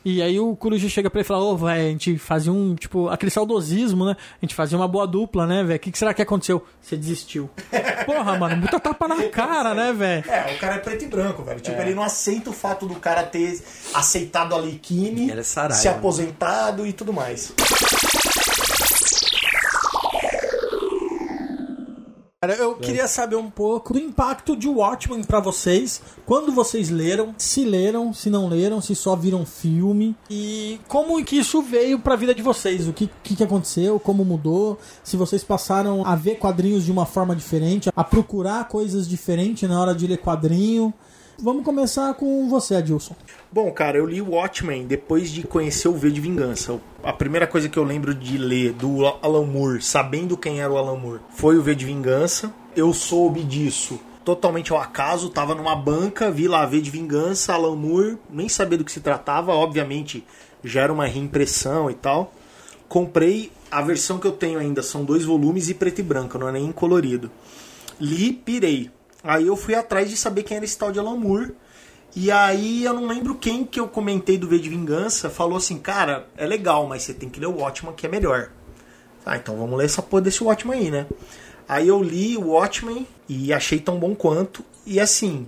E 0.04 0.22
aí 0.22 0.40
o 0.40 0.56
Coruja 0.56 0.88
chega 0.88 1.10
pra 1.10 1.20
ele 1.20 1.26
e 1.26 1.28
fala, 1.28 1.44
ô, 1.44 1.56
velho, 1.56 1.88
a 1.88 1.90
gente 1.90 2.16
fazia 2.18 2.52
um, 2.52 2.74
tipo, 2.74 3.08
aquele 3.08 3.30
saudosismo, 3.30 4.06
né? 4.06 4.16
A 4.40 4.44
gente 4.44 4.54
fazia 4.54 4.78
uma 4.78 4.88
boa 4.88 5.06
dupla, 5.06 5.46
né, 5.46 5.62
velho? 5.62 5.76
O 5.76 5.80
que, 5.80 5.92
que 5.92 5.98
será 5.98 6.14
que 6.14 6.22
aconteceu? 6.22 6.64
Você 6.80 6.96
desistiu. 6.96 7.50
Porra, 8.06 8.38
mano, 8.38 8.56
muita 8.56 8.80
tapa 8.80 9.06
na 9.06 9.22
cara, 9.28 9.74
né, 9.74 9.92
velho? 9.92 10.24
É, 10.30 10.54
o 10.54 10.58
cara 10.58 10.76
é 10.76 10.78
preto 10.78 11.04
e 11.04 11.08
branco, 11.08 11.42
velho. 11.42 11.60
Tipo, 11.60 11.80
ele 11.80 11.94
não 11.94 12.02
aceita 12.02 12.50
o 12.50 12.52
fato 12.52 12.86
do 12.86 12.94
cara 12.96 13.22
ter 13.22 13.62
aceitado 13.94 14.54
a 14.54 14.58
Liquine, 14.58 15.30
Ele 15.30 15.40
é 15.40 15.44
se 15.44 15.88
aposentado 15.88 16.86
e 16.86 16.92
tudo 16.92 17.12
mais. 17.12 17.52
Cara, 22.42 22.54
eu 22.54 22.74
queria 22.74 23.06
saber 23.06 23.36
um 23.36 23.50
pouco 23.50 23.92
do 23.92 23.98
impacto 23.98 24.56
de 24.56 24.66
Watchmen 24.66 25.22
pra 25.22 25.40
vocês. 25.40 26.00
Quando 26.24 26.50
vocês 26.50 26.88
leram, 26.88 27.34
se 27.36 27.66
leram, 27.66 28.14
se 28.14 28.30
não 28.30 28.48
leram, 28.48 28.80
se 28.80 28.94
só 28.94 29.14
viram 29.14 29.44
filme. 29.44 30.16
E 30.30 30.80
como 30.88 31.22
que 31.22 31.36
isso 31.36 31.60
veio 31.60 31.98
pra 31.98 32.16
vida 32.16 32.34
de 32.34 32.40
vocês, 32.40 32.88
o 32.88 32.94
que, 32.94 33.10
que, 33.22 33.36
que 33.36 33.44
aconteceu, 33.44 34.00
como 34.00 34.24
mudou, 34.24 34.78
se 35.04 35.18
vocês 35.18 35.44
passaram 35.44 36.02
a 36.06 36.16
ver 36.16 36.36
quadrinhos 36.36 36.86
de 36.86 36.90
uma 36.90 37.04
forma 37.04 37.36
diferente, 37.36 37.90
a 37.94 38.02
procurar 38.02 38.66
coisas 38.68 39.06
diferentes 39.06 39.68
na 39.68 39.78
hora 39.78 39.94
de 39.94 40.06
ler 40.06 40.16
quadrinho. 40.16 40.94
Vamos 41.42 41.64
começar 41.64 42.12
com 42.14 42.50
você, 42.50 42.74
Adilson. 42.74 43.16
Bom, 43.50 43.72
cara, 43.72 43.96
eu 43.96 44.04
li 44.04 44.20
Watchmen 44.20 44.86
depois 44.86 45.30
de 45.30 45.42
conhecer 45.42 45.88
o 45.88 45.94
V 45.94 46.10
de 46.10 46.20
Vingança. 46.20 46.78
A 47.02 47.14
primeira 47.14 47.46
coisa 47.46 47.66
que 47.66 47.78
eu 47.78 47.84
lembro 47.84 48.14
de 48.14 48.36
ler 48.36 48.74
do 48.74 49.06
Alan 49.06 49.46
Moore, 49.46 49.80
sabendo 49.80 50.36
quem 50.36 50.60
era 50.60 50.70
o 50.70 50.76
Alan 50.76 50.98
Moore, 50.98 51.20
foi 51.30 51.56
o 51.56 51.62
V 51.62 51.74
de 51.74 51.86
Vingança. 51.86 52.52
Eu 52.76 52.92
soube 52.92 53.42
disso 53.42 53.98
totalmente 54.22 54.70
ao 54.70 54.78
acaso, 54.78 55.30
tava 55.30 55.54
numa 55.54 55.74
banca, 55.74 56.30
vi 56.30 56.46
lá 56.46 56.66
V 56.66 56.78
de 56.78 56.90
Vingança, 56.90 57.54
Alan 57.54 57.74
Moore, 57.74 58.18
nem 58.28 58.48
sabia 58.48 58.76
do 58.76 58.84
que 58.84 58.92
se 58.92 59.00
tratava, 59.00 59.54
obviamente 59.54 60.24
já 60.62 60.82
era 60.82 60.92
uma 60.92 61.06
reimpressão 61.06 61.90
e 61.90 61.94
tal. 61.94 62.34
Comprei 62.86 63.50
a 63.70 63.80
versão 63.80 64.18
que 64.18 64.26
eu 64.26 64.32
tenho 64.32 64.58
ainda, 64.58 64.82
são 64.82 65.06
dois 65.06 65.24
volumes 65.24 65.70
e 65.70 65.74
preto 65.74 66.00
e 66.00 66.02
branco, 66.02 66.38
não 66.38 66.50
é 66.50 66.52
nem 66.52 66.70
colorido. 66.70 67.30
Li, 67.98 68.30
pirei. 68.30 68.90
Aí 69.22 69.46
eu 69.46 69.56
fui 69.56 69.74
atrás 69.74 70.08
de 70.08 70.16
saber 70.16 70.42
quem 70.42 70.56
era 70.56 70.64
esse 70.64 70.78
tal 70.78 70.92
de 70.92 70.98
Alan 70.98 71.16
Moore. 71.16 71.54
E 72.14 72.30
aí 72.30 72.84
eu 72.84 72.92
não 72.92 73.06
lembro 73.06 73.36
quem 73.36 73.64
que 73.64 73.78
eu 73.78 73.86
comentei 73.86 74.36
do 74.36 74.48
V 74.48 74.58
de 74.58 74.68
Vingança, 74.68 75.30
falou 75.30 75.56
assim, 75.56 75.78
cara, 75.78 76.26
é 76.36 76.44
legal, 76.44 76.86
mas 76.86 77.02
você 77.02 77.14
tem 77.14 77.28
que 77.28 77.38
ler 77.38 77.46
o 77.46 77.58
Watchman 77.58 77.92
que 77.92 78.06
é 78.06 78.08
melhor. 78.08 78.50
Ah, 79.24 79.36
então 79.36 79.56
vamos 79.56 79.78
ler 79.78 79.84
essa 79.84 80.02
porra 80.02 80.22
desse 80.22 80.42
Watchman 80.42 80.78
aí, 80.78 80.90
né? 80.90 81.06
Aí 81.68 81.86
eu 81.86 82.02
li 82.02 82.36
o 82.36 82.48
Watchmen 82.48 83.06
e 83.28 83.52
achei 83.52 83.78
tão 83.78 83.96
bom 83.96 84.12
quanto. 84.12 84.64
E 84.84 84.98
assim, 84.98 85.46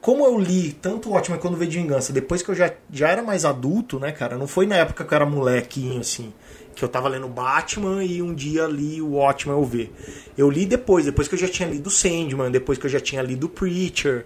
como 0.00 0.24
eu 0.24 0.38
li 0.38 0.72
tanto 0.72 1.10
o 1.10 1.12
Watchmen 1.12 1.38
quanto 1.38 1.54
o 1.54 1.56
V 1.58 1.66
de 1.66 1.78
Vingança, 1.78 2.14
depois 2.14 2.42
que 2.42 2.50
eu 2.50 2.54
já, 2.54 2.72
já 2.90 3.08
era 3.08 3.22
mais 3.22 3.44
adulto, 3.44 3.98
né, 4.00 4.10
cara? 4.10 4.38
Não 4.38 4.46
foi 4.46 4.64
na 4.66 4.76
época 4.76 5.04
que 5.04 5.12
eu 5.12 5.16
era 5.16 5.26
molequinho, 5.26 6.00
assim, 6.00 6.32
que 6.80 6.84
eu 6.84 6.88
tava 6.88 7.08
lendo 7.08 7.28
Batman 7.28 8.02
e 8.02 8.20
um 8.22 8.34
dia 8.34 8.66
li 8.66 9.00
o 9.00 9.12
Watchmen 9.12 9.54
ou 9.54 9.64
V. 9.64 9.90
Eu 10.36 10.50
li 10.50 10.66
depois, 10.66 11.04
depois 11.04 11.28
que 11.28 11.34
eu 11.34 11.38
já 11.38 11.46
tinha 11.46 11.68
lido 11.68 11.90
Sandman, 11.90 12.50
depois 12.50 12.78
que 12.78 12.86
eu 12.86 12.90
já 12.90 12.98
tinha 12.98 13.22
lido 13.22 13.48
Preacher. 13.48 14.24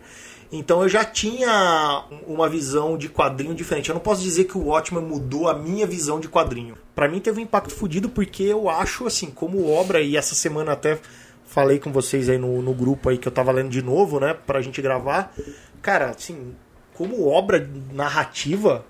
Então 0.52 0.82
eu 0.82 0.88
já 0.88 1.04
tinha 1.04 2.04
uma 2.28 2.48
visão 2.48 2.96
de 2.96 3.08
quadrinho 3.08 3.54
diferente. 3.54 3.88
Eu 3.88 3.94
não 3.94 4.00
posso 4.00 4.22
dizer 4.22 4.44
que 4.44 4.56
o 4.56 4.66
Watchmen 4.66 5.02
mudou 5.02 5.48
a 5.48 5.54
minha 5.54 5.84
visão 5.84 6.20
de 6.20 6.28
quadrinho. 6.28 6.76
Pra 6.94 7.08
mim 7.08 7.18
teve 7.18 7.40
um 7.40 7.42
impacto 7.42 7.74
fodido 7.74 8.08
porque 8.08 8.44
eu 8.44 8.68
acho 8.68 9.04
assim, 9.04 9.26
como 9.32 9.68
obra 9.68 10.00
e 10.00 10.16
essa 10.16 10.36
semana 10.36 10.72
até 10.72 11.00
falei 11.44 11.80
com 11.80 11.90
vocês 11.90 12.28
aí 12.28 12.38
no, 12.38 12.62
no 12.62 12.72
grupo 12.72 13.08
aí 13.08 13.18
que 13.18 13.26
eu 13.26 13.32
tava 13.32 13.50
lendo 13.50 13.70
de 13.70 13.82
novo, 13.82 14.20
né, 14.20 14.32
pra 14.32 14.62
gente 14.62 14.80
gravar. 14.80 15.34
Cara, 15.82 16.10
assim, 16.10 16.54
como 16.94 17.26
obra 17.28 17.68
narrativa 17.92 18.86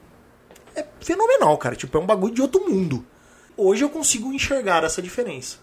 é 0.76 0.84
fenomenal, 1.00 1.56
cara. 1.56 1.74
Tipo, 1.74 1.96
é 1.96 2.00
um 2.00 2.06
bagulho 2.06 2.34
de 2.34 2.42
outro 2.42 2.68
mundo. 2.68 3.04
Hoje 3.56 3.84
eu 3.84 3.90
consigo 3.90 4.32
enxergar 4.32 4.84
essa 4.84 5.00
diferença. 5.00 5.58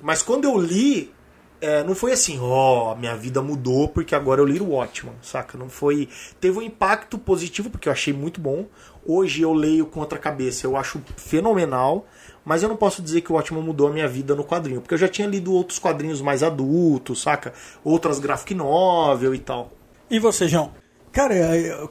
Mas 0.00 0.22
quando 0.22 0.44
eu 0.44 0.58
li, 0.58 1.12
é, 1.60 1.82
não 1.84 1.94
foi 1.94 2.12
assim, 2.12 2.38
ó, 2.40 2.94
minha 2.94 3.16
vida 3.16 3.40
mudou 3.42 3.88
porque 3.88 4.14
agora 4.14 4.40
eu 4.40 4.44
li 4.44 4.60
o 4.60 4.70
Watchman, 4.70 5.14
saca? 5.22 5.56
Não 5.56 5.68
foi. 5.68 6.08
Teve 6.40 6.58
um 6.58 6.62
impacto 6.62 7.18
positivo 7.18 7.70
porque 7.70 7.88
eu 7.88 7.92
achei 7.92 8.12
muito 8.12 8.40
bom. 8.40 8.66
Hoje 9.04 9.42
eu 9.42 9.52
leio 9.52 9.86
com 9.86 10.00
outra 10.00 10.18
cabeça, 10.18 10.66
eu 10.66 10.76
acho 10.76 11.00
fenomenal. 11.16 12.06
Mas 12.44 12.62
eu 12.62 12.68
não 12.68 12.76
posso 12.76 13.02
dizer 13.02 13.22
que 13.22 13.32
o 13.32 13.34
Watchman 13.34 13.62
mudou 13.62 13.88
a 13.88 13.92
minha 13.92 14.06
vida 14.06 14.34
no 14.34 14.44
quadrinho, 14.44 14.80
porque 14.80 14.94
eu 14.94 14.98
já 14.98 15.08
tinha 15.08 15.26
lido 15.26 15.52
outros 15.52 15.78
quadrinhos 15.80 16.20
mais 16.20 16.42
adultos, 16.42 17.22
saca? 17.22 17.52
Outras 17.82 18.20
graphic 18.20 18.54
novel 18.54 19.34
e 19.34 19.38
tal. 19.38 19.72
E 20.08 20.20
você, 20.20 20.46
João? 20.46 20.72
Cara, 21.10 21.34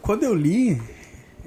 quando 0.01 0.23
eu 0.23 0.33
li, 0.33 0.81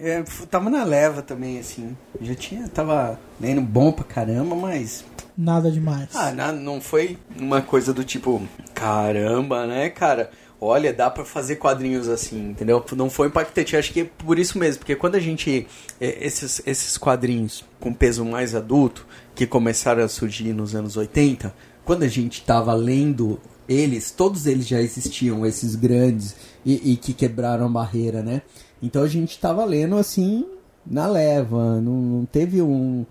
é, 0.00 0.22
tava 0.50 0.68
na 0.70 0.84
leva 0.84 1.22
também, 1.22 1.58
assim. 1.58 1.96
Já 2.20 2.34
tinha, 2.34 2.68
tava 2.68 3.18
lendo 3.40 3.60
bom 3.60 3.92
pra 3.92 4.04
caramba, 4.04 4.54
mas. 4.56 5.04
Nada 5.36 5.70
demais. 5.70 6.08
Ah, 6.14 6.32
na- 6.32 6.52
não 6.52 6.80
foi 6.80 7.16
uma 7.38 7.62
coisa 7.62 7.92
do 7.94 8.02
tipo, 8.04 8.42
caramba, 8.74 9.66
né, 9.66 9.88
cara? 9.90 10.30
Olha, 10.60 10.92
dá 10.92 11.08
pra 11.08 11.24
fazer 11.24 11.56
quadrinhos 11.56 12.08
assim, 12.08 12.50
entendeu? 12.50 12.84
Não 12.96 13.08
foi 13.08 13.28
impactante, 13.28 13.76
acho 13.76 13.92
que 13.92 14.00
é 14.00 14.04
por 14.04 14.38
isso 14.40 14.58
mesmo, 14.58 14.80
porque 14.80 14.96
quando 14.96 15.14
a 15.14 15.20
gente. 15.20 15.66
é, 16.00 16.26
Esses, 16.26 16.60
esses 16.66 16.98
quadrinhos 16.98 17.64
com 17.78 17.92
peso 17.94 18.24
mais 18.24 18.54
adulto, 18.56 19.06
que 19.36 19.46
começaram 19.46 20.02
a 20.02 20.08
surgir 20.08 20.52
nos 20.52 20.74
anos 20.74 20.96
80, 20.96 21.54
quando 21.84 22.02
a 22.02 22.08
gente 22.08 22.42
tava 22.42 22.74
lendo 22.74 23.38
eles, 23.68 24.10
todos 24.10 24.46
eles 24.46 24.66
já 24.66 24.80
existiam, 24.80 25.46
esses 25.46 25.76
grandes, 25.76 26.34
e, 26.66 26.92
e 26.92 26.96
que 26.96 27.12
quebraram 27.12 27.66
a 27.66 27.68
barreira, 27.68 28.22
né? 28.22 28.42
Então 28.82 29.02
a 29.02 29.08
gente 29.08 29.38
tava 29.38 29.64
lendo 29.64 29.96
assim, 29.96 30.46
na 30.86 31.06
leva, 31.06 31.80
não, 31.80 31.92
não 31.92 32.24
teve 32.24 32.62
um. 32.62 33.04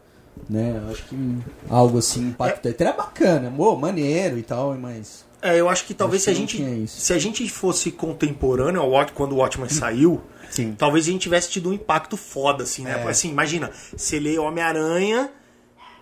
Né, 0.47 0.81
acho 0.91 1.03
que 1.05 1.15
algo 1.69 1.97
assim 1.97 2.29
impactante. 2.29 2.81
Era 2.81 2.93
bacana, 2.93 3.51
pô, 3.55 3.75
maneiro 3.75 4.37
e 4.37 4.43
tal, 4.43 4.75
mas. 4.75 5.25
É, 5.41 5.59
eu 5.59 5.69
acho 5.69 5.85
que 5.85 5.93
talvez 5.93 6.23
Acho 6.23 6.25
se 6.25 6.29
a 6.31 6.33
gente 6.33 6.87
se 6.87 7.13
a 7.13 7.19
gente 7.19 7.47
fosse 7.49 7.91
contemporâneo 7.91 8.81
ao 8.81 8.89
Watch, 8.89 9.13
quando 9.13 9.33
o 9.33 9.37
Watchmen 9.37 9.69
saiu, 9.69 10.21
Sim. 10.49 10.75
talvez 10.77 11.07
a 11.07 11.11
gente 11.11 11.21
tivesse 11.21 11.49
tido 11.49 11.69
um 11.69 11.73
impacto 11.73 12.17
foda 12.17 12.63
assim, 12.63 12.83
né? 12.83 13.03
É. 13.03 13.09
Assim, 13.09 13.29
imagina, 13.29 13.71
você 13.95 14.19
lê 14.19 14.37
Homem-Aranha 14.37 15.29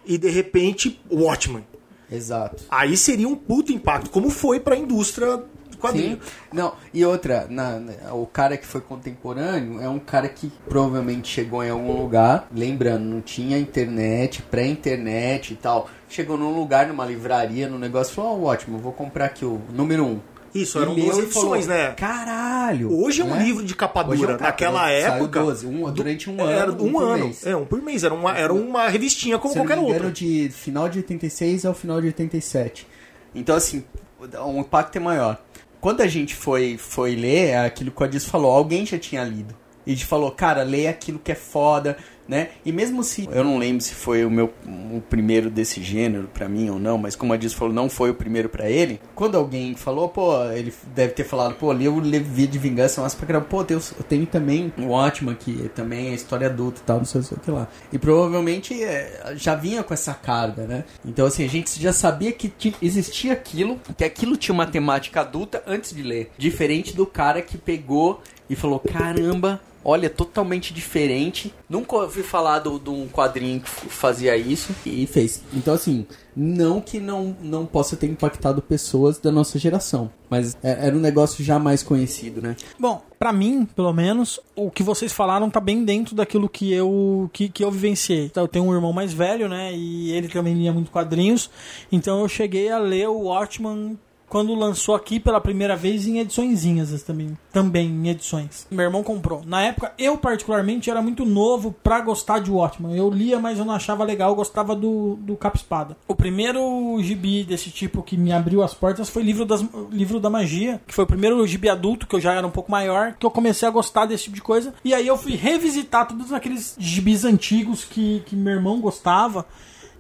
e 0.06 0.18
de 0.18 0.30
repente 0.30 1.02
Watchmen. 1.12 1.66
Exato. 2.12 2.64
Aí 2.70 2.96
seria 2.96 3.28
um 3.28 3.36
puto 3.36 3.74
impacto, 3.74 4.10
como 4.10 4.30
foi 4.30 4.60
pra 4.60 4.76
indústria 4.76 5.44
quadrinho. 5.86 6.20
Sim. 6.22 6.32
Não, 6.54 6.74
e 6.94 7.06
outra, 7.06 7.46
na- 7.50 7.80
na- 7.80 8.14
o 8.14 8.26
cara 8.26 8.58
que 8.58 8.66
foi 8.66 8.82
contemporâneo 8.82 9.82
é 9.82 9.88
um 9.90 10.00
cara 10.00 10.28
que 10.30 10.52
provavelmente 10.68 11.28
chegou 11.28 11.64
em 11.64 11.70
algum 11.70 12.00
lugar, 12.02 12.48
lembrando, 12.54 13.04
não 13.04 13.22
tinha 13.22 13.58
internet, 13.58 14.42
pré-internet 14.44 15.54
e 15.54 15.56
tal. 15.56 15.90
Chegou 16.10 16.38
num 16.38 16.54
lugar, 16.58 16.88
numa 16.88 17.06
livraria, 17.06 17.68
num 17.68 17.80
negócio, 17.80 18.14
falou, 18.14 18.44
ó, 18.44 18.52
ótimo, 18.52 18.78
vou 18.78 18.92
comprar 18.94 19.26
aqui 19.26 19.44
o 19.46 19.60
número 19.72 20.06
um. 20.06 20.20
Isso, 20.54 20.80
eram 20.80 20.94
leu 20.94 21.08
12 21.08 21.22
falou, 21.34 21.56
edições, 21.58 21.68
né? 21.68 21.92
Caralho! 21.98 22.90
Hoje 22.98 23.22
é 23.22 23.26
um 23.26 23.32
né? 23.32 23.44
livro 23.44 23.62
de 23.66 23.76
capa 23.76 24.08
Hoje 24.08 24.22
é 24.24 24.26
um 24.26 24.32
dura. 24.32 24.38
Naquela 24.42 24.90
época. 24.90 25.42
12, 25.42 25.68
um- 25.68 25.92
durante 25.92 26.30
um 26.30 26.40
era 26.50 26.72
ano, 26.72 26.82
Um, 26.82 26.94
um 26.94 27.00
ano. 27.00 27.26
mês. 27.26 27.46
É, 27.46 27.54
um 27.58 27.66
por 27.66 27.82
mês. 27.82 28.06
Era 28.06 28.14
uma, 28.14 28.38
era 28.38 28.54
uma 28.54 28.88
revistinha 28.88 29.38
como 29.38 29.54
Se 29.54 29.60
qualquer 29.60 29.78
outra. 29.78 30.10
de 30.12 30.50
final 30.54 30.88
de 30.88 31.00
86 31.00 31.66
ao 31.66 31.74
final 31.74 32.00
de 32.00 32.08
87. 32.08 32.88
Então, 33.34 33.54
assim, 33.54 33.84
o 34.18 34.60
impacto 34.62 34.96
é 34.96 35.00
maior. 35.02 35.38
Quando 35.86 36.02
a 36.02 36.08
gente 36.08 36.34
foi, 36.34 36.80
foi 36.80 37.16
ler, 37.16 37.58
aquilo 37.58 37.92
que 37.92 38.02
o 38.02 38.04
Adis 38.04 38.26
falou, 38.26 38.50
alguém 38.50 38.88
já 38.88 38.98
tinha 38.98 39.24
lido. 39.24 39.56
E 39.86 39.92
a 39.92 39.94
gente 39.94 40.08
falou, 40.08 40.32
cara, 40.32 40.64
lê 40.64 40.88
aquilo 40.88 41.20
que 41.20 41.32
é 41.32 41.36
foda, 41.36 41.96
né? 42.28 42.50
E 42.66 42.72
mesmo 42.72 43.04
se, 43.04 43.28
eu 43.32 43.44
não 43.44 43.58
lembro 43.58 43.82
se 43.84 43.94
foi 43.94 44.26
o 44.26 44.30
meu 44.32 44.52
o 44.92 45.02
primeiro 45.02 45.50
desse 45.50 45.82
gênero 45.84 46.30
pra 46.34 46.48
mim 46.50 46.70
ou 46.70 46.80
não, 46.80 46.98
mas 46.98 47.16
como 47.16 47.34
a 47.34 47.38
Diz 47.38 47.54
falou, 47.54 47.74
não 47.74 47.90
foi 47.90 48.10
o 48.10 48.14
primeiro 48.16 48.50
pra 48.50 48.70
ele. 48.70 49.00
Quando 49.14 49.36
alguém 49.36 49.76
falou, 49.76 50.10
pô, 50.10 50.44
ele 50.52 50.74
deve 50.96 51.14
ter 51.14 51.24
falado, 51.24 51.56
pô, 51.56 51.72
li 51.74 51.88
o 51.88 52.00
Levi 52.00 52.48
de 52.48 52.58
Vingança, 52.58 53.02
mas 53.02 53.14
pra 53.14 53.28
caramba, 53.28 53.46
pô, 53.50 53.66
eu, 53.70 53.80
tenho 54.08 54.26
também 54.26 54.74
o 54.78 54.90
Ótimo 54.90 55.36
que 55.36 55.70
também 55.76 56.10
é 56.10 56.14
história 56.14 56.48
adulta 56.48 56.80
e 56.82 56.84
tal, 56.84 56.98
não 56.98 57.06
sei, 57.06 57.22
sei 57.22 57.38
o 57.38 57.40
que 57.42 57.52
lá. 57.52 57.68
E 57.92 57.98
provavelmente 57.98 58.82
é, 58.84 59.34
já 59.36 59.56
vinha 59.56 59.84
com 59.84 59.94
essa 59.94 60.14
carga, 60.14 60.64
né? 60.66 60.84
Então 61.06 61.26
assim, 61.26 61.44
a 61.44 61.50
gente 61.50 61.82
já 61.82 61.92
sabia 61.94 62.32
que 62.32 62.48
ti- 62.50 62.76
existia 62.82 63.34
aquilo, 63.34 63.80
que 63.98 64.04
aquilo 64.04 64.36
tinha 64.38 64.54
uma 64.54 64.66
temática 64.66 65.22
adulta 65.22 65.62
antes 65.68 65.94
de 65.94 66.02
ler. 66.02 66.32
Diferente 66.38 66.96
do 66.96 67.06
cara 67.06 67.42
que 67.42 67.58
pegou 67.58 68.22
e 68.50 68.56
falou, 68.56 68.80
caramba, 68.80 69.60
olha, 69.86 70.10
totalmente 70.10 70.74
diferente. 70.74 71.54
Nunca 71.70 71.96
ouvi 71.96 72.24
falar 72.24 72.60
do- 72.60 72.80
de 72.80 72.90
um 72.90 73.08
quadrinho 73.08 73.60
que 73.62 73.70
fazia 73.70 74.36
isso. 74.36 74.74
E 74.86 75.06
fez. 75.06 75.42
Então, 75.54 75.74
assim, 75.76 76.06
não 76.36 76.82
que 76.82 77.00
não, 77.00 77.38
não 77.42 77.66
possa 77.66 77.96
ter 77.96 78.08
impactado 78.08 78.62
pessoas 78.62 79.20
da 79.20 79.32
nossa 79.32 79.58
geração. 79.60 80.12
Mas 80.30 80.58
é- 80.64 80.88
era 80.88 80.96
um 80.96 81.00
negócio 81.00 81.44
já 81.44 81.60
mais 81.60 81.84
conhecido, 81.84 82.42
né? 82.42 82.56
Bom, 82.80 83.02
pra 83.20 83.32
mim, 83.32 83.64
pelo 83.76 83.94
menos, 83.94 84.40
o 84.56 84.72
que 84.72 84.82
vocês 84.84 85.14
falaram 85.14 85.50
tá 85.50 85.60
bem 85.62 85.86
dentro 85.86 86.16
daquilo 86.16 86.50
que 86.50 86.74
eu 86.74 87.30
que, 87.32 87.48
que 87.48 87.64
eu 87.64 87.70
vivenciei. 87.72 88.26
Então, 88.26 88.44
eu 88.44 88.48
tenho 88.48 88.66
um 88.66 88.74
irmão 88.74 88.92
mais 88.92 89.14
velho, 89.14 89.48
né? 89.48 89.72
E 89.74 90.12
ele 90.12 90.28
também 90.28 90.56
lia 90.56 90.74
muito 90.74 90.90
quadrinhos. 90.92 91.50
Então 91.92 92.20
eu 92.22 92.28
cheguei 92.28 92.70
a 92.72 92.80
ler 92.80 93.08
o 93.08 93.24
Watchman 93.26 93.98
quando 94.30 94.56
lançou 94.56 94.96
aqui 94.96 95.20
pela 95.20 95.40
primeira 95.40 95.76
vez 95.76 96.08
em 96.08 96.20
ediçõezinhas 96.20 97.04
também, 97.04 97.38
também 97.52 97.88
em 97.88 98.10
edições. 98.10 98.68
Meu 98.70 98.86
irmão 98.86 99.04
comprou. 99.04 99.44
Na 99.46 99.62
época, 99.62 99.94
eu 99.98 100.18
particularmente 100.18 100.90
era 100.90 101.02
muito 101.02 101.26
novo 101.26 101.76
pra 101.84 102.02
gostar 102.02 102.40
de 102.40 102.52
Watchman. 102.52 102.96
Eu 102.96 103.10
lia, 103.10 103.40
mas 103.40 103.60
eu 103.60 103.66
não 103.66 103.74
achava 103.74 104.04
legal, 104.04 104.30
eu 104.30 104.36
gostava 104.36 104.76
do, 104.76 105.16
do 105.22 105.36
Capa 105.36 105.58
Espada. 105.58 105.98
O 106.08 106.16
primeiro 106.16 106.98
gibi 107.02 107.44
desse 107.44 107.70
tipo 107.70 108.04
que 108.04 108.18
me 108.18 108.32
abriu 108.32 108.64
as 108.64 108.74
portas 108.74 109.10
foi 109.10 109.24
livro, 109.24 109.46
das, 109.46 109.64
livro 109.92 110.20
da 110.20 110.30
Magia, 110.30 110.82
que 110.88 110.94
foi 110.94 111.04
o 111.04 111.08
primeiro 111.08 111.46
gibi 111.48 111.70
adulto, 111.70 112.08
que 112.08 112.16
eu 112.16 112.22
já 112.22 112.34
era 112.34 112.46
um 112.46 112.52
pouco 112.52 112.72
maior, 112.72 113.14
que 113.20 113.26
eu 113.26 113.32
comecei 113.32 113.68
a 113.68 113.72
gostar 113.72 114.06
desse 114.06 114.26
tipo 114.26 114.36
de 114.36 114.42
coisa. 114.42 114.74
E 114.84 114.94
aí 114.94 115.08
eu 115.08 115.18
fui 115.18 115.36
revisitar 115.36 116.08
todos 116.08 116.34
aqueles 116.34 116.76
gibis 116.78 117.26
antigos 117.26 117.84
que, 117.84 118.24
que 118.26 118.36
meu 118.36 118.54
irmão 118.54 118.80
gostava 118.80 119.46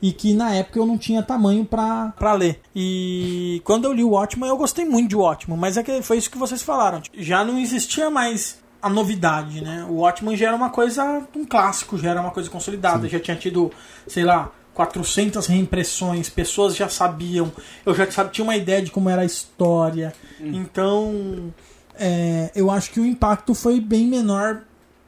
e 0.01 0.11
que 0.11 0.33
na 0.33 0.53
época 0.53 0.79
eu 0.79 0.85
não 0.85 0.97
tinha 0.97 1.23
tamanho 1.23 1.65
pra, 1.65 2.13
pra 2.17 2.33
ler. 2.33 2.59
E 2.75 3.61
quando 3.63 3.85
eu 3.85 3.93
li 3.93 4.03
o 4.03 4.11
Watchman, 4.11 4.49
eu 4.49 4.57
gostei 4.57 4.85
muito 4.85 5.09
de 5.09 5.15
Watchman, 5.15 5.57
mas 5.57 5.77
é 5.77 5.83
que 5.83 6.01
foi 6.01 6.17
isso 6.17 6.29
que 6.29 6.37
vocês 6.37 6.61
falaram. 6.61 7.01
Já 7.13 7.43
não 7.43 7.57
existia 7.59 8.09
mais 8.09 8.59
a 8.81 8.89
novidade, 8.89 9.61
né? 9.61 9.85
O 9.89 9.95
Watchman 9.95 10.37
já 10.37 10.47
era 10.47 10.55
uma 10.55 10.69
coisa, 10.69 11.25
um 11.35 11.45
clássico, 11.45 11.97
já 11.97 12.11
era 12.11 12.21
uma 12.21 12.31
coisa 12.31 12.49
consolidada, 12.49 13.09
já 13.09 13.19
tinha 13.19 13.35
tido, 13.35 13.71
sei 14.07 14.23
lá, 14.23 14.51
400 14.75 15.47
reimpressões, 15.47 16.29
pessoas 16.29 16.75
já 16.75 16.87
sabiam, 16.87 17.51
eu 17.85 17.95
já 17.95 18.09
sabia, 18.11 18.31
tinha 18.31 18.43
uma 18.43 18.55
ideia 18.55 18.81
de 18.81 18.91
como 18.91 19.09
era 19.09 19.23
a 19.23 19.25
história. 19.25 20.13
Então, 20.39 21.51
é, 21.97 22.51
eu 22.53 22.69
acho 22.69 22.91
que 22.91 22.99
o 22.99 23.05
impacto 23.05 23.55
foi 23.55 23.79
bem 23.79 24.05
menor 24.05 24.61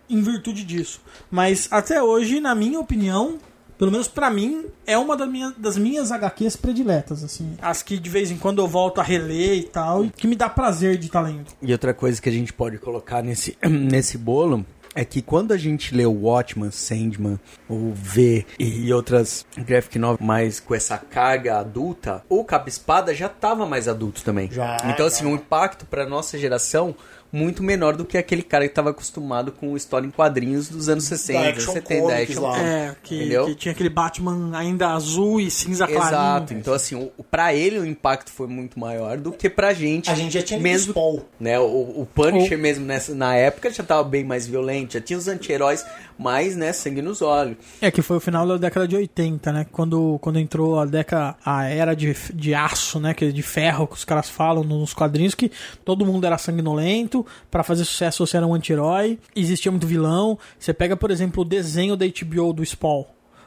em 0.09 0.21
virtude 0.21 0.63
disso. 0.63 1.01
Mas 1.29 1.67
até 1.69 2.01
hoje, 2.01 2.39
na 2.39 2.55
minha 2.55 2.79
opinião, 2.79 3.37
pelo 3.77 3.91
menos 3.91 4.07
pra 4.07 4.29
mim, 4.29 4.65
é 4.85 4.97
uma 4.97 5.15
das 5.15 5.29
minhas, 5.29 5.53
das 5.57 5.77
minhas 5.77 6.11
HQs 6.11 6.55
prediletas, 6.55 7.23
assim. 7.23 7.55
As 7.61 7.81
que 7.81 7.97
de 7.97 8.09
vez 8.09 8.31
em 8.31 8.37
quando 8.37 8.59
eu 8.59 8.67
volto 8.67 8.99
a 8.99 9.03
reler 9.03 9.57
e 9.57 9.63
tal, 9.63 10.05
e 10.05 10.09
que 10.09 10.27
me 10.27 10.35
dá 10.35 10.49
prazer 10.49 10.97
de 10.97 11.07
estar 11.07 11.21
lendo. 11.21 11.45
E 11.61 11.71
outra 11.71 11.93
coisa 11.93 12.21
que 12.21 12.29
a 12.29 12.31
gente 12.31 12.51
pode 12.51 12.77
colocar 12.77 13.21
nesse, 13.21 13.57
nesse 13.63 14.17
bolo 14.17 14.65
é 14.97 15.05
que 15.05 15.21
quando 15.21 15.51
a 15.51 15.57
gente 15.57 15.93
lê 15.93 16.07
o 16.07 16.23
Watchman, 16.23 16.71
Sandman, 16.71 17.39
o 17.69 17.93
V 17.93 18.43
e 18.57 18.91
outras 18.91 19.45
graphic 19.55 19.99
novels 19.99 20.25
mais 20.25 20.59
com 20.59 20.73
essa 20.73 20.97
carga 20.97 21.59
adulta, 21.59 22.23
o 22.27 22.43
Capa 22.43 22.67
Espada 22.67 23.13
já 23.13 23.29
tava 23.29 23.67
mais 23.67 23.87
adulto 23.87 24.23
também. 24.23 24.49
Já, 24.51 24.77
então 24.85 25.05
assim, 25.05 25.27
o 25.27 25.35
impacto 25.35 25.85
pra 25.85 26.07
nossa 26.07 26.35
geração 26.35 26.95
muito 27.31 27.61
menor 27.61 27.95
do 27.95 28.05
que 28.05 28.17
aquele 28.17 28.41
cara 28.41 28.67
que 28.67 28.73
tava 28.73 28.91
acostumado 28.91 29.51
com 29.51 29.75
história 29.75 30.07
em 30.07 30.11
quadrinhos 30.11 30.69
dos 30.69 30.87
anos 30.89 31.03
60, 31.05 31.49
Action 31.49 31.73
70, 31.73 32.01
Comics 32.01 32.21
action 32.29 32.41
lá. 32.43 32.59
É, 32.59 32.95
que, 33.03 33.15
Entendeu? 33.15 33.45
que 33.45 33.55
tinha 33.55 33.71
aquele 33.73 33.89
Batman 33.89 34.57
ainda 34.57 34.89
azul 34.93 35.39
e 35.41 35.51
cinza 35.51 35.85
clarinho. 35.85 36.07
Exato. 36.07 36.53
Então, 36.53 36.73
assim, 36.73 36.95
o, 36.95 37.11
o- 37.17 37.23
pra 37.23 37.53
ele 37.53 37.79
o 37.79 37.85
impacto 37.85 38.31
foi 38.31 38.47
muito 38.47 38.79
maior 38.79 39.17
do 39.17 39.31
que 39.31 39.49
pra 39.49 39.73
gente. 39.73 40.09
A 40.09 40.15
gente 40.15 40.33
já 40.33 40.41
tinha 40.41 40.59
mesmo 40.59 40.91
Spawn. 40.93 41.19
né? 41.39 41.59
O, 41.59 41.63
o 42.01 42.07
Punisher 42.13 42.57
mesmo 42.57 42.85
nessa, 42.85 43.13
na 43.13 43.35
época 43.35 43.69
já 43.69 43.83
tava 43.83 44.03
bem 44.03 44.23
mais 44.23 44.47
violento, 44.47 44.93
já 44.93 45.01
tinha 45.01 45.17
os 45.19 45.27
anti-heróis 45.27 45.85
mais, 46.17 46.55
né, 46.55 46.73
sangue 46.73 47.01
nos 47.01 47.21
olhos. 47.21 47.57
É 47.81 47.91
que 47.91 48.01
foi 48.01 48.17
o 48.17 48.19
final 48.19 48.47
da 48.47 48.57
década 48.57 48.87
de 48.87 48.95
80, 48.95 49.51
né? 49.51 49.65
Quando, 49.71 50.17
quando 50.19 50.39
entrou 50.39 50.79
a 50.79 50.85
década, 50.85 51.35
a 51.45 51.65
era 51.65 51.95
de, 51.95 52.15
de 52.33 52.53
aço, 52.53 52.99
né? 52.99 53.13
Que 53.13 53.25
é 53.25 53.31
de 53.31 53.41
ferro 53.41 53.87
que 53.87 53.95
os 53.95 54.05
caras 54.05 54.29
falam 54.29 54.63
nos 54.63 54.93
quadrinhos 54.93 55.35
que 55.35 55.51
todo 55.85 56.05
mundo 56.05 56.25
era 56.25 56.37
sanguinolento, 56.37 57.25
pra 57.51 57.63
fazer 57.63 57.85
sucesso 57.85 58.25
você 58.25 58.37
era 58.37 58.47
um 58.47 58.53
anti-herói, 58.53 59.19
existia 59.35 59.71
muito 59.71 59.87
vilão. 59.87 60.37
Você 60.59 60.73
pega, 60.73 60.95
por 60.97 61.11
exemplo, 61.11 61.41
o 61.43 61.45
desenho 61.45 61.95
da 61.95 62.05
HBO 62.05 62.53
do 62.53 62.65
Spawn. 62.65 63.05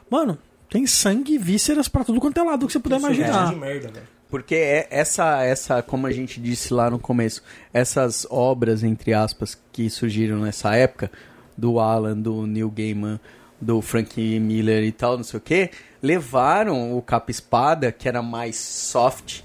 Mano, 0.09 0.37
tem 0.69 0.87
sangue 0.87 1.33
e 1.33 1.37
vísceras 1.37 1.87
pra 1.87 2.03
tudo 2.03 2.19
quanto 2.19 2.39
é 2.39 2.43
lado 2.43 2.65
que 2.65 2.71
você 2.73 2.79
puder 2.79 2.97
Isso 2.97 3.07
é 3.07 3.13
imaginar. 3.13 3.49
de 3.53 3.55
merda, 3.59 3.89
velho. 3.89 4.07
Porque 4.29 4.55
é 4.55 4.87
essa, 4.89 5.43
essa, 5.43 5.81
como 5.81 6.07
a 6.07 6.11
gente 6.11 6.39
disse 6.39 6.73
lá 6.73 6.89
no 6.89 6.97
começo, 6.97 7.43
essas 7.73 8.25
obras, 8.29 8.81
entre 8.81 9.13
aspas, 9.13 9.61
que 9.73 9.89
surgiram 9.89 10.39
nessa 10.39 10.73
época, 10.73 11.11
do 11.57 11.79
Alan, 11.79 12.17
do 12.17 12.45
Neil 12.45 12.69
Gaiman, 12.69 13.19
do 13.59 13.81
Frank 13.81 14.39
Miller 14.39 14.83
e 14.83 14.91
tal, 14.91 15.17
não 15.17 15.23
sei 15.23 15.37
o 15.37 15.41
que, 15.41 15.69
levaram 16.01 16.97
o 16.97 17.01
Capa 17.01 17.29
Espada, 17.29 17.91
que 17.91 18.07
era 18.07 18.21
mais 18.21 18.57
soft, 18.57 19.41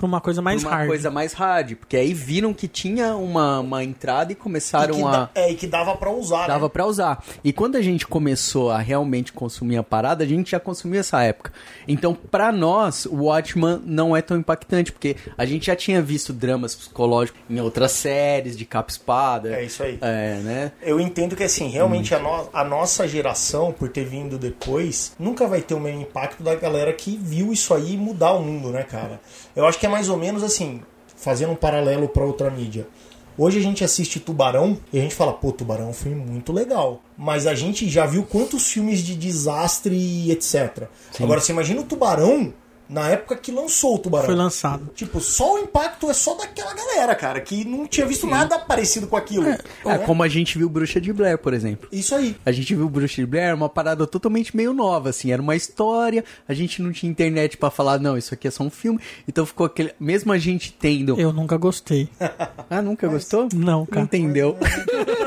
Pra 0.00 0.06
uma 0.06 0.20
coisa 0.20 0.40
mais 0.40 0.62
uma 0.64 0.70
hard. 0.70 0.88
coisa 0.88 1.10
mais 1.10 1.32
hard. 1.34 1.74
Porque 1.76 1.94
aí 1.94 2.14
viram 2.14 2.54
que 2.54 2.66
tinha 2.66 3.14
uma, 3.16 3.60
uma 3.60 3.84
entrada 3.84 4.32
e 4.32 4.34
começaram 4.34 4.98
E 4.98 5.02
a... 5.04 5.10
da- 5.10 5.30
é, 5.34 5.50
e 5.52 5.54
que 5.54 5.66
dava 5.66 5.94
pra 5.94 6.10
usar, 6.10 6.46
Dava 6.46 6.64
né? 6.64 6.70
pra 6.72 6.86
usar. 6.86 7.22
E 7.44 7.52
quando 7.52 7.76
a 7.76 7.82
gente 7.82 8.06
começou 8.06 8.70
a 8.70 8.78
realmente 8.78 9.30
consumir 9.30 9.76
a 9.76 9.82
parada, 9.82 10.24
a 10.24 10.26
gente 10.26 10.52
já 10.52 10.58
consumia 10.58 11.00
essa 11.00 11.22
época. 11.22 11.52
Então, 11.86 12.14
pra 12.14 12.50
nós, 12.50 13.04
o 13.04 13.24
Watchman 13.24 13.80
não 13.84 14.16
é 14.16 14.22
tão 14.22 14.38
impactante, 14.38 14.90
porque 14.90 15.16
a 15.36 15.44
gente 15.44 15.66
já 15.66 15.76
tinha 15.76 16.00
visto 16.00 16.32
dramas 16.32 16.74
psicológicos 16.74 17.38
em 17.50 17.60
outras 17.60 17.92
séries 17.92 18.56
de 18.56 18.64
capa 18.64 18.90
espada. 18.90 19.54
É 19.54 19.64
isso 19.64 19.82
aí. 19.82 19.98
É, 20.00 20.36
né? 20.42 20.72
Eu 20.80 20.98
entendo 20.98 21.36
que, 21.36 21.42
assim, 21.44 21.68
realmente 21.68 22.14
a, 22.14 22.18
no- 22.18 22.48
a 22.54 22.64
nossa 22.64 23.06
geração, 23.06 23.70
por 23.70 23.90
ter 23.90 24.04
vindo 24.06 24.38
depois, 24.38 25.12
nunca 25.18 25.46
vai 25.46 25.60
ter 25.60 25.74
o 25.74 25.80
mesmo 25.80 26.00
impacto 26.00 26.42
da 26.42 26.54
galera 26.54 26.90
que 26.94 27.18
viu 27.20 27.52
isso 27.52 27.74
aí 27.74 27.98
mudar 27.98 28.32
o 28.32 28.42
mundo, 28.42 28.70
né, 28.70 28.82
cara? 28.82 29.20
Eu 29.54 29.66
acho 29.66 29.78
que 29.78 29.84
é 29.84 29.89
mais 29.90 30.08
ou 30.08 30.16
menos 30.16 30.42
assim, 30.42 30.80
fazendo 31.16 31.52
um 31.52 31.56
paralelo 31.56 32.08
pra 32.08 32.24
outra 32.24 32.50
mídia. 32.50 32.86
Hoje 33.36 33.58
a 33.58 33.62
gente 33.62 33.82
assiste 33.82 34.20
Tubarão 34.20 34.78
e 34.92 34.98
a 34.98 35.02
gente 35.02 35.14
fala, 35.14 35.32
pô, 35.32 35.50
Tubarão 35.50 35.86
é 35.86 35.88
um 35.88 35.94
filme 35.94 36.16
muito 36.16 36.52
legal. 36.52 37.00
Mas 37.16 37.46
a 37.46 37.54
gente 37.54 37.88
já 37.88 38.04
viu 38.04 38.22
quantos 38.22 38.70
filmes 38.70 39.00
de 39.00 39.14
desastre 39.14 39.94
e 39.94 40.30
etc. 40.30 40.88
Agora, 41.18 41.40
você 41.40 41.52
imagina 41.52 41.80
o 41.80 41.84
Tubarão 41.84 42.52
na 42.90 43.08
época 43.08 43.36
que 43.36 43.52
lançou 43.52 43.94
o 43.94 43.98
Tubarão. 43.98 44.26
Foi 44.26 44.34
lançado. 44.34 44.90
Tipo, 44.94 45.20
só 45.20 45.54
o 45.54 45.58
impacto 45.58 46.10
é 46.10 46.14
só 46.14 46.34
daquela 46.34 46.74
galera, 46.74 47.14
cara, 47.14 47.40
que 47.40 47.64
não 47.64 47.86
tinha 47.86 48.04
visto 48.06 48.26
nada 48.26 48.58
parecido 48.58 49.06
com 49.06 49.16
aquilo. 49.16 49.46
É, 49.46 49.58
Né? 49.84 49.98
como 49.98 50.22
a 50.22 50.28
gente 50.28 50.58
viu 50.58 50.68
Bruxa 50.68 51.00
de 51.00 51.12
Blair, 51.12 51.38
por 51.38 51.54
exemplo. 51.54 51.88
Isso 51.92 52.14
aí. 52.14 52.36
A 52.44 52.50
gente 52.52 52.74
viu 52.74 52.88
Bruxa 52.88 53.16
de 53.22 53.26
Blair, 53.26 53.54
uma 53.54 53.68
parada 53.68 54.06
totalmente 54.06 54.56
meio 54.56 54.72
nova, 54.72 55.10
assim, 55.10 55.30
era 55.30 55.40
uma 55.40 55.54
história, 55.54 56.24
a 56.48 56.52
gente 56.52 56.82
não 56.82 56.90
tinha 56.92 57.10
internet 57.10 57.56
pra 57.56 57.70
falar, 57.70 57.98
não, 58.00 58.18
isso 58.18 58.34
aqui 58.34 58.48
é 58.48 58.50
só 58.50 58.64
um 58.64 58.70
filme, 58.70 58.98
então 59.28 59.46
ficou 59.46 59.66
aquele, 59.66 59.92
mesmo 60.00 60.32
a 60.32 60.38
gente 60.38 60.72
tendo... 60.72 61.18
Eu 61.20 61.32
nunca 61.32 61.56
gostei. 61.56 62.08
Ah, 62.72 62.80
nunca 62.80 63.08
gostou? 63.08 63.48
Não, 63.52 63.84
cara. 63.84 64.02
Entendeu? 64.04 64.56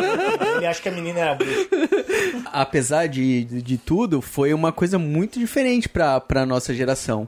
Ele 0.64 0.68
acha 0.70 0.82
que 0.82 0.88
a 0.88 0.94
menina 0.94 1.20
era 1.20 1.36
bruxa. 1.36 1.68
apesar 2.54 3.08
de, 3.08 3.44
de, 3.44 3.62
de 3.62 3.78
tudo, 3.78 4.22
foi 4.22 4.54
uma 4.54 4.72
coisa 4.72 4.98
muito 4.98 5.38
diferente 5.38 5.90
pra, 5.90 6.22
pra 6.22 6.46
nossa 6.46 6.74
geração. 6.74 7.28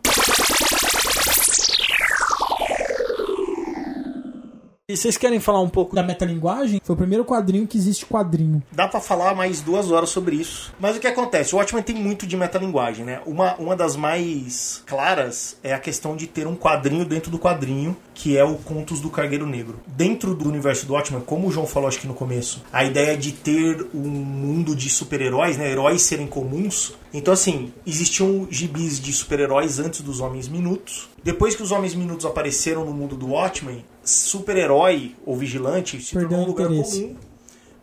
E 4.88 4.96
vocês 4.96 5.18
querem 5.18 5.40
falar 5.40 5.62
um 5.62 5.68
pouco 5.68 5.96
da 5.96 6.04
metalinguagem? 6.04 6.80
Foi 6.84 6.94
o 6.94 6.98
primeiro 6.98 7.26
quadrinho 7.26 7.66
que 7.66 7.76
existe 7.76 8.06
quadrinho. 8.06 8.62
Dá 8.72 8.88
pra 8.88 9.02
falar 9.02 9.34
mais 9.34 9.60
duas 9.60 9.90
horas 9.90 10.12
sobre 10.12 10.36
isso. 10.36 10.72
Mas 10.80 10.96
o 10.96 11.00
que 11.00 11.08
acontece? 11.08 11.56
O 11.56 11.58
Watchmen 11.58 11.82
tem 11.82 11.96
muito 11.96 12.28
de 12.28 12.38
metalinguagem, 12.38 13.04
né? 13.04 13.20
Uma, 13.26 13.56
uma 13.56 13.76
das 13.76 13.96
mais 13.96 14.84
claras 14.86 15.58
é 15.64 15.74
a 15.74 15.80
questão 15.80 16.16
de 16.16 16.28
ter 16.28 16.46
um 16.46 16.56
quadrinho 16.56 17.04
dentro 17.04 17.32
do 17.32 17.40
quadrinho, 17.40 17.98
que 18.14 18.38
é 18.38 18.44
o 18.44 18.58
Contos 18.58 19.02
do 19.02 19.10
Cargueiro 19.10 19.48
Negro. 19.48 19.80
Dentro 19.88 20.36
do 20.36 20.48
universo 20.48 20.86
do 20.86 20.94
Watchmen, 20.94 21.24
como 21.26 21.48
o 21.48 21.52
João 21.52 21.66
falou 21.66 21.90
acho 21.90 22.00
que 22.00 22.08
no 22.08 22.14
começo, 22.14 22.64
a 22.72 22.84
ideia 22.84 23.18
de 23.18 23.32
ter 23.32 23.88
um 23.92 24.08
mundo 24.08 24.76
de 24.76 24.88
super-heróis, 24.88 25.58
né? 25.58 25.68
Heróis 25.68 26.04
serem 26.04 26.28
comuns. 26.28 26.94
Então, 27.12 27.34
assim, 27.34 27.74
existiam 27.88 28.48
gibis 28.52 29.00
de 29.00 29.12
super-heróis 29.12 29.80
antes 29.80 30.02
dos 30.02 30.20
Homens 30.20 30.48
Minutos. 30.48 31.10
Depois 31.24 31.56
que 31.56 31.64
os 31.64 31.72
Homens 31.72 31.96
Minutos 31.96 32.24
apareceram 32.24 32.86
no 32.86 32.94
mundo 32.94 33.16
do 33.16 33.30
Watchmen, 33.30 33.84
super-herói 34.06 35.16
ou 35.26 35.36
vigilante 35.36 36.01
se 36.01 36.14
tornou 36.14 36.41
um 36.41 36.45
lugar 36.45 36.72
interesse. 36.72 37.01
comum. 37.01 37.16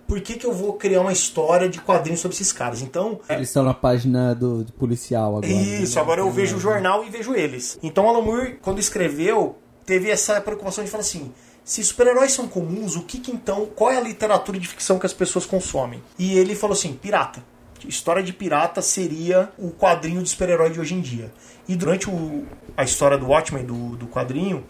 Por 0.06 0.20
que, 0.20 0.34
que 0.34 0.44
eu 0.44 0.52
vou 0.52 0.74
criar 0.74 1.00
uma 1.00 1.12
história 1.12 1.68
de 1.68 1.80
quadrinhos 1.80 2.20
sobre 2.20 2.34
esses 2.34 2.52
caras? 2.52 2.82
Então, 2.82 3.20
Eles 3.30 3.48
estão 3.48 3.62
na 3.62 3.72
página 3.72 4.34
do, 4.34 4.62
do 4.64 4.72
policial 4.72 5.28
agora. 5.38 5.46
isso, 5.46 5.94
né? 5.94 6.00
agora 6.02 6.20
eu 6.20 6.30
vejo 6.30 6.56
o 6.56 6.60
jornal 6.60 7.02
e 7.04 7.08
vejo 7.08 7.34
eles. 7.34 7.78
Então 7.82 8.08
Alan 8.08 8.20
Moore, 8.20 8.58
quando 8.60 8.78
escreveu, 8.78 9.56
teve 9.86 10.10
essa 10.10 10.38
preocupação 10.40 10.84
de 10.84 10.90
falar 10.90 11.00
assim: 11.02 11.32
se 11.64 11.82
super-heróis 11.82 12.32
são 12.32 12.46
comuns, 12.46 12.94
o 12.96 13.02
que, 13.02 13.18
que 13.18 13.30
então. 13.30 13.64
Qual 13.74 13.90
é 13.90 13.96
a 13.96 14.00
literatura 14.00 14.58
de 14.58 14.68
ficção 14.68 14.98
que 14.98 15.06
as 15.06 15.14
pessoas 15.14 15.46
consomem? 15.46 16.02
E 16.18 16.36
ele 16.36 16.54
falou 16.54 16.74
assim: 16.74 16.92
pirata. 16.92 17.42
História 17.88 18.22
de 18.22 18.32
pirata 18.32 18.80
seria 18.82 19.50
o 19.58 19.70
quadrinho 19.70 20.22
de 20.22 20.28
super-herói 20.28 20.70
de 20.70 20.78
hoje 20.78 20.94
em 20.94 21.00
dia. 21.00 21.32
E 21.66 21.74
durante 21.74 22.08
o- 22.08 22.44
a 22.76 22.84
história 22.84 23.18
do 23.18 23.26
Watchmen, 23.26 23.64
do, 23.64 23.96
do 23.96 24.06
quadrinho, 24.06 24.62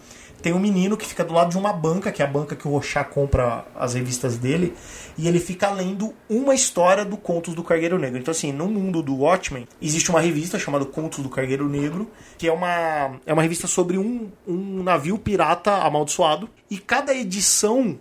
tem 0.43 0.53
um 0.53 0.59
menino 0.59 0.97
que 0.97 1.07
fica 1.07 1.25
do 1.25 1.33
lado 1.33 1.51
de 1.51 1.57
uma 1.57 1.73
banca, 1.73 2.11
que 2.11 2.21
é 2.21 2.25
a 2.25 2.29
banca 2.29 2.57
que 2.57 2.67
o 2.67 2.73
Rochat 2.73 3.09
compra 3.11 3.65
as 3.77 3.95
revistas 3.95 4.37
dele, 4.37 4.75
e 5.17 5.29
ele 5.29 5.39
fica 5.39 5.71
lendo 5.71 6.13
uma 6.29 6.53
história 6.53 7.05
do 7.05 7.17
Contos 7.17 7.55
do 7.55 7.63
Cargueiro 7.63 7.97
Negro. 7.97 8.19
Então, 8.19 8.33
assim, 8.33 8.51
no 8.51 8.67
mundo 8.67 9.03
do 9.03 9.15
Watchmen, 9.15 9.69
existe 9.81 10.11
uma 10.11 10.21
revista 10.21 10.59
chamada 10.59 10.85
Contos 10.85 11.21
do 11.21 11.29
Cargueiro 11.29 11.69
Negro, 11.69 12.11
que 12.37 12.49
é 12.49 12.53
uma, 12.53 13.13
é 13.25 13.33
uma 13.33 13.43
revista 13.43 13.69
sobre 13.69 13.97
um, 13.97 14.31
um 14.47 14.83
navio 14.83 15.17
pirata 15.17 15.77
amaldiçoado, 15.77 16.51
e 16.69 16.77
cada 16.77 17.15
edição 17.15 17.99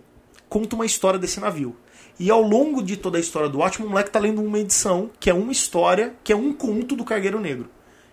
conta 0.48 0.74
uma 0.74 0.84
história 0.84 1.20
desse 1.20 1.38
navio. 1.38 1.76
E 2.18 2.28
ao 2.28 2.42
longo 2.42 2.82
de 2.82 2.96
toda 2.96 3.18
a 3.18 3.20
história 3.20 3.48
do 3.48 3.58
Watchmen, 3.58 3.86
o 3.86 3.90
moleque 3.90 4.10
tá 4.10 4.18
lendo 4.18 4.42
uma 4.42 4.58
edição, 4.58 5.10
que 5.20 5.30
é 5.30 5.34
uma 5.34 5.52
história, 5.52 6.14
que 6.24 6.32
é 6.32 6.36
um 6.36 6.52
conto 6.52 6.96
do 6.96 7.04
Cargueiro 7.04 7.40
Negro 7.40 7.70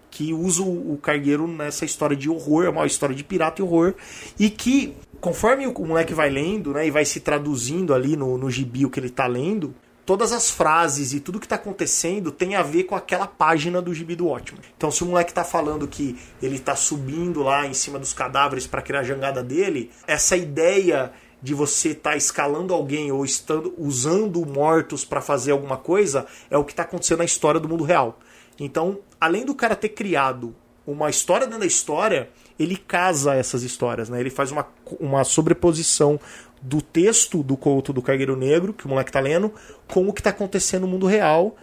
que 0.10 0.34
usa 0.34 0.64
o, 0.64 0.97
cargueiro 1.01 1.47
nessa 1.47 1.86
história 1.86 2.16
de 2.16 2.30
horror, 2.30 2.66
é 2.66 2.70
uma 2.70 2.86
história 2.86 3.16
de 3.16 3.24
pirata 3.24 3.62
e 3.62 3.64
horror, 3.64 3.93
e 4.39 4.49
que, 4.49 4.95
conforme 5.20 5.68
o, 5.68 5.86
moleque 5.86 6.14
vai 6.14 6.30
lendo, 6.30 6.74
né, 6.74 6.88
e 6.88 6.91
vai 6.91 7.05
se 7.05 7.20
traduzindo 7.20 7.93
ali 7.93 8.16
no, 8.16 8.38
no 8.38 8.49
gibi 8.49 8.86
o 8.86 8.89
que 8.89 8.99
ele 8.99 9.10
tá 9.10 9.28
lendo, 9.28 9.74
todas 10.10 10.32
as 10.32 10.49
frases 10.49 11.14
e 11.14 11.20
tudo 11.20 11.39
que 11.39 11.47
tá 11.47 11.55
acontecendo 11.55 12.32
tem 12.32 12.55
a 12.55 12.64
ver 12.64 12.86
com 12.86 12.95
aquela 12.95 13.28
página 13.28 13.80
do 13.80 13.93
gibi 13.93 14.16
do 14.16 14.26
Watchmen. 14.26 14.60
Então, 14.76 14.89
se 14.89 15.03
o 15.03 15.05
moleque 15.05 15.32
tá 15.32 15.43
falando 15.43 15.88
que 15.88 16.18
ele 16.41 16.57
tá 16.57 16.76
subindo 16.76 17.43
lá 17.43 17.68
em 17.68 17.76
cima 17.76 17.99
dos 17.99 18.12
cadáveres 18.12 18.66
para 18.66 18.82
criar 18.82 19.01
a 19.01 19.03
jangada 19.03 19.43
dele, 19.43 19.91
essa 20.07 20.36
ideia 20.36 21.14
de 21.41 21.53
você 21.53 21.89
estar 21.89 22.18
escalando 22.18 22.74
alguém 22.74 23.12
ou 23.12 23.24
estando 23.24 23.74
usando 23.78 24.43
mortos 24.45 25.05
para 25.05 25.22
fazer 25.22 25.51
alguma 25.51 25.78
coisa 25.78 26.26
é 26.49 26.57
o 26.57 26.64
que 26.64 26.74
está 26.74 26.82
acontecendo 26.82 27.20
na 27.20 27.26
história 27.26 27.60
do 27.60 27.70
mundo 27.70 27.84
real. 27.84 28.20
Então, 28.60 28.99
além 29.20 29.45
do 29.45 29.55
cara 29.55 29.76
ter 29.76 29.89
criado 29.89 30.55
uma 30.86 31.09
história 31.09 31.45
dentro 31.45 31.61
da 31.61 31.65
história, 31.65 32.30
ele 32.57 32.76
casa 32.76 33.36
essas 33.36 33.63
histórias, 33.63 34.09
né? 34.09 34.20
Ele 34.20 34.30
faz 34.30 34.51
uma, 34.51 34.67
uma 34.99 35.24
sobreposição 35.24 36.20
do 36.61 36.82
texto 36.82 37.43
do 37.43 37.55
conto 37.55 37.93
do 37.93 38.01
Cargueiro 38.01 38.36
Negro, 38.36 38.74
que 38.74 38.86
o 38.86 38.89
moleque 38.89 39.11
tá 39.11 39.20
lendo, 39.20 39.53
com 39.88 40.07
o 40.07 40.13
que 40.13 40.22
tá 40.22 40.32
acontecendo 40.32 40.82
no 40.82 40.88
mundo 40.88 41.05
real. 41.05 41.55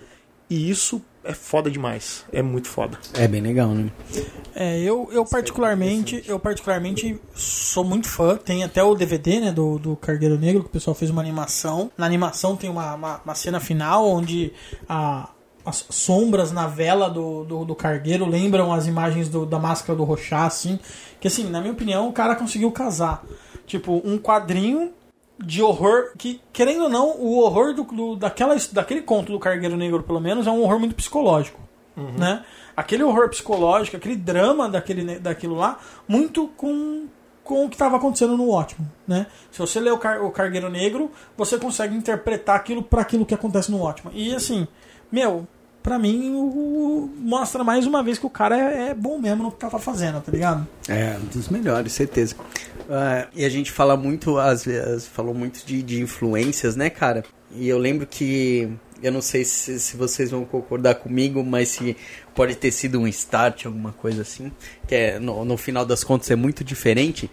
E 0.49 0.71
isso 0.71 1.03
é 1.25 1.35
foda 1.35 1.69
demais. 1.69 2.25
É 2.33 2.41
muito 2.41 2.69
foda. 2.69 2.99
É 3.13 3.27
bem 3.27 3.41
legal, 3.41 3.71
né? 3.71 3.91
É, 4.55 4.81
eu, 4.81 5.09
eu 5.11 5.25
particularmente, 5.25 6.23
eu 6.27 6.39
particularmente 6.39 7.21
sou 7.35 7.83
muito 7.83 8.09
fã. 8.09 8.37
Tem 8.37 8.63
até 8.63 8.83
o 8.83 8.95
DVD, 8.95 9.41
né, 9.41 9.53
do, 9.53 9.77
do 9.79 9.97
Cargueiro 9.97 10.39
Negro, 10.39 10.63
que 10.63 10.69
o 10.69 10.73
pessoal 10.73 10.95
fez 10.95 11.11
uma 11.11 11.21
animação. 11.21 11.91
Na 11.99 12.07
animação 12.07 12.57
tem 12.57 12.71
uma, 12.71 12.95
uma, 12.95 13.21
uma 13.25 13.35
cena 13.35 13.59
final 13.59 14.09
onde 14.09 14.53
a, 14.89 15.29
as 15.67 15.85
sombras 15.91 16.53
na 16.53 16.67
vela 16.67 17.11
do, 17.11 17.45
do, 17.45 17.65
do 17.65 17.75
cargueiro 17.75 18.25
lembram 18.25 18.73
as 18.73 18.87
imagens 18.87 19.29
do- 19.29 19.45
da 19.45 19.59
máscara 19.59 19.97
do 19.97 20.05
Rochá, 20.05 20.47
assim. 20.47 20.79
Que 21.21 21.27
assim, 21.29 21.51
na 21.51 21.61
minha 21.61 21.73
opinião, 21.73 22.09
o 22.09 22.13
cara 22.13 22.37
conseguiu 22.37 22.71
casar. 22.71 23.25
Tipo, 23.67 24.01
um 24.05 24.17
quadrinho 24.17 24.93
de 25.39 25.61
horror 25.61 26.13
que, 26.17 26.41
querendo 26.53 26.85
ou 26.85 26.89
não, 26.89 27.11
o 27.19 27.39
horror 27.41 27.75
do, 27.75 27.83
do- 27.83 28.17
daquela, 28.17 28.57
daquele 28.73 29.03
conto 29.03 29.33
do 29.33 29.39
Cargueiro 29.39 29.77
Negro, 29.77 30.03
pelo 30.03 30.21
menos, 30.21 30.47
é 30.47 30.51
um 30.51 30.63
horror 30.63 30.79
muito 30.79 30.95
psicológico. 30.95 31.61
Né? 31.97 32.45
Aquele 32.77 33.03
horror 33.03 33.29
psicológico, 33.31 33.97
aquele 33.97 34.17
drama 34.17 34.69
daquele, 34.69 35.19
daquilo 35.19 35.55
lá, 35.57 35.79
muito 36.07 36.47
com, 36.49 37.07
com 37.43 37.65
o 37.65 37.69
que 37.71 37.75
estava 37.75 37.97
acontecendo 37.97 38.37
no 38.37 38.45
Watchmen. 38.49 38.87
Né? 39.09 39.27
Se 39.51 39.59
você 39.59 39.81
lê 39.81 39.91
o, 39.91 39.97
Car, 39.99 40.23
o 40.23 40.31
Cargueiro 40.31 40.69
Negro, 40.71 41.11
você 41.37 41.59
consegue 41.59 41.97
interpretar 41.97 42.55
aquilo 42.57 42.83
para 42.83 43.01
aquilo 43.01 43.25
que 43.25 43.35
acontece 43.35 43.71
no 43.71 43.79
Watchmen. 43.79 44.15
E 44.15 44.35
assim, 44.35 44.69
meu, 45.11 45.47
pra 45.87 46.01
mim, 46.01 46.33
o- 46.35 47.09
mostra 47.19 47.63
mais 47.63 47.87
uma 47.87 48.03
vez 48.03 48.19
que 48.19 48.27
o 48.27 48.31
cara 48.31 48.59
é, 48.59 48.89
é 48.89 48.95
bom 48.95 49.21
mesmo 49.21 49.45
no 49.45 49.53
que 49.53 49.59
tava 49.59 49.79
fazendo, 49.79 50.21
tá 50.21 50.33
ligado? 50.33 50.67
É, 50.89 51.17
um 51.23 51.27
dos 51.27 51.49
melhores, 51.49 51.93
certeza. 51.93 52.35
Ah, 52.91 53.29
e 53.33 53.45
a 53.45 53.49
gente 53.49 53.71
fala 53.71 53.97
muito, 53.97 54.37
às 54.37 54.65
vezes, 54.65 55.07
falou 55.07 55.33
muito 55.33 55.65
de, 55.65 55.81
de 55.85 56.01
influências, 56.03 56.75
né, 56.75 56.91
cara? 56.91 57.23
E 57.53 57.69
eu 57.69 57.79
lembro 57.79 58.05
que, 58.05 58.69
eu 59.01 59.13
não 59.13 59.23
sei 59.23 59.45
se, 59.45 59.79
se 59.79 59.97
vocês 59.97 60.33
vão 60.33 60.45
concordar 60.45 60.97
comigo, 60.97 61.45
mas 61.45 61.69
se 61.69 61.97
pode 62.35 62.57
ter 62.57 62.73
sido 62.73 62.99
um 62.99 63.07
start, 63.07 63.67
alguma 63.67 63.93
coisa 63.93 64.23
assim, 64.23 64.51
que 64.89 64.95
é, 64.97 65.19
no, 65.21 65.45
no 65.45 65.57
final 65.57 65.87
das 65.87 66.03
contas 66.03 66.29
é 66.33 66.37
muito 66.37 66.65
diferente, 66.65 67.31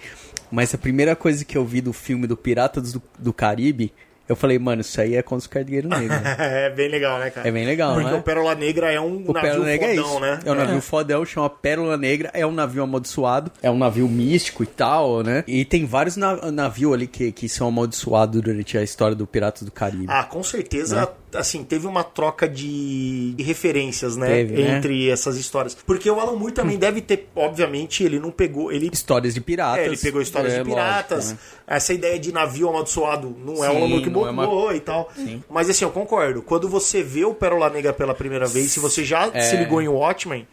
mas 0.52 0.72
a 0.76 0.78
primeira 0.78 1.16
coisa 1.16 1.44
que 1.44 1.58
eu 1.58 1.66
vi 1.66 1.82
do 1.82 1.92
filme 1.92 2.28
do 2.28 2.38
Piratas 2.38 2.94
do, 2.94 3.02
do 3.18 3.34
Caribe, 3.34 3.92
eu 4.28 4.36
falei, 4.36 4.58
mano, 4.60 4.82
isso 4.82 5.00
aí 5.02 5.16
é 5.16 5.22
contra 5.22 5.46
o 5.48 5.50
Cargueiro 5.50 5.90
Negro. 5.90 6.16
é 6.40 6.70
bem 6.70 6.88
legal, 6.90 7.20
né, 7.20 7.30
cara? 7.30 7.48
É 7.48 7.52
bem 7.52 7.66
legal, 7.66 7.94
Porque 7.96 8.10
né? 8.12 8.16
o 8.18 8.22
Pérola 8.22 8.56
Negra 8.56 8.92
é 8.92 9.00
um 9.00 9.18
O 9.28 9.34
navio 9.34 9.42
Pérola 9.42 9.66
Negra 9.66 9.88
é 9.88 9.96
fodão, 9.96 10.12
isso. 10.12 10.20
né? 10.20 10.40
É 10.46 10.52
um 10.52 10.56
navio 10.56 10.82
fodão, 10.82 11.26
chama 11.26 11.50
Pérola 11.50 11.98
Negra. 11.98 12.32
É 12.34 12.46
um 12.46 12.52
navio 12.52 12.84
amaldiçoado. 12.84 13.52
É 13.62 13.70
um 13.70 13.78
navio 13.78 14.08
místico 14.08 14.64
e 14.64 14.68
tal, 14.68 15.22
né? 15.24 15.44
E 15.48 15.66
tem 15.66 15.86
vários 15.86 16.16
na 16.18 16.52
navios 16.52 16.94
ali 16.94 17.08
que, 17.08 17.32
que 17.32 17.50
são 17.50 17.68
amaldiçoados 17.68 18.42
durante 18.42 18.78
a 18.78 18.84
história 18.84 19.16
do 19.16 19.28
Piratas 19.28 19.64
do 19.64 19.72
Caribe. 19.72 20.06
Ah, 20.08 20.24
com 20.24 20.42
certeza, 20.44 21.12
assim, 21.34 21.64
teve 21.64 21.86
uma 21.88 22.04
troca 22.04 22.48
de 22.48 23.34
de 23.34 23.44
referências, 23.44 24.16
né, 24.16 24.28
Teve, 24.28 24.62
né? 24.64 24.78
entre 24.78 25.10
essas 25.10 25.38
histórias. 25.38 25.76
Porque 25.86 26.10
o 26.10 26.20
Alan 26.20 26.36
Moore 26.36 26.54
também 26.54 26.78
deve 26.78 27.02
ter, 27.02 27.28
obviamente, 27.36 28.04
ele 28.04 28.20
não 28.20 28.32
pegou, 28.32 28.72
ele 28.72 28.90
Histórias 28.94 29.34
de 29.34 29.42
piratas. 29.42 29.80
É, 29.84 29.88
ele 29.88 29.98
pegou 29.98 30.22
histórias 30.22 30.54
É, 30.54 30.60
de 30.60 30.64
piratas. 30.70 31.26
lógico, 31.26 31.42
né? 31.68 31.76
Essa 31.76 31.94
ideia 31.94 32.20
de 32.20 32.32
navio 32.32 32.70
amaldiçoado 32.70 33.36
não 33.44 33.64
é 33.64 33.70
o 33.70 33.72
Sim, 33.72 33.78
Alan 33.78 33.88
Moore 33.88 34.04
que 34.04 34.10
não 34.22 34.28
é 34.28 34.32
uma- 34.32 34.76
e 34.76 34.80
tal. 34.80 35.10
Mas 35.50 35.70
assim, 35.70 35.84
eu 35.86 35.92
concordo. 35.92 36.42
Quando 36.42 36.70
você 36.70 37.02
vê 37.04 37.26
o 37.26 37.34
Pérola 37.34 37.70
Negra 37.70 37.92
pela 37.94 38.14
primeira 38.14 38.46
vez, 38.48 38.72
se 38.72 38.80
você 38.80 39.04
já 39.04 39.30
É. 39.34 39.42
se 39.42 39.56
ligou 39.58 39.82
em 39.82 39.88
Watchmen, 39.88 40.48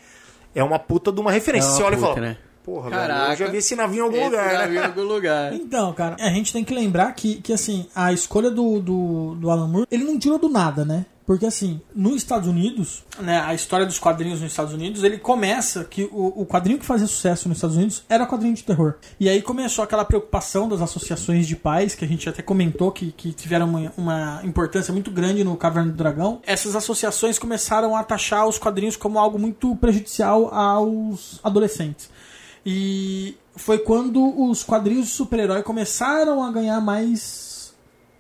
é 0.55 0.63
uma 0.65 0.79
puta 0.79 1.13
de 1.13 1.21
uma 1.21 1.31
referência. 1.31 1.69
É 1.69 1.71
uma 1.71 1.77
você 1.77 1.83
olha 1.83 1.97
puta, 1.97 2.11
e 2.11 2.15
fala, 2.15 2.27
né? 2.27 2.37
porra, 2.65 2.91
velho, 2.91 3.03
eu 3.03 3.09
Caraca. 3.09 3.37
já 3.37 3.47
vi 3.49 3.57
esse 3.59 3.75
navio 3.77 3.99
em 3.99 4.03
algum 4.05 4.17
Esse 4.17 4.25
lugar, 4.27 4.53
navio 4.55 4.77
em 4.77 4.81
né? 4.81 4.87
algum 4.87 5.03
lugar. 5.03 5.53
Então, 5.55 5.93
cara, 5.93 6.17
a 6.21 6.29
gente 6.31 6.53
tem 6.53 6.63
que 6.65 6.75
lembrar 6.75 7.13
que, 7.15 7.37
que 7.37 7.53
assim, 7.53 7.87
a 7.95 8.13
escolha 8.13 8.51
do, 8.51 8.81
do, 8.81 9.35
do 9.37 9.51
Alan 9.51 9.69
Moore, 9.69 9.87
ele 9.91 10.05
não 10.05 10.19
tirou 10.19 10.39
do 10.39 10.49
nada, 10.49 10.85
né? 10.85 11.07
Porque, 11.31 11.47
assim, 11.47 11.81
nos 11.95 12.17
Estados 12.17 12.49
Unidos, 12.49 13.05
né, 13.21 13.41
a 13.41 13.55
história 13.55 13.87
dos 13.87 14.01
quadrinhos 14.01 14.41
nos 14.41 14.51
Estados 14.51 14.75
Unidos, 14.75 15.05
ele 15.05 15.17
começa 15.17 15.85
que 15.85 16.09
o, 16.11 16.43
o 16.43 16.45
quadrinho 16.45 16.77
que 16.77 16.85
fazia 16.85 17.07
sucesso 17.07 17.49
nos 17.49 17.59
Estados 17.59 17.77
Unidos 17.77 18.03
era 18.09 18.27
quadrinho 18.27 18.53
de 18.53 18.65
terror. 18.65 18.95
E 19.21 19.29
aí 19.29 19.41
começou 19.41 19.85
aquela 19.85 20.05
preocupação 20.05 20.69
das 20.69 20.83
associações 20.83 21.47
de 21.47 21.55
pais, 21.55 21.95
que 21.95 22.05
a 22.05 22.09
gente 22.09 22.29
até 22.29 22.43
comentou 22.43 22.91
que, 22.91 23.13
que 23.13 23.33
tiveram 23.33 23.69
uma, 23.69 23.93
uma 23.97 24.41
importância 24.43 24.93
muito 24.93 25.13
grande 25.13 25.45
no 25.45 25.57
Caverna 25.57 25.93
do 25.93 25.97
Dragão. 25.97 26.41
Essas 26.45 26.75
associações 26.75 27.39
começaram 27.39 27.95
a 27.95 28.03
taxar 28.03 28.49
os 28.49 28.59
quadrinhos 28.59 28.97
como 28.97 29.17
algo 29.17 29.39
muito 29.39 29.77
prejudicial 29.77 30.53
aos 30.53 31.39
adolescentes. 31.45 32.11
E 32.67 33.37
foi 33.55 33.79
quando 33.79 34.51
os 34.51 34.65
quadrinhos 34.65 35.07
de 35.07 35.13
super-herói 35.13 35.63
começaram 35.63 36.43
a 36.43 36.51
ganhar 36.51 36.81
mais 36.81 37.50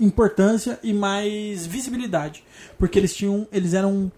importância 0.00 0.78
e 0.82 0.92
mais 0.92 1.66
visibilidade, 1.66 2.42
porque 2.78 2.98
eles 2.98 3.14
tinham, 3.14 3.46
eles 3.52 3.74
eram 3.74 4.10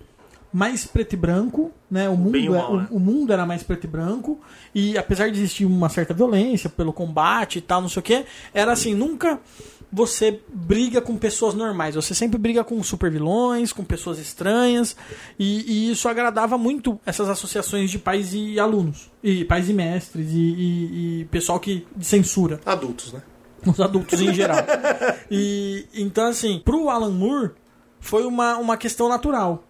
mais 0.52 0.84
preto 0.84 1.14
e 1.14 1.16
branco, 1.16 1.70
né? 1.90 2.08
O 2.10 2.16
mundo, 2.16 2.36
e 2.36 2.46
é- 2.46 2.50
mal, 2.50 2.76
né? 2.76 2.86
o, 2.90 2.96
o 2.96 3.00
mundo 3.00 3.32
era 3.32 3.46
mais 3.46 3.62
preto 3.62 3.84
e 3.84 3.88
branco 3.88 4.38
e 4.74 4.96
apesar 4.98 5.30
de 5.30 5.38
existir 5.38 5.64
uma 5.64 5.88
certa 5.88 6.12
violência 6.12 6.68
pelo 6.68 6.92
combate 6.92 7.58
e 7.58 7.62
tal, 7.62 7.80
não 7.80 7.88
sei 7.88 8.00
o 8.00 8.02
que, 8.02 8.24
era 8.52 8.70
assim, 8.72 8.94
nunca 8.94 9.40
você 9.94 10.40
briga 10.52 11.00
com 11.02 11.16
pessoas 11.18 11.54
normais, 11.54 11.94
você 11.94 12.14
sempre 12.14 12.38
briga 12.38 12.62
com 12.64 12.82
super 12.82 13.10
vilões, 13.10 13.72
com 13.72 13.82
pessoas 13.84 14.18
estranhas 14.18 14.94
e, 15.38 15.64
e 15.88 15.90
isso 15.90 16.06
agradava 16.08 16.56
muito 16.58 16.98
essas 17.04 17.28
associações 17.30 17.90
de 17.90 17.98
pais 17.98 18.32
e 18.34 18.58
alunos, 18.60 19.10
e 19.22 19.44
pais 19.46 19.68
e 19.70 19.72
mestres 19.74 20.30
e, 20.32 20.36
e- 20.38 21.20
e 21.20 21.24
pessoal 21.30 21.58
que 21.60 21.86
de 21.96 22.04
censura. 22.06 22.60
Adultos, 22.66 23.12
né? 23.12 23.22
Os 23.66 23.80
adultos 23.80 24.20
em 24.20 24.32
geral. 24.34 24.58
E 25.30 25.86
então, 25.94 26.26
assim, 26.26 26.60
pro 26.64 26.88
Alan 26.88 27.10
Moore, 27.10 27.52
foi 28.00 28.24
uma, 28.24 28.56
uma 28.58 28.76
questão 28.76 29.08
natural. 29.08 29.64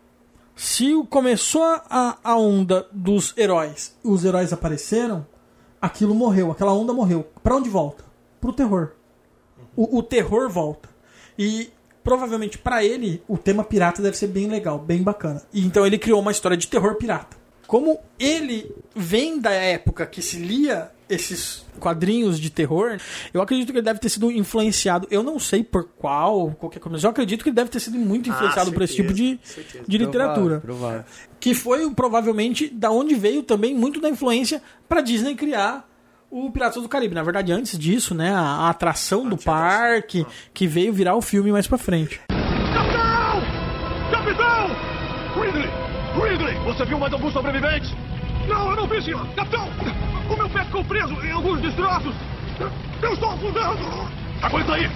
Se 0.54 0.92
começou 1.08 1.62
a, 1.62 2.18
a 2.22 2.36
onda 2.36 2.86
dos 2.92 3.34
heróis, 3.36 3.96
os 4.02 4.24
heróis 4.24 4.52
apareceram, 4.52 5.26
aquilo 5.80 6.14
morreu, 6.14 6.50
aquela 6.50 6.72
onda 6.72 6.92
morreu. 6.92 7.26
Pra 7.42 7.56
onde 7.56 7.68
volta? 7.68 8.04
Pro 8.40 8.52
terror. 8.52 8.92
O, 9.76 9.98
o 9.98 10.02
terror 10.02 10.48
volta. 10.48 10.88
E 11.38 11.70
provavelmente 12.04 12.58
pra 12.58 12.84
ele, 12.84 13.22
o 13.26 13.38
tema 13.38 13.64
pirata 13.64 14.02
deve 14.02 14.16
ser 14.16 14.26
bem 14.26 14.46
legal, 14.46 14.78
bem 14.78 15.02
bacana. 15.02 15.42
E 15.52 15.64
então 15.64 15.86
ele 15.86 15.98
criou 15.98 16.20
uma 16.20 16.32
história 16.32 16.56
de 16.56 16.66
terror 16.66 16.96
pirata. 16.96 17.36
Como 17.72 17.98
ele 18.18 18.70
vem 18.94 19.40
da 19.40 19.50
época 19.50 20.04
que 20.04 20.20
se 20.20 20.36
lia 20.36 20.90
esses 21.08 21.64
quadrinhos 21.80 22.38
de 22.38 22.50
terror, 22.50 22.98
eu 23.32 23.40
acredito 23.40 23.72
que 23.72 23.78
ele 23.78 23.84
deve 23.84 23.98
ter 23.98 24.10
sido 24.10 24.30
influenciado. 24.30 25.08
Eu 25.10 25.22
não 25.22 25.38
sei 25.38 25.64
por 25.64 25.84
qual, 25.84 26.50
qualquer 26.50 26.80
coisa, 26.80 26.92
mas 26.92 27.04
eu 27.04 27.08
acredito 27.08 27.42
que 27.42 27.48
ele 27.48 27.56
deve 27.56 27.70
ter 27.70 27.80
sido 27.80 27.96
muito 27.96 28.28
influenciado 28.28 28.70
por 28.72 28.82
esse 28.82 28.94
tipo 28.94 29.14
de, 29.14 29.40
certeza. 29.42 29.84
de 29.88 29.96
literatura. 29.96 30.60
Provável, 30.60 31.00
provável. 31.00 31.04
Que 31.40 31.54
foi 31.54 31.90
provavelmente 31.94 32.68
da 32.68 32.90
onde 32.90 33.14
veio 33.14 33.42
também 33.42 33.74
muito 33.74 34.02
da 34.02 34.10
influência 34.10 34.60
pra 34.86 35.00
Disney 35.00 35.34
criar 35.34 35.88
o 36.30 36.50
Piratas 36.50 36.82
do 36.82 36.90
Caribe. 36.90 37.14
Na 37.14 37.22
verdade, 37.22 37.52
antes 37.52 37.78
disso, 37.78 38.14
né, 38.14 38.34
a, 38.34 38.38
a 38.38 38.68
atração 38.68 39.26
do 39.26 39.38
parque 39.38 40.26
que 40.52 40.66
veio 40.66 40.92
virar 40.92 41.16
o 41.16 41.22
filme 41.22 41.50
mais 41.50 41.66
pra 41.66 41.78
frente. 41.78 42.20
Você 46.82 46.86
viu 46.88 46.98
mais 46.98 47.12
alguns 47.12 47.32
sobreviventes? 47.32 47.94
Não, 48.48 48.70
eu 48.70 48.76
não 48.76 48.88
vi, 48.88 49.00
senhor! 49.00 49.24
Capitão! 49.36 49.68
O 50.28 50.36
meu 50.36 50.50
pé 50.50 50.64
ficou 50.64 50.84
preso 50.84 51.14
em 51.24 51.30
alguns 51.30 51.62
destroços! 51.62 52.12
Eu 53.00 53.14
estou 53.14 53.30
afundando! 53.30 53.84
Aguenta 54.42 54.72
aí! 54.72 54.90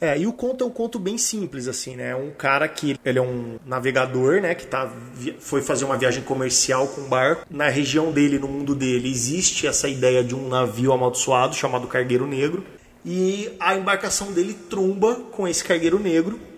É, 0.00 0.18
e 0.18 0.26
o 0.26 0.32
conto 0.32 0.64
é 0.64 0.66
um 0.66 0.70
conto 0.70 0.98
bem 0.98 1.16
simples, 1.16 1.68
assim, 1.68 1.94
né? 1.94 2.16
Um 2.16 2.32
cara 2.32 2.66
que 2.66 2.98
ele 3.04 3.20
é 3.20 3.22
um 3.22 3.60
navegador, 3.64 4.40
né? 4.40 4.56
Que 4.56 4.66
tá, 4.66 4.92
foi 5.38 5.62
fazer 5.62 5.84
uma 5.84 5.96
viagem 5.96 6.24
comercial 6.24 6.88
com 6.88 7.02
um 7.02 7.08
barco. 7.08 7.46
Na 7.48 7.68
região 7.68 8.10
dele, 8.10 8.36
no 8.36 8.48
mundo 8.48 8.74
dele, 8.74 9.08
existe 9.08 9.68
essa 9.68 9.88
ideia 9.88 10.24
de 10.24 10.34
um 10.34 10.48
navio 10.48 10.92
amaldiçoado 10.92 11.54
chamado 11.54 11.86
Cargueiro 11.86 12.26
Negro. 12.26 12.64
E 13.06 13.52
a 13.60 13.76
embarcação 13.76 14.32
dele 14.32 14.52
tromba 14.68 15.14
com 15.30 15.46
esse 15.46 15.62
Cargueiro 15.62 16.00
Negro 16.00 16.49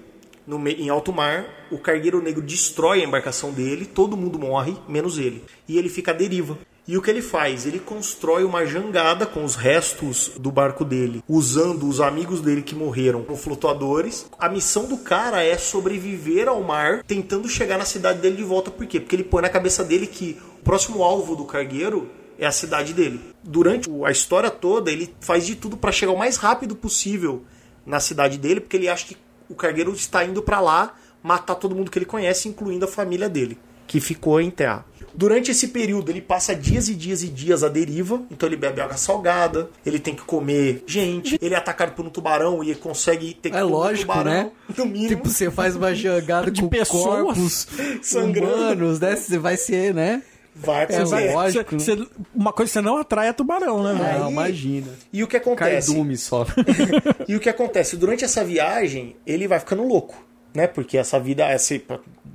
no 0.47 0.69
em 0.69 0.89
alto 0.89 1.13
mar. 1.13 1.47
O 1.71 1.79
Cargueiro 1.79 2.23
Negro 2.23 2.43
destrói 2.43 3.01
a 3.01 3.05
embarcação 3.05 3.53
dele, 3.53 3.87
todo 3.87 4.17
mundo 4.17 4.39
morre, 4.39 4.77
menos 4.89 5.19
ele. 5.19 5.45
E 5.69 5.79
ele 5.79 5.89
fica 5.89 6.11
à 6.11 6.15
deriva. 6.15 6.59
E 6.87 6.99
o 6.99 7.03
que 7.03 7.09
ele 7.09 7.23
faz? 7.23 7.65
Ele 7.65 7.79
constrói 7.79 8.43
uma 8.43 8.67
jangada 8.67 9.25
com 9.25 9.45
os 9.45 9.55
restos 9.55 10.33
do 10.37 10.51
barco 10.51 10.85
dele, 10.85 11.23
usando 11.29 11.89
os 11.89 12.01
amigos 12.01 12.41
dele 12.41 12.61
que 12.61 12.75
morreram 12.75 13.23
com 13.23 13.37
flutuadores. 13.37 14.27
A 14.37 14.49
missão 14.49 14.87
do 14.87 14.99
cara 14.99 15.45
é 15.45 15.57
sobreviver 15.57 16.49
ao 16.49 16.61
mar, 16.61 17.05
tentando 17.05 17.49
chegar 17.49 17.79
na 17.79 17.85
cidade 17.85 18.19
dele 18.19 18.37
de 18.37 18.43
volta. 18.43 18.69
Por 18.69 18.85
quê? 18.85 18.99
Porque 18.99 19.15
ele 19.15 19.23
põe 19.23 19.43
na 19.43 19.49
cabeça 19.49 19.85
dele 19.85 20.09
que 20.09 20.37
o 20.61 20.65
próximo 20.65 21.05
alvo 21.05 21.37
do 21.37 21.45
cargueiro 21.45 22.11
é 22.37 22.47
a 22.47 22.53
cidade 22.53 22.93
dele. 22.93 23.21
Durante 23.45 23.89
a 24.05 24.11
história 24.11 24.51
toda, 24.51 24.91
ele 24.91 25.15
faz 25.21 25.47
de 25.47 25.55
tudo 25.55 25.77
para 25.77 25.93
chegar 25.93 26.11
o 26.11 26.19
mais 26.19 26.37
rápido 26.37 26.75
possível 26.75 27.45
na 27.87 28.01
cidade 28.01 28.39
dele, 28.39 28.61
porque 28.61 28.77
ele 28.77 28.89
acha 28.89 29.07
que 29.07 29.17
o 29.53 29.55
cargueiro 29.55 29.93
está 29.93 30.25
indo 30.25 30.43
para 30.43 30.61
lá 30.61 30.95
matar 31.23 31.55
todo 31.55 31.75
mundo 31.75 31.91
que 31.91 31.99
ele 31.99 32.07
conhece, 32.07 32.49
incluindo 32.49 32.85
a 32.85 32.89
família 32.89 33.29
dele, 33.29 33.59
que 33.87 34.01
ficou 34.01 34.41
em 34.41 34.51
terra. 34.51 34.85
Durante 35.15 35.51
esse 35.51 35.69
período, 35.69 36.11
ele 36.11 36.23
passa 36.23 36.57
dias 36.57 36.89
e 36.89 36.95
dias 36.95 37.23
e 37.23 37.29
dias 37.29 37.63
à 37.63 37.69
deriva, 37.69 38.23
então 38.31 38.49
ele 38.49 38.57
bebe 38.57 38.81
água 38.81 38.97
salgada, 38.97 39.69
ele 39.85 39.99
tem 39.99 40.15
que 40.17 40.23
comer 40.23 40.83
gente, 40.87 41.39
ele 41.41 41.55
é 41.55 41.59
atacado 41.59 41.93
por 41.93 42.03
um 42.05 42.09
tubarão 42.09 42.65
e 42.65 42.71
ele 42.71 42.79
consegue 42.81 43.35
ter 43.35 43.51
que 43.51 43.57
É 43.57 43.61
comer 43.61 43.73
um 43.73 43.77
lógico, 43.77 44.11
tubarão, 44.11 44.33
né? 44.33 44.51
no 44.77 44.87
mínimo. 44.87 45.09
Tipo, 45.09 45.29
você 45.29 45.51
faz 45.51 45.77
uma 45.77 45.95
jangada 45.95 46.51
De 46.51 46.63
com 46.63 46.69
pessoas 46.69 47.25
corpos 47.25 47.69
sangrando. 48.01 48.55
humanos, 48.55 49.01
né? 49.01 49.15
Você 49.15 49.39
vai 49.39 49.57
ser, 49.59 49.93
né? 49.95 50.23
Vai 50.55 50.87
pra 50.87 50.97
É, 50.97 51.01
você. 51.05 51.33
lógico. 51.33 51.81
Cê- 51.81 51.97
cê- 51.97 52.09
uma 52.35 52.53
coisa 52.53 52.69
que 52.69 52.73
você 52.75 52.81
não 52.83 52.99
atrai 52.99 53.29
é 53.29 53.33
tubarão, 53.33 53.83
né? 53.83 53.95
Não, 54.19 54.31
imagina. 54.31 54.89
E 55.13 55.23
o 55.23 55.27
que 55.27 55.37
acontece? 55.39 55.89
Cardume 55.89 56.17
só. 56.17 56.45
E 57.27 57.35
o 57.35 57.41
que 57.41 57.49
acontece? 57.49 57.97
Durante 57.97 58.25
essa 58.25 58.45
viagem, 58.45 59.17
ele 59.27 59.49
vai 59.49 59.59
ficando 59.59 59.83
louco, 59.87 60.15
né? 60.55 60.67
Porque 60.67 60.99
essa 60.99 61.19
vida 61.19 61.47
essa, 61.47 61.81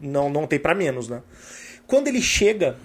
não, 0.02 0.30
não 0.30 0.48
tem 0.48 0.58
pra 0.60 0.74
menos, 0.74 1.08
né? 1.08 1.22
Quando 1.86 2.08
ele 2.08 2.22
chega 2.22 2.76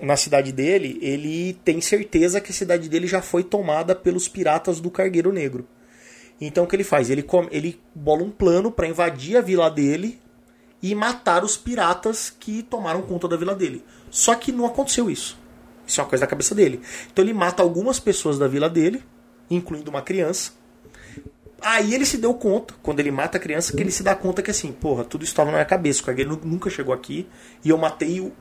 na 0.00 0.16
cidade 0.16 0.52
dele, 0.52 0.98
ele 1.02 1.54
tem 1.64 1.80
certeza 1.80 2.40
que 2.40 2.50
a 2.50 2.54
cidade 2.54 2.88
dele 2.88 3.06
já 3.06 3.20
foi 3.20 3.42
tomada 3.42 3.94
pelos 3.96 4.28
piratas 4.28 4.80
do 4.80 4.90
Cargueiro 4.90 5.32
Negro. 5.32 5.66
Então 6.40 6.64
o 6.64 6.66
que 6.68 6.76
ele 6.76 6.84
faz? 6.84 7.10
Ele, 7.10 7.22
come- 7.22 7.48
ele 7.50 7.80
bola 7.94 8.22
um 8.22 8.30
plano 8.30 8.70
pra 8.70 8.86
invadir 8.86 9.36
a 9.36 9.40
vila 9.40 9.68
dele 9.68 10.20
e 10.80 10.94
matar 10.94 11.42
os 11.42 11.56
piratas 11.56 12.30
que 12.30 12.62
tomaram 12.62 13.02
conta 13.02 13.26
da 13.26 13.36
vila 13.36 13.54
dele. 13.56 13.82
Só 14.10 14.34
que 14.34 14.52
não 14.52 14.66
aconteceu 14.66 15.10
isso. 15.10 15.38
Isso 15.86 16.00
é 16.00 16.04
uma 16.04 16.08
coisa 16.10 16.24
da 16.24 16.26
cabeça 16.26 16.54
dele. 16.54 16.80
Então 17.12 17.24
ele 17.24 17.32
mata 17.32 17.62
algumas 17.62 17.98
pessoas 17.98 18.38
da 18.38 18.46
vila 18.46 18.68
dele, 18.68 19.02
incluindo 19.50 19.90
uma 19.90 20.02
criança. 20.02 20.52
Aí 21.60 21.94
ele 21.94 22.06
se 22.06 22.18
deu 22.18 22.34
conta, 22.34 22.74
quando 22.82 23.00
ele 23.00 23.10
mata 23.10 23.36
a 23.36 23.40
criança, 23.40 23.74
que 23.74 23.82
ele 23.82 23.90
se 23.90 24.02
dá 24.02 24.14
conta 24.14 24.42
que 24.42 24.50
assim, 24.50 24.70
porra, 24.70 25.04
tudo 25.04 25.24
estava 25.24 25.50
na 25.50 25.56
minha 25.56 25.64
cabeça. 25.64 26.08
O 26.08 26.24
nu- 26.24 26.40
nunca 26.44 26.70
chegou 26.70 26.94
aqui 26.94 27.26
e 27.64 27.70
eu 27.70 27.76
matei 27.78 28.32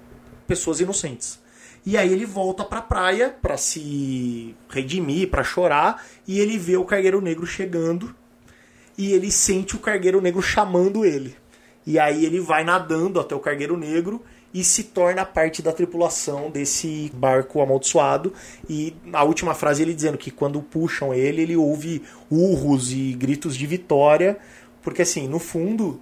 pessoas 0.45 0.79
inocentes. 0.79 1.39
E 1.85 1.97
aí 1.97 2.11
ele 2.11 2.25
volta 2.25 2.63
pra 2.65 2.81
praia 2.81 3.29
pra 3.41 3.57
se 3.57 4.53
redimir, 4.69 5.29
pra 5.29 5.43
chorar, 5.43 6.05
e 6.27 6.39
ele 6.39 6.57
vê 6.57 6.75
o 6.77 6.83
cargueiro 6.83 7.21
negro 7.21 7.45
chegando 7.45 8.13
e 8.97 9.13
ele 9.13 9.31
sente 9.31 9.75
o 9.75 9.79
cargueiro 9.79 10.21
negro 10.21 10.41
chamando 10.41 11.05
ele. 11.05 11.35
E 11.85 11.97
aí 11.97 12.25
ele 12.25 12.39
vai 12.39 12.63
nadando 12.65 13.19
até 13.19 13.33
o 13.33 13.39
cargueiro 13.39 13.77
negro 13.77 14.21
e 14.57 14.63
se 14.63 14.85
torna 14.85 15.23
parte 15.23 15.61
da 15.61 15.71
tripulação 15.71 16.49
desse 16.49 17.11
barco 17.13 17.61
amaldiçoado. 17.61 18.33
E 18.67 18.95
na 19.05 19.21
última 19.21 19.53
frase 19.53 19.83
ele 19.83 19.93
dizendo 19.93 20.17
que 20.17 20.31
quando 20.31 20.59
puxam 20.63 21.13
ele, 21.13 21.43
ele 21.43 21.55
ouve 21.55 22.01
urros 22.31 22.91
e 22.91 23.13
gritos 23.13 23.55
de 23.55 23.67
vitória, 23.67 24.35
porque 24.81 25.03
assim, 25.03 25.27
no 25.27 25.37
fundo 25.37 26.01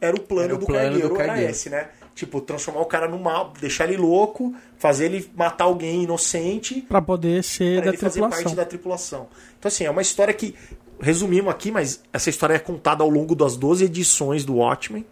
era 0.00 0.14
o 0.14 0.20
plano, 0.20 0.44
Era 0.44 0.54
o 0.54 0.58
do, 0.58 0.66
plano 0.66 0.82
cargueiro, 0.82 1.08
do 1.08 1.20
era 1.20 1.42
esse, 1.42 1.68
né? 1.68 1.88
Tipo, 2.14 2.40
transformar 2.40 2.80
o 2.80 2.86
cara 2.86 3.08
no 3.08 3.18
mal, 3.18 3.52
deixar 3.60 3.88
ele 3.88 3.96
louco, 3.96 4.54
fazer 4.78 5.06
ele 5.06 5.28
matar 5.34 5.64
alguém 5.64 6.04
inocente 6.04 6.82
Pra 6.82 7.02
poder 7.02 7.42
ser 7.42 7.76
para 7.76 7.86
da 7.86 7.88
ele 7.90 7.96
fazer 7.96 8.12
tripulação. 8.12 8.44
parte 8.44 8.56
da 8.56 8.64
tripulação. 8.64 9.26
Então, 9.58 9.68
assim, 9.68 9.84
é 9.84 9.90
uma 9.90 10.00
história 10.00 10.32
que, 10.32 10.54
resumimos 11.00 11.50
aqui, 11.50 11.72
mas 11.72 12.02
essa 12.12 12.30
história 12.30 12.54
é 12.54 12.58
contada 12.60 13.02
ao 13.02 13.10
longo 13.10 13.34
das 13.34 13.56
12 13.56 13.84
edições 13.84 14.44
do 14.44 14.54
Watchmen. 14.56 15.04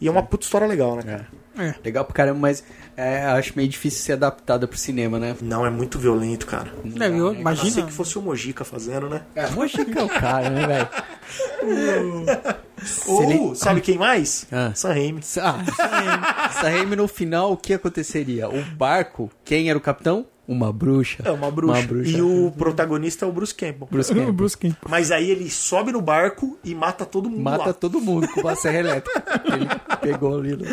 E 0.00 0.06
é 0.06 0.10
uma 0.10 0.22
puta 0.22 0.44
história 0.44 0.66
legal, 0.66 0.96
né? 0.96 1.02
cara? 1.02 1.28
É. 1.38 1.41
Legal 1.84 2.04
pra 2.04 2.14
caramba, 2.14 2.38
mas 2.40 2.64
é, 2.96 3.24
acho 3.24 3.52
meio 3.56 3.68
difícil 3.68 4.02
ser 4.02 4.12
adaptada 4.14 4.66
pro 4.66 4.78
cinema, 4.78 5.18
né? 5.18 5.36
Não, 5.40 5.64
é 5.66 5.70
muito 5.70 5.98
violento, 5.98 6.46
cara. 6.46 6.72
É, 7.00 7.08
não 7.08 7.34
Imagina. 7.34 7.70
ser 7.70 7.86
que 7.86 7.92
fosse 7.92 8.18
o 8.18 8.22
Mojica 8.22 8.64
fazendo, 8.64 9.08
né? 9.08 9.22
É, 9.34 9.48
Mojica 9.50 10.00
é 10.00 10.02
o 10.02 10.08
cara, 10.08 10.48
né, 10.50 10.66
velho? 10.66 10.88
Ou, 13.06 13.22
ele- 13.22 13.54
sabe 13.54 13.80
quem 13.80 13.96
mais? 13.96 14.46
Ah. 14.50 14.72
Sam 14.74 14.88
Raimi. 14.88 15.20
Ah, 15.40 16.48
Raimi 16.60 16.96
no 16.96 17.06
final, 17.06 17.52
o 17.52 17.56
que 17.56 17.74
aconteceria? 17.74 18.48
O 18.48 18.62
barco, 18.76 19.30
quem 19.44 19.68
era 19.68 19.78
o 19.78 19.80
capitão? 19.80 20.26
Uma 20.46 20.72
bruxa. 20.72 21.22
É 21.24 21.30
uma 21.30 21.50
bruxa. 21.50 21.78
Uma 21.78 21.86
bruxa. 21.86 22.10
E 22.16 22.20
o 22.20 22.50
protagonista 22.50 23.24
é 23.24 23.28
o 23.28 23.32
Bruce 23.32 23.54
Campbell. 23.54 23.88
Bruce 23.90 24.10
Campbell. 24.14 24.32
Bruce 24.32 24.58
King. 24.58 24.76
Mas 24.88 25.10
aí 25.10 25.30
ele 25.30 25.48
sobe 25.48 25.92
no 25.92 26.00
barco 26.02 26.58
e 26.64 26.74
mata 26.74 27.06
todo 27.06 27.30
mundo 27.30 27.42
Mata 27.42 27.66
lá. 27.66 27.72
todo 27.72 28.00
mundo 28.00 28.26
com 28.28 28.40
uma 28.40 28.56
serra 28.56 28.78
elétrica. 28.80 29.22
Ele 29.54 29.68
pegou 30.00 30.38
ali. 30.38 30.56
né? 30.56 30.66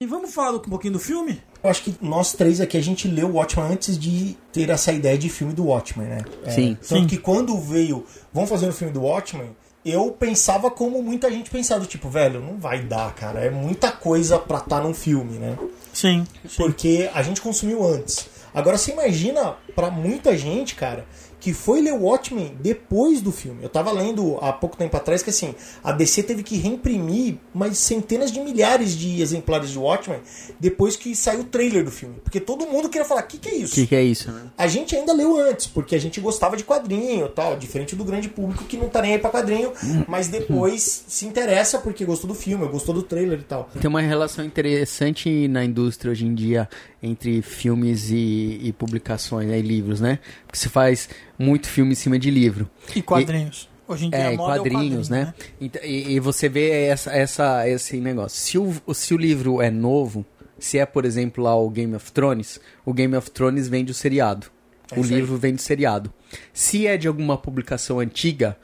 E 0.00 0.06
vamos 0.06 0.34
falar 0.34 0.56
um 0.56 0.58
pouquinho 0.58 0.94
do 0.94 0.98
filme? 0.98 1.40
Eu 1.62 1.70
acho 1.70 1.84
que 1.84 1.94
nós 2.00 2.32
três 2.32 2.60
aqui, 2.60 2.76
a 2.76 2.82
gente 2.82 3.06
leu 3.06 3.28
o 3.28 3.32
Watchmen 3.34 3.72
antes 3.72 3.96
de 3.96 4.36
ter 4.52 4.68
essa 4.68 4.92
ideia 4.92 5.16
de 5.16 5.28
filme 5.28 5.52
do 5.54 5.66
Watchmen, 5.66 6.08
né? 6.08 6.24
É, 6.44 6.50
Sim. 6.50 6.74
Tanto 6.74 7.02
Sim. 7.02 7.06
que 7.06 7.16
quando 7.18 7.56
veio, 7.60 8.04
vamos 8.32 8.50
fazer 8.50 8.68
o 8.68 8.72
filme 8.72 8.92
do 8.92 9.02
Watchmen, 9.02 9.50
eu 9.84 10.10
pensava 10.12 10.70
como 10.70 11.02
muita 11.02 11.30
gente 11.30 11.50
pensava, 11.50 11.84
tipo, 11.86 12.08
velho, 12.08 12.40
não 12.40 12.58
vai 12.58 12.82
dar, 12.82 13.14
cara. 13.14 13.40
É 13.40 13.50
muita 13.50 13.90
coisa 13.90 14.38
pra 14.38 14.58
estar 14.58 14.80
num 14.80 14.94
filme, 14.94 15.38
né? 15.38 15.58
Sim. 15.92 16.26
Porque 16.56 17.10
a 17.12 17.22
gente 17.22 17.40
consumiu 17.40 17.84
antes. 17.84 18.28
Agora 18.54 18.76
você 18.76 18.92
imagina 18.92 19.56
pra 19.74 19.90
muita 19.90 20.36
gente, 20.36 20.74
cara, 20.74 21.06
que 21.42 21.52
foi 21.52 21.82
ler 21.82 21.92
o 21.92 22.02
Watchmen 22.02 22.56
depois 22.60 23.20
do 23.20 23.32
filme. 23.32 23.64
Eu 23.64 23.68
tava 23.68 23.90
lendo 23.90 24.38
há 24.40 24.52
pouco 24.52 24.76
tempo 24.76 24.96
atrás 24.96 25.24
que 25.24 25.30
assim, 25.30 25.56
a 25.82 25.90
DC 25.90 26.22
teve 26.22 26.44
que 26.44 26.56
reimprimir 26.56 27.34
mais 27.52 27.78
centenas 27.78 28.30
de 28.30 28.38
milhares 28.38 28.96
de 28.96 29.20
exemplares 29.20 29.70
de 29.70 29.78
Watchmen 29.78 30.20
depois 30.60 30.94
que 30.94 31.16
saiu 31.16 31.40
o 31.40 31.44
trailer 31.44 31.84
do 31.84 31.90
filme. 31.90 32.14
Porque 32.22 32.38
todo 32.38 32.64
mundo 32.64 32.88
queria 32.88 33.04
falar, 33.04 33.22
o 33.22 33.26
que, 33.26 33.38
que 33.38 33.48
é 33.48 33.56
isso? 33.56 33.72
O 33.72 33.74
que, 33.74 33.88
que 33.88 33.96
é 33.96 34.04
isso, 34.04 34.30
né? 34.30 34.52
A 34.56 34.68
gente 34.68 34.94
ainda 34.94 35.12
leu 35.12 35.36
antes, 35.36 35.66
porque 35.66 35.96
a 35.96 35.98
gente 35.98 36.20
gostava 36.20 36.56
de 36.56 36.62
quadrinho 36.62 37.28
tal, 37.28 37.56
diferente 37.56 37.96
do 37.96 38.04
grande 38.04 38.28
público 38.28 38.62
que 38.62 38.76
não 38.76 38.88
tá 38.88 39.02
nem 39.02 39.14
aí 39.14 39.18
pra 39.18 39.28
quadrinho, 39.28 39.72
mas 40.06 40.28
depois 40.28 41.04
se 41.08 41.26
interessa 41.26 41.80
porque 41.80 42.04
gostou 42.04 42.28
do 42.28 42.36
filme, 42.36 42.68
gostou 42.68 42.94
do 42.94 43.02
trailer 43.02 43.40
e 43.40 43.42
tal. 43.42 43.68
Tem 43.80 43.88
uma 43.88 44.00
relação 44.00 44.44
interessante 44.44 45.48
na 45.48 45.64
indústria 45.64 46.12
hoje 46.12 46.24
em 46.24 46.36
dia 46.36 46.68
entre 47.02 47.42
filmes 47.42 48.10
e, 48.10 48.60
e 48.62 48.72
publicações, 48.72 49.48
né, 49.48 49.58
e 49.58 49.62
livros, 49.62 50.00
né? 50.00 50.20
Porque 50.46 50.58
se 50.58 50.68
faz 50.68 51.08
muito 51.42 51.68
filme 51.68 51.92
em 51.92 51.96
cima 51.96 52.18
de 52.18 52.30
livro. 52.30 52.70
E 52.94 53.02
quadrinhos. 53.02 53.68
Hoje 53.86 54.06
em 54.06 54.10
dia 54.10 54.18
É, 54.18 54.34
e 54.34 54.36
moda 54.36 54.58
quadrinhos, 54.60 55.10
é 55.10 55.14
né? 55.14 55.34
Então, 55.60 55.82
E, 55.84 56.12
e 56.14 56.20
você 56.20 56.48
vê 56.48 56.84
essa, 56.84 57.10
essa, 57.12 57.68
esse 57.68 57.96
negócio. 57.98 58.38
Se 58.40 58.56
o, 58.58 58.94
se 58.94 59.12
o 59.12 59.16
livro 59.16 59.60
é 59.60 59.70
novo, 59.70 60.24
se 60.58 60.78
é, 60.78 60.86
por 60.86 61.04
exemplo, 61.04 61.42
lá 61.42 61.54
o 61.56 61.68
Game 61.68 61.94
of 61.94 62.12
Thrones, 62.12 62.60
o 62.84 62.94
Game 62.94 63.14
of 63.16 63.30
Thrones 63.30 63.68
vende 63.68 63.90
o 63.90 63.94
seriado. 63.94 64.46
É 64.90 64.98
o 64.98 65.00
isso 65.00 65.12
aí. 65.12 65.20
livro 65.20 65.36
vende 65.36 65.56
o 65.56 65.62
seriado. 65.62 66.12
Se 66.52 66.86
é 66.86 66.96
de 66.96 67.08
alguma 67.08 67.36
publicação 67.36 67.98
antiga, 67.98 68.56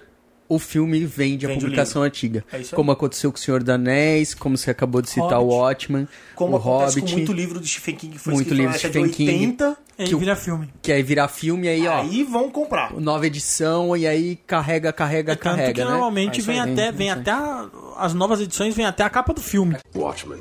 o 0.48 0.58
filme 0.58 1.04
vende, 1.04 1.44
a 1.44 1.48
Vende 1.48 1.58
o 1.58 1.62
publicação 1.66 2.02
antiga. 2.02 2.44
É 2.50 2.58
isso 2.60 2.74
aí. 2.74 2.76
como 2.76 2.90
aconteceu 2.90 3.30
com 3.30 3.36
o 3.36 3.40
Senhor 3.40 3.62
dos 3.62 3.68
Anéis, 3.74 4.34
como 4.34 4.56
você 4.56 4.70
acabou 4.70 5.02
de 5.02 5.10
citar 5.10 5.38
o 5.40 5.48
Hobbit. 5.48 5.58
Watchmen, 5.92 6.08
Como 6.34 6.54
o 6.54 6.56
acontece 6.56 6.98
Hobbit, 7.00 7.12
com 7.12 7.18
muito 7.18 7.32
livro 7.32 7.60
do 7.60 7.66
Stephen 7.66 7.94
King 7.96 8.12
que 8.14 8.18
foi 8.18 8.32
Muito 8.34 8.54
livro 8.54 8.72
do 8.72 8.78
Stephen 8.78 9.08
King. 9.10 9.30
80, 9.30 9.76
E 9.98 10.02
aí 10.02 10.08
que 10.08 10.14
o- 10.14 10.18
vira 10.18 10.34
filme. 10.36 10.72
que 10.80 10.90
aí 10.92 11.02
virar 11.02 11.28
filme 11.28 11.68
aí, 11.68 11.86
ó, 11.86 12.00
aí 12.00 12.24
vão 12.24 12.50
comprar. 12.50 12.92
nova 12.98 13.26
edição 13.26 13.96
e 13.96 14.06
aí 14.06 14.36
carrega, 14.46 14.92
carrega, 14.92 15.32
É 15.32 15.36
tanto 15.36 15.44
carrega, 15.56 15.72
que 15.74 15.84
né? 15.84 15.90
normalmente 15.90 16.38
isso 16.38 16.46
vem 16.46 16.60
aí. 16.60 16.72
até, 16.72 16.90
vem 16.92 17.08
Isso 17.08 17.16
aí. 17.16 17.20
até 17.22 17.30
a- 17.32 17.68
as 17.98 18.14
novas 18.14 18.40
edições 18.40 18.74
vem 18.74 18.86
até 18.86 19.02
a 19.04 19.10
capa 19.10 19.34
do 19.34 19.40
filme. 19.42 19.76
Watchmen. 19.94 20.40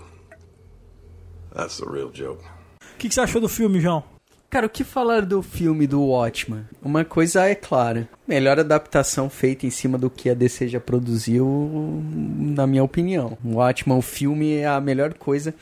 That's 1.53 1.77
the 1.77 1.85
real 1.91 2.11
joke. 2.13 2.43
O 2.43 2.97
que, 2.97 3.07
que 3.09 3.13
você 3.13 3.21
achou 3.21 3.41
do 3.41 3.49
filme, 3.49 3.79
João? 3.79 4.03
Cara, 4.49 4.65
o 4.65 4.69
que 4.69 4.85
falar 4.85 5.25
do 5.25 5.41
filme 5.41 5.85
do 5.85 6.01
Watchmen? 6.01 6.65
Uma 6.81 7.03
coisa 7.03 7.45
é 7.45 7.53
clara. 7.53 8.07
Melhor 8.25 8.57
adaptação 8.57 9.29
feita 9.29 9.65
em 9.65 9.69
cima 9.69 9.97
do 9.97 10.09
que 10.09 10.29
a 10.29 10.33
DC 10.33 10.69
já 10.69 10.79
produziu, 10.79 12.01
na 12.37 12.65
minha 12.65 12.83
opinião. 12.83 13.37
O 13.43 13.55
Watchmen, 13.55 13.97
o 13.97 14.01
filme, 14.01 14.55
é 14.55 14.65
a 14.65 14.79
melhor 14.79 15.13
coisa 15.15 15.53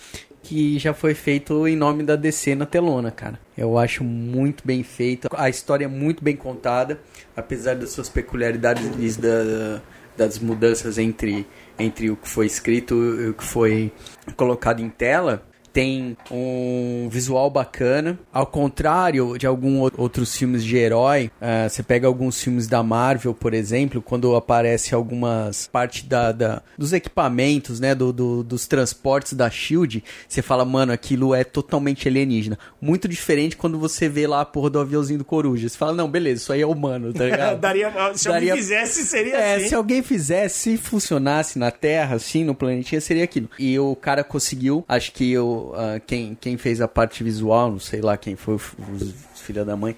que 0.43 0.77
já 0.77 0.93
foi 0.93 1.15
feito 1.15 1.67
em 1.67 1.75
nome 1.75 2.03
da 2.03 2.15
DC 2.15 2.53
na 2.53 2.67
telona, 2.67 3.09
cara. 3.09 3.39
Eu 3.57 3.75
acho 3.79 4.03
muito 4.03 4.63
bem 4.63 4.83
feito. 4.83 5.27
A 5.35 5.49
história 5.49 5.85
é 5.85 5.87
muito 5.87 6.23
bem 6.23 6.35
contada, 6.35 6.99
apesar 7.35 7.75
das 7.75 7.89
suas 7.89 8.07
peculiaridades 8.07 9.17
da, 9.17 9.81
das 10.15 10.37
mudanças 10.37 10.99
entre, 10.99 11.47
entre 11.79 12.11
o 12.11 12.15
que 12.15 12.29
foi 12.29 12.45
escrito 12.45 12.93
e 12.93 13.29
o 13.29 13.33
que 13.33 13.43
foi 13.43 13.91
colocado 14.37 14.79
em 14.79 14.89
tela 14.89 15.43
tem 15.75 16.15
um 16.31 17.09
visual 17.11 17.49
bacana. 17.49 18.17
Ao 18.31 18.47
contrário 18.47 19.37
de 19.37 19.45
alguns 19.45 19.91
outros 19.97 20.33
filmes 20.33 20.63
de 20.63 20.77
herói, 20.77 21.29
ah, 21.41 21.67
você 21.67 21.83
pega 21.83 22.07
alguns 22.07 22.41
filmes 22.41 22.65
da 22.65 22.81
Marvel, 22.81 23.33
por 23.33 23.53
exemplo, 23.53 24.01
quando 24.01 24.33
aparece 24.37 24.95
algumas 24.95 25.67
partes 25.67 26.03
da, 26.03 26.31
da- 26.31 26.61
dos 26.77 26.93
equipamentos, 26.93 27.81
né, 27.81 27.93
do, 27.93 28.13
do- 28.13 28.41
dos 28.41 28.65
transportes 28.67 29.33
da 29.33 29.49
Shield, 29.49 30.01
você 30.29 30.41
fala, 30.41 30.63
mano, 30.63 30.93
aquilo 30.93 31.35
é 31.35 31.43
totalmente 31.43 32.07
alienígena. 32.07 32.57
Muito 32.79 33.05
diferente 33.05 33.57
quando 33.57 33.77
você 33.77 34.07
vê 34.07 34.25
lá 34.27 34.39
a 34.39 34.45
porra 34.45 34.69
do 34.69 34.79
aviãozinho 34.79 35.19
do 35.19 35.25
Coruja. 35.25 35.67
Você 35.67 35.77
fala, 35.77 35.91
não, 35.91 36.09
beleza, 36.09 36.41
isso 36.43 36.53
aí 36.53 36.61
é 36.61 36.65
humano, 36.65 37.11
tá 37.11 37.25
ligado? 37.25 37.59
Daria, 37.65 37.91
se 38.13 38.29
Daria- 38.29 38.51
alguém 38.51 38.63
fizesse, 38.63 39.03
seria 39.05 39.35
É, 39.35 39.55
assim. 39.57 39.67
se 39.67 39.75
alguém 39.75 40.01
fizesse, 40.01 40.57
se 40.57 40.77
funcionasse 40.77 41.59
na 41.59 41.69
Terra, 41.69 42.15
assim, 42.15 42.45
no 42.45 42.55
planetinha, 42.55 43.01
seria 43.01 43.25
aquilo. 43.25 43.49
E 43.59 43.77
o 43.77 43.93
cara 43.93 44.23
conseguiu, 44.23 44.85
acho 44.87 45.11
que 45.11 45.37
o, 45.37 45.64
ah, 45.73 45.99
quem, 45.99 46.35
quem 46.35 46.57
fez 46.57 46.81
a 46.81 46.87
parte 46.87 47.23
visual, 47.23 47.71
não 47.71 47.79
sei 47.79 48.01
lá 48.01 48.17
quem 48.17 48.35
foi, 48.35 48.55
os 48.55 49.41
filha 49.41 49.63
da 49.63 49.75
mãe, 49.75 49.95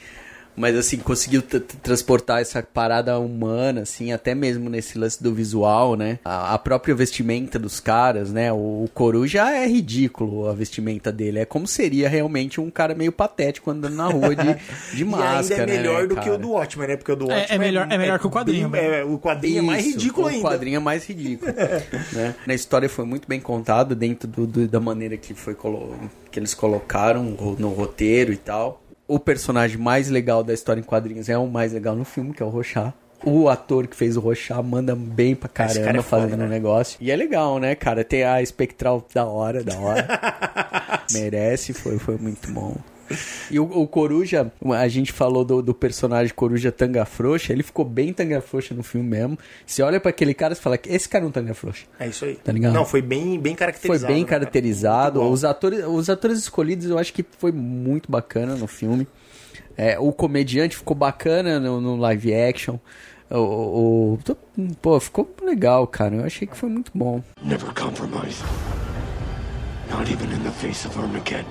mas 0.58 0.76
assim, 0.76 0.98
conseguiu 0.98 1.42
transportar 1.42 2.42
essa 2.42 2.62
parada 2.64 3.18
humana, 3.20 3.82
assim, 3.82 4.12
até 4.12 4.34
mesmo 4.34 4.70
nesse 4.70 4.98
lance 4.98 5.22
do 5.22 5.34
visual, 5.34 5.96
né? 5.96 6.18
A, 6.26 6.54
a 6.56 6.58
própria 6.58 6.96
vestimenta 6.96 7.60
dos 7.60 7.80
caras, 7.80 8.32
né? 8.34 8.52
O, 8.52 8.56
o 8.84 8.90
Coruja 8.94 9.50
é 9.52 9.68
ridículo 9.68 10.50
a 10.50 10.54
vestimenta 10.54 11.12
dele. 11.12 11.40
É 11.40 11.46
como 11.46 11.68
seria 11.68 12.10
realmente 12.10 12.60
um 12.60 12.70
cara 12.72 12.96
meio 12.96 13.12
patético 13.12 13.70
andando 13.72 13.96
na 13.96 14.08
rua 14.08 14.36
de, 14.36 14.56
de 14.96 15.02
E 15.02 15.06
máscara, 15.06 15.62
ainda 15.62 15.74
é 15.74 15.78
melhor 15.78 16.02
né, 16.02 16.08
do 16.08 16.16
que 16.16 16.22
cara? 16.22 16.34
o 16.34 16.38
do 16.38 16.50
Watchmen, 16.52 16.88
né? 16.88 16.98
Porque 16.98 17.12
o 17.12 17.16
do 17.16 17.32
É- 17.32 17.36
é 17.36 17.38
Watchmen 17.40 17.60
melhor- 17.60 17.88
é 17.92 17.98
melhor 17.98 18.20
que 18.20 18.28
o 18.28 18.32
quadrinho, 18.32 18.68
bem- 18.70 18.82
é, 18.82 19.04
o 19.04 19.20
quadrinho 19.20 19.60
é 19.60 19.62
mais 19.62 19.86
Isso, 19.86 19.98
ridículo 20.00 20.26
o 20.26 20.30
ainda. 20.30 20.42
quadrinho 20.50 20.76
é 20.78 20.80
mais 20.80 21.06
ridículo. 21.06 21.54
né? 22.14 22.36
Na 22.48 22.54
história 22.56 22.90
foi 22.90 23.06
muito 23.06 23.28
bem 23.28 23.40
contada 23.40 23.94
dentro 23.94 24.28
do- 24.28 24.48
do- 24.48 24.68
da 24.68 24.80
maneira 24.80 25.16
que 25.18 25.34
foi 25.36 25.56
que 26.32 26.40
eles 26.40 26.54
colocaram 26.56 27.24
no 27.24 27.70
roteiro 27.70 28.34
e 28.34 28.38
tal. 28.38 28.82
O 29.08 29.20
personagem 29.20 29.78
mais 29.78 30.10
legal 30.10 30.44
da 30.44 30.54
história 30.54 30.82
em 30.82 30.84
quadrinhos 30.84 31.30
é 31.30 31.38
o 31.38 31.48
mais 31.48 31.72
legal 31.72 31.96
no 31.96 32.04
filme, 32.04 32.34
que 32.34 32.44
é 32.44 32.46
o 32.46 32.50
Rochá. 32.50 32.94
O 33.24 33.50
ator 33.50 33.88
que 33.88 33.96
fez 33.96 34.16
o 34.16 34.20
Rochá 34.20 34.62
manda 34.62 34.96
bem 34.96 35.34
pra 35.34 35.50
caramba 35.50 35.86
cara 35.86 36.00
é 36.00 36.02
fazendo 36.02 36.42
o 36.42 36.44
né? 36.44 36.48
negócio. 36.48 36.98
E 37.02 37.10
é 37.10 37.16
legal, 37.16 37.58
né, 37.58 37.74
cara? 37.74 38.04
Tem 38.04 38.24
a 38.24 38.42
espectral 38.42 39.06
da 39.14 39.26
hora, 39.26 39.64
da 39.64 39.78
hora. 39.80 40.08
Merece, 41.12 41.74
foi, 41.74 41.98
foi 41.98 42.18
muito 42.18 42.52
bom. 42.52 42.76
E 43.50 43.60
o, 43.60 43.64
o 43.64 43.88
Coruja, 43.88 44.52
a 44.78 44.88
gente 44.88 45.12
falou 45.14 45.46
do, 45.46 45.62
do 45.62 45.74
personagem 45.74 46.34
Coruja 46.34 46.72
Tanga 46.72 47.06
Frouxa, 47.06 47.54
ele 47.54 47.64
ficou 47.64 47.86
bem 47.86 48.12
Tanga 48.12 48.42
Frouxa 48.42 48.74
no 48.76 48.84
filme 48.84 49.08
mesmo. 49.10 49.38
Você 49.66 49.82
olha 49.82 50.00
pra 50.00 50.10
aquele 50.10 50.34
cara 50.34 50.54
e 50.54 50.56
fala 50.58 50.78
que 50.78 50.90
esse 50.90 51.08
cara 51.08 51.24
não 51.24 51.32
Tanga 51.32 51.54
Frouxa. 51.54 51.86
É 52.00 52.08
isso 52.08 52.26
aí. 52.26 52.36
Tá 52.36 52.52
ligado? 52.52 52.74
Não, 52.74 52.84
foi 52.86 53.02
bem, 53.02 53.40
bem 53.40 53.54
Foi 53.54 53.60
caracterizado. 53.60 54.14
bem 54.14 54.24
né, 54.24 54.28
cara? 54.28 54.40
caracterizado. 54.42 55.20
Bom. 55.22 55.32
Os 55.32 55.44
atores, 55.46 55.86
os 55.86 56.10
atores 56.10 56.38
escolhidos 56.40 56.90
eu 56.90 56.98
acho 57.00 57.14
que 57.14 57.26
foi 57.38 57.52
muito 57.54 58.12
bacana 58.12 58.56
no 58.56 58.68
filme. 58.68 59.08
É, 59.78 59.98
o 60.00 60.12
comediante 60.12 60.76
ficou 60.76 60.96
bacana 60.96 61.60
no, 61.60 61.80
no 61.80 61.96
live 61.98 62.34
action. 62.34 62.78
O, 63.30 63.38
o- 63.38 64.14
o- 64.58 64.76
pô, 64.82 65.00
ficou 65.00 65.34
legal, 65.44 65.86
cara. 65.88 66.16
Eu 66.16 66.26
achei 66.26 66.48
que 66.48 66.58
foi 66.58 66.70
muito 66.70 66.92
bom. 66.96 67.22
Never 67.44 67.70
compromise. 67.74 68.42
Not 69.90 70.12
even 70.12 70.34
in 70.36 70.40
the 70.44 70.52
face 70.52 70.86
of 70.88 70.98
Armageddon. 71.00 71.46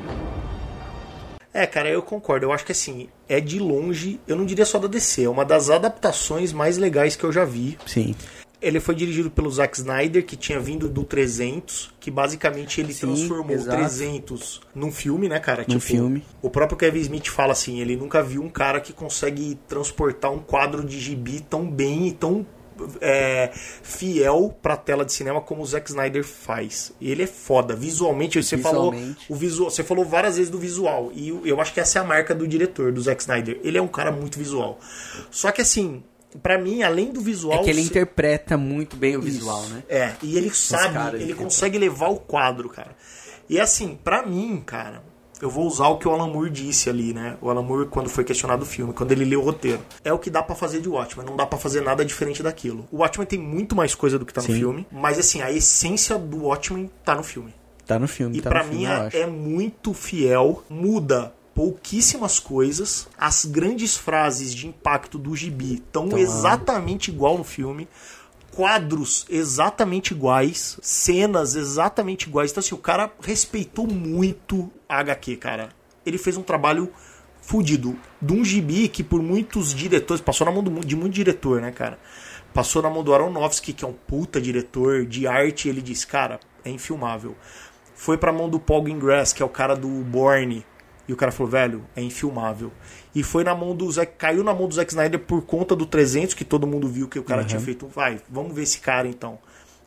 É, 1.56 1.66
cara, 1.66 1.88
eu 1.88 2.02
concordo. 2.02 2.44
Eu 2.44 2.52
acho 2.52 2.66
que 2.66 2.72
assim, 2.72 3.08
é 3.26 3.40
de 3.40 3.58
longe, 3.58 4.20
eu 4.28 4.36
não 4.36 4.44
diria 4.44 4.66
só 4.66 4.78
da 4.78 4.86
DC, 4.86 5.24
é 5.24 5.28
uma 5.28 5.42
das 5.42 5.70
adaptações 5.70 6.52
mais 6.52 6.76
legais 6.76 7.16
que 7.16 7.24
eu 7.24 7.32
já 7.32 7.46
vi. 7.46 7.78
Sim. 7.86 8.14
Ele 8.60 8.78
foi 8.78 8.94
dirigido 8.94 9.30
pelo 9.30 9.50
Zack 9.50 9.78
Snyder, 9.78 10.24
que 10.26 10.36
tinha 10.36 10.60
vindo 10.60 10.86
do 10.86 11.02
300, 11.02 11.94
que 11.98 12.10
basicamente 12.10 12.80
ele 12.80 12.92
Sim, 12.92 13.06
transformou 13.06 13.56
o 13.56 13.58
exato. 13.58 13.78
300 13.78 14.60
num 14.74 14.92
filme, 14.92 15.30
né, 15.30 15.40
cara? 15.40 15.64
Num 15.66 15.80
filme. 15.80 16.22
O 16.42 16.50
próprio 16.50 16.76
Kevin 16.76 17.00
Smith 17.00 17.28
fala 17.28 17.52
assim, 17.52 17.80
ele 17.80 17.96
nunca 17.96 18.22
viu 18.22 18.42
um 18.42 18.50
cara 18.50 18.78
que 18.78 18.92
consegue 18.92 19.58
transportar 19.66 20.30
um 20.30 20.38
quadro 20.38 20.84
de 20.84 20.98
gibi 20.98 21.40
tão 21.40 21.70
bem 21.70 22.08
e 22.08 22.12
tão 22.12 22.46
é, 23.00 23.50
fiel 23.82 24.54
pra 24.62 24.76
tela 24.76 25.04
de 25.04 25.12
cinema 25.12 25.40
como 25.40 25.62
o 25.62 25.66
Zack 25.66 25.88
Snyder 25.90 26.24
faz. 26.24 26.92
E 27.00 27.10
ele 27.10 27.22
é 27.22 27.26
foda. 27.26 27.74
Visualmente, 27.74 28.42
você 28.42 28.56
falou 28.58 28.94
o 29.28 29.34
visual, 29.34 29.70
você 29.70 29.82
falou 29.84 30.04
várias 30.04 30.36
vezes 30.36 30.50
do 30.50 30.58
visual 30.58 31.10
e 31.14 31.28
eu- 31.28 31.60
acho 31.60 31.72
que 31.72 31.80
essa 31.80 31.98
é 31.98 32.02
a 32.02 32.04
marca 32.04 32.34
do 32.34 32.46
diretor, 32.46 32.92
do 32.92 33.00
Zack 33.00 33.20
Snyder. 33.22 33.60
Ele 33.62 33.78
é 33.78 33.82
um 33.82 33.88
cara 33.88 34.10
muito 34.12 34.38
visual. 34.38 34.78
Só 35.30 35.50
que 35.50 35.60
assim, 35.62 36.02
pra 36.42 36.58
mim, 36.58 36.82
além 36.82 37.10
do 37.12 37.20
visual, 37.20 37.60
É 37.60 37.64
que 37.64 37.70
ele 37.70 37.82
se- 37.82 37.88
interpreta 37.88 38.56
muito 38.56 38.96
bem 38.96 39.16
o 39.16 39.20
visual, 39.22 39.62
isso. 39.62 39.74
né? 39.74 39.82
É, 39.88 40.12
e 40.22 40.36
ele 40.36 40.50
sabe, 40.54 41.16
ele 41.16 41.24
ele 41.24 41.34
consegue 41.34 41.78
levar 41.78 42.08
o 42.08 42.16
quadro, 42.16 42.68
cara. 42.68 42.94
E 43.48 43.58
assim, 43.60 43.98
pra 44.02 44.26
mim, 44.26 44.62
cara, 44.64 45.02
eu 45.40 45.50
vou 45.50 45.66
usar 45.66 45.88
o 45.88 45.98
que 45.98 46.08
o 46.08 46.12
Alan 46.12 46.28
Moore 46.28 46.50
disse 46.50 46.88
ali, 46.88 47.12
né? 47.12 47.36
O 47.40 47.50
Alan 47.50 47.62
Moore, 47.62 47.88
quando 47.88 48.08
foi 48.08 48.24
questionado 48.24 48.62
o 48.62 48.66
filme, 48.66 48.92
quando 48.92 49.12
ele 49.12 49.24
leu 49.24 49.40
o 49.40 49.44
roteiro. 49.44 49.80
É 50.04 50.12
o 50.12 50.18
que 50.18 50.30
dá 50.30 50.42
pra 50.42 50.54
fazer 50.54 50.80
de 50.80 50.88
Watchmen, 50.88 51.26
não 51.26 51.36
dá 51.36 51.46
pra 51.46 51.58
fazer 51.58 51.80
nada 51.80 52.04
diferente 52.04 52.42
daquilo. 52.42 52.86
O 52.90 52.98
Watchmen 52.98 53.26
tem 53.26 53.38
muito 53.38 53.76
mais 53.76 53.94
coisa 53.94 54.18
do 54.18 54.24
que 54.24 54.32
tá 54.32 54.40
no 54.40 54.46
Sim. 54.46 54.54
filme, 54.54 54.86
mas 54.90 55.18
assim, 55.18 55.42
a 55.42 55.50
essência 55.52 56.18
do 56.18 56.44
Watchmen 56.44 56.90
tá 57.04 57.14
no 57.14 57.22
filme. 57.22 57.54
Tá 57.86 57.98
no 57.98 58.08
filme, 58.08 58.38
E 58.38 58.40
tá 58.40 58.50
pra 58.50 58.64
no 58.64 58.70
mim 58.70 58.86
filme, 58.86 59.10
é, 59.12 59.20
é 59.20 59.26
muito 59.26 59.94
fiel, 59.94 60.64
muda 60.68 61.32
pouquíssimas 61.54 62.38
coisas. 62.38 63.08
As 63.18 63.44
grandes 63.46 63.96
frases 63.96 64.54
de 64.54 64.66
impacto 64.66 65.18
do 65.18 65.34
gibi 65.34 65.74
estão 65.74 66.16
exatamente 66.18 67.10
igual 67.10 67.38
no 67.38 67.44
filme. 67.44 67.88
Quadros 68.56 69.26
exatamente 69.28 70.14
iguais, 70.14 70.78
cenas 70.80 71.54
exatamente 71.54 72.22
iguais. 72.26 72.50
Então, 72.50 72.60
assim, 72.60 72.74
o 72.74 72.78
cara 72.78 73.12
respeitou 73.20 73.86
muito 73.86 74.72
a 74.88 74.98
HQ, 75.00 75.36
cara. 75.36 75.68
Ele 76.06 76.16
fez 76.16 76.38
um 76.38 76.42
trabalho 76.42 76.90
fudido. 77.42 77.94
De 78.20 78.32
um 78.32 78.42
gibi 78.42 78.88
que 78.88 79.04
por 79.04 79.22
muitos 79.22 79.74
diretores, 79.74 80.22
passou 80.22 80.46
na 80.46 80.50
mão 80.50 80.62
do- 80.62 80.80
de 80.86 80.96
muito 80.96 81.12
diretor, 81.12 81.60
né, 81.60 81.70
cara? 81.70 81.98
Passou 82.54 82.80
na 82.80 82.88
mão 82.88 83.04
do 83.04 83.12
Aronofsky, 83.12 83.74
que 83.74 83.84
é 83.84 83.88
um 83.88 83.92
puta 83.92 84.40
diretor 84.40 85.04
de 85.04 85.26
arte, 85.26 85.68
ele 85.68 85.82
disse, 85.82 86.06
cara, 86.06 86.40
é 86.64 86.70
infilmável. 86.70 87.36
Foi 87.94 88.16
pra 88.16 88.32
mão 88.32 88.48
do 88.48 88.58
Paul 88.58 88.82
Greengrass, 88.84 89.34
que 89.34 89.42
é 89.42 89.46
o 89.46 89.50
cara 89.50 89.76
do 89.76 89.88
Borne, 89.88 90.64
E 91.08 91.12
o 91.12 91.16
cara 91.16 91.30
falou, 91.30 91.50
velho, 91.50 91.84
é 91.94 92.02
infilmável. 92.02 92.72
E 93.14 93.22
foi 93.22 93.44
na 93.44 93.54
mão 93.54 93.74
do 93.74 93.90
Zack, 93.90 94.14
caiu 94.16 94.42
na 94.42 94.52
mão 94.52 94.68
do 94.68 94.74
Zack 94.74 94.90
Snyder 94.90 95.20
por 95.20 95.42
conta 95.42 95.76
do 95.76 95.86
300, 95.86 96.34
que 96.34 96.44
todo 96.44 96.66
mundo 96.66 96.88
viu 96.88 97.08
que 97.08 97.18
o 97.18 97.22
cara 97.22 97.44
tinha 97.44 97.60
feito. 97.60 97.86
Vai, 97.86 98.20
vamos 98.28 98.54
ver 98.54 98.62
esse 98.62 98.80
cara 98.80 99.06
então. 99.06 99.38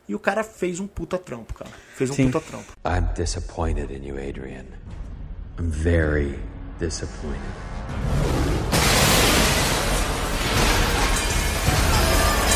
E 0.08 0.14
o 0.14 0.18
cara 0.18 0.42
fez 0.42 0.80
um 0.80 0.86
puta 0.86 1.18
trampo, 1.18 1.54
cara. 1.54 1.70
Fez 1.94 2.10
um 2.10 2.14
Sim. 2.14 2.30
puta 2.30 2.40
trampo. 2.40 2.72
I'm 2.84 3.14
disappointed 3.14 3.92
in 3.94 4.04
you, 4.06 4.16
Adrian. 4.16 4.64
I'm 5.58 5.70
very 5.70 6.38
disappointed. 6.80 7.38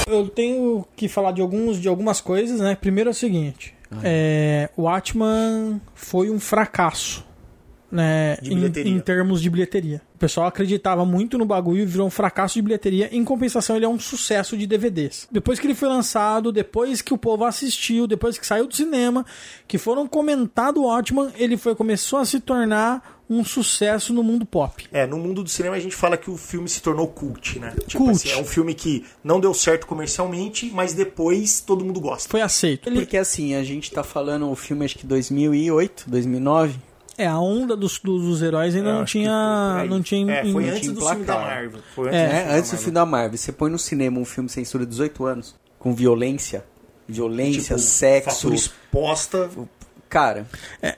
Eu 0.07 0.29
tenho 0.29 0.85
que 0.97 1.09
falar 1.09 1.33
de 1.33 1.41
alguns 1.41 1.81
de 1.81 1.89
algumas 1.89 2.21
coisas, 2.21 2.61
né? 2.61 2.75
Primeiro 2.75 3.11
é 3.11 3.13
o 3.13 3.15
seguinte: 3.15 3.75
é, 4.03 4.69
o 4.77 4.89
Atman 4.89 5.81
foi 5.95 6.31
um 6.31 6.41
fracasso, 6.41 7.25
né? 7.95 8.37
Em, 8.43 8.57
bilheteria. 8.57 8.93
em 8.93 8.99
termos 8.99 9.41
de 9.41 9.49
bilheteria. 9.49 10.03
O 10.17 10.19
pessoal 10.19 10.49
acreditava 10.49 11.05
muito 11.05 11.39
no 11.39 11.45
bagulho 11.45 11.83
e 11.83 11.87
virou 11.87 12.07
um 12.07 12.11
fracasso 12.11 12.55
de 12.55 12.63
bilheteria. 12.63 13.09
Em 13.13 13.23
compensação, 13.25 13.77
ele 13.77 13.85
é 13.85 13.89
um 13.89 14.01
sucesso 14.01 14.57
de 14.57 14.67
DVDs. 14.67 15.29
Depois 15.31 15.61
que 15.61 15.67
ele 15.67 15.75
foi 15.75 15.89
lançado, 15.89 16.51
depois 16.51 17.01
que 17.01 17.15
o 17.15 17.19
povo 17.19 17.45
assistiu, 17.45 18.07
depois 18.07 18.37
que 18.37 18.47
saiu 18.47 18.67
do 18.67 18.75
cinema, 18.75 19.25
que 19.69 19.79
foram 19.79 20.09
comentado 20.09 20.83
o 20.83 20.91
Atman, 20.91 21.31
ele 21.37 21.57
foi 21.57 21.75
começou 21.75 22.19
a 22.19 22.25
se 22.25 22.41
tornar 22.41 23.23
um 23.31 23.45
sucesso 23.45 24.13
no 24.13 24.23
mundo 24.23 24.45
pop. 24.45 24.87
É, 24.93 25.07
no 25.07 25.17
mundo 25.17 25.43
do 25.43 25.49
cinema 25.49 25.77
a 25.77 25.81
gente 25.81 25.95
fala 25.95 26.17
que 26.17 26.31
o 26.31 26.37
filme 26.37 26.69
se 26.69 26.83
tornou 26.83 27.07
cult, 27.09 27.59
né? 27.59 27.75
Tipo 27.87 28.05
Cult. 28.05 28.17
assim, 28.17 28.31
é 28.31 28.37
um 28.37 28.45
filme 28.45 28.75
que 28.75 29.05
não 29.23 29.41
deu 29.41 29.55
certo 29.55 29.87
comercialmente, 29.87 30.71
mas 30.75 30.95
depois 30.95 31.61
todo 31.61 31.85
mundo 31.85 32.01
gosta. 32.01 32.29
Foi 32.29 32.43
aceito. 32.43 32.89
Ele 32.89 33.01
Porque 33.01 33.17
assim, 33.17 33.55
a 33.55 33.63
gente 33.63 33.91
tá 33.91 34.03
falando 34.03 34.51
o 34.51 34.57
filme 34.57 34.85
acho 34.85 34.99
que 34.99 35.07
2008, 35.07 36.05
2009. 36.09 36.79
É 37.17 37.27
a 37.27 37.39
onda 37.39 37.77
dos, 37.77 37.99
dos, 37.99 38.23
dos 38.23 38.43
heróis 38.43 38.75
ainda 38.75 38.91
Eu 38.91 38.95
não 38.97 39.05
tinha 39.05 39.85
não 39.89 40.03
tinha 40.03 40.33
É, 40.33 40.53
foi 40.53 40.69
antes 40.69 40.91
do 40.93 41.01
filme 41.07 41.25
da. 41.25 41.39
Marvel. 41.39 41.81
Foi 41.95 42.09
antes, 42.09 42.19
É. 42.21 42.25
É, 42.25 42.57
antes 42.57 42.71
do 42.71 42.77
filme 42.79 42.93
da 42.93 43.07
Marvel. 43.07 43.39
Você 43.39 43.53
põe 43.53 43.71
no 43.71 43.79
cinema 43.79 44.19
um 44.19 44.25
filme 44.25 44.49
censura 44.49 44.85
de 44.85 44.91
18 44.91 45.25
anos, 45.27 45.55
com 45.79 45.95
violência, 45.95 46.65
violência, 47.09 47.77
Tipo, 47.77 47.79
sexo. 47.79 48.31
fatura 48.37 48.55
exposta. 48.55 49.51
Cara, 50.09 50.47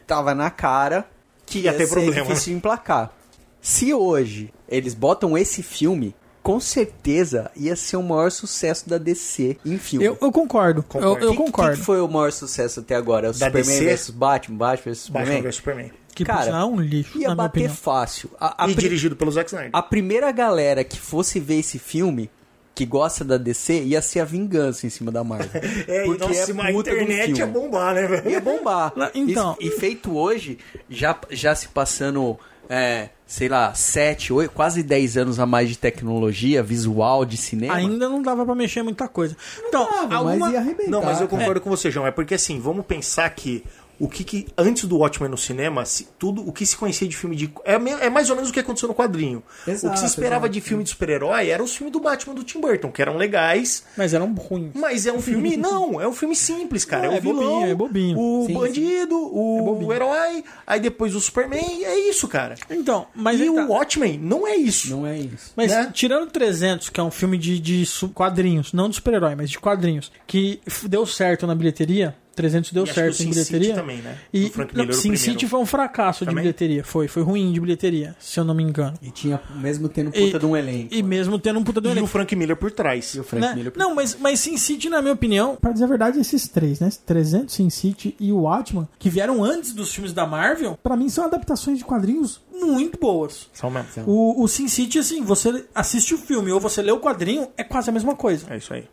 tava 0.06 0.34
na 0.34 0.50
cara 0.50 1.06
que 1.46 1.58
Ia 1.60 1.70
ia, 1.70 1.74
ter 1.74 1.86
ser 1.86 1.94
problema, 1.94 2.22
difícil 2.26 2.52
de 2.52 2.58
emplacar. 2.58 3.12
Se 3.60 3.92
hoje 3.94 4.52
eles 4.68 4.94
botam 4.94 5.36
esse 5.38 5.62
filme, 5.62 6.14
com 6.42 6.60
certeza 6.60 7.50
ia 7.56 7.74
ser 7.74 7.96
o 7.96 8.02
maior 8.02 8.30
sucesso 8.30 8.88
da 8.88 8.98
DC 8.98 9.56
em 9.64 9.78
filme. 9.78 10.04
Eu, 10.06 10.16
eu 10.20 10.30
concordo. 10.30 10.82
Concordo. 10.82 11.24
Eu, 11.24 11.30
eu 11.30 11.30
Que- 11.32 11.36
concordo. 11.36 11.76
que 11.76 11.82
foi 11.82 12.00
o 12.00 12.06
maior 12.08 12.30
sucesso 12.30 12.80
até 12.80 12.94
agora? 12.94 13.30
O 13.30 13.32
Da 13.32 13.46
Superman 13.46 13.78
DC? 13.80 13.84
vs 13.96 14.10
Batman, 14.10 14.56
Batman 14.58 14.92
vs 14.92 15.08
Batman 15.08 15.24
Superman? 15.26 15.42
vs 15.42 15.54
Superman. 15.56 15.90
Que 16.16 16.24
por 16.24 16.32
Cara, 16.32 16.44
sinal 16.46 16.68
é 16.68 16.72
um 16.72 16.80
lixo, 16.80 17.10
Ia 17.18 17.28
na 17.28 17.34
minha 17.34 17.36
bater 17.36 17.48
opinião. 17.60 17.74
fácil. 17.74 18.30
A, 18.40 18.64
a 18.64 18.68
e 18.68 18.74
pri- 18.74 18.82
dirigido 18.84 19.14
pelo 19.14 19.30
Zack 19.30 19.48
Snyder. 19.50 19.70
a 19.72 19.82
primeira 19.82 20.32
galera 20.32 20.82
que 20.82 20.98
fosse 20.98 21.38
ver 21.38 21.58
esse 21.58 21.78
filme, 21.78 22.30
que 22.74 22.84
gosta 22.86 23.22
da 23.24 23.36
DC, 23.36 23.82
ia 23.84 24.00
ser 24.02 24.20
a 24.20 24.24
vingança 24.24 24.86
em 24.86 24.90
cima 24.90 25.12
da 25.12 25.22
Marvel. 25.22 25.48
É, 25.86 26.02
e 26.02 26.06
Porque 26.06 26.24
nossa, 26.26 26.50
é 26.52 26.54
a 26.70 26.74
um 26.74 26.80
internet 26.80 27.38
ia 27.38 27.46
bombar, 27.46 27.94
né, 27.94 28.06
velho? 28.06 28.30
Ia 28.30 28.40
bombar. 28.40 28.92
Então- 29.14 29.56
e, 29.60 29.68
e 29.68 29.70
feito 29.70 30.16
hoje, 30.16 30.58
já, 30.88 31.14
já 31.30 31.54
se 31.54 31.68
passando, 31.68 32.38
é, 32.68 33.10
sei 33.26 33.48
lá, 33.48 33.72
7, 33.74 34.32
8, 34.32 34.50
quase 34.52 34.82
10 34.82 35.16
anos 35.18 35.38
a 35.40 35.44
mais 35.46 35.68
de 35.68 35.76
tecnologia, 35.78 36.62
visual, 36.62 37.24
de 37.24 37.36
cinema. 37.36 37.74
Ainda 37.74 38.08
não 38.08 38.20
dava 38.22 38.44
pra 38.44 38.54
mexer 38.54 38.82
muita 38.82 39.06
coisa. 39.08 39.36
Então, 39.68 39.84
dava, 39.90 40.14
alguma... 40.16 40.36
mas 40.36 40.52
ia 40.52 40.58
arrebentar. 40.60 40.90
Não, 40.90 41.02
mas 41.02 41.20
eu 41.20 41.28
concordo 41.28 41.60
com 41.60 41.68
você, 41.70 41.90
João. 41.90 42.06
É 42.06 42.10
porque 42.10 42.34
assim, 42.34 42.58
vamos 42.60 42.84
pensar 42.86 43.28
que 43.30 43.62
o 43.98 44.08
que, 44.08 44.24
que 44.24 44.46
antes 44.58 44.84
do 44.84 44.98
Watchmen 44.98 45.30
no 45.30 45.36
cinema, 45.38 45.84
se- 45.84 46.08
tudo 46.18 46.46
o 46.46 46.52
que 46.52 46.66
se 46.66 46.76
conhecia 46.76 47.08
de 47.08 47.16
filme 47.16 47.34
de 47.36 47.50
é, 47.64 47.74
é 48.06 48.10
mais 48.10 48.28
ou 48.30 48.36
menos 48.36 48.50
o 48.50 48.52
que 48.52 48.60
aconteceu 48.60 48.88
no 48.88 48.94
quadrinho. 48.94 49.38
o 49.62 49.64
que 49.64 49.70
Exato, 49.70 49.98
se 49.98 50.04
esperava 50.06 50.46
exato. 50.46 50.52
de 50.52 50.60
filme 50.60 50.84
de 50.84 50.90
super-herói 50.90 51.48
era 51.48 51.62
os 51.62 51.74
filmes 51.74 51.92
do 51.92 52.00
Batman 52.00 52.34
do 52.34 52.44
Tim 52.44 52.60
Burton, 52.60 52.90
que 52.92 53.00
eram 53.00 53.16
legais, 53.16 53.84
Mas 53.96 54.12
eram 54.14 54.32
ruins. 54.34 54.72
mas 54.74 55.06
é 55.06 55.12
um 55.12 55.20
filme 55.20 55.56
não, 55.56 56.00
é 56.00 56.06
um 56.06 56.12
filme 56.12 56.36
simples, 56.36 56.84
cara. 56.84 57.06
Não, 57.08 57.12
é 57.12 57.14
o 57.14 57.18
é 57.18 57.20
vilão, 57.20 57.42
bobinho, 57.44 57.66
é 57.70 57.74
bobinho. 57.74 58.18
o 58.18 58.44
Sim, 58.46 58.54
bandido, 58.54 59.16
o, 59.16 59.58
É 59.58 59.62
bobinho. 59.62 59.92
herói, 59.92 60.44
aí 60.66 60.80
depois 60.80 61.14
o 61.14 61.20
Superman, 61.20 61.84
é 61.84 61.98
isso, 62.10 62.28
cara. 62.28 62.54
Então, 62.70 63.06
mas, 63.14 63.40
e 63.40 63.48
o 63.48 63.54
tá. 63.56 63.66
Watchmen 63.66 64.18
não 64.18 64.46
é 64.46 64.56
isso. 64.56 64.90
Não 64.90 65.06
é 65.06 65.18
isso. 65.18 65.52
mas 65.56 65.70
né? 65.70 65.90
tirando 65.92 66.30
300, 66.30 66.88
que 66.90 67.00
é 67.00 67.02
um 67.02 67.10
filme 67.10 67.38
de, 67.38 67.58
de 67.58 67.84
quadrinhos, 68.14 68.72
não 68.72 68.88
de 68.88 68.96
super-herói, 68.96 69.34
mas 69.34 69.50
de 69.50 69.58
quadrinhos, 69.58 70.12
que 70.26 70.60
deu 70.88 71.06
certo 71.06 71.46
na 71.46 71.54
bilheteria, 71.54 72.14
300 72.36 72.72
deu 72.72 72.84
E 72.84 72.84
acho 72.84 72.94
que 72.94 73.00
certo 73.00 73.10
o 73.10 73.14
em 73.14 73.16
Sin 73.24 73.30
bilheteria. 73.30 73.64
City 73.68 73.74
também, 73.80 73.96
né? 73.98 74.18
E 74.32 74.52
não, 74.56 74.66
Miller, 74.74 74.90
o 74.90 74.92
Sin. 74.92 75.16
City 75.16 75.46
foi 75.48 75.58
um 75.58 75.66
fracasso 75.66 76.20
de 76.24 76.30
Também? 76.30 76.42
bilheteria. 76.42 76.84
Foi, 76.84 77.08
foi 77.08 77.22
ruim 77.22 77.52
de 77.52 77.58
bilheteria, 77.60 78.14
se 78.20 78.38
eu 78.38 78.44
não 78.44 78.54
me 78.54 78.62
engano. 78.62 78.94
E 79.02 79.10
tinha, 79.10 79.40
mesmo 79.56 79.88
tendo 79.88 80.10
E- 80.14 80.26
puta 80.26 80.38
de 80.38 80.46
um 80.46 80.56
elenco. 80.56 80.94
E 80.94 81.02
mesmo 81.02 81.38
tendo 81.38 81.58
um 81.58 81.64
puta 81.64 81.80
do 81.80 81.88
E 81.88 81.90
o 81.90 81.92
elenco. 81.92 82.06
Frank 82.06 82.36
Miller 82.36 82.56
por 82.56 82.70
trás. 82.70 83.14
E 83.14 83.20
o 83.20 83.24
Frank 83.24 83.44
né? 83.46 83.54
Miller. 83.54 83.72
Não, 83.76 83.94
mas, 83.94 84.16
mas 84.20 84.38
Sin 84.40 84.56
City, 84.56 84.88
na 84.88 85.00
minha 85.02 85.14
opinião, 85.14 85.56
pra 85.56 85.72
dizer 85.72 85.84
a 85.84 85.88
verdade, 85.88 86.20
esses 86.20 86.46
três, 86.46 86.78
né? 86.78 86.90
300, 87.06 87.54
Sin 87.54 87.70
City 87.70 88.14
e 88.20 88.30
o 88.30 88.42
Watchman, 88.42 88.86
que 88.98 89.08
vieram 89.10 89.42
antes 89.42 89.72
dos 89.72 89.92
filmes 89.92 90.12
da 90.12 90.26
Marvel, 90.26 90.78
pra 90.82 90.96
mim 90.96 91.08
são 91.08 91.24
adaptações 91.24 91.78
de 91.78 91.84
quadrinhos 91.84 92.40
muito 92.52 92.98
boas. 92.98 93.48
São 93.52 93.70
mesmo. 93.70 94.04
O, 94.06 94.42
o 94.42 94.48
Sin 94.48 94.68
City, 94.68 94.98
assim, 94.98 95.22
você 95.22 95.64
assiste 95.74 96.14
o 96.14 96.18
filme 96.18 96.50
ou 96.52 96.60
você 96.60 96.82
lê 96.82 96.90
o 96.92 97.00
quadrinho, 97.00 97.48
é 97.56 97.64
quase 97.64 97.88
a 97.90 97.92
mesma 97.92 98.14
coisa. 98.14 98.46
É 98.50 98.56
isso 98.56 98.72
aí. 98.74 98.84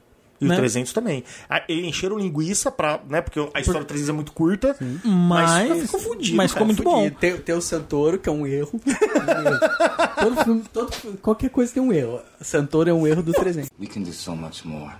E 0.43 0.47
Né? 0.47 0.53
o 0.55 0.57
300 0.57 0.91
também. 0.93 1.23
Eles 1.67 1.85
encheram 1.85 2.17
linguiça 2.17 2.71
pra. 2.71 2.99
né? 3.09 3.21
Porque 3.21 3.39
a 3.53 3.59
história 3.59 3.81
do 3.81 3.85
300 3.87 4.09
é 4.09 4.13
muito 4.13 4.31
curta. 4.33 4.75
Mas, 5.03 5.69
Mas 5.69 5.81
ficou 5.83 5.99
fudido, 5.99 6.35
mas 6.37 6.51
ficou 6.51 6.65
cara, 6.65 6.65
muito 6.65 6.83
bom. 6.83 7.09
Tem, 7.19 7.37
tem 7.37 7.55
o 7.55 7.61
Santoro, 7.61 8.17
que 8.19 8.27
é 8.29 8.31
um 8.31 8.45
erro. 8.45 8.79
todo 10.19 10.43
filme, 10.43 10.63
todo, 10.71 10.91
qualquer 11.21 11.49
coisa 11.49 11.73
tem 11.73 11.81
um 11.83 11.91
erro. 11.91 12.19
Santoro 12.41 12.89
é 12.89 12.93
um 12.93 13.05
erro 13.07 13.23
do 13.23 13.31
300. 13.33 13.69
We 13.79 13.87
can 13.87 14.01
do 14.01 14.11
so 14.13 14.35
much 14.35 14.65
more. 14.65 14.93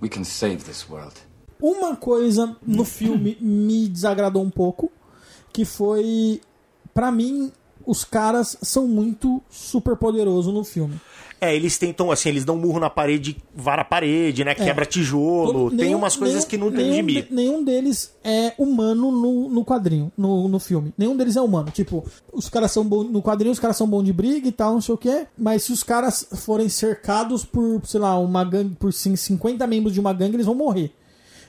We 0.00 0.08
can 0.08 0.24
save 0.24 0.56
this 0.64 0.86
world. 0.88 1.14
Uma 1.60 1.94
coisa 1.94 2.56
no 2.66 2.84
filme 2.84 3.36
me 3.40 3.88
desagradou 3.88 4.42
um 4.42 4.50
pouco, 4.50 4.90
que 5.52 5.64
foi, 5.64 6.40
pra 6.92 7.12
mim, 7.12 7.52
os 7.86 8.04
caras 8.04 8.56
são 8.62 8.86
muito 8.86 9.42
super 9.50 9.96
poderosos 9.96 10.52
no 10.52 10.64
filme. 10.64 10.94
É, 11.40 11.56
eles 11.56 11.76
tentam, 11.76 12.12
assim, 12.12 12.28
eles 12.28 12.44
dão 12.44 12.54
um 12.54 12.58
murro 12.60 12.78
na 12.78 12.88
parede, 12.88 13.36
vara 13.52 13.82
a 13.82 13.84
parede, 13.84 14.44
né? 14.44 14.54
Quebra 14.54 14.86
tijolo. 14.86 15.52
Todo- 15.52 15.70
tem 15.70 15.86
nenhum- 15.86 15.98
umas 15.98 16.14
coisas 16.14 16.36
nenhum- 16.36 16.48
que 16.48 16.56
não 16.56 16.70
tem 16.70 16.84
nenhum 16.84 16.94
gibi. 16.94 17.22
de- 17.22 17.34
nenhum 17.34 17.64
deles 17.64 18.14
é 18.22 18.52
humano 18.56 19.10
no, 19.10 19.48
no 19.48 19.64
quadrinho, 19.64 20.12
no, 20.16 20.46
no 20.46 20.60
filme. 20.60 20.94
Nenhum 20.96 21.16
deles 21.16 21.34
é 21.34 21.40
humano. 21.40 21.68
Tipo, 21.72 22.04
os 22.32 22.48
caras 22.48 22.70
são 22.70 22.84
bons. 22.84 23.10
No 23.10 23.20
quadrinho, 23.20 23.50
os 23.50 23.58
caras 23.58 23.76
são 23.76 23.88
bons 23.88 24.04
de 24.04 24.12
briga 24.12 24.46
e 24.46 24.52
tal, 24.52 24.74
não 24.74 24.80
sei 24.80 24.94
o 24.94 24.98
quê. 24.98 25.26
Mas 25.36 25.64
se 25.64 25.72
os 25.72 25.82
caras 25.82 26.24
forem 26.32 26.68
cercados 26.68 27.44
por, 27.44 27.80
sei 27.86 27.98
lá, 27.98 28.16
uma 28.20 28.44
gangue, 28.44 28.76
por 28.76 28.92
cin- 28.92 29.16
50 29.16 29.66
membros 29.66 29.92
de 29.92 29.98
uma 29.98 30.12
gangue, 30.12 30.36
eles 30.36 30.46
vão 30.46 30.54
morrer. 30.54 30.92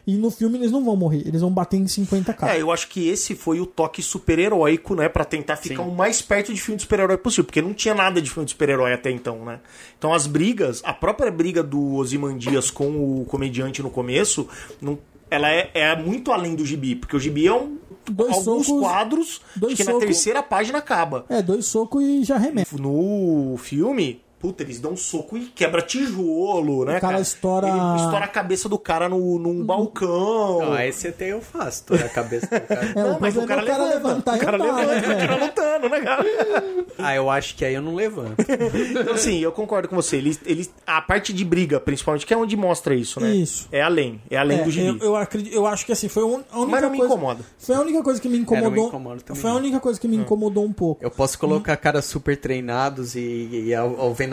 E 0.06 0.16
no 0.16 0.30
filme 0.30 0.58
eles 0.58 0.70
não 0.72 0.84
vão 0.84 0.96
morrer, 0.98 1.24
eles 1.26 1.40
vão 1.42 1.50
bater 1.50 1.78
em 1.78 1.88
50 1.88 2.34
caras. 2.34 2.56
É, 2.58 2.62
eu 2.62 2.72
acho 2.72 2.90
que 2.90 3.08
esse 3.08 3.36
foi 3.36 3.62
o 3.62 3.66
toque 3.66 4.02
super-heróico, 4.02 4.96
né? 4.96 5.08
Pra 5.08 5.24
tentar 5.24 5.56
ficar 5.56 5.82
o 5.84 5.96
mais 5.96 6.22
perto 6.22 6.54
de 6.54 6.60
filme 6.60 6.76
de 6.78 6.84
super-herói 6.84 7.18
possível. 7.18 7.46
Porque 7.46 7.62
não 7.62 7.74
tinha 7.74 7.94
nada 7.96 8.22
de 8.22 8.30
filme 8.30 8.44
de 8.46 8.52
super-herói 8.52 8.92
até 8.94 9.10
então, 9.12 9.46
né? 9.46 9.60
Então 9.98 10.14
as 10.14 10.28
brigas, 10.28 10.82
a 10.84 10.92
própria 10.94 11.32
briga 11.32 11.64
do 11.64 11.94
Ozymandias 11.96 12.70
com 12.70 13.22
o 13.22 13.26
comediante 13.26 13.82
no 13.82 13.90
começo, 13.90 14.48
não, 14.82 15.00
ela 15.32 15.50
é, 15.50 15.72
é 15.74 15.96
muito 15.96 16.32
além 16.32 16.54
do 16.56 16.66
gibi. 16.66 16.96
Porque 16.96 17.16
o 17.16 17.20
gibi 17.20 17.48
é 17.48 17.54
um. 17.54 17.78
Dois 18.12 18.34
alguns 18.34 18.66
socos- 18.68 18.82
quadros, 18.82 19.42
dois 19.56 19.74
acho 19.74 19.78
que 19.78 19.84
na 19.86 19.92
socos- 19.94 20.06
terceira 20.06 20.44
página 20.44 20.80
acaba. 20.80 21.26
É, 21.30 21.42
dois 21.42 21.66
socos 21.66 22.04
e 22.04 22.24
já 22.26 22.38
remete. 22.38 22.76
No 22.78 23.56
filme, 23.58 24.22
puta, 24.44 24.62
eles 24.62 24.78
dão 24.78 24.92
um 24.92 24.98
soco 24.98 25.38
e 25.38 25.46
quebra 25.46 25.82
tijolo, 25.82 26.84
né? 26.84 26.98
O 26.98 27.02
cara 27.02 27.22
estoura- 27.22 27.70
Ele 27.70 27.96
estoura 27.96 28.26
a 28.26 28.28
cabeça 28.28 28.68
do 28.68 28.78
cara 28.78 29.08
no, 29.08 29.40
num 29.40 29.64
balcão. 29.64 30.60
Não, 30.60 30.80
esse 30.82 31.08
até 31.08 31.32
eu 31.32 31.42
faço, 31.42 31.86
a 31.94 32.10
cabeça 32.10 32.46
do 32.48 32.68
cara. 32.68 32.84
É, 32.94 32.94
Não, 33.02 33.18
o 33.18 33.22
mas 33.22 33.38
o 33.38 33.46
cara, 33.48 33.62
é 33.62 33.64
o 33.64 33.68
cara 33.68 33.84
levanta, 33.86 34.08
levantar 34.08 34.36
o 34.36 34.40
cara 34.40 34.58
levanta, 34.58 35.08
né, 35.08 35.16
o 35.16 35.28
cara 35.28 35.36
lutando, 35.46 35.90
né, 35.90 36.02
cara? 36.02 36.24
Ah, 37.00 37.16
eu 37.16 37.30
acho 37.30 37.56
que 37.56 37.64
aí 37.66 37.74
eu 37.74 37.82
não 37.82 37.96
levanto. 37.96 38.36
Então, 38.94 39.14
assim, 39.14 39.40
eu 39.40 39.52
concordo 39.52 39.88
com 39.88 39.96
você. 39.96 40.18
Eles, 40.18 40.40
eles, 40.46 40.70
a 40.86 41.02
parte 41.02 41.32
de 41.34 41.44
briga, 41.46 41.80
principalmente, 41.80 42.26
que 42.26 42.34
é 42.34 42.38
onde 42.38 42.56
mostra 42.58 42.94
isso, 42.94 43.20
né? 43.20 43.34
Isso. 43.34 43.68
É 43.72 43.82
além. 43.82 44.22
É 44.30 44.38
além 44.38 44.60
É, 44.60 44.64
do 44.64 44.70
gibi. 44.72 44.88
eu, 44.88 44.98
eu, 45.00 45.16
acredito, 45.16 45.54
eu 45.54 45.66
acho 45.66 45.86
que 45.86 45.92
assim, 45.92 46.08
foi 46.08 46.22
a 46.24 46.26
única 46.26 46.46
Mas 46.68 46.82
não 46.82 46.90
me 46.92 46.98
coisa. 46.98 47.14
incomoda. 47.14 47.40
Foi 47.58 47.76
a 47.76 47.80
única 47.82 48.04
coisa 48.04 48.22
que 48.22 48.30
me 48.30 48.38
incomodou. 48.38 48.92
foi 49.36 49.50
a 49.50 49.54
única 49.56 49.80
coisa 49.80 50.00
que 50.00 50.08
me 50.08 50.18
incomodou 50.18 50.66
um 50.66 50.74
pouco. 50.74 51.04
Eu 51.04 51.10
posso 51.10 51.38
colocar 51.40 51.76
caras 51.78 52.06
super 52.06 52.38
treinados 52.38 53.16
e, 53.16 53.64
e 53.68 53.74
a 53.76 53.84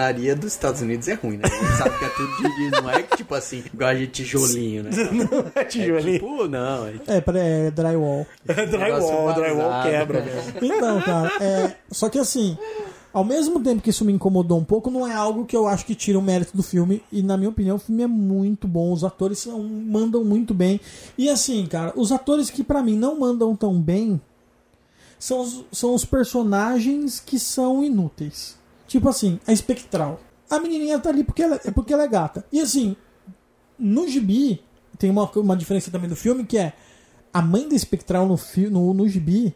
alvenaria 0.01 0.35
dos 0.35 0.53
Estados 0.53 0.81
Unidos 0.81 1.07
é 1.09 1.15
ruim, 1.15 1.37
né? 1.37 1.43
A 1.45 1.49
gente 1.49 1.77
sabe 1.77 1.99
que 1.99 2.05
é 2.05 2.09
tudo 2.09 2.55
de, 2.57 2.71
não 2.71 2.91
é 2.91 3.03
que 3.03 3.17
tipo 3.19 3.35
assim, 3.35 3.63
igual 3.73 3.95
de 3.95 4.07
tijolinho, 4.07 4.85
né? 4.85 4.91
É 5.55 5.65
tijolinho. 5.65 6.15
Tipo, 6.15 6.49
não. 6.49 6.87
É, 6.87 6.95
É, 7.07 7.21
pera, 7.21 7.39
é 7.39 7.71
drywall. 7.71 8.27
drywall, 8.45 8.79
negócio 8.79 9.35
drywall 9.35 9.69
vazado, 9.71 9.91
quebra, 9.91 10.21
né? 10.23 10.55
Então, 10.63 11.03
cara, 11.03 11.33
é. 11.41 11.77
Só 11.91 12.09
que 12.09 12.19
assim, 12.19 12.57
ao 13.13 13.25
mesmo 13.25 13.61
tempo 13.61 13.83
que 13.83 13.91
isso 13.91 14.05
me 14.05 14.13
incomodou 14.13 14.59
um 14.59 14.65
pouco, 14.65 14.91
não 14.91 15.07
é 15.07 15.15
algo 15.15 15.45
que 15.45 15.57
eu 15.57 15.67
acho 15.67 15.85
que 15.85 15.95
tira 15.95 16.19
o 16.19 16.23
mérito 16.23 16.57
do 16.57 16.63
filme. 16.63 17.03
E 17.13 17.23
na 17.23 17.37
minha 17.37 17.51
opinião, 17.51 17.77
o 17.77 17.81
filme 17.81 18.03
é 18.03 18.07
muito 18.07 18.67
bom. 18.67 18.93
Os 18.93 19.05
atores 19.05 19.39
são, 19.39 19.63
mandam 19.63 20.25
muito 20.25 20.55
bem. 20.55 20.81
E 21.19 21.29
assim, 21.29 21.67
cara, 21.67 21.93
os 21.97 22.11
atores 22.13 22.51
que 22.51 22.65
pra 22.65 22.83
mim 22.83 22.97
não 22.97 23.19
mandam 23.19 23.55
tão 23.55 23.81
bem 23.81 24.21
são 25.19 25.41
os, 25.41 25.65
são 25.71 25.95
os 25.95 26.05
personagens 26.05 27.21
que 27.21 27.39
são 27.39 27.85
inúteis. 27.85 28.59
Tipo 28.91 29.09
assim, 29.09 29.39
a 29.47 29.53
Espectral. 29.53 30.19
A 30.51 30.59
menininha 30.59 30.99
tá 30.99 31.11
ali 31.11 31.23
porque 31.23 31.45
ela, 31.45 31.61
é 31.65 31.71
porque 31.71 31.95
ela 31.95 32.03
é 32.03 32.09
gata. 32.09 32.45
E 32.51 32.61
assim, 32.61 32.97
no 33.79 34.09
gibi, 34.09 34.65
tem 34.99 35.09
uma, 35.09 35.31
uma 35.31 35.57
diferença 35.57 35.93
também 35.93 36.09
do 36.09 36.17
filme 36.17 36.45
que 36.45 36.59
é 36.59 36.73
a 37.33 37.41
mãe 37.41 37.69
da 37.69 37.77
Espectral 37.77 38.27
no, 38.27 38.37
no, 38.69 38.93
no 38.93 39.09
gibi 39.09 39.55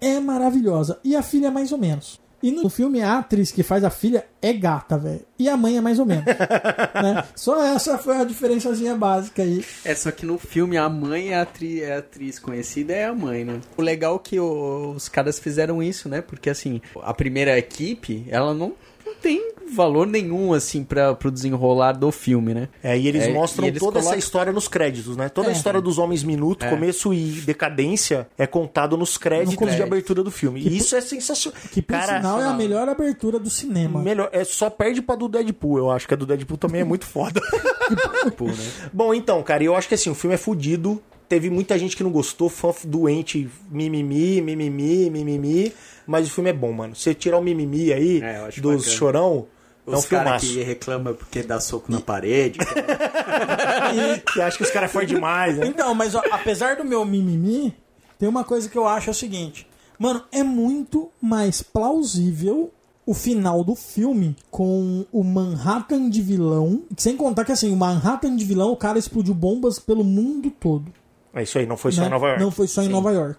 é 0.00 0.18
maravilhosa. 0.18 0.98
E 1.04 1.14
a 1.14 1.22
filha 1.22 1.48
é 1.48 1.50
mais 1.50 1.70
ou 1.70 1.76
menos. 1.76 2.18
E 2.42 2.50
no 2.50 2.68
filme, 2.68 3.00
a 3.02 3.18
atriz 3.18 3.52
que 3.52 3.62
faz 3.62 3.84
a 3.84 3.90
filha 3.90 4.24
é 4.40 4.52
gata, 4.52 4.98
velho. 4.98 5.20
E 5.38 5.48
a 5.48 5.56
mãe 5.56 5.76
é 5.76 5.80
mais 5.80 5.98
ou 5.98 6.04
menos. 6.06 6.24
né? 7.02 7.24
Só 7.36 7.62
essa 7.64 7.96
foi 7.98 8.16
a 8.16 8.24
diferençazinha 8.24 8.94
básica 8.96 9.42
aí. 9.42 9.64
É, 9.84 9.94
só 9.94 10.10
que 10.10 10.26
no 10.26 10.38
filme 10.38 10.76
a 10.76 10.88
mãe 10.88 11.28
é 11.30 11.36
a, 11.36 11.42
atri- 11.42 11.82
é 11.82 11.94
a 11.94 11.98
atriz 11.98 12.38
conhecida, 12.38 12.92
é 12.92 13.06
a 13.06 13.14
mãe, 13.14 13.44
né? 13.44 13.60
O 13.76 13.82
legal 13.82 14.16
é 14.16 14.28
que 14.28 14.40
o- 14.40 14.90
os 14.96 15.08
caras 15.08 15.38
fizeram 15.38 15.82
isso, 15.82 16.08
né? 16.08 16.20
Porque 16.20 16.50
assim, 16.50 16.80
a 17.02 17.14
primeira 17.14 17.56
equipe, 17.58 18.24
ela 18.28 18.52
não, 18.52 18.72
não 18.91 18.91
tem 19.22 19.52
valor 19.74 20.06
nenhum, 20.06 20.52
assim, 20.52 20.84
para 20.84 21.14
pro 21.14 21.30
desenrolar 21.30 21.92
do 21.92 22.10
filme, 22.12 22.52
né? 22.52 22.68
É, 22.82 22.98
e 22.98 23.08
eles 23.08 23.22
É, 23.24 23.32
mostram 23.32 23.64
e 23.64 23.68
eles 23.68 23.78
toda 23.80 23.98
essa 24.00 24.08
colocam- 24.08 24.18
história 24.18 24.52
nos 24.52 24.68
créditos, 24.68 25.16
né? 25.16 25.28
Toda 25.30 25.48
a 25.48 25.50
É. 25.50 25.54
história 25.54 25.80
dos 25.80 25.96
Homens 25.98 26.22
Minuto, 26.22 26.64
É. 26.66 26.68
começo 26.70 27.14
e 27.14 27.30
decadência, 27.40 28.28
é 28.36 28.46
contado 28.46 28.96
nos 28.98 29.16
créditos 29.16 29.56
crédito. 29.56 29.76
de 29.76 29.82
abertura 29.82 30.22
do 30.22 30.30
filme. 30.30 30.60
E 30.60 30.76
isso 30.76 30.94
é 30.94 31.00
sensacional. 31.00 31.58
Que 31.70 31.80
por 31.80 31.96
sinal 32.02 32.40
é 32.40 32.44
a 32.44 32.52
melhor 32.52 32.86
abertura 32.88 33.38
do 33.38 33.48
cinema. 33.48 34.02
Melhor, 34.02 34.28
é, 34.32 34.44
só 34.44 34.68
perde 34.68 35.00
pra 35.00 35.14
do 35.14 35.28
Deadpool, 35.28 35.78
eu 35.78 35.90
acho 35.90 36.06
que 36.06 36.12
a 36.14 36.16
do 36.16 36.26
Deadpool 36.26 36.58
também 36.58 36.80
é 36.82 36.84
muito 36.84 37.06
foda. 37.06 37.40
Bom, 38.92 39.14
então, 39.14 39.42
cara, 39.42 39.62
eu 39.64 39.74
acho 39.76 39.88
que 39.88 39.94
assim, 39.94 40.10
o 40.10 40.14
filme 40.14 40.34
é 40.34 40.38
fudido. 40.38 41.00
Teve 41.32 41.48
muita 41.48 41.78
gente 41.78 41.96
que 41.96 42.02
não 42.04 42.10
gostou, 42.10 42.50
fã 42.50 42.74
doente, 42.84 43.48
mimimi, 43.70 44.42
mimimi, 44.42 45.08
mimimi. 45.08 45.72
Mas 46.06 46.26
o 46.26 46.30
filme 46.30 46.50
é 46.50 46.52
bom, 46.52 46.70
mano. 46.72 46.94
Você 46.94 47.14
tirar 47.14 47.38
o 47.38 47.42
mimimi 47.42 47.90
aí 47.90 48.20
É, 48.22 48.48
dos 48.48 48.54
bacana. 48.60 48.80
chorão, 48.82 49.46
é 49.86 49.90
um 49.92 49.94
Os 49.94 50.04
caras 50.04 50.42
filmaço. 50.42 50.46
que 50.58 50.62
reclamam 50.62 51.14
porque 51.14 51.42
dá 51.42 51.58
soco 51.58 51.90
na 51.90 52.02
parede. 52.02 52.58
que 54.30 54.42
acha 54.42 54.58
que 54.58 54.62
os 54.62 54.70
caras 54.70 54.92
foram 54.92 55.06
demais, 55.06 55.56
né? 55.56 55.66
Então, 55.68 55.94
mas 55.94 56.14
ó, 56.14 56.22
apesar 56.30 56.76
do 56.76 56.84
meu 56.84 57.02
mimimi, 57.02 57.74
tem 58.18 58.28
uma 58.28 58.44
coisa 58.44 58.68
que 58.68 58.76
eu 58.76 58.86
acho 58.86 59.08
é 59.08 59.12
o 59.12 59.14
seguinte. 59.14 59.66
Mano, 59.98 60.22
é 60.30 60.42
muito 60.42 61.10
mais 61.18 61.62
plausível 61.62 62.70
o 63.06 63.14
final 63.14 63.64
do 63.64 63.74
filme 63.74 64.36
com 64.50 65.06
o 65.10 65.24
Manhattan 65.24 66.10
de 66.10 66.20
vilão. 66.20 66.82
Sem 66.94 67.16
contar 67.16 67.46
que 67.46 67.52
assim, 67.52 67.72
o 67.72 67.76
Manhattan 67.76 68.36
de 68.36 68.44
vilão, 68.44 68.70
o 68.70 68.76
cara 68.76 68.98
explodiu 68.98 69.32
bombas 69.32 69.78
pelo 69.78 70.04
mundo 70.04 70.50
todo. 70.50 70.92
É 71.34 71.42
isso 71.42 71.58
aí, 71.58 71.66
não 71.66 71.76
foi 71.76 71.92
só 71.92 72.02
né? 72.02 72.06
em 72.08 72.10
Nova 72.10 72.26
York. 72.28 72.42
Não 72.42 72.50
foi 72.50 72.66
só 72.68 72.82
em 72.82 72.88
Nova 72.88 73.10
York. 73.12 73.38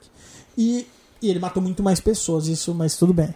E, 0.57 0.88
e 1.22 1.30
ele 1.30 1.40
matou 1.40 1.61
muito 1.61 1.84
mais 1.84 1.99
pessoas, 1.99 2.48
isso, 2.48 2.74
mas 2.74 2.95
tudo 2.98 3.14
bem. 3.14 3.34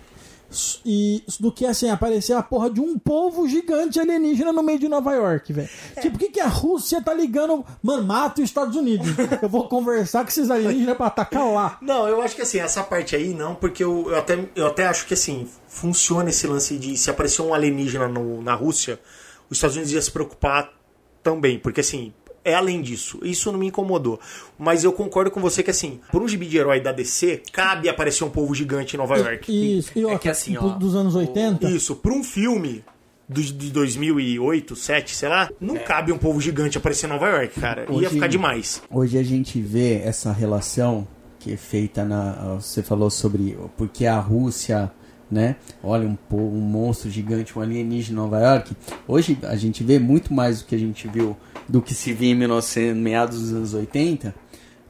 E 0.85 1.23
do 1.41 1.51
que 1.51 1.65
assim, 1.65 1.89
aparecer 1.89 2.31
a 2.31 2.41
porra 2.41 2.69
de 2.69 2.79
um 2.79 2.97
povo 2.97 3.47
gigante 3.49 3.99
alienígena 3.99 4.53
no 4.53 4.63
meio 4.63 4.79
de 4.79 4.87
Nova 4.87 5.13
York, 5.13 5.51
velho. 5.51 5.69
Tipo, 6.01 6.15
o 6.15 6.19
que, 6.19 6.29
que 6.29 6.39
a 6.39 6.47
Rússia 6.47 7.01
tá 7.01 7.13
ligando? 7.13 7.65
Mano, 7.83 8.03
mata 8.03 8.41
os 8.41 8.47
Estados 8.49 8.75
Unidos. 8.77 9.07
Eu 9.43 9.49
vou 9.49 9.67
conversar 9.67 10.23
com 10.23 10.29
esses 10.29 10.49
alienígenas 10.49 10.95
pra 10.95 11.07
atacar 11.07 11.51
lá. 11.51 11.77
Não, 11.81 12.07
eu 12.07 12.21
acho 12.21 12.33
que 12.35 12.41
assim, 12.41 12.59
essa 12.59 12.81
parte 12.81 13.13
aí 13.13 13.33
não, 13.33 13.55
porque 13.55 13.83
eu, 13.83 14.09
eu, 14.09 14.17
até, 14.17 14.39
eu 14.55 14.67
até 14.67 14.87
acho 14.87 15.05
que 15.05 15.13
assim, 15.13 15.47
funciona 15.67 16.29
esse 16.29 16.47
lance 16.47 16.77
de 16.77 16.95
se 16.95 17.09
aparecer 17.09 17.41
um 17.41 17.53
alienígena 17.53 18.07
no- 18.07 18.41
na 18.41 18.55
Rússia, 18.55 18.99
os 19.49 19.57
Estados 19.57 19.75
Unidos 19.75 19.93
ia 19.93 20.01
se 20.01 20.11
preocupar 20.11 20.71
também, 21.21 21.59
porque 21.59 21.81
assim, 21.81 22.13
é 22.49 22.53
além 22.55 22.81
disso. 22.81 23.19
Isso 23.23 23.51
não 23.51 23.59
me 23.59 23.67
incomodou. 23.67 24.19
Mas 24.57 24.83
eu 24.83 24.91
concordo 24.93 25.29
com 25.31 25.39
você 25.41 25.61
que 25.61 25.71
assim, 25.71 25.99
por 26.11 26.21
um 26.21 26.27
gibi 26.27 26.45
de 26.47 26.57
herói 26.57 26.79
da 26.79 26.91
DC, 26.91 27.43
cabe 27.51 27.89
aparecer 27.89 28.23
um 28.23 28.29
povo 28.29 28.53
gigante 28.55 28.95
em 28.95 28.97
Nova 28.97 29.17
York. 29.17 29.77
Isso, 29.79 29.91
e 29.95 30.03
outra, 30.03 30.19
que 30.19 30.29
assim, 30.29 30.53
tipo, 30.53 30.65
ó, 30.65 30.69
dos 30.69 30.95
anos 30.95 31.15
80. 31.15 31.69
Isso, 31.69 31.95
por 31.95 32.11
um 32.11 32.23
filme 32.23 32.83
do- 33.29 33.41
de 33.41 33.69
2008, 33.71 34.73
2007, 34.73 35.15
sei 35.15 35.29
lá, 35.29 35.49
não 35.59 35.75
cabe 35.75 36.11
um 36.11 36.17
povo 36.17 36.39
gigante 36.39 36.77
aparecer 36.77 37.07
em 37.07 37.09
Nova 37.09 37.27
York, 37.27 37.59
cara. 37.59 37.85
Ia 37.89 37.91
Hoje- 37.95 38.09
ficar 38.09 38.27
demais. 38.27 38.81
Hoje 38.89 39.17
a 39.17 39.23
gente 39.23 39.59
vê 39.59 39.95
essa 40.03 40.31
relação 40.31 41.07
que 41.39 41.53
é 41.53 41.57
feita 41.57 42.03
na. 42.03 42.55
Você 42.59 42.81
falou 42.81 43.09
sobre 43.09 43.57
porque 43.77 44.05
a 44.05 44.19
Rússia, 44.19 44.91
né? 45.29 45.55
Olha, 45.83 46.07
um, 46.07 46.17
um 46.35 46.61
monstro 46.61 47.09
gigante, 47.09 47.57
um 47.57 47.61
alienígena 47.61 48.19
em 48.19 48.21
Nova 48.21 48.39
York. 48.39 48.75
Hoje 49.07 49.37
a 49.43 49.55
gente 49.55 49.83
vê 49.83 49.99
muito 49.99 50.33
mais 50.33 50.61
do 50.61 50.67
que 50.67 50.75
a 50.75 50.79
gente 50.79 51.07
viu 51.07 51.35
do 51.67 51.81
que 51.81 51.93
se 51.93 52.13
via 52.13 52.31
em 52.31 52.35
1900, 52.35 52.97
meados 52.97 53.41
dos 53.41 53.53
anos 53.53 53.73
80, 53.73 54.33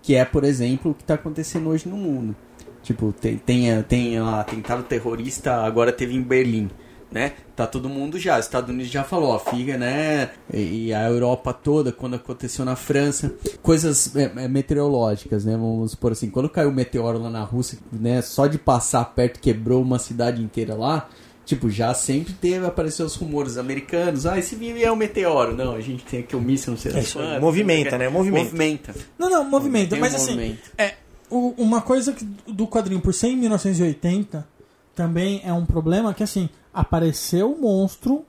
que 0.02 0.16
é, 0.16 0.24
por 0.24 0.44
exemplo, 0.44 0.92
o 0.92 0.94
que 0.94 1.02
está 1.02 1.16
acontecendo 1.16 1.70
hoje 1.70 1.90
no 1.90 1.98
mundo. 1.98 2.36
Tipo, 2.84 3.12
tem, 3.12 3.38
tem, 3.38 3.84
tem 3.84 4.20
lá, 4.20 4.42
atentado 4.42 4.84
terrorista, 4.84 5.56
agora 5.56 5.92
teve 5.92 6.16
em 6.16 6.22
Berlim, 6.22 6.70
né? 7.12 7.34
Tá 7.56 7.66
todo 7.66 7.88
mundo 7.90 8.20
já, 8.20 8.38
os 8.38 8.46
Estados 8.46 8.70
Unidos 8.70 8.92
já 8.92 9.04
falou, 9.04 9.30
ó, 9.32 9.40
fica, 9.40 9.78
né? 9.78 10.30
E, 10.54 10.88
e 10.88 10.94
a 10.94 11.08
Europa 11.10 11.54
toda, 11.54 11.92
quando 11.92 12.16
aconteceu 12.16 12.64
na 12.66 12.76
França, 12.76 13.34
coisas 13.62 14.16
é, 14.16 14.32
é, 14.36 14.48
meteorológicas, 14.48 15.46
né? 15.46 15.54
Vamos 15.54 15.92
supor 15.92 16.12
assim, 16.12 16.30
quando 16.30 16.50
caiu 16.50 16.70
o 16.70 16.74
meteoro 16.74 17.18
lá 17.20 17.30
na 17.30 17.44
Rússia, 17.44 17.80
né? 17.92 18.22
Só 18.22 18.46
de 18.48 18.58
passar 18.58 19.06
perto 19.16 19.40
quebrou 19.40 19.82
uma 19.82 20.00
cidade 20.00 20.42
inteira 20.42 20.76
lá. 20.76 21.08
Tipo, 21.46 21.70
já 21.70 21.94
sempre 21.94 22.34
teve, 22.34 22.66
apareceu 22.66 23.06
os 23.06 23.16
rumores 23.16 23.58
americanos. 23.58 24.26
Ah, 24.26 24.38
esse 24.38 24.54
vier 24.58 24.82
é 24.82 24.92
um 24.92 24.98
meteoro. 24.98 25.56
Não, 25.56 25.76
a 25.76 25.80
gente 25.80 26.04
tem 26.04 26.20
aqui 26.20 26.36
o 26.36 26.42
míssil, 26.42 26.72
não 26.74 26.78
sei 26.78 26.92
É 26.92 27.00
isso 27.00 27.18
movimenta, 27.40 27.98
né? 27.98 28.10
Movimenta. 28.10 28.44
Movimenta. 28.52 28.96
Não, 29.18 29.30
não, 29.30 29.46
movimento. 29.50 29.92
Tem 29.92 29.98
um 29.98 30.02
Mas 30.02 30.14
assim, 30.14 30.32
movimento. 30.36 30.72
é, 30.78 30.96
o- 31.30 31.54
uma 31.58 31.80
coisa 31.82 32.12
que, 32.12 32.26
do 32.46 32.68
quadrinho, 32.68 33.00
por 33.00 33.14
ser 33.14 33.28
em 33.30 33.38
1980, 33.38 34.46
também 34.94 35.42
é 35.46 35.54
um 35.54 35.66
problema 35.66 36.14
que, 36.14 36.22
assim, 36.22 36.50
apareceu 36.80 37.52
o 37.54 37.60
monstro, 37.62 38.24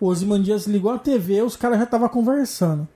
o 0.00 0.06
Ozymandias 0.06 0.66
ligou 0.66 0.90
a 0.90 0.98
TV, 0.98 1.42
os 1.42 1.56
caras 1.56 1.78
já 1.78 1.84
estavam 1.84 2.08
conversando. 2.08 2.88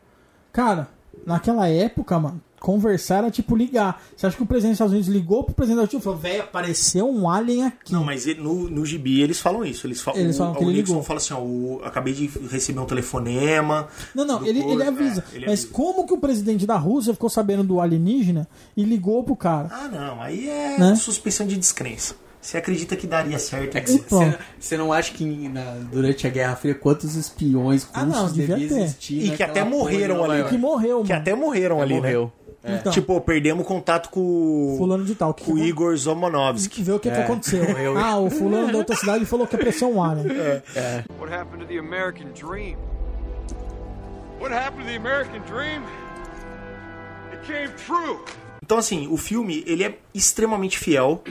Cara, 0.53 0.89
naquela 1.27 1.69
época, 1.69 2.19
mano, 2.19 2.41
conversar 2.61 3.17
era 3.17 3.31
tipo 3.31 3.55
ligar. 3.55 4.03
Você 4.17 4.27
acha 4.27 4.37
que 4.37 4.43
o 4.43 4.47
presidente 4.47 4.71
dos 4.71 4.77
Estados 4.77 4.93
Unidos 4.95 5.09
ligou 5.11 5.45
pro 5.45 5.55
presidente 5.55 5.83
da 5.85 5.87
China 5.91 6.01
e 6.01 6.03
falou, 6.03 6.19
velho, 6.19 6.43
apareceu 6.45 7.07
um 7.11 7.29
alien 7.29 7.65
aqui. 7.67 7.93
Não, 7.93 8.03
mas 8.03 8.27
ele- 8.27 8.41
no, 8.41 8.71
no 8.71 8.87
gibi 8.87 9.21
eles 9.21 9.39
falam 9.39 9.65
isso. 9.67 9.87
Eles, 9.87 10.01
falam, 10.01 10.19
Eles 10.21 10.37
o, 10.37 10.39
falam 10.39 10.55
que 10.55 10.65
o 10.65 10.69
Nixon 10.71 10.93
ligou. 10.93 11.03
fala 11.03 11.19
assim, 11.19 11.35
ó, 11.35 11.41
o- 11.41 11.81
acabei 11.85 12.15
de 12.15 12.27
receber 12.51 12.81
um 12.81 12.87
telefonema. 12.87 13.89
Não, 14.15 14.25
não, 14.25 14.47
ele, 14.47 14.61
ele 14.61 14.83
avisa. 14.83 15.23
É, 15.33 15.37
ele 15.37 15.47
Mas 15.47 15.61
avisa. 15.65 15.75
como 15.75 16.07
que 16.07 16.15
o 16.15 16.19
presidente 16.19 16.65
da 16.67 16.79
Rússia 16.79 17.13
ficou 17.13 17.29
sabendo 17.29 17.63
do 17.65 17.81
alienígena 17.83 18.49
e 18.75 18.83
ligou 18.83 19.23
pro 19.23 19.37
cara? 19.37 19.69
Ah, 19.71 19.89
não, 19.89 20.23
aí 20.23 20.49
é 20.49 20.79
Né? 20.79 20.95
suspensão 20.97 21.47
de 21.47 21.59
descrença. 21.59 22.15
Você 22.45 22.59
acredita 22.59 22.95
que 22.95 23.07
daria 23.07 23.39
certo? 23.39 23.75
É 23.75 23.81
que 23.81 23.93
E 23.95 23.99
pronto. 24.01 24.39
você 24.61 24.77
não 24.77 24.93
acha 24.93 25.15
que 25.15 25.25
na- 25.49 25.77
durante 25.91 26.27
a 26.27 26.31
Guerra 26.31 26.55
Fria 26.55 26.75
quantos 26.75 27.17
espiões 27.17 27.85
russos 27.85 27.97
Ah, 28.03 28.05
não, 28.05 28.31
devia 28.31 28.57
existir 28.59 29.15
E 29.19 29.23
que 29.23 29.31
naquela 29.31 29.51
até 29.51 29.65
morreram 29.65 30.23
ali. 30.31 30.45
Que 30.45 30.59
morreu, 30.59 31.03
que 31.05 31.13
até 31.15 31.35
morreram 31.35 31.81
ali, 31.81 31.95
morreu. 31.95 32.31
né? 32.63 32.77
Então. 32.81 32.93
Tipo, 32.93 33.19
perdemos 33.23 33.67
contato 33.67 34.11
com, 34.11 34.75
Fulano 34.77 35.05
de 35.07 35.15
tal. 35.15 35.33
Que 35.33 35.45
com 35.45 35.53
o 35.53 35.57
que- 35.57 35.63
Igor 35.65 35.97
Zomonovsky. 35.97 36.83
O 36.91 36.99
que, 36.99 37.11
que 37.11 37.17
aconteceu. 37.19 37.65
Ah, 37.97 38.19
o 38.19 38.29
fulano 38.31 38.71
da 38.71 38.77
outra 38.79 38.95
cidade 38.97 39.25
falou 39.25 39.47
que 39.47 39.57
apareceu 39.57 39.91
um 39.91 40.03
alien. 40.03 40.27
What 41.19 41.33
happened 41.33 41.65
to 41.65 41.67
the 41.67 41.79
American 41.79 42.27
dream? 42.39 42.77
What 44.39 44.53
happened 44.55 44.85
to 44.85 44.91
the 44.91 44.97
American 44.97 45.41
dream? 45.47 45.83
It 47.33 47.43
came 47.47 47.69
true. 47.87 48.19
Então, 48.63 48.77
assim, 48.79 49.09
o 49.11 49.17
filme, 49.17 49.63
ele 49.67 49.85
é 49.85 49.99
extremamente 50.15 50.79
fiel. 50.79 51.23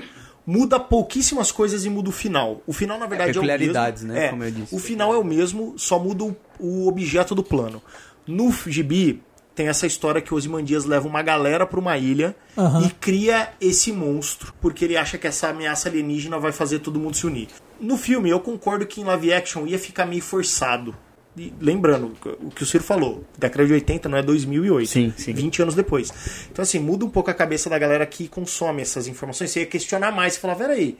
Muda 0.45 0.80
pouquíssimas 0.80 1.52
coisas 1.52 1.86
e 1.86 1.90
muda 1.90 2.10
o 2.10 2.11
final. 2.11 2.61
O 2.68 2.74
final, 2.74 2.99
na 2.99 3.06
verdade, 3.06 3.38
é, 3.38 3.40
o 3.40 3.44
mesmo. 3.44 3.48
peculiaridades, 3.48 4.03
né, 4.03 4.26
É, 4.26 4.30
como 4.30 4.44
eu 4.44 4.52
disse. 4.52 4.76
O 4.76 4.80
final 4.80 5.14
é 5.14 5.18
o 5.18 5.24
mesmo, 5.24 5.74
só 5.78 5.98
muda 5.98 6.26
o, 6.26 6.36
o 6.60 6.88
objeto 6.88 7.34
do 7.34 7.44
plano. 7.44 7.82
No 8.28 8.52
gibi, 8.68 9.22
tem 9.56 9.68
essa 9.68 9.86
história 9.88 10.22
que 10.22 10.34
o 10.34 10.38
Ozymandias 10.38 10.84
leva 10.86 11.07
uma 11.07 11.22
galera 11.22 11.65
pra 11.65 11.80
uma 11.80 11.98
ilha 11.98 12.36
Aham. 12.57 12.86
e 12.86 12.90
cria 12.90 13.53
esse 13.61 13.91
monstro, 13.91 14.53
porque 14.60 14.84
ele 14.84 14.98
acha 14.98 15.18
que 15.18 15.28
essa 15.28 15.49
ameaça 15.49 15.88
alienígena 15.88 16.38
vai 16.40 16.52
fazer 16.52 16.80
todo 16.80 16.99
mundo 16.99 17.15
se 17.15 17.26
unir. 17.26 17.48
No 17.80 17.98
filme, 17.98 18.30
eu 18.30 18.40
concordo 18.40 18.86
que 18.86 18.99
em 19.02 19.03
live 19.03 19.34
action 19.34 19.65
ia 19.68 19.80
ficar 19.80 20.06
meio 20.06 20.22
forçado. 20.22 20.95
E 21.35 21.51
lembrando, 21.60 22.14
o 22.41 22.51
que 22.51 22.61
o 22.61 22.65
Ciro 22.65 22.84
falou, 22.84 23.23
década 23.38 23.65
de 23.65 23.73
80 23.73 24.07
não 24.07 24.18
é 24.18 24.22
2008. 24.22 24.88
Sim, 24.88 25.14
sim. 25.18 25.34
20 25.34 25.64
anos 25.64 25.76
depois. 25.76 26.11
Então, 26.51 26.61
assim, 26.61 26.77
muda 26.77 27.05
um 27.05 27.10
pouco 27.10 27.31
a 27.31 27.34
cabeça 27.34 27.69
da 27.69 27.80
galera 27.80 28.05
que 28.05 28.27
consome 28.27 28.81
essas 28.84 29.07
informações. 29.07 29.49
Você 29.49 29.61
ia 29.61 29.65
questionar 29.65 30.11
mais. 30.11 30.34
Você 30.34 30.39
falar, 30.39 30.55
peraí, 30.55 30.97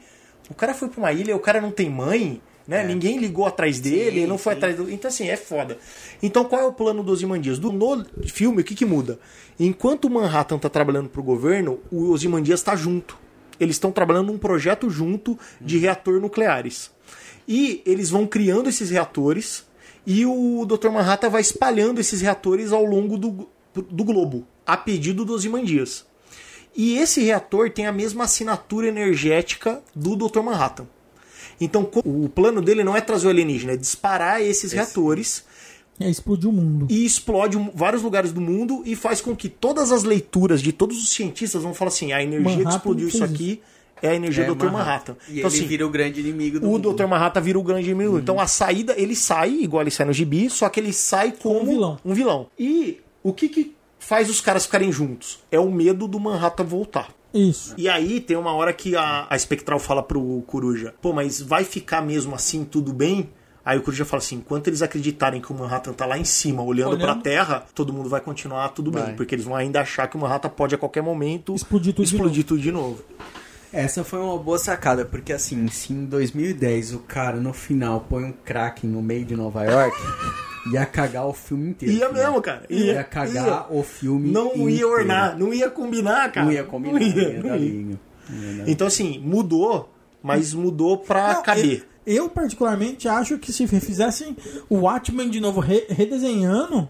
o 0.50 0.54
cara 0.54 0.74
foi 0.74 0.88
pra 0.88 0.98
uma 0.98 1.12
ilha, 1.12 1.36
o 1.36 1.40
cara 1.40 1.60
não 1.60 1.70
tem 1.70 1.88
mãe, 1.88 2.40
né? 2.66 2.84
Ninguém 2.84 3.18
ligou 3.18 3.46
atrás 3.46 3.78
dele, 3.78 4.20
ele 4.20 4.26
não 4.26 4.36
foi 4.36 4.54
atrás 4.54 4.76
do... 4.76 4.90
Então, 4.90 5.08
assim, 5.08 5.28
é 5.28 5.36
foda. 5.36 5.78
Então, 6.20 6.44
qual 6.44 6.60
é 6.60 6.64
o 6.64 6.72
plano 6.72 7.04
dos 7.04 7.22
Imandias? 7.22 7.58
Do, 7.60 7.70
no 7.70 8.04
filme, 8.26 8.62
o 8.62 8.64
que 8.64 8.74
que 8.74 8.84
muda? 8.84 9.20
Enquanto 9.58 10.06
o 10.06 10.10
Manhattan 10.10 10.58
tá 10.58 10.68
trabalhando 10.68 11.08
pro 11.08 11.22
governo, 11.22 11.78
o 11.92 12.10
Ozymandias 12.10 12.60
tá 12.60 12.74
junto. 12.74 13.16
Eles 13.60 13.76
estão 13.76 13.92
trabalhando 13.92 14.32
num 14.32 14.38
projeto 14.38 14.90
junto 14.90 15.38
de 15.60 15.78
reator 15.78 16.20
nucleares. 16.20 16.90
E 17.46 17.82
eles 17.86 18.10
vão 18.10 18.26
criando 18.26 18.68
esses 18.68 18.90
reatores 18.90 19.64
e 20.06 20.24
o 20.26 20.64
Dr. 20.66 20.90
Manhattan 20.90 21.30
vai 21.30 21.40
espalhando 21.40 22.00
esses 22.00 22.20
reatores 22.20 22.72
ao 22.72 22.84
longo 22.84 23.16
do, 23.16 23.48
do 23.74 24.04
globo, 24.04 24.46
a 24.66 24.76
pedido 24.76 25.24
dos 25.24 25.44
Imandias. 25.44 26.04
E 26.76 26.98
esse 26.98 27.22
reator 27.22 27.70
tem 27.70 27.86
a 27.86 27.92
mesma 27.92 28.24
assinatura 28.24 28.88
energética 28.88 29.82
do 29.94 30.16
Dr. 30.16 30.40
Manhattan. 30.40 30.86
Então 31.60 31.88
o 32.04 32.28
plano 32.28 32.60
dele 32.60 32.82
não 32.82 32.96
é 32.96 33.00
trazer 33.00 33.28
o 33.28 33.30
alienígena, 33.30 33.72
é 33.74 33.76
disparar 33.76 34.42
esses 34.42 34.72
reatores 34.72 35.44
É, 36.00 36.10
explodiu 36.10 36.50
o 36.50 36.52
mundo. 36.52 36.86
e 36.90 37.04
explode 37.04 37.56
vários 37.72 38.02
lugares 38.02 38.32
do 38.32 38.40
mundo 38.40 38.82
e 38.84 38.96
faz 38.96 39.20
com 39.20 39.36
que 39.36 39.48
todas 39.48 39.92
as 39.92 40.02
leituras 40.02 40.60
de 40.60 40.72
todos 40.72 41.00
os 41.00 41.10
cientistas 41.10 41.62
vão 41.62 41.72
falar 41.72 41.90
assim: 41.90 42.12
a 42.12 42.20
energia 42.20 42.42
Manhattan 42.50 42.70
que 42.70 42.76
explodiu 42.76 43.08
isso 43.08 43.22
aqui 43.22 43.62
é 44.06 44.10
a 44.10 44.14
energia 44.14 44.44
É, 44.44 44.46
do 44.46 44.54
Dr. 44.54 44.70
Manhattan. 44.70 45.16
E 45.28 45.38
Então, 45.38 45.50
ele 45.50 45.56
assim, 45.58 45.66
vira 45.66 45.86
o 45.86 45.90
grande 45.90 46.20
inimigo 46.20 46.60
do 46.60 46.66
o 46.68 46.70
mundo. 46.72 46.92
Dr. 46.92 47.06
Manhattan 47.06 47.40
vira 47.40 47.58
o 47.58 47.62
grande 47.62 47.90
inimigo. 47.90 48.18
Então 48.18 48.38
a 48.38 48.46
saída, 48.46 48.94
ele 48.96 49.16
sai, 49.16 49.50
igual 49.50 49.82
ele 49.82 49.90
sai 49.90 50.06
no 50.06 50.12
gibi, 50.12 50.48
só 50.50 50.68
que 50.68 50.78
ele 50.78 50.92
sai 50.92 51.32
como 51.32 51.62
um 51.62 51.64
vilão. 51.66 51.98
um 52.04 52.14
vilão. 52.14 52.46
E 52.58 53.00
o 53.22 53.32
que 53.32 53.48
que 53.48 53.74
faz 53.98 54.28
os 54.28 54.40
caras 54.40 54.66
ficarem 54.66 54.92
juntos? 54.92 55.40
É 55.50 55.58
o 55.58 55.70
medo 55.70 56.06
do 56.06 56.20
Manhattan 56.20 56.64
voltar. 56.64 57.08
Isso. 57.32 57.74
E 57.76 57.88
aí 57.88 58.20
tem 58.20 58.36
uma 58.36 58.52
hora 58.52 58.72
que 58.72 58.94
a, 58.94 59.26
a 59.28 59.34
Espectral 59.34 59.78
fala 59.80 60.02
pro 60.02 60.42
Coruja, 60.46 60.94
pô, 61.02 61.12
mas 61.12 61.40
vai 61.42 61.64
ficar 61.64 62.00
mesmo 62.00 62.34
assim 62.34 62.64
tudo 62.64 62.92
bem? 62.92 63.28
Aí 63.64 63.78
o 63.78 63.82
Coruja 63.82 64.04
fala 64.04 64.22
assim, 64.22 64.36
enquanto 64.36 64.68
eles 64.68 64.82
acreditarem 64.82 65.40
que 65.40 65.50
o 65.50 65.56
Manhattan 65.56 65.94
tá 65.94 66.04
lá 66.04 66.18
em 66.18 66.22
cima, 66.24 66.62
olhando, 66.62 66.90
Olhando. 66.90 67.00
pra 67.00 67.14
Terra, 67.16 67.64
todo 67.74 67.94
mundo 67.94 68.10
vai 68.10 68.20
continuar 68.20 68.68
tudo 68.68 68.90
bem. 68.90 69.02
Vai. 69.02 69.14
Porque 69.14 69.34
eles 69.34 69.44
vão 69.46 69.56
ainda 69.56 69.80
achar 69.80 70.06
que 70.06 70.16
o 70.16 70.20
Manhattan 70.20 70.50
pode 70.50 70.74
a 70.74 70.78
qualquer 70.78 71.02
momento 71.02 71.54
Explodir 71.54 71.94
tudo 71.94 72.04
de 72.06 72.14
explodir 72.14 72.44
tudo 72.44 72.60
de 72.60 72.70
novo. 72.70 73.02
Essa 73.74 74.04
foi 74.04 74.20
uma 74.20 74.38
boa 74.38 74.58
sacada, 74.58 75.04
porque 75.04 75.32
assim, 75.32 75.66
se 75.68 75.92
em 75.92 76.04
2010 76.04 76.94
o 76.94 77.00
cara 77.00 77.38
no 77.38 77.52
final 77.52 78.06
põe 78.08 78.24
um 78.24 78.32
Kraken 78.32 78.88
no 78.88 79.02
meio 79.02 79.24
de 79.24 79.34
Nova 79.34 79.64
York, 79.64 79.96
ia 80.72 80.86
cagar 80.86 81.26
o 81.26 81.32
filme 81.32 81.70
inteiro. 81.70 81.94
Ia 81.94 82.08
né? 82.10 82.22
mesmo, 82.22 82.40
cara. 82.40 82.62
Ia, 82.70 83.02
cagar 83.02 83.66
o 83.72 83.82
filme 83.82 84.30
Não 84.30 84.52
ia 84.54 84.62
inteiro. 84.74 84.88
ornar, 84.90 85.36
não 85.38 85.52
ia 85.52 85.68
combinar, 85.68 86.30
cara. 86.30 86.46
Não 86.46 86.52
ia 86.52 86.62
combinar, 86.64 87.00
Não 87.00 87.06
ia, 87.06 87.28
ia 87.32 87.42
não 87.42 87.56
ia. 87.56 87.64
ia. 87.90 88.64
Então, 88.66 88.86
assim, 88.86 89.18
mudou, 89.18 89.92
mas 90.22 90.54
mudou 90.54 90.98
pra 90.98 91.34
Não, 91.34 91.42
caber. 91.42 91.84
Eu, 92.06 92.14
eu, 92.24 92.28
particularmente, 92.28 93.08
acho 93.08 93.38
que 93.38 93.52
se 93.52 93.66
fizessem 93.66 94.36
o 94.70 94.76
Watchmen 94.82 95.28
de 95.28 95.40
novo 95.40 95.60
re- 95.60 95.86
redesenhando, 95.90 96.88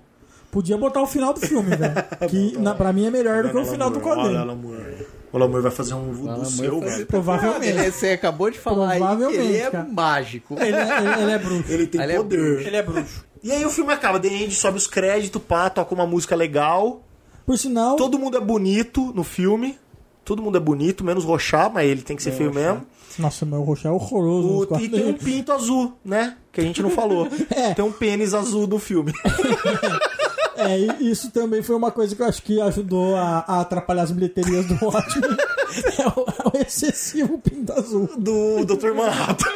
podia 0.51 0.77
botar 0.77 1.01
o 1.03 1.07
final 1.07 1.33
do 1.33 1.41
filme, 1.41 1.75
velho. 1.75 1.95
Que 2.29 2.59
na, 2.59 2.75
pra 2.75 2.93
mim 2.93 3.07
é 3.07 3.11
melhor 3.11 3.43
do 3.43 3.51
que 3.51 3.57
o 3.57 3.65
final 3.65 3.91
do 3.91 3.99
Olha, 4.05 4.05
quadrinho. 4.45 4.97
O 5.35 5.37
Alan 5.37 5.49
Moore 5.49 5.63
vai 5.65 5.73
fazer 5.73 5.95
um 5.95 6.13
voodoo 6.13 6.45
seu, 6.45 6.79
velho. 6.79 7.07
Provavelmente. 7.07 7.67
Ele- 7.77 7.91
Você 7.91 8.11
acabou 8.11 8.49
de 8.53 8.57
falar 8.59 8.93
aí 8.93 9.01
que 9.01 9.05
Provavelmente, 9.07 9.41
ele 9.43 9.57
é 9.57 9.69
cara. 9.71 9.89
mágico. 9.91 10.55
Ele, 10.61 10.77
é- 10.77 10.97
ele- 10.99 11.23
ele 11.23 11.31
é 11.33 11.39
bruxo. 11.39 11.73
Ele 11.73 11.87
tem 11.89 12.01
Ele 12.01 12.13
é 12.13 12.17
poder. 12.19 12.67
Ele 12.69 12.77
é 12.77 12.83
bruxo. 12.85 13.25
E 13.43 13.51
aí 13.51 13.67
o 13.67 13.71
filme 13.71 13.93
acaba, 13.93 14.21
The 14.21 14.29
End 14.29 14.55
sobe 14.55 14.79
os 14.79 14.87
créditos, 14.87 15.43
pá, 15.43 15.69
toca 15.69 15.93
uma 15.93 16.07
música 16.07 16.37
legal. 16.37 17.03
Por 17.45 17.59
sinal, 17.59 17.97
Todo 17.97 18.17
mundo 18.17 18.37
é 18.37 18.41
bonito 18.41 19.13
no 19.13 19.25
filme. 19.25 19.77
Todo 20.25 20.41
mundo 20.41 20.57
é 20.57 20.61
bonito, 20.61 21.03
menos 21.05 21.25
Rochá, 21.25 21.69
mas 21.69 21.87
ele 21.91 22.03
tem 22.03 22.15
que 22.17 22.23
ser 22.23 22.31
feio 22.31 22.55
mesmo. 22.55 22.87
nossa, 23.19 23.45
meu 23.45 23.61
roxo 23.63 23.89
é 23.89 23.91
horroroso. 23.91 24.69
O, 24.73 24.81
e 24.81 24.89
tem 24.89 25.05
um 25.05 25.15
pinto 25.15 25.53
azul, 25.53 25.95
né? 26.05 26.37
Que 26.53 26.61
a 26.61 26.65
gente 26.65 26.81
não 26.81 26.91
falou. 26.91 27.27
É. 27.51 27.75
Tem 27.75 27.85
um 27.85 27.91
pênis 27.93 28.33
azul 28.35 28.69
no 28.69 28.79
filme. 28.79 29.13
É, 30.57 30.79
e 30.79 31.11
isso 31.11 31.31
também 31.31 31.63
foi 31.63 31.75
uma 31.77 31.91
coisa 31.91 32.15
que 32.15 32.23
eu 32.23 32.27
acho 32.27 32.43
que 32.43 32.61
ajudou 32.61 33.17
a, 33.17 33.45
a 33.47 33.61
atrapalhar 33.61 34.03
as 34.03 34.11
bilheterias 34.13 34.67
do 34.67 34.75
Watchmen. 34.85 35.31
é, 35.99 36.09
o, 36.09 36.27
é 36.57 36.59
o 36.59 36.63
excessivo 36.63 37.39
pinto 37.39 37.73
azul. 37.73 38.09
Do 38.17 38.65
Dr. 38.65 38.93
Manhattan. 38.95 39.51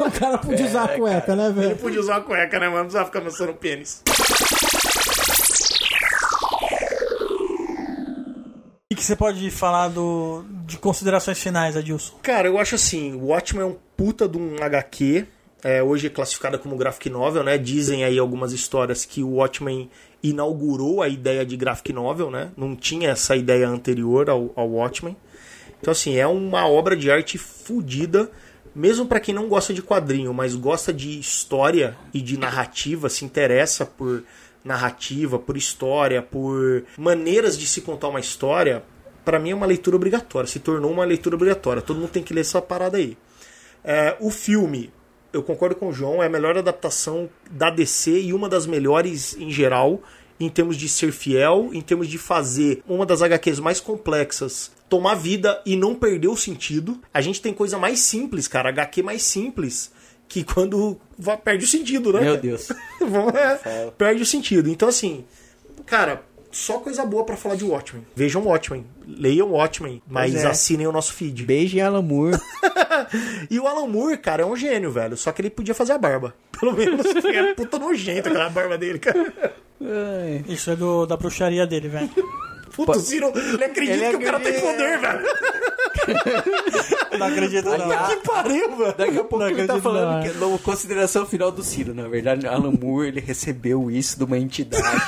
O 0.00 0.10
cara 0.10 0.38
podia 0.38 0.66
usar 0.66 0.84
a 0.84 0.88
cueca, 0.88 1.36
né, 1.36 1.46
Ele 1.46 1.52
velho? 1.54 1.76
podia 1.76 2.00
usar 2.00 2.16
a 2.16 2.20
cueca, 2.20 2.58
né, 2.58 2.66
mano? 2.66 2.78
Não 2.78 2.84
precisava 2.84 3.06
ficar 3.06 3.20
mostrando 3.20 3.54
pênis. 3.54 4.02
O 8.90 8.94
que 8.94 9.02
você 9.02 9.16
pode 9.16 9.50
falar 9.50 9.88
do, 9.88 10.44
de 10.66 10.76
considerações 10.76 11.38
finais, 11.38 11.76
Adilson? 11.76 12.14
Cara, 12.22 12.46
eu 12.48 12.58
acho 12.58 12.74
assim, 12.74 13.14
o 13.14 13.26
Watchmen 13.28 13.62
é 13.62 13.66
um 13.66 13.76
puta 13.96 14.28
de 14.28 14.36
um 14.36 14.56
HQ. 14.62 15.26
É, 15.64 15.80
hoje 15.80 16.08
é 16.08 16.10
classificada 16.10 16.58
como 16.58 16.76
graphic 16.76 17.08
novel, 17.08 17.44
né? 17.44 17.56
Dizem 17.56 18.04
aí 18.04 18.18
algumas 18.18 18.52
histórias 18.52 19.04
que 19.04 19.22
o 19.22 19.34
Watchmen 19.34 19.88
inaugurou 20.20 21.02
a 21.02 21.08
ideia 21.08 21.46
de 21.46 21.56
graphic 21.56 21.92
novel, 21.92 22.30
né? 22.30 22.50
Não 22.56 22.74
tinha 22.74 23.10
essa 23.10 23.36
ideia 23.36 23.68
anterior 23.68 24.28
ao, 24.28 24.52
ao 24.56 24.68
Watchmen. 24.70 25.16
Então, 25.80 25.92
assim, 25.92 26.16
é 26.16 26.26
uma 26.26 26.66
obra 26.66 26.96
de 26.96 27.10
arte 27.10 27.38
fodida, 27.38 28.30
mesmo 28.74 29.06
pra 29.06 29.20
quem 29.20 29.34
não 29.34 29.48
gosta 29.48 29.72
de 29.72 29.82
quadrinho, 29.82 30.34
mas 30.34 30.54
gosta 30.56 30.92
de 30.92 31.18
história 31.18 31.96
e 32.12 32.20
de 32.20 32.36
narrativa, 32.36 33.08
se 33.08 33.24
interessa 33.24 33.86
por 33.86 34.24
narrativa, 34.64 35.38
por 35.38 35.56
história, 35.56 36.22
por 36.22 36.84
maneiras 36.96 37.58
de 37.58 37.66
se 37.66 37.80
contar 37.80 38.08
uma 38.08 38.20
história, 38.20 38.82
pra 39.24 39.38
mim 39.38 39.50
é 39.50 39.54
uma 39.54 39.66
leitura 39.66 39.96
obrigatória. 39.96 40.48
Se 40.48 40.58
tornou 40.58 40.90
uma 40.90 41.04
leitura 41.04 41.36
obrigatória. 41.36 41.82
Todo 41.82 42.00
mundo 42.00 42.10
tem 42.10 42.22
que 42.22 42.34
ler 42.34 42.42
essa 42.42 42.62
parada 42.62 42.96
aí. 42.96 43.16
É, 43.84 44.16
o 44.20 44.30
filme, 44.30 44.92
eu 45.32 45.42
concordo 45.42 45.76
com 45.76 45.88
o 45.88 45.92
João, 45.92 46.22
é 46.22 46.26
a 46.26 46.30
melhor 46.30 46.56
adaptação 46.56 47.28
da 47.50 47.70
DC 47.70 48.20
e 48.20 48.32
uma 48.32 48.48
das 48.48 48.66
melhores 48.66 49.36
em 49.38 49.50
geral, 49.50 50.00
em 50.38 50.48
termos 50.48 50.76
de 50.76 50.88
ser 50.88 51.12
fiel, 51.12 51.70
em 51.72 51.80
termos 51.80 52.08
de 52.08 52.18
fazer 52.18 52.82
uma 52.88 53.06
das 53.06 53.22
HQs 53.22 53.60
mais 53.60 53.80
complexas 53.80 54.70
tomar 54.92 55.14
vida 55.14 55.58
e 55.64 55.74
não 55.74 55.94
perder 55.94 56.28
o 56.28 56.36
sentido. 56.36 57.00
A 57.14 57.22
gente 57.22 57.40
tem 57.40 57.54
coisa 57.54 57.78
mais 57.78 58.00
simples, 58.00 58.46
cara, 58.46 58.68
HQ 58.68 59.02
mais 59.02 59.22
simples, 59.22 59.90
que 60.28 60.44
quando 60.44 61.00
perde 61.42 61.64
o 61.64 61.68
sentido, 61.68 62.12
né? 62.12 62.20
Meu 62.20 62.36
Deus. 62.36 62.68
É, 63.64 63.90
perde 63.96 64.22
o 64.22 64.26
sentido. 64.26 64.68
Então, 64.68 64.88
assim, 64.88 65.24
cara, 65.86 66.22
só 66.52 66.78
coisa 66.78 67.04
boa 67.04 67.24
pra 67.24 67.36
falar 67.36 67.56
de 67.56 67.64
Watchmen. 67.64 68.06
Vejam 68.14 68.42
Watchmen, 68.42 68.86
leiam 69.06 69.50
Watchmen, 69.50 70.02
mas 70.06 70.34
é. 70.34 70.46
assinem 70.46 70.86
o 70.86 70.92
nosso 70.92 71.12
feed. 71.14 71.44
Beijo 71.44 71.76
em 71.76 71.80
Alan 71.80 72.02
Moore. 72.02 72.38
E 73.50 73.58
o 73.58 73.66
Alan 73.66 73.88
Moore, 73.88 74.16
cara, 74.16 74.42
é 74.42 74.46
um 74.46 74.56
gênio, 74.56 74.90
velho. 74.90 75.16
Só 75.16 75.32
que 75.32 75.42
ele 75.42 75.50
podia 75.50 75.74
fazer 75.74 75.92
a 75.92 75.98
barba. 75.98 76.34
Pelo 76.58 76.72
menos 76.72 77.04
é 77.06 77.54
puta 77.54 77.78
nojento 77.78 78.28
aquela 78.28 78.48
barba 78.48 78.78
dele, 78.78 78.98
cara. 78.98 79.32
Isso 80.48 80.70
é 80.70 80.76
do, 80.76 81.04
da 81.04 81.16
bruxaria 81.16 81.66
dele, 81.66 81.88
velho. 81.88 82.10
Puta, 82.74 82.92
o 82.92 83.00
Ciro, 83.00 83.32
ele 83.34 83.64
acredita 83.64 83.98
Ele 83.98 84.18
que 84.18 84.24
o 84.24 84.26
cara 84.26 84.40
tem 84.40 84.60
poder, 84.60 84.98
velho. 84.98 85.20
Não 87.18 87.26
acredito, 87.26 87.68
não. 87.68 88.06
Que 88.08 88.16
pariu, 88.26 88.76
velho. 88.76 88.94
Daqui 88.96 89.18
a 89.18 89.24
pouco 89.24 89.38
Não 89.38 89.48
ele 89.48 89.56
tá 89.56 89.62
acredito, 89.74 89.82
falando 89.82 90.10
não, 90.10 90.18
é. 90.20 90.28
que 90.28 90.38
no 90.38 90.58
consideração 90.58 91.26
final 91.26 91.52
do 91.52 91.62
Ciro. 91.62 91.94
Na 91.94 92.08
verdade, 92.08 92.46
Alan 92.46 92.72
Moore 92.72 93.08
ele 93.08 93.20
recebeu 93.20 93.90
isso 93.90 94.16
de 94.16 94.24
uma 94.24 94.38
entidade. 94.38 95.04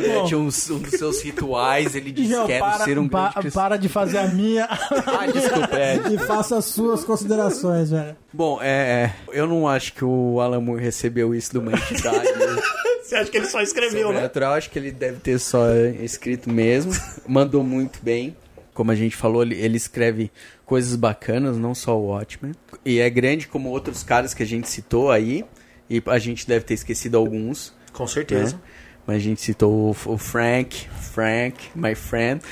Durante 0.00 0.34
uns- 0.34 0.70
um 0.70 0.78
dos 0.78 0.90
seus 0.92 1.22
rituais, 1.22 1.94
ele 1.94 2.10
disse 2.12 2.30
João, 2.30 2.46
que 2.46 2.52
quer 2.52 2.60
para, 2.60 2.84
ser 2.84 2.98
um 2.98 3.08
pa- 3.08 3.20
grande 3.28 3.40
cristão. 3.40 3.62
para 3.62 3.76
de 3.76 3.88
fazer 3.88 4.18
a 4.18 4.28
minha 4.28 4.64
Ah, 4.70 5.26
desculpa. 5.32 5.76
é. 5.78 5.96
e 6.12 6.18
faça 6.18 6.56
as 6.58 6.64
suas 6.66 7.04
considerações, 7.04 7.90
velho. 7.90 8.16
Bom, 8.32 8.58
é, 8.62 8.66
é, 8.68 9.12
eu 9.32 9.46
não 9.46 9.66
acho 9.68 9.92
que 9.92 10.04
o 10.04 10.40
Alan 10.40 10.60
Moore 10.60 10.82
recebeu 10.82 11.34
isso 11.34 11.52
de 11.52 11.58
uma 11.58 11.72
entidade 11.72 12.26
Você 13.02 13.14
acha 13.14 13.30
que 13.30 13.36
ele 13.38 13.46
só 13.46 13.60
escreveu, 13.60 14.00
né? 14.00 14.06
sobrenatural. 14.06 14.54
Acho 14.54 14.68
que 14.68 14.78
ele 14.80 14.90
deve 14.90 15.20
ter 15.20 15.38
só 15.38 15.64
escrito 16.02 16.50
mesmo. 16.50 16.92
Mandou 17.26 17.62
muito 17.62 18.00
bem. 18.02 18.36
Como 18.74 18.90
a 18.90 18.96
gente 18.96 19.14
falou, 19.14 19.42
ele, 19.42 19.54
ele 19.54 19.76
escreve 19.76 20.28
coisas 20.64 20.96
bacanas, 20.96 21.56
não 21.56 21.72
só 21.72 21.96
o 21.96 22.06
Watchmen. 22.08 22.52
E 22.84 22.98
é 22.98 23.08
grande 23.08 23.46
como 23.46 23.68
outros 23.70 24.02
caras 24.02 24.34
que 24.34 24.42
a 24.42 24.46
gente 24.46 24.68
citou 24.68 25.10
aí. 25.12 25.44
E 25.88 26.02
a 26.04 26.18
gente 26.18 26.48
deve 26.48 26.64
ter 26.64 26.74
esquecido 26.74 27.16
alguns. 27.16 27.72
Com 27.92 28.08
certeza. 28.08 28.56
né? 28.56 28.60
Mas 29.06 29.16
a 29.16 29.20
gente 29.20 29.40
citou 29.40 29.70
o, 29.72 29.90
o 29.90 30.18
Frank, 30.18 30.88
Frank, 31.12 31.56
my 31.74 31.94
friend. 31.94 32.42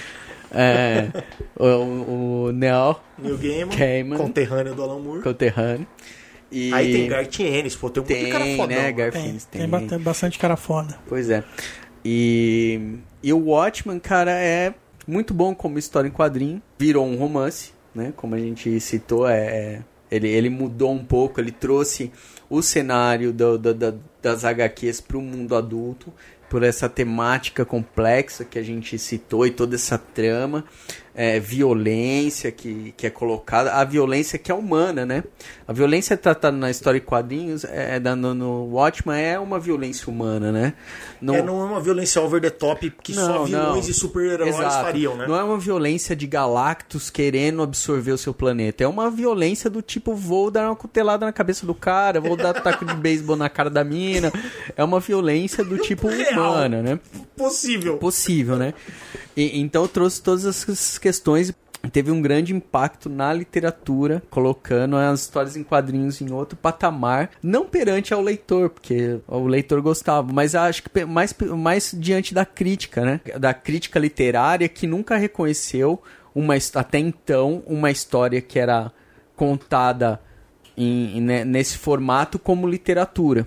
É, 0.52 1.08
o, 1.58 2.46
o 2.46 2.52
Neil 2.52 2.96
Neil 3.18 3.36
Gaiman, 3.38 3.76
Gaiman. 3.76 4.18
conterrâneo 4.18 4.74
do 4.74 4.82
Alan 4.82 5.00
Moore. 5.00 5.22
Conterrâneo. 5.22 5.86
E 6.52 6.72
Aí 6.72 6.92
tem 6.92 7.08
Garth 7.08 7.40
Ennis, 7.40 7.74
pô, 7.74 7.90
tem 7.90 8.00
um 8.02 8.06
monte 8.06 8.24
de 8.24 8.30
cara 8.30 8.44
tem, 8.44 8.56
fodão. 8.56 8.76
né, 8.76 8.92
né? 8.92 9.10
Tem, 9.10 9.38
tem 9.50 9.68
ba- 9.68 9.98
bastante 9.98 10.38
cara 10.38 10.56
foda. 10.56 10.96
Pois 11.08 11.28
é. 11.28 11.42
E, 12.04 12.98
e 13.22 13.32
o 13.32 13.46
Watchman, 13.48 13.98
cara, 13.98 14.30
é 14.32 14.72
muito 15.08 15.34
bom 15.34 15.54
como 15.54 15.78
história 15.78 16.06
em 16.06 16.12
quadrinho. 16.12 16.62
Virou 16.78 17.04
um 17.06 17.16
romance, 17.16 17.72
né? 17.94 18.12
Como 18.14 18.34
a 18.34 18.38
gente 18.38 18.78
citou, 18.78 19.26
é, 19.28 19.38
é- 19.46 19.82
ele, 20.10 20.28
ele 20.28 20.50
mudou 20.50 20.92
um 20.92 21.04
pouco, 21.04 21.40
ele 21.40 21.50
trouxe 21.50 22.12
o 22.48 22.62
cenário 22.62 23.32
do- 23.32 23.58
do- 23.58 23.74
da- 23.74 23.94
das 24.22 24.44
HQs 24.44 25.00
para 25.00 25.16
o 25.18 25.22
mundo 25.22 25.56
adulto, 25.56 26.12
por 26.54 26.62
essa 26.62 26.88
temática 26.88 27.64
complexa 27.64 28.44
que 28.44 28.60
a 28.60 28.62
gente 28.62 28.96
citou 28.96 29.44
e 29.44 29.50
toda 29.50 29.74
essa 29.74 29.98
trama, 29.98 30.64
é, 31.14 31.38
violência 31.38 32.50
que, 32.50 32.92
que 32.96 33.06
é 33.06 33.10
colocada, 33.10 33.72
a 33.74 33.84
violência 33.84 34.38
que 34.38 34.50
é 34.50 34.54
humana, 34.54 35.06
né? 35.06 35.22
A 35.66 35.72
violência 35.72 36.16
tratada 36.16 36.56
na 36.56 36.70
história 36.70 36.98
em 36.98 37.00
quadrinhos, 37.00 37.64
é, 37.64 38.00
da- 38.00 38.16
no, 38.16 38.34
no 38.34 38.64
Watchman, 38.74 39.20
é 39.20 39.38
uma 39.38 39.58
violência 39.60 40.10
humana, 40.10 40.50
né? 40.52 40.74
Não, 41.20 41.34
É, 41.36 41.42
não 41.42 41.60
é 41.60 41.64
uma 41.64 41.80
violência 41.80 42.20
over 42.20 42.40
the 42.40 42.50
top 42.50 42.90
que 43.02 43.14
só 43.14 43.26
Não, 43.28 43.44
vilões 43.46 43.84
não. 43.84 43.90
e 43.90 43.94
super-heróis 43.94 44.56
fariam, 44.56 45.16
né? 45.16 45.26
Não 45.26 45.36
é 45.36 45.42
uma 45.44 45.56
violência 45.58 46.14
de 46.16 46.26
Galactus 46.26 47.10
querendo 47.10 47.62
absorver 47.62 48.12
o 48.12 48.18
seu 48.18 48.34
planeta. 48.34 48.82
É 48.84 48.86
uma 48.88 49.10
violência 49.10 49.70
do 49.70 49.80
tipo, 49.80 50.14
vou 50.14 50.50
dar 50.50 50.68
uma 50.68 50.76
cutelada 50.76 51.24
na 51.24 51.32
cabeça 51.32 51.64
do 51.64 51.74
cara, 51.74 52.20
vou 52.20 52.36
dar 52.36 52.52
taco 52.54 52.84
de 52.84 52.94
beisebol 52.94 53.36
na 53.36 53.48
cara 53.48 53.70
da 53.70 53.84
mina. 53.84 54.32
É 54.76 54.82
uma 54.84 55.00
violência 55.00 55.64
do 55.64 55.78
tipo 55.78 56.08
humana, 56.08 56.82
né? 56.82 56.98
Possível. 57.36 57.98
Possível, 57.98 58.56
né? 58.56 58.74
E, 59.36 59.60
então 59.60 59.86
trouxe 59.88 60.22
todas 60.22 60.44
essas 60.44 60.98
questões 60.98 61.52
teve 61.90 62.10
um 62.10 62.22
grande 62.22 62.54
impacto 62.54 63.08
na 63.08 63.32
literatura, 63.32 64.22
colocando 64.30 64.96
as 64.96 65.20
histórias 65.20 65.56
em 65.56 65.62
quadrinhos 65.62 66.20
em 66.20 66.32
outro 66.32 66.56
patamar, 66.56 67.30
não 67.42 67.66
perante 67.66 68.14
ao 68.14 68.20
leitor, 68.20 68.70
porque 68.70 69.20
o 69.26 69.46
leitor 69.46 69.80
gostava, 69.82 70.32
mas 70.32 70.54
acho 70.54 70.82
que 70.82 71.04
mais, 71.04 71.34
mais 71.56 71.94
diante 71.96 72.34
da 72.34 72.44
crítica, 72.44 73.04
né? 73.04 73.20
Da 73.38 73.52
crítica 73.52 73.98
literária 73.98 74.68
que 74.68 74.86
nunca 74.86 75.16
reconheceu 75.16 76.02
uma 76.34 76.54
até 76.74 76.98
então 76.98 77.62
uma 77.66 77.90
história 77.90 78.40
que 78.40 78.58
era 78.58 78.90
contada 79.36 80.20
em, 80.76 81.18
em, 81.18 81.44
nesse 81.44 81.78
formato 81.78 82.38
como 82.38 82.66
literatura 82.66 83.46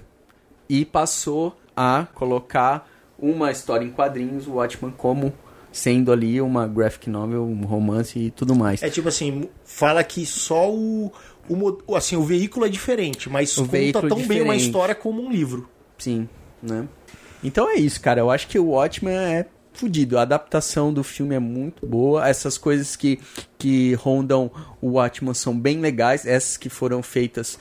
e 0.69 0.85
passou 0.85 1.57
a 1.75 2.07
colocar 2.13 2.89
uma 3.19 3.51
história 3.51 3.85
em 3.85 3.89
quadrinhos, 3.89 4.47
o 4.47 4.53
Watchman, 4.53 4.93
como 4.95 5.33
sendo 5.71 6.11
ali 6.11 6.41
uma 6.41 6.67
graphic 6.67 7.09
novel, 7.09 7.43
um 7.43 7.65
romance 7.65 8.17
e 8.17 8.31
tudo 8.31 8.55
mais. 8.55 8.81
É 8.81 8.89
tipo 8.89 9.07
assim, 9.07 9.49
fala 9.63 10.03
que 10.03 10.25
só 10.25 10.71
o, 10.71 11.11
o 11.47 11.95
assim, 11.95 12.15
o 12.15 12.23
veículo 12.23 12.65
é 12.65 12.69
diferente, 12.69 13.29
mas 13.29 13.57
o 13.57 13.67
conta 13.67 14.07
tão 14.07 14.19
é 14.19 14.25
bem 14.25 14.41
uma 14.41 14.55
história 14.55 14.95
como 14.95 15.21
um 15.21 15.31
livro. 15.31 15.69
Sim, 15.97 16.27
né? 16.61 16.87
Então 17.43 17.69
é 17.69 17.75
isso, 17.75 18.01
cara. 18.01 18.19
Eu 18.19 18.29
acho 18.29 18.47
que 18.47 18.57
o 18.57 18.69
Watchmen 18.69 19.15
é 19.15 19.45
fudido. 19.73 20.17
A 20.17 20.23
adaptação 20.23 20.91
do 20.91 21.03
filme 21.03 21.35
é 21.35 21.39
muito 21.39 21.85
boa. 21.85 22.27
Essas 22.27 22.57
coisas 22.57 22.95
que, 22.95 23.19
que 23.57 23.93
rondam 23.95 24.51
o 24.81 24.91
Watchmen 24.93 25.33
são 25.33 25.57
bem 25.57 25.79
legais. 25.79 26.25
Essas 26.25 26.57
que 26.57 26.69
foram 26.69 27.01
feitas 27.03 27.57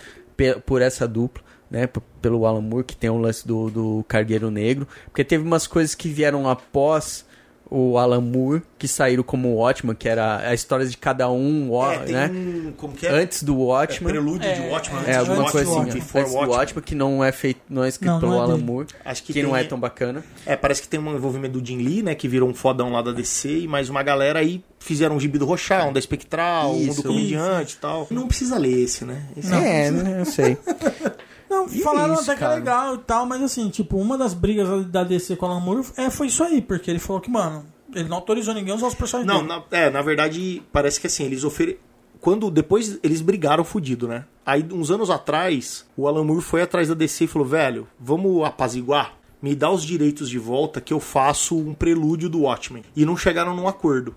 por 0.65 0.83
essa 0.83 1.07
dupla, 1.07 1.43
né? 1.71 1.89
Pelo 2.21 2.47
Alan 2.47 2.63
Moore, 2.63 2.85
que 2.85 2.97
tem 2.97 3.11
o 3.11 3.19
lance 3.19 3.47
do, 3.47 3.71
do 3.71 4.05
Cargueiro 4.09 4.51
Negro. 4.51 4.89
Porque 5.07 5.25
teve 5.25 5.45
umas 5.45 5.67
coisas 5.67 5.95
que 5.95 6.09
vieram 6.09 6.49
após 6.49 7.25
o 7.69 7.99
Alan 7.99 8.21
Moore, 8.21 8.63
que 8.79 8.87
saíram 8.87 9.23
como 9.23 9.55
Watchman, 9.57 9.95
que 9.95 10.09
era 10.09 10.49
a 10.49 10.55
história 10.55 10.87
de 10.87 10.97
cada 10.97 11.29
um, 11.31 11.71
é, 11.93 12.13
né? 12.13 12.31
Um, 12.33 12.73
como 12.77 12.95
que 12.95 13.07
é? 13.07 13.11
Antes 13.11 13.43
do 13.43 13.59
Watchman. 13.59 14.09
É, 14.09 14.13
prelúdio 14.13 14.55
de 14.55 14.61
Watchman. 14.63 15.03
É, 15.07 15.17
alguma 15.17 15.39
Watchman, 15.43 15.53
coisa 15.53 15.71
assim. 15.71 15.79
Watchman, 15.99 16.23
Antes 16.23 16.33
do 16.35 16.51
Watchman, 16.51 16.83
que 16.85 16.95
não 16.95 17.25
é 17.25 17.33
feito, 17.33 17.61
não 17.69 17.83
é 17.85 17.89
escrito 17.89 18.13
Não, 18.13 18.21
pelo 18.21 18.33
não 18.33 18.39
é 18.39 18.43
Alan. 18.43 18.59
Moore, 18.59 18.87
Acho 19.05 19.23
que 19.25 19.33
que, 19.33 19.43
não 19.43 19.51
tem- 19.53 19.61
é 19.61 19.65
tão 19.65 19.81
bacana. 19.81 20.25
É, 20.45 20.55
parece 20.57 20.81
que 20.83 20.89
tem 20.89 21.01
um 21.01 21.15
envolvimento 21.17 21.59
do 21.61 21.67
Jim 21.67 21.79
Lee, 21.79 22.03
né? 22.03 22.15
Que 22.15 22.29
virou 22.29 22.49
um 22.49 22.55
fodão 22.55 22.93
lá 22.93 23.03
da 23.03 23.11
DC, 23.13 23.49
e 23.61 23.69
mais 23.69 23.89
uma 23.89 24.03
galera 24.03 24.39
aí 24.39 24.63
fizeram 24.79 25.17
um 25.17 25.21
gibi 25.21 25.39
do 25.39 25.45
Rochal, 25.47 25.89
um 25.89 25.93
da 25.93 25.99
Espectral, 25.99 26.73
um 26.73 26.87
do 26.95 27.03
Comediante 27.03 27.75
e 27.75 27.79
tal. 27.79 28.07
Não 28.11 28.29
precisa 28.29 28.57
ler 28.59 28.85
esse, 28.85 29.05
né? 29.05 29.23
Esse 29.37 29.53
é, 29.53 29.91
né, 29.91 30.21
eu 30.21 30.25
sei. 30.25 30.57
Não, 31.49 31.69
E 31.69 31.81
é 31.81 31.85
falaram 31.85 32.15
isso, 32.15 32.23
até 32.25 32.33
que 32.37 32.45
é 32.45 32.47
cara. 32.47 32.55
legal 32.59 32.95
e 32.95 32.99
tal, 32.99 33.27
mas 33.27 33.43
assim, 33.43 33.69
tipo, 33.69 33.97
uma 33.99 34.17
das 34.19 34.35
brigas 34.35 34.87
da 34.87 35.05
DC 35.05 35.37
com 35.37 35.47
o 35.47 35.49
Alan 35.51 35.61
Moore 35.61 35.87
é, 35.97 36.11
foi 36.11 36.27
isso 36.27 36.43
aí, 36.43 36.61
porque 36.61 36.91
ele 36.91 36.99
falou 36.99 37.21
que, 37.21 37.31
mano, 37.31 37.65
ele 37.95 38.09
não 38.09 38.17
autorizou 38.17 38.53
ninguém 38.55 38.73
a 38.73 38.77
usar 38.77 38.89
os 38.89 38.95
personagens 38.95 39.33
Não, 39.33 39.47
dele. 39.47 39.63
na, 39.71 39.79
é, 39.79 39.91
na 39.91 40.03
verdade, 40.03 40.63
parece 40.73 41.01
que 41.01 41.07
assim, 41.07 41.25
eles 41.25 41.45
ofere... 41.45 41.79
Quando 42.21 42.51
depois 42.51 42.99
eles 43.03 43.21
brigaram 43.21 43.63
fudido, 43.63 44.09
né? 44.09 44.25
Aí, 44.45 44.67
uns 44.73 44.91
anos 44.91 45.11
atrás, 45.11 45.87
o 45.97 46.09
Alan 46.09 46.25
Moore 46.25 46.41
foi 46.43 46.63
atrás 46.63 46.89
da 46.89 46.95
DC 46.95 47.25
e 47.25 47.29
falou: 47.29 47.47
velho, 47.47 47.87
vamos 48.01 48.43
apaziguar? 48.45 49.15
Me 49.41 49.55
dá 49.55 49.71
os 49.71 49.85
direitos 49.85 50.29
de 50.31 50.39
volta 50.39 50.81
que 50.81 50.93
eu 50.95 50.99
faço 50.99 51.57
um 51.57 51.75
prelúdio 51.75 52.29
do 52.31 52.41
Watchmen. 52.41 52.83
E 52.97 53.05
não 53.05 53.17
chegaram 53.17 53.55
num 53.55 53.69
acordo. 53.69 54.15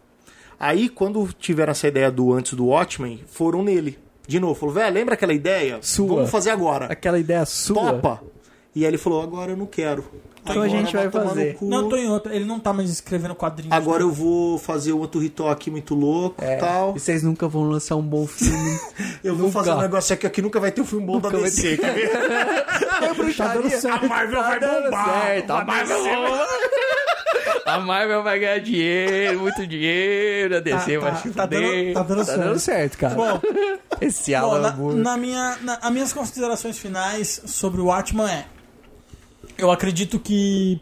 Aí, 0.57 0.87
quando 0.89 1.27
tiveram 1.37 1.71
essa 1.71 1.87
ideia 1.89 2.09
do 2.09 2.33
antes 2.33 2.53
do 2.53 2.67
Watchmen, 2.67 3.21
foram 3.27 3.63
nele. 3.63 3.99
De 4.29 4.39
novo, 4.39 4.53
falou: 4.53 4.75
velho, 4.75 4.93
lembra 4.93 5.15
aquela 5.15 5.33
ideia? 5.33 5.79
Sua. 5.81 6.17
Vamos 6.17 6.29
fazer 6.29 6.51
agora. 6.51 6.85
Aquela 6.85 7.17
ideia 7.17 7.43
sua. 7.45 7.93
Topa! 7.93 8.21
E 8.75 8.85
aí 8.85 8.91
ele 8.91 8.97
falou: 8.99 9.23
agora 9.23 9.51
eu 9.53 9.57
não 9.57 9.65
quero. 9.65 10.05
Então 10.41 10.61
a 10.61 10.65
Agora 10.65 10.69
gente 10.69 10.95
vai 10.95 11.09
fazer. 11.09 11.55
cu. 11.55 11.65
Não, 11.65 11.89
tô 11.89 11.95
em 11.97 12.07
outra. 12.07 12.33
Ele 12.35 12.45
não 12.45 12.59
tá 12.59 12.71
mais 12.71 12.89
escrevendo 12.91 13.33
quadrinhos. 13.35 13.75
Agora 13.75 13.99
né? 13.99 14.05
eu 14.05 14.11
vou 14.11 14.57
fazer 14.59 14.93
um 14.93 14.99
outro 14.99 15.19
ritual 15.19 15.49
aqui 15.49 15.69
muito 15.71 15.93
louco 15.95 16.43
É, 16.43 16.55
tal. 16.57 16.95
E 16.95 16.99
vocês 16.99 17.23
nunca 17.23 17.47
vão 17.47 17.63
lançar 17.63 17.95
um 17.95 18.01
bom 18.03 18.25
filme. 18.27 18.79
Eu 19.23 19.35
vou 19.35 19.47
Nunca. 19.47 19.59
fazer 19.59 19.71
um 19.71 19.81
negócio 19.81 20.13
aqui 20.13 20.29
que 20.29 20.41
nunca 20.41 20.59
vai 20.59 20.71
ter 20.71 20.79
um 20.81 20.85
filme 20.85 21.05
bom 21.05 21.19
da 21.19 21.29
Nunca 21.29 21.41
vai 21.41 21.49
DC, 21.49 21.77
quer 21.77 21.93
ver? 21.93 22.09
é 23.03 23.13
bruxaria. 23.13 23.61
dando 23.61 23.69
certo. 23.71 24.05
A 24.05 24.07
Marvel 24.07 24.41
vai 24.43 24.59
dando 24.59 24.83
bombar. 24.85 25.21
certo, 25.25 25.51
a 25.51 25.65
Marvel 25.65 25.97
A 27.65 27.79
Marvel 27.79 28.23
vai 28.23 28.39
ganhar 28.39 28.59
dinheiro, 28.59 29.39
muito 29.41 29.65
dinheiro, 29.67 30.57
a 30.57 30.59
DC 30.59 30.93
Tá, 30.95 30.99
vai 30.99 31.11
tá, 31.11 31.17
se 31.17 31.29
tá 31.31 31.43
fuder. 31.43 31.93
dando- 31.93 32.25
tá 32.25 32.35
dando 32.37 32.59
certo. 32.59 32.97
cara. 32.97 33.15
Bom, 33.15 33.39
Esse 34.01 34.31
Bom, 34.39 34.57
na, 34.59 34.71
na 35.11 35.17
minha, 35.17 35.57
na, 35.61 35.75
as 35.81 35.91
minhas 35.91 36.13
considerações 36.13 36.77
finais 36.79 37.41
sobre 37.45 37.81
o 37.81 37.85
Watchman 37.85 38.27
é. 38.29 38.45
Eu 39.57 39.69
acredito 39.71 40.17
que 40.19 40.81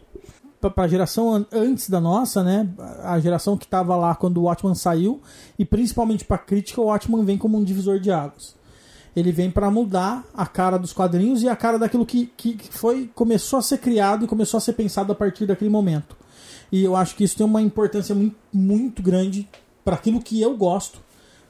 pra, 0.60 0.70
pra 0.70 0.88
geração 0.88 1.34
an- 1.34 1.46
antes 1.52 1.90
da 1.90 2.00
nossa, 2.00 2.42
né? 2.42 2.66
A 3.02 3.18
geração 3.18 3.56
que 3.56 3.66
tava 3.66 3.94
lá 3.96 4.14
quando 4.14 4.38
o 4.38 4.44
Watchman 4.44 4.74
saiu, 4.74 5.20
e 5.58 5.64
principalmente 5.64 6.24
pra 6.24 6.38
crítica, 6.38 6.80
o 6.80 6.84
Watchman 6.86 7.24
vem 7.24 7.36
como 7.36 7.58
um 7.58 7.64
divisor 7.64 7.98
de 7.98 8.10
águas. 8.10 8.56
Ele 9.16 9.32
vem 9.32 9.50
pra 9.50 9.68
mudar 9.70 10.24
a 10.32 10.46
cara 10.46 10.78
dos 10.78 10.92
quadrinhos 10.92 11.42
e 11.42 11.48
a 11.48 11.56
cara 11.56 11.76
daquilo 11.78 12.06
que, 12.06 12.26
que 12.36 12.54
que 12.54 12.72
foi 12.78 13.10
começou 13.14 13.58
a 13.58 13.62
ser 13.62 13.78
criado 13.78 14.24
e 14.24 14.28
começou 14.28 14.58
a 14.58 14.60
ser 14.60 14.74
pensado 14.74 15.10
a 15.10 15.14
partir 15.14 15.44
daquele 15.44 15.70
momento. 15.70 16.16
E 16.70 16.84
eu 16.84 16.94
acho 16.96 17.14
que 17.16 17.24
isso 17.24 17.36
tem 17.36 17.46
uma 17.46 17.62
importância 17.62 18.14
muito, 18.14 18.36
muito 18.52 19.02
grande 19.02 19.48
para 19.84 19.94
aquilo 19.94 20.20
que 20.20 20.40
eu 20.40 20.56
gosto 20.56 21.00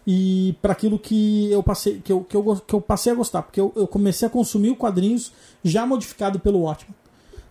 e 0.07 0.57
para 0.63 0.73
aquilo 0.73 0.99
que 0.99 1.51
eu 1.51 1.63
passei 1.63 2.01
que 2.03 2.13
eu, 2.13 2.23
que 2.23 2.37
eu, 2.37 2.57
que 2.67 2.75
eu 2.75 2.81
passei 2.81 3.13
a 3.13 3.15
gostar, 3.17 3.43
porque 3.43 3.61
eu, 3.61 3.73
eu 3.77 3.87
comecei 3.87 4.27
a 4.27 4.31
consumir 4.31 4.71
o 4.71 4.77
quadrinhos 4.77 5.33
já 5.63 5.85
modificado 5.85 6.39
pelo 6.39 6.61
Watchmen, 6.61 6.95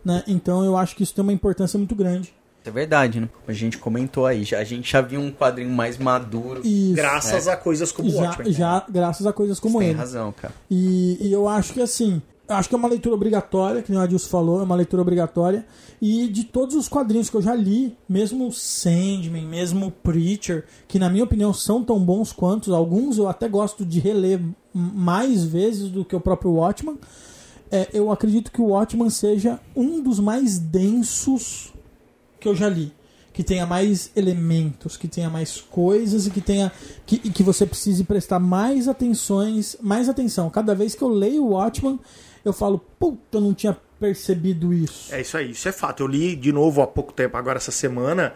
né? 0.03 0.23
Então 0.27 0.63
eu 0.63 0.75
acho 0.77 0.95
que 0.95 1.03
isso 1.03 1.13
tem 1.13 1.21
uma 1.21 1.33
importância 1.33 1.77
muito 1.77 1.93
grande. 1.93 2.33
É 2.65 2.71
verdade, 2.71 3.21
né? 3.21 3.29
A 3.47 3.53
gente 3.53 3.77
comentou 3.77 4.25
aí, 4.25 4.43
já, 4.43 4.59
a 4.59 4.63
gente 4.63 4.91
já 4.91 4.99
viu 5.01 5.21
um 5.21 5.31
quadrinho 5.31 5.69
mais 5.69 5.97
maduro. 5.97 6.61
E 6.65 6.91
Graças 6.95 7.47
a 7.47 7.55
coisas 7.55 7.91
como 7.93 8.09
o 8.09 8.11
já, 8.11 8.21
Watchmen. 8.23 8.51
já 8.51 8.85
graças 8.89 9.25
a 9.25 9.31
coisas 9.31 9.57
como 9.59 9.79
Tem 9.79 9.89
ele. 9.89 9.97
razão, 9.97 10.33
cara. 10.33 10.53
E, 10.69 11.17
e 11.21 11.31
eu 11.31 11.47
acho 11.47 11.73
que 11.73 11.81
assim, 11.81 12.21
acho 12.47 12.69
que 12.69 12.75
é 12.75 12.77
uma 12.77 12.87
leitura 12.87 13.15
obrigatória, 13.15 13.81
que 13.81 13.91
o 13.91 13.99
Adilson 13.99 14.29
falou, 14.29 14.59
é 14.61 14.63
uma 14.63 14.75
leitura 14.75 15.01
obrigatória. 15.01 15.65
E 16.01 16.27
de 16.27 16.43
todos 16.43 16.75
os 16.75 16.87
quadrinhos 16.87 17.29
que 17.29 17.35
eu 17.35 17.41
já 17.41 17.53
li, 17.53 17.95
mesmo 18.07 18.51
Sandman, 18.51 19.45
mesmo 19.45 19.91
Preacher, 19.91 20.65
que 20.87 20.99
na 20.99 21.09
minha 21.09 21.23
opinião 21.23 21.53
são 21.53 21.83
tão 21.83 21.99
bons 21.99 22.31
quanto, 22.31 22.73
alguns 22.73 23.17
eu 23.17 23.27
até 23.27 23.47
gosto 23.49 23.85
de 23.85 23.99
reler 23.99 24.39
mais 24.73 25.43
vezes 25.43 25.89
do 25.89 26.05
que 26.05 26.15
o 26.15 26.21
próprio 26.21 26.51
Watchman. 26.51 26.97
É, 27.69 27.89
eu 27.93 28.11
acredito 28.11 28.51
que 28.51 28.61
o 28.61 28.67
Watchman 28.67 29.09
seja 29.09 29.59
um 29.75 30.01
dos 30.01 30.19
mais 30.19 30.57
densos 30.57 31.73
que 32.39 32.47
eu 32.47 32.55
já 32.55 32.69
li. 32.69 32.93
Que 33.33 33.43
tenha 33.43 33.67
mais 33.67 34.09
elementos, 34.15 34.97
que 34.97 35.07
tenha 35.07 35.29
mais 35.29 35.61
coisas 35.61 36.25
e 36.25 36.31
que 36.31 36.41
tenha. 36.41 36.71
Que, 37.05 37.19
que 37.19 37.43
você 37.43 37.67
precise 37.67 38.03
prestar 38.03 38.39
mais 38.39 38.87
atenções, 38.87 39.77
mais 39.79 40.09
atenção. 40.09 40.49
Cada 40.49 40.73
vez 40.73 40.95
que 40.95 41.03
eu 41.03 41.09
leio 41.09 41.43
o 41.43 41.49
Watchman, 41.49 41.99
eu 42.47 42.53
falo, 42.53 42.79
puta, 42.99 43.37
eu 43.37 43.41
não 43.41 43.53
tinha 43.53 43.77
percebido 43.99 44.73
isso. 44.73 45.13
É 45.13 45.21
isso 45.21 45.35
aí, 45.37 45.51
isso 45.51 45.67
é 45.67 45.71
fato. 45.71 46.03
Eu 46.03 46.07
li 46.07 46.35
de 46.35 46.51
novo 46.51 46.81
há 46.81 46.87
pouco 46.87 47.11
tempo, 47.13 47.35
agora 47.37 47.57
essa 47.57 47.71
semana, 47.71 48.33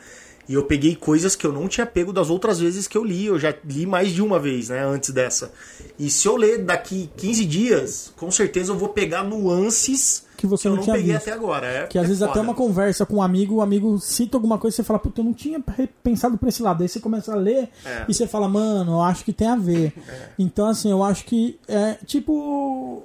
e 0.49 0.53
eu 0.55 0.63
peguei 0.65 0.95
coisas 0.95 1.35
que 1.35 1.45
eu 1.45 1.53
não 1.53 1.67
tinha 1.67 1.85
pego 1.85 2.11
das 2.11 2.29
outras 2.29 2.59
vezes 2.59 2.87
que 2.87 2.97
eu 2.97 3.03
li. 3.03 3.27
Eu 3.27 3.37
já 3.39 3.53
li 3.63 3.85
mais 3.85 4.11
de 4.11 4.21
uma 4.23 4.39
vez, 4.39 4.69
né, 4.69 4.83
antes 4.83 5.11
dessa. 5.11 5.51
E 5.99 6.09
se 6.09 6.27
eu 6.27 6.35
ler 6.35 6.59
daqui 6.65 7.09
15 7.15 7.45
dias, 7.45 8.13
com 8.17 8.29
certeza 8.31 8.71
eu 8.71 8.77
vou 8.77 8.89
pegar 8.89 9.23
nuances 9.23 10.25
Que 10.35 10.47
você 10.47 10.67
eu 10.67 10.71
não 10.71 10.77
não 10.77 10.83
tinha 10.83 10.95
peguei 10.95 11.13
visto. 11.13 11.27
até 11.27 11.31
agora. 11.37 11.67
É, 11.67 11.85
Que 11.87 11.99
às 11.99 12.05
é 12.05 12.07
vezes 12.07 12.23
até 12.23 12.33
foda. 12.33 12.43
uma 12.43 12.55
conversa 12.55 13.05
com 13.05 13.17
um 13.17 13.21
amigo, 13.21 13.55
o 13.57 13.61
amigo 13.61 13.99
cita 13.99 14.35
alguma 14.35 14.57
coisa 14.57 14.73
e 14.73 14.77
você 14.77 14.83
fala, 14.83 14.97
puta, 14.97 15.21
eu 15.21 15.25
não 15.25 15.33
tinha 15.33 15.63
pensado 16.03 16.37
por 16.39 16.49
esse 16.49 16.63
lado. 16.63 16.81
Aí 16.81 16.89
você 16.89 16.99
começa 16.99 17.31
a 17.31 17.35
ler 17.35 17.69
É. 17.85 18.05
e 18.09 18.13
você 18.13 18.25
fala, 18.25 18.49
mano, 18.49 18.93
eu 18.93 19.01
acho 19.01 19.23
que 19.23 19.31
tem 19.31 19.47
a 19.47 19.55
ver. 19.55 19.93
Então, 20.39 20.67
assim, 20.67 20.89
eu 20.89 21.03
acho 21.03 21.23
que 21.25 21.59
é 21.67 21.97
tipo. 22.05 23.03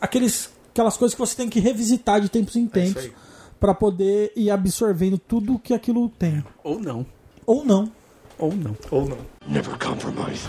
Aqueles, 0.00 0.50
aquelas 0.70 0.96
coisas 0.96 1.14
que 1.14 1.20
você 1.20 1.36
tem 1.36 1.48
que 1.48 1.60
revisitar 1.60 2.20
de 2.20 2.28
tempos 2.28 2.56
em 2.56 2.66
tempos 2.66 3.04
aí. 3.04 3.12
pra 3.58 3.74
poder 3.74 4.32
ir 4.34 4.50
absorvendo 4.50 5.18
tudo 5.18 5.58
que 5.58 5.74
aquilo 5.74 6.08
tem. 6.08 6.42
Ou 6.64 6.80
não. 6.80 7.04
Ou 7.46 7.64
não. 7.64 7.90
Ou 8.38 8.54
não. 8.54 8.76
Ou 8.90 9.08
não. 9.08 9.18
Never 9.46 9.76
compromise. 9.78 10.46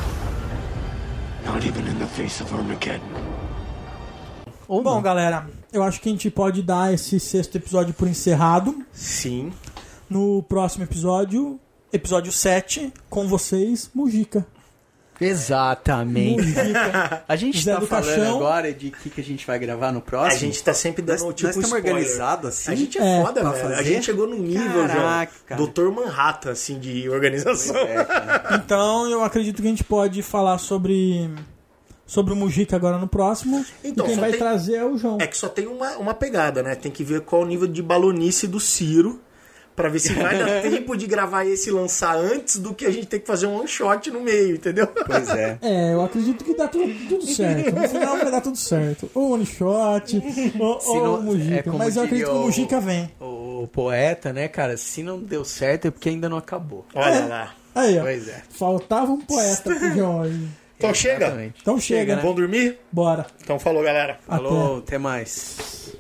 Not 1.46 1.68
even 1.68 1.82
in 1.90 1.96
the 1.96 2.06
face 2.06 2.42
of 2.44 2.54
Armageddon. 2.54 3.04
Ou 4.68 4.82
Bom, 4.82 4.96
não. 4.96 5.02
galera, 5.02 5.50
eu 5.74 5.84
acho 5.84 6.00
que 6.00 6.08
a 6.08 6.12
gente 6.12 6.30
pode 6.32 6.62
dar 6.62 6.94
esse 6.94 7.20
sexto 7.20 7.56
episódio 7.58 7.94
por 7.94 8.08
encerrado. 8.08 8.86
Sim. 8.94 9.52
No 10.10 10.44
próximo 10.44 10.84
episódio, 10.86 11.60
episódio 11.92 12.32
7, 12.32 12.94
com 13.10 13.28
vocês, 13.28 13.90
Mujica. 13.94 14.46
Exatamente. 15.26 16.42
Mujica. 16.42 17.24
A 17.28 17.36
gente 17.36 17.64
Zé 17.64 17.74
tá 17.74 17.80
do 17.80 17.88
falando 17.88 18.06
Caixão. 18.08 18.36
agora 18.38 18.74
de 18.74 18.92
que, 18.92 19.10
que 19.10 19.22
a 19.22 19.24
gente 19.24 19.46
vai 19.46 19.60
gravar 19.60 19.92
no 19.92 20.00
A 20.00 20.02
próximo. 20.02 20.40
gente 20.40 20.64
tá 20.64 20.74
sempre 20.74 21.02
dando 21.02 21.24
Nós, 21.24 21.34
tipo 21.36 21.48
nós 21.48 21.56
estamos 21.56 21.72
organizados 21.72 22.50
assim? 22.50 22.72
A 22.72 22.76
gente 22.76 22.98
é, 22.98 23.20
É. 23.20 23.24
foda, 23.24 23.50
velho. 23.52 23.76
A 23.76 23.84
gente 23.84 24.06
chegou 24.06 24.28
num 24.28 24.40
nível, 24.40 24.88
Caraca, 24.88 25.32
já. 25.50 25.56
Doutor 25.56 25.92
Manhattan, 25.92 26.52
assim, 26.52 26.80
de 26.80 27.08
organização. 27.10 27.76
É. 27.78 28.06
Então 28.56 29.08
eu 29.10 29.24
acredito 29.24 29.62
que 29.62 29.68
a 29.68 29.72
gente 29.72 29.84
pode 29.84 30.22
falar 30.24 30.58
sobre 30.58 31.30
sobre 32.06 32.34
o 32.34 32.36
Mujica 32.36 32.76
agora 32.76 32.98
no 32.98 33.08
próximo. 33.08 33.66
Então, 33.84 34.06
e 34.06 34.10
quem 34.10 34.18
vai 34.20 34.32
tem- 34.32 34.40
trazer 34.40 34.76
é 34.76 34.86
o 34.86 34.98
João. 34.98 35.18
É 35.22 35.28
que 35.28 35.38
só 35.38 35.48
tem 35.48 35.66
uma, 35.68 35.92
uma 35.98 36.14
pegada, 36.14 36.62
né? 36.62 36.76
Tem 36.76 36.92
que 36.92 37.04
ver 37.06 37.22
qual 37.22 37.44
o 37.44 37.46
nível 37.46 37.68
de 37.68 37.82
balonice 37.82 38.48
do 38.48 38.60
Ciro. 38.60 39.22
Pra 39.76 39.88
ver 39.90 40.00
se 40.00 40.14
vai 40.14 40.38
dar 40.38 40.62
tempo 40.62 40.96
de 40.98 41.08
gravar 41.08 41.46
esse 41.46 41.70
e 41.70 41.72
lançar 41.72 42.16
antes 42.16 42.58
do 42.58 42.74
que 42.74 42.86
a 42.86 42.92
gente 42.92 43.08
ter 43.08 43.20
que 43.20 43.26
fazer 43.28 43.48
um 43.48 43.58
one 43.60 43.68
shot 43.68 44.12
no 44.12 44.20
meio, 44.22 44.56
entendeu? 44.56 44.86
Pois 44.88 45.30
é. 45.30 45.58
É, 45.64 45.94
eu 45.94 46.02
acredito 46.02 46.44
que 46.44 46.54
dá 46.56 46.68
tudo, 46.68 46.94
tudo 47.08 47.26
certo. 47.26 47.74
No 47.74 47.88
final 47.88 48.18
vai 48.18 48.30
dar 48.32 48.42
tudo 48.42 48.58
certo. 48.58 49.10
Ou 49.16 49.32
one 49.34 49.46
shot, 49.46 50.22
ou, 50.60 50.80
ou 50.86 51.04
não- 51.04 51.16
o 51.20 51.24
Mujica. 51.24 51.70
é 51.70 51.74
Mas 51.74 51.96
eu 51.96 52.04
acredito 52.04 52.08
que 52.10 52.16
diria 52.16 52.32
o 52.32 52.38
o- 52.42 52.46
Mujica 52.46 52.80
vem. 52.82 53.12
O 53.20 53.68
poeta, 53.72 54.34
né, 54.34 54.48
cara? 54.48 54.76
Se 54.78 55.02
não 55.04 55.20
deu 55.20 55.46
certo 55.46 55.88
é 55.88 55.92
porque 55.92 56.10
ainda 56.10 56.28
não 56.28 56.38
acabou. 56.38 56.86
Olha 56.94 57.26
lá. 57.28 57.54
Aí, 57.74 57.98
ó. 57.98 58.02
Pois 58.02 58.28
é. 58.28 58.42
Faltava 58.50 59.12
um 59.12 59.22
poeta 59.22 59.74
pro 59.76 59.94
João 59.96 60.22
aí. 60.24 60.48
Então 60.78 60.94
chega? 60.94 61.26
Exatamente. 61.28 61.56
Então 61.62 61.80
chega, 61.80 62.16
né? 62.16 62.22
Vão 62.24 62.34
dormir? 62.34 62.78
Bora. 62.92 63.26
Então 63.42 63.58
falou, 63.60 63.84
galera. 63.84 64.20
Falou, 64.28 64.80
até 64.80 64.98
mais. 64.98 65.94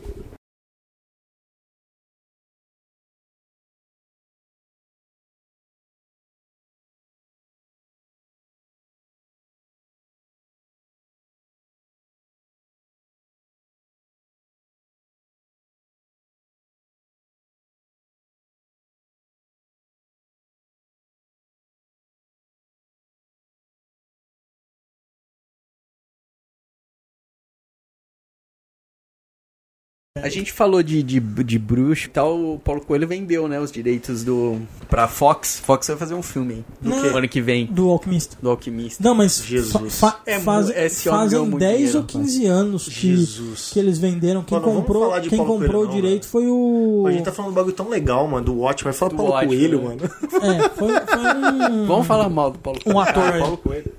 A 30.24 30.30
gente 30.30 30.52
falou 30.52 30.82
de, 30.84 31.02
de, 31.04 31.20
de 31.20 31.60
bruxo 31.60 32.08
e 32.08 32.10
tal, 32.10 32.36
o 32.38 32.60
Paulo 32.60 32.82
Coelho 32.82 33.08
vendeu, 33.08 33.48
né, 33.48 33.60
os 33.60 33.72
direitos 33.72 34.24
do 34.24 34.60
pra 34.90 35.08
Fox. 35.08 35.60
Fox 35.64 35.88
vai 35.88 35.98
fazer 35.98 36.14
um 36.14 36.22
filme 36.24 36.64
Não. 36.82 36.98
ano 37.18 37.28
que 37.28 37.42
vem, 37.42 37.66
Do 37.66 37.90
Alquimista. 37.90 38.38
do 38.42 38.50
Alquimista. 38.50 39.04
Não, 39.04 39.16
mas 39.16 39.44
Jesus. 39.44 40.00
fa- 40.00 40.20
É 40.26 40.40
faz- 40.40 40.70
esse 40.70 41.08
homem 41.10 41.30
ganhou 41.30 41.46
fazem 41.46 41.50
muito 41.50 41.60
10 41.60 41.78
dinheiro, 41.78 41.98
ou 42.00 42.04
15 42.06 42.46
anos 42.46 42.86
que, 42.86 42.92
Jesus. 42.92 43.70
que 43.72 43.80
eles 43.80 43.98
venderam. 43.98 44.44
Quem 44.44 44.60
Mano, 44.60 44.74
comprou, 44.74 45.12
quem 45.22 45.38
Paulo 45.38 45.54
comprou 45.54 45.72
Coelho, 45.72 45.80
o 45.82 45.86
não, 45.86 45.94
direito 45.96 46.28
foi 46.28 46.46
o. 46.48 47.06
A 47.08 47.12
gente 47.12 47.24
tá 47.24 47.32
falando 47.32 47.52
um 47.52 47.56
bagulho 47.56 47.76
tão 47.76 47.90
legal, 47.90 48.28
mano, 48.28 48.46
do 48.46 48.54
Watchmen. 48.60 48.94
Fala 48.94 49.10
Do 49.12 49.16
Paulo 49.18 49.32
Watchmen, 49.34 49.58
Coelho, 49.58 49.82
né? 49.82 49.88
mano. 49.88 50.02
É, 50.46 50.70
foi, 50.70 50.88
foi 50.90 51.72
um. 51.72 51.86
Vamos 51.88 52.08
falar 52.08 52.30
mal 52.30 52.52
do 52.52 52.60
Paulo 52.60 52.80
Um 52.86 53.00
ator 53.00 53.24
aí. 53.34 53.40
Paulo 53.40 53.58
Coelho. 53.58 53.92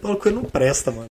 Paulo 0.00 0.16
Coelho 0.18 0.36
não 0.36 0.44
presta, 0.44 0.90
mano. 0.90 1.06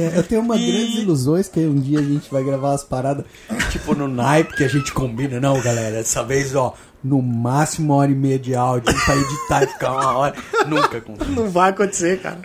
É, 0.00 0.12
eu 0.16 0.22
tenho 0.22 0.40
uma 0.40 0.56
grandes 0.56 0.96
ilusões 0.96 1.48
que 1.48 1.60
um 1.60 1.78
dia 1.78 1.98
a 2.00 2.02
gente 2.02 2.30
vai 2.30 2.42
gravar 2.44 2.74
as 2.74 2.84
paradas, 2.84 3.24
tipo 3.70 3.94
no 3.94 4.08
naipe 4.08 4.56
que 4.56 4.64
a 4.64 4.68
gente 4.68 4.92
combina. 4.92 5.40
Não, 5.40 5.60
galera, 5.60 5.96
dessa 5.96 6.22
vez, 6.22 6.54
ó, 6.54 6.74
no 7.02 7.22
máximo 7.22 7.92
uma 7.92 7.96
hora 7.96 8.10
e 8.10 8.14
meia 8.14 8.38
de 8.38 8.54
áudio 8.54 8.94
pra 9.04 9.16
editar 9.16 9.62
e 9.62 9.66
ficar 9.66 9.92
uma 9.92 10.18
hora. 10.18 10.34
Nunca 10.66 10.98
acontece. 10.98 11.30
Não 11.30 11.48
vai 11.50 11.70
acontecer, 11.70 12.20
cara. 12.20 12.40